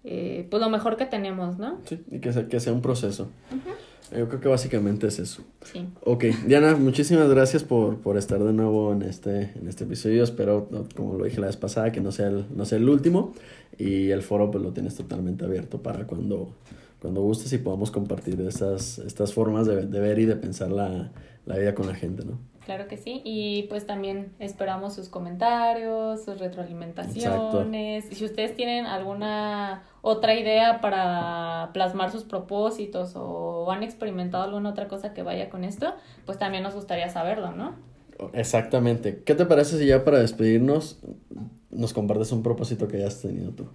eh, 0.03 0.47
pues 0.51 0.61
lo 0.61 0.70
mejor 0.70 0.97
que 0.97 1.05
tenemos, 1.05 1.57
¿no? 1.57 1.80
Sí, 1.86 2.03
y 2.11 2.20
que 2.20 2.32
sea, 2.32 2.47
que 2.47 2.59
sea 2.59 2.74
un 2.74 2.82
proceso. 2.82 3.28
Yo 4.16 4.28
creo 4.30 4.39
que 4.39 4.47
básicamente 4.47 5.07
es 5.07 5.18
eso. 5.18 5.41
Sí. 5.63 5.88
Ok, 6.03 6.26
Diana, 6.45 6.76
muchísimas 6.76 7.28
gracias 7.28 7.63
por, 7.63 7.97
por 7.97 8.18
estar 8.18 8.38
de 8.43 8.53
nuevo 8.53 8.93
en 8.93 9.01
este, 9.01 9.51
en 9.55 9.68
este 9.68 9.86
episodio. 9.86 10.24
Espero, 10.24 10.70
como 10.95 11.18
lo 11.18 11.26
dije 11.26 11.41
la 11.41 11.47
vez 11.47 11.57
pasada, 11.57 11.91
que 11.91 12.01
no 12.01 12.11
sea 12.11 12.28
el, 12.28 12.45
no 12.55 12.66
sea 12.66 12.78
el 12.78 12.88
último. 12.88 13.34
Y 13.80 14.11
el 14.11 14.22
foro 14.22 14.51
pues 14.51 14.63
lo 14.63 14.74
tienes 14.74 14.95
totalmente 14.95 15.43
abierto 15.43 15.82
para 15.82 16.05
cuando, 16.05 16.49
cuando 17.02 17.22
gustes 17.22 17.54
y 17.54 17.58
podamos 17.58 17.91
compartir 17.91 18.39
estas, 18.41 19.00
estas 19.00 19.34
formas 19.34 19.68
de, 19.68 19.86
de 19.86 20.00
ver 20.00 20.20
y 20.20 20.26
de 20.26 20.36
pensar 20.36 20.72
la, 20.72 21.12
la 21.46 21.58
vida 21.58 21.76
con 21.76 21.88
la 21.88 21.96
gente, 21.96 22.26
¿no? 22.26 22.39
Claro 22.66 22.88
que 22.88 22.98
sí, 22.98 23.22
y 23.24 23.64
pues 23.70 23.86
también 23.86 24.34
esperamos 24.39 24.96
sus 24.96 25.08
comentarios, 25.08 26.26
sus 26.26 26.39
retroalimentaciones. 26.39 28.12
Y 28.12 28.16
si 28.16 28.26
ustedes 28.26 28.56
tienen 28.56 28.88
alguna 28.88 29.84
otra 30.02 30.34
idea 30.34 30.82
para 30.82 31.70
plasmar 31.74 32.12
sus 32.12 32.24
propósitos 32.24 33.14
o 33.16 33.70
han 33.72 33.84
experimentado 33.84 34.46
alguna 34.46 34.72
otra 34.72 34.88
cosa 34.88 35.14
que 35.14 35.22
vaya 35.22 35.52
con 35.52 35.64
esto, 35.64 35.93
pues 36.26 36.39
también 36.39 36.64
nos 36.64 36.74
gustaría 36.74 37.08
saberlo, 37.10 37.52
¿no? 37.52 37.76
Exactamente. 38.34 39.22
¿Qué 39.24 39.36
te 39.36 39.46
parece 39.46 39.78
si 39.78 39.86
ya 39.86 40.04
para 40.04 40.18
despedirnos 40.18 41.00
nos 41.70 41.93
compartes 41.93 42.32
un 42.32 42.41
propósito 42.41 42.88
que 42.88 42.98
hayas 42.98 43.22
tenido 43.22 43.52
tú? 43.52 43.68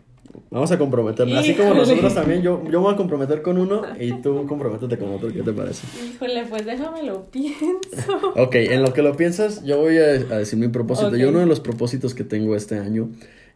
Vamos 0.51 0.71
a 0.73 0.79
comprometernos. 0.79 1.39
Así 1.39 1.55
como 1.55 1.75
nosotros 1.75 2.15
también, 2.15 2.43
yo, 2.43 2.63
yo 2.71 2.81
voy 2.81 2.93
a 2.93 2.97
comprometer 2.97 3.43
con 3.43 3.59
uno 3.59 3.83
y 3.99 4.13
tú 4.21 4.47
comprométete 4.47 4.99
con 4.99 5.13
otro. 5.13 5.33
¿Qué 5.33 5.43
te 5.43 5.53
parece? 5.53 5.87
Híjole, 6.05 6.45
pues 6.49 6.67
déjame 6.67 7.03
lo 7.05 7.31
pienso. 7.31 8.33
ok, 8.37 8.55
en 8.55 8.83
lo 8.83 8.93
que 8.93 9.03
lo 9.03 9.17
piensas, 9.17 9.65
yo 9.65 9.79
voy 9.79 9.99
a, 9.99 10.19
decir 10.19 10.59
mi 10.59 10.69
propósito. 10.69 11.17
Yo 11.17 11.29
uno 11.29 11.39
de 11.39 11.47
los 11.47 11.61
propósitos 11.61 12.15
que 12.15 12.25
tengo 12.25 12.57
este 12.57 12.79
año, 12.79 13.11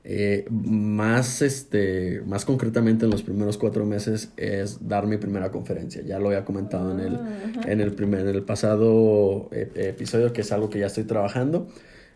eh, 0.04 0.46
más, 0.50 1.42
este, 1.42 2.22
más 2.26 2.44
concretamente 2.44 3.06
en 3.06 3.10
los 3.10 3.22
primeros 3.22 3.58
cuatro 3.58 3.84
meses, 3.86 4.32
es 4.36 4.86
dar 4.86 5.06
mi 5.06 5.16
primera 5.16 5.50
conferencia. 5.50 6.02
Ya 6.02 6.18
lo 6.18 6.28
había 6.28 6.44
comentado 6.44 6.92
en, 6.92 7.00
el, 7.00 7.14
ah, 7.14 7.60
en, 7.66 7.80
el 7.80 7.92
primer, 7.92 8.20
en 8.20 8.28
el 8.28 8.42
pasado 8.42 9.48
eh, 9.52 9.70
episodio, 9.76 10.32
que 10.32 10.42
es 10.42 10.52
algo 10.52 10.70
que 10.70 10.78
ya 10.78 10.86
estoy 10.86 11.04
trabajando. 11.04 11.68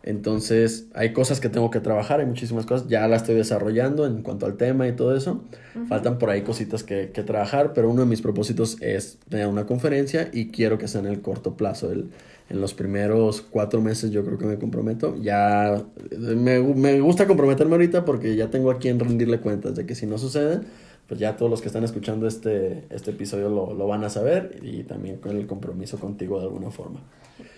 Entonces, 0.09 0.87
hay 0.95 1.13
cosas 1.13 1.39
que 1.39 1.51
tengo 1.51 1.71
que 1.71 1.81
trabajar, 1.81 2.21
hay 2.21 2.25
muchísimas 2.25 2.65
cosas, 2.65 2.89
ya 2.89 3.07
las 3.09 3.21
estoy 3.21 3.35
desarrollando 3.35 4.07
en 4.07 4.23
cuanto 4.23 4.47
al 4.47 4.57
tema 4.57 4.89
y 4.89 4.93
todo 4.93 5.15
eso. 5.15 5.45
Faltan 5.87 6.17
por 6.17 6.31
ahí 6.31 6.41
cositas 6.41 6.83
que, 6.83 7.11
que, 7.13 7.23
trabajar, 7.23 7.75
pero 7.75 7.91
uno 7.91 8.01
de 8.01 8.07
mis 8.07 8.23
propósitos 8.23 8.81
es 8.81 9.19
tener 9.29 9.49
una 9.49 9.67
conferencia 9.67 10.31
y 10.33 10.49
quiero 10.49 10.79
que 10.79 10.89
sea 10.89 11.03
en 11.03 11.09
el 11.09 11.21
corto 11.21 11.59
plazo. 11.59 11.93
El, 11.93 12.09
en 12.49 12.61
los 12.63 12.73
primeros 12.73 13.43
cuatro 13.43 13.83
meses 13.83 14.11
yo 14.11 14.25
creo 14.25 14.39
que 14.39 14.47
me 14.47 14.59
comprometo. 14.59 15.15
Ya 15.21 15.85
me, 16.19 16.59
me 16.61 17.01
gusta 17.01 17.27
comprometerme 17.27 17.75
ahorita 17.75 18.07
porque 18.07 18.35
ya 18.35 18.49
tengo 18.49 18.71
a 18.71 18.79
quien 18.79 18.99
rendirle 18.99 19.41
cuentas 19.41 19.75
de 19.75 19.85
que 19.85 19.95
si 19.95 20.07
no 20.07 20.17
sucede, 20.17 20.61
pues 21.09 21.19
ya 21.19 21.37
todos 21.37 21.51
los 21.51 21.63
que 21.63 21.69
están 21.69 21.85
escuchando 21.85 22.29
este, 22.29 22.85
este 22.91 23.13
episodio 23.13 23.49
lo, 23.49 23.73
lo 23.73 23.87
van 23.89 24.05
a 24.05 24.11
saber 24.11 24.61
y 24.63 24.85
también 24.85 25.17
con 25.17 25.37
el 25.37 25.47
compromiso 25.47 25.99
contigo 25.99 26.39
de 26.39 26.45
alguna 26.45 26.71
forma. 26.71 27.01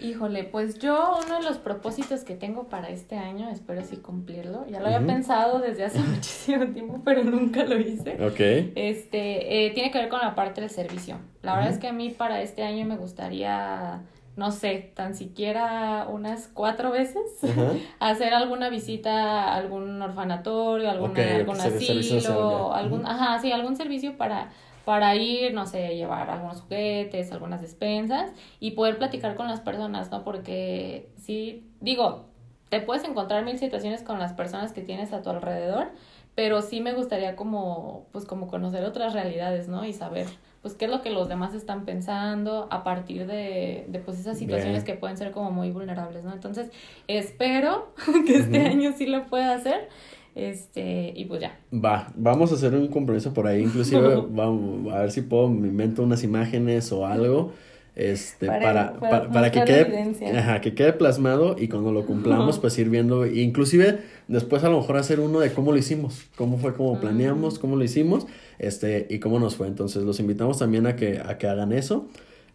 Híjole, 0.01 0.45
pues 0.45 0.79
yo 0.79 1.19
uno 1.25 1.39
de 1.39 1.43
los 1.43 1.59
propósitos 1.59 2.23
que 2.25 2.35
tengo 2.35 2.69
para 2.69 2.91
este 2.91 3.17
año, 3.17 3.51
espero 3.51 3.83
sí 3.85 3.97
cumplirlo. 3.97 4.67
Ya 4.69 4.81
lo 4.81 4.87
había 4.87 5.05
pensado 5.05 5.59
desde 5.59 5.85
hace 5.85 5.99
muchísimo 6.15 6.67
tiempo, 6.69 7.01
pero 7.05 7.25
nunca 7.25 7.65
lo 7.65 7.79
hice. 7.79 8.13
Ok. 8.25 8.73
Este, 8.77 9.67
eh, 9.67 9.71
tiene 9.71 9.91
que 9.91 9.99
ver 9.99 10.09
con 10.09 10.21
la 10.21 10.35
parte 10.35 10.61
del 10.61 10.71
servicio. 10.71 11.19
La 11.43 11.55
verdad 11.55 11.73
es 11.73 11.79
que 11.79 11.89
a 11.89 11.93
mí 11.93 12.11
para 12.11 12.43
este 12.43 12.63
año 12.63 12.87
me 12.87 12.97
gustaría, 12.97 14.03
no 14.37 14.53
sé, 14.53 14.93
tan 14.95 15.15
siquiera 15.15 16.07
unas 16.09 16.49
cuatro 16.49 16.91
veces 16.91 17.23
hacer 18.01 18.33
alguna 18.35 18.69
visita 18.69 19.45
a 19.45 19.57
algún 19.57 20.01
orfanatorio, 20.01 20.91
alguna, 20.91 21.37
algún 21.37 21.61
asilo, 21.61 22.73
algún, 22.73 23.07
ajá, 23.07 23.39
sí, 23.41 23.53
algún 23.53 23.77
servicio 23.77 24.17
para 24.17 24.51
para 24.85 25.15
ir, 25.15 25.55
no 25.55 25.67
sé, 25.67 25.95
llevar 25.95 26.31
algunos 26.31 26.63
juguetes, 26.63 27.31
algunas 27.33 27.61
despensas 27.61 28.33
y 28.59 28.73
poder 28.73 28.99
platicar 28.99 29.37
con 29.37 29.47
las 29.47 29.61
personas, 29.61 30.11
¿no? 30.11 30.25
Porque 30.25 31.11
sí, 31.17 31.65
digo, 31.81 32.25
te 32.71 32.81
puedes 32.81 33.05
encontrar 33.05 33.45
mil 33.45 33.59
situaciones 33.59 34.03
con 34.03 34.19
las 34.19 34.33
personas 34.33 34.73
que 34.73 34.81
tienes 34.81 35.13
a 35.13 35.23
tu 35.23 35.31
alrededor, 35.31 35.89
pero 36.35 36.63
sí 36.63 36.81
me 36.81 36.93
gustaría 36.93 37.37
como, 37.37 38.07
pues 38.13 38.25
como 38.25 38.49
conocer 38.49 38.85
otras 38.85 39.13
realidades, 39.13 39.69
¿no? 39.69 39.85
Y 39.85 39.93
saber, 39.93 40.27
pues, 40.63 40.75
qué 40.75 40.85
es 40.85 40.91
lo 40.91 41.03
que 41.03 41.11
los 41.11 41.29
demás 41.29 41.55
están 41.55 41.85
pensando 41.85 42.69
a 42.71 42.85
partir 42.85 43.27
de, 43.27 43.87
de 43.89 43.99
pues, 43.99 44.19
esas 44.19 44.39
situaciones 44.39 44.85
que 44.85 44.95
pueden 44.95 45.17
ser 45.17 45.31
como 45.31 45.51
muy 45.51 45.71
vulnerables, 45.71 46.25
¿no? 46.25 46.33
Entonces, 46.33 46.71
espero 47.09 47.95
que 48.27 48.37
este 48.37 48.61
año 48.61 48.93
sí 48.97 49.07
lo 49.07 49.27
pueda 49.27 49.55
hacer. 49.55 49.89
Este, 50.35 51.13
y 51.17 51.25
pues 51.25 51.41
ya. 51.41 51.59
Va, 51.73 52.13
vamos 52.15 52.53
a 52.53 52.55
hacer 52.55 52.75
un 52.75 52.89
compromiso 52.89 53.35
por 53.35 53.47
ahí, 53.47 53.63
inclusive 53.63 54.23
vamos 54.31 54.93
a 54.93 55.01
ver 55.01 55.11
si 55.11 55.23
puedo, 55.23 55.49
me 55.49 55.69
invento 55.69 56.03
unas 56.03 56.23
imágenes 56.23 56.93
o 56.93 57.07
algo. 57.07 57.53
Este, 57.97 58.47
para, 58.47 58.95
para, 58.99 59.51
que 59.51 59.65
quede, 59.65 60.39
ajá, 60.39 60.61
que 60.61 60.75
quede 60.75 60.93
plasmado 60.93 61.57
y 61.59 61.69
cuando 61.69 61.93
lo 61.93 62.07
cumplamos, 62.07 62.59
pues 62.59 62.79
ir 62.79 62.89
viendo, 62.89 63.27
inclusive 63.27 63.99
después 64.29 64.63
a 64.63 64.71
lo 64.71 64.79
mejor 64.81 64.97
hacer 64.97 65.21
uno 65.21 65.41
de 65.41 65.53
cómo 65.53 65.73
lo 65.73 65.77
hicimos, 65.77 66.23
cómo 66.37 66.57
fue, 66.57 66.73
cómo 66.73 66.95
mm. 66.95 67.01
planeamos, 67.01 67.59
cómo 67.59 67.77
lo 67.77 67.85
hicimos, 67.85 68.27
este, 68.61 69.07
y 69.11 69.19
cómo 69.19 69.41
nos 69.41 69.57
fue. 69.57 69.67
Entonces 69.67 70.05
los 70.05 70.21
invitamos 70.21 70.59
también 70.59 70.87
a 70.87 70.95
que, 70.95 71.19
a 71.19 71.39
que 71.39 71.49
hagan 71.49 71.73
eso. 71.73 72.09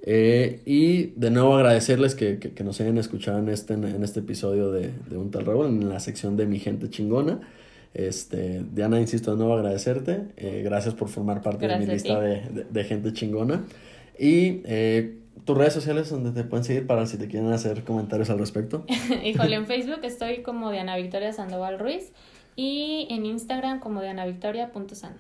Eh, 0.08 0.62
y 0.66 1.08
de 1.16 1.32
nuevo 1.32 1.56
agradecerles 1.56 2.14
que, 2.14 2.38
que, 2.38 2.64
nos 2.64 2.80
hayan 2.80 3.00
escuchado 3.00 3.40
en 3.40 3.50
este, 3.50 3.74
en 3.74 4.04
este 4.04 4.20
episodio 4.20 4.72
de, 4.72 4.92
de 5.10 5.18
Un 5.18 5.32
Tal 5.32 5.46
Raúl, 5.46 5.66
en 5.66 5.90
la 5.90 6.00
sección 6.00 6.38
de 6.38 6.46
Mi 6.46 6.60
Gente 6.60 6.90
Chingona. 6.90 7.40
Este, 7.96 8.62
Diana, 8.72 9.00
insisto 9.00 9.32
de 9.32 9.38
nuevo 9.38 9.56
agradecerte. 9.56 10.28
Eh, 10.38 10.62
gracias 10.64 10.94
por 10.94 11.10
formar 11.10 11.42
parte 11.42 11.68
de 11.68 11.80
mi 11.80 11.88
lista 11.88 12.20
de, 12.20 12.66
de, 12.70 12.84
gente 12.84 13.14
chingona. 13.14 13.64
Y 14.20 14.62
eh, 14.66 15.18
tus 15.46 15.58
redes 15.58 15.74
sociales 15.74 16.10
donde 16.10 16.32
te 16.32 16.48
pueden 16.48 16.66
seguir 16.66 16.86
para 16.86 17.08
si 17.08 17.18
te 17.18 17.28
quieren 17.28 17.52
hacer 17.52 17.84
comentarios 17.84 18.30
al 18.30 18.38
respecto. 18.38 18.86
Híjole, 19.24 19.56
en 19.56 19.66
Facebook 19.66 20.02
estoy 20.04 20.44
como 20.44 20.72
Diana 20.72 20.98
Victoria 20.98 21.34
Sandoval 21.34 21.80
Ruiz 21.80 22.12
y 22.56 23.08
en 23.10 23.26
Instagram 23.26 23.80
como 23.80 24.02
dianavictoria.san. 24.02 25.16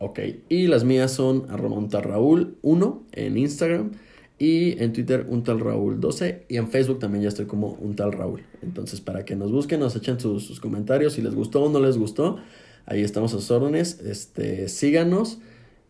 Ok, 0.00 0.20
y 0.48 0.68
las 0.68 0.84
mías 0.84 1.10
son 1.10 1.46
arroba 1.50 2.00
Raúl 2.00 2.56
1 2.62 3.02
en 3.12 3.36
Instagram 3.36 3.90
y 4.38 4.80
en 4.80 4.92
Twitter 4.92 5.26
un 5.28 5.42
tal 5.42 5.58
Raúl 5.58 6.00
12 6.00 6.46
y 6.48 6.56
en 6.56 6.68
Facebook 6.68 7.00
también 7.00 7.22
ya 7.22 7.28
estoy 7.28 7.46
como 7.46 7.72
un 7.72 7.96
tal 7.96 8.12
Raúl. 8.12 8.42
Entonces 8.62 9.00
para 9.00 9.24
que 9.24 9.34
nos 9.34 9.50
busquen, 9.50 9.80
nos 9.80 9.96
echen 9.96 10.20
sus, 10.20 10.60
comentarios, 10.60 11.14
si 11.14 11.22
les 11.22 11.34
gustó 11.34 11.64
o 11.64 11.68
no 11.68 11.80
les 11.80 11.98
gustó, 11.98 12.38
ahí 12.86 13.02
estamos 13.02 13.34
a 13.34 13.38
sus 13.38 13.50
órdenes, 13.50 14.00
este, 14.00 14.68
síganos 14.68 15.38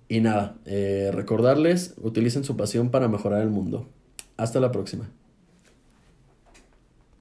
y 0.08 0.20
nada, 0.20 0.56
eh, 0.64 1.10
recordarles, 1.12 1.94
utilicen 2.00 2.44
su 2.44 2.56
pasión 2.56 2.90
para 2.90 3.08
mejorar 3.08 3.42
el 3.42 3.50
mundo. 3.50 3.86
Hasta 4.38 4.58
la 4.58 4.72
próxima. 4.72 5.10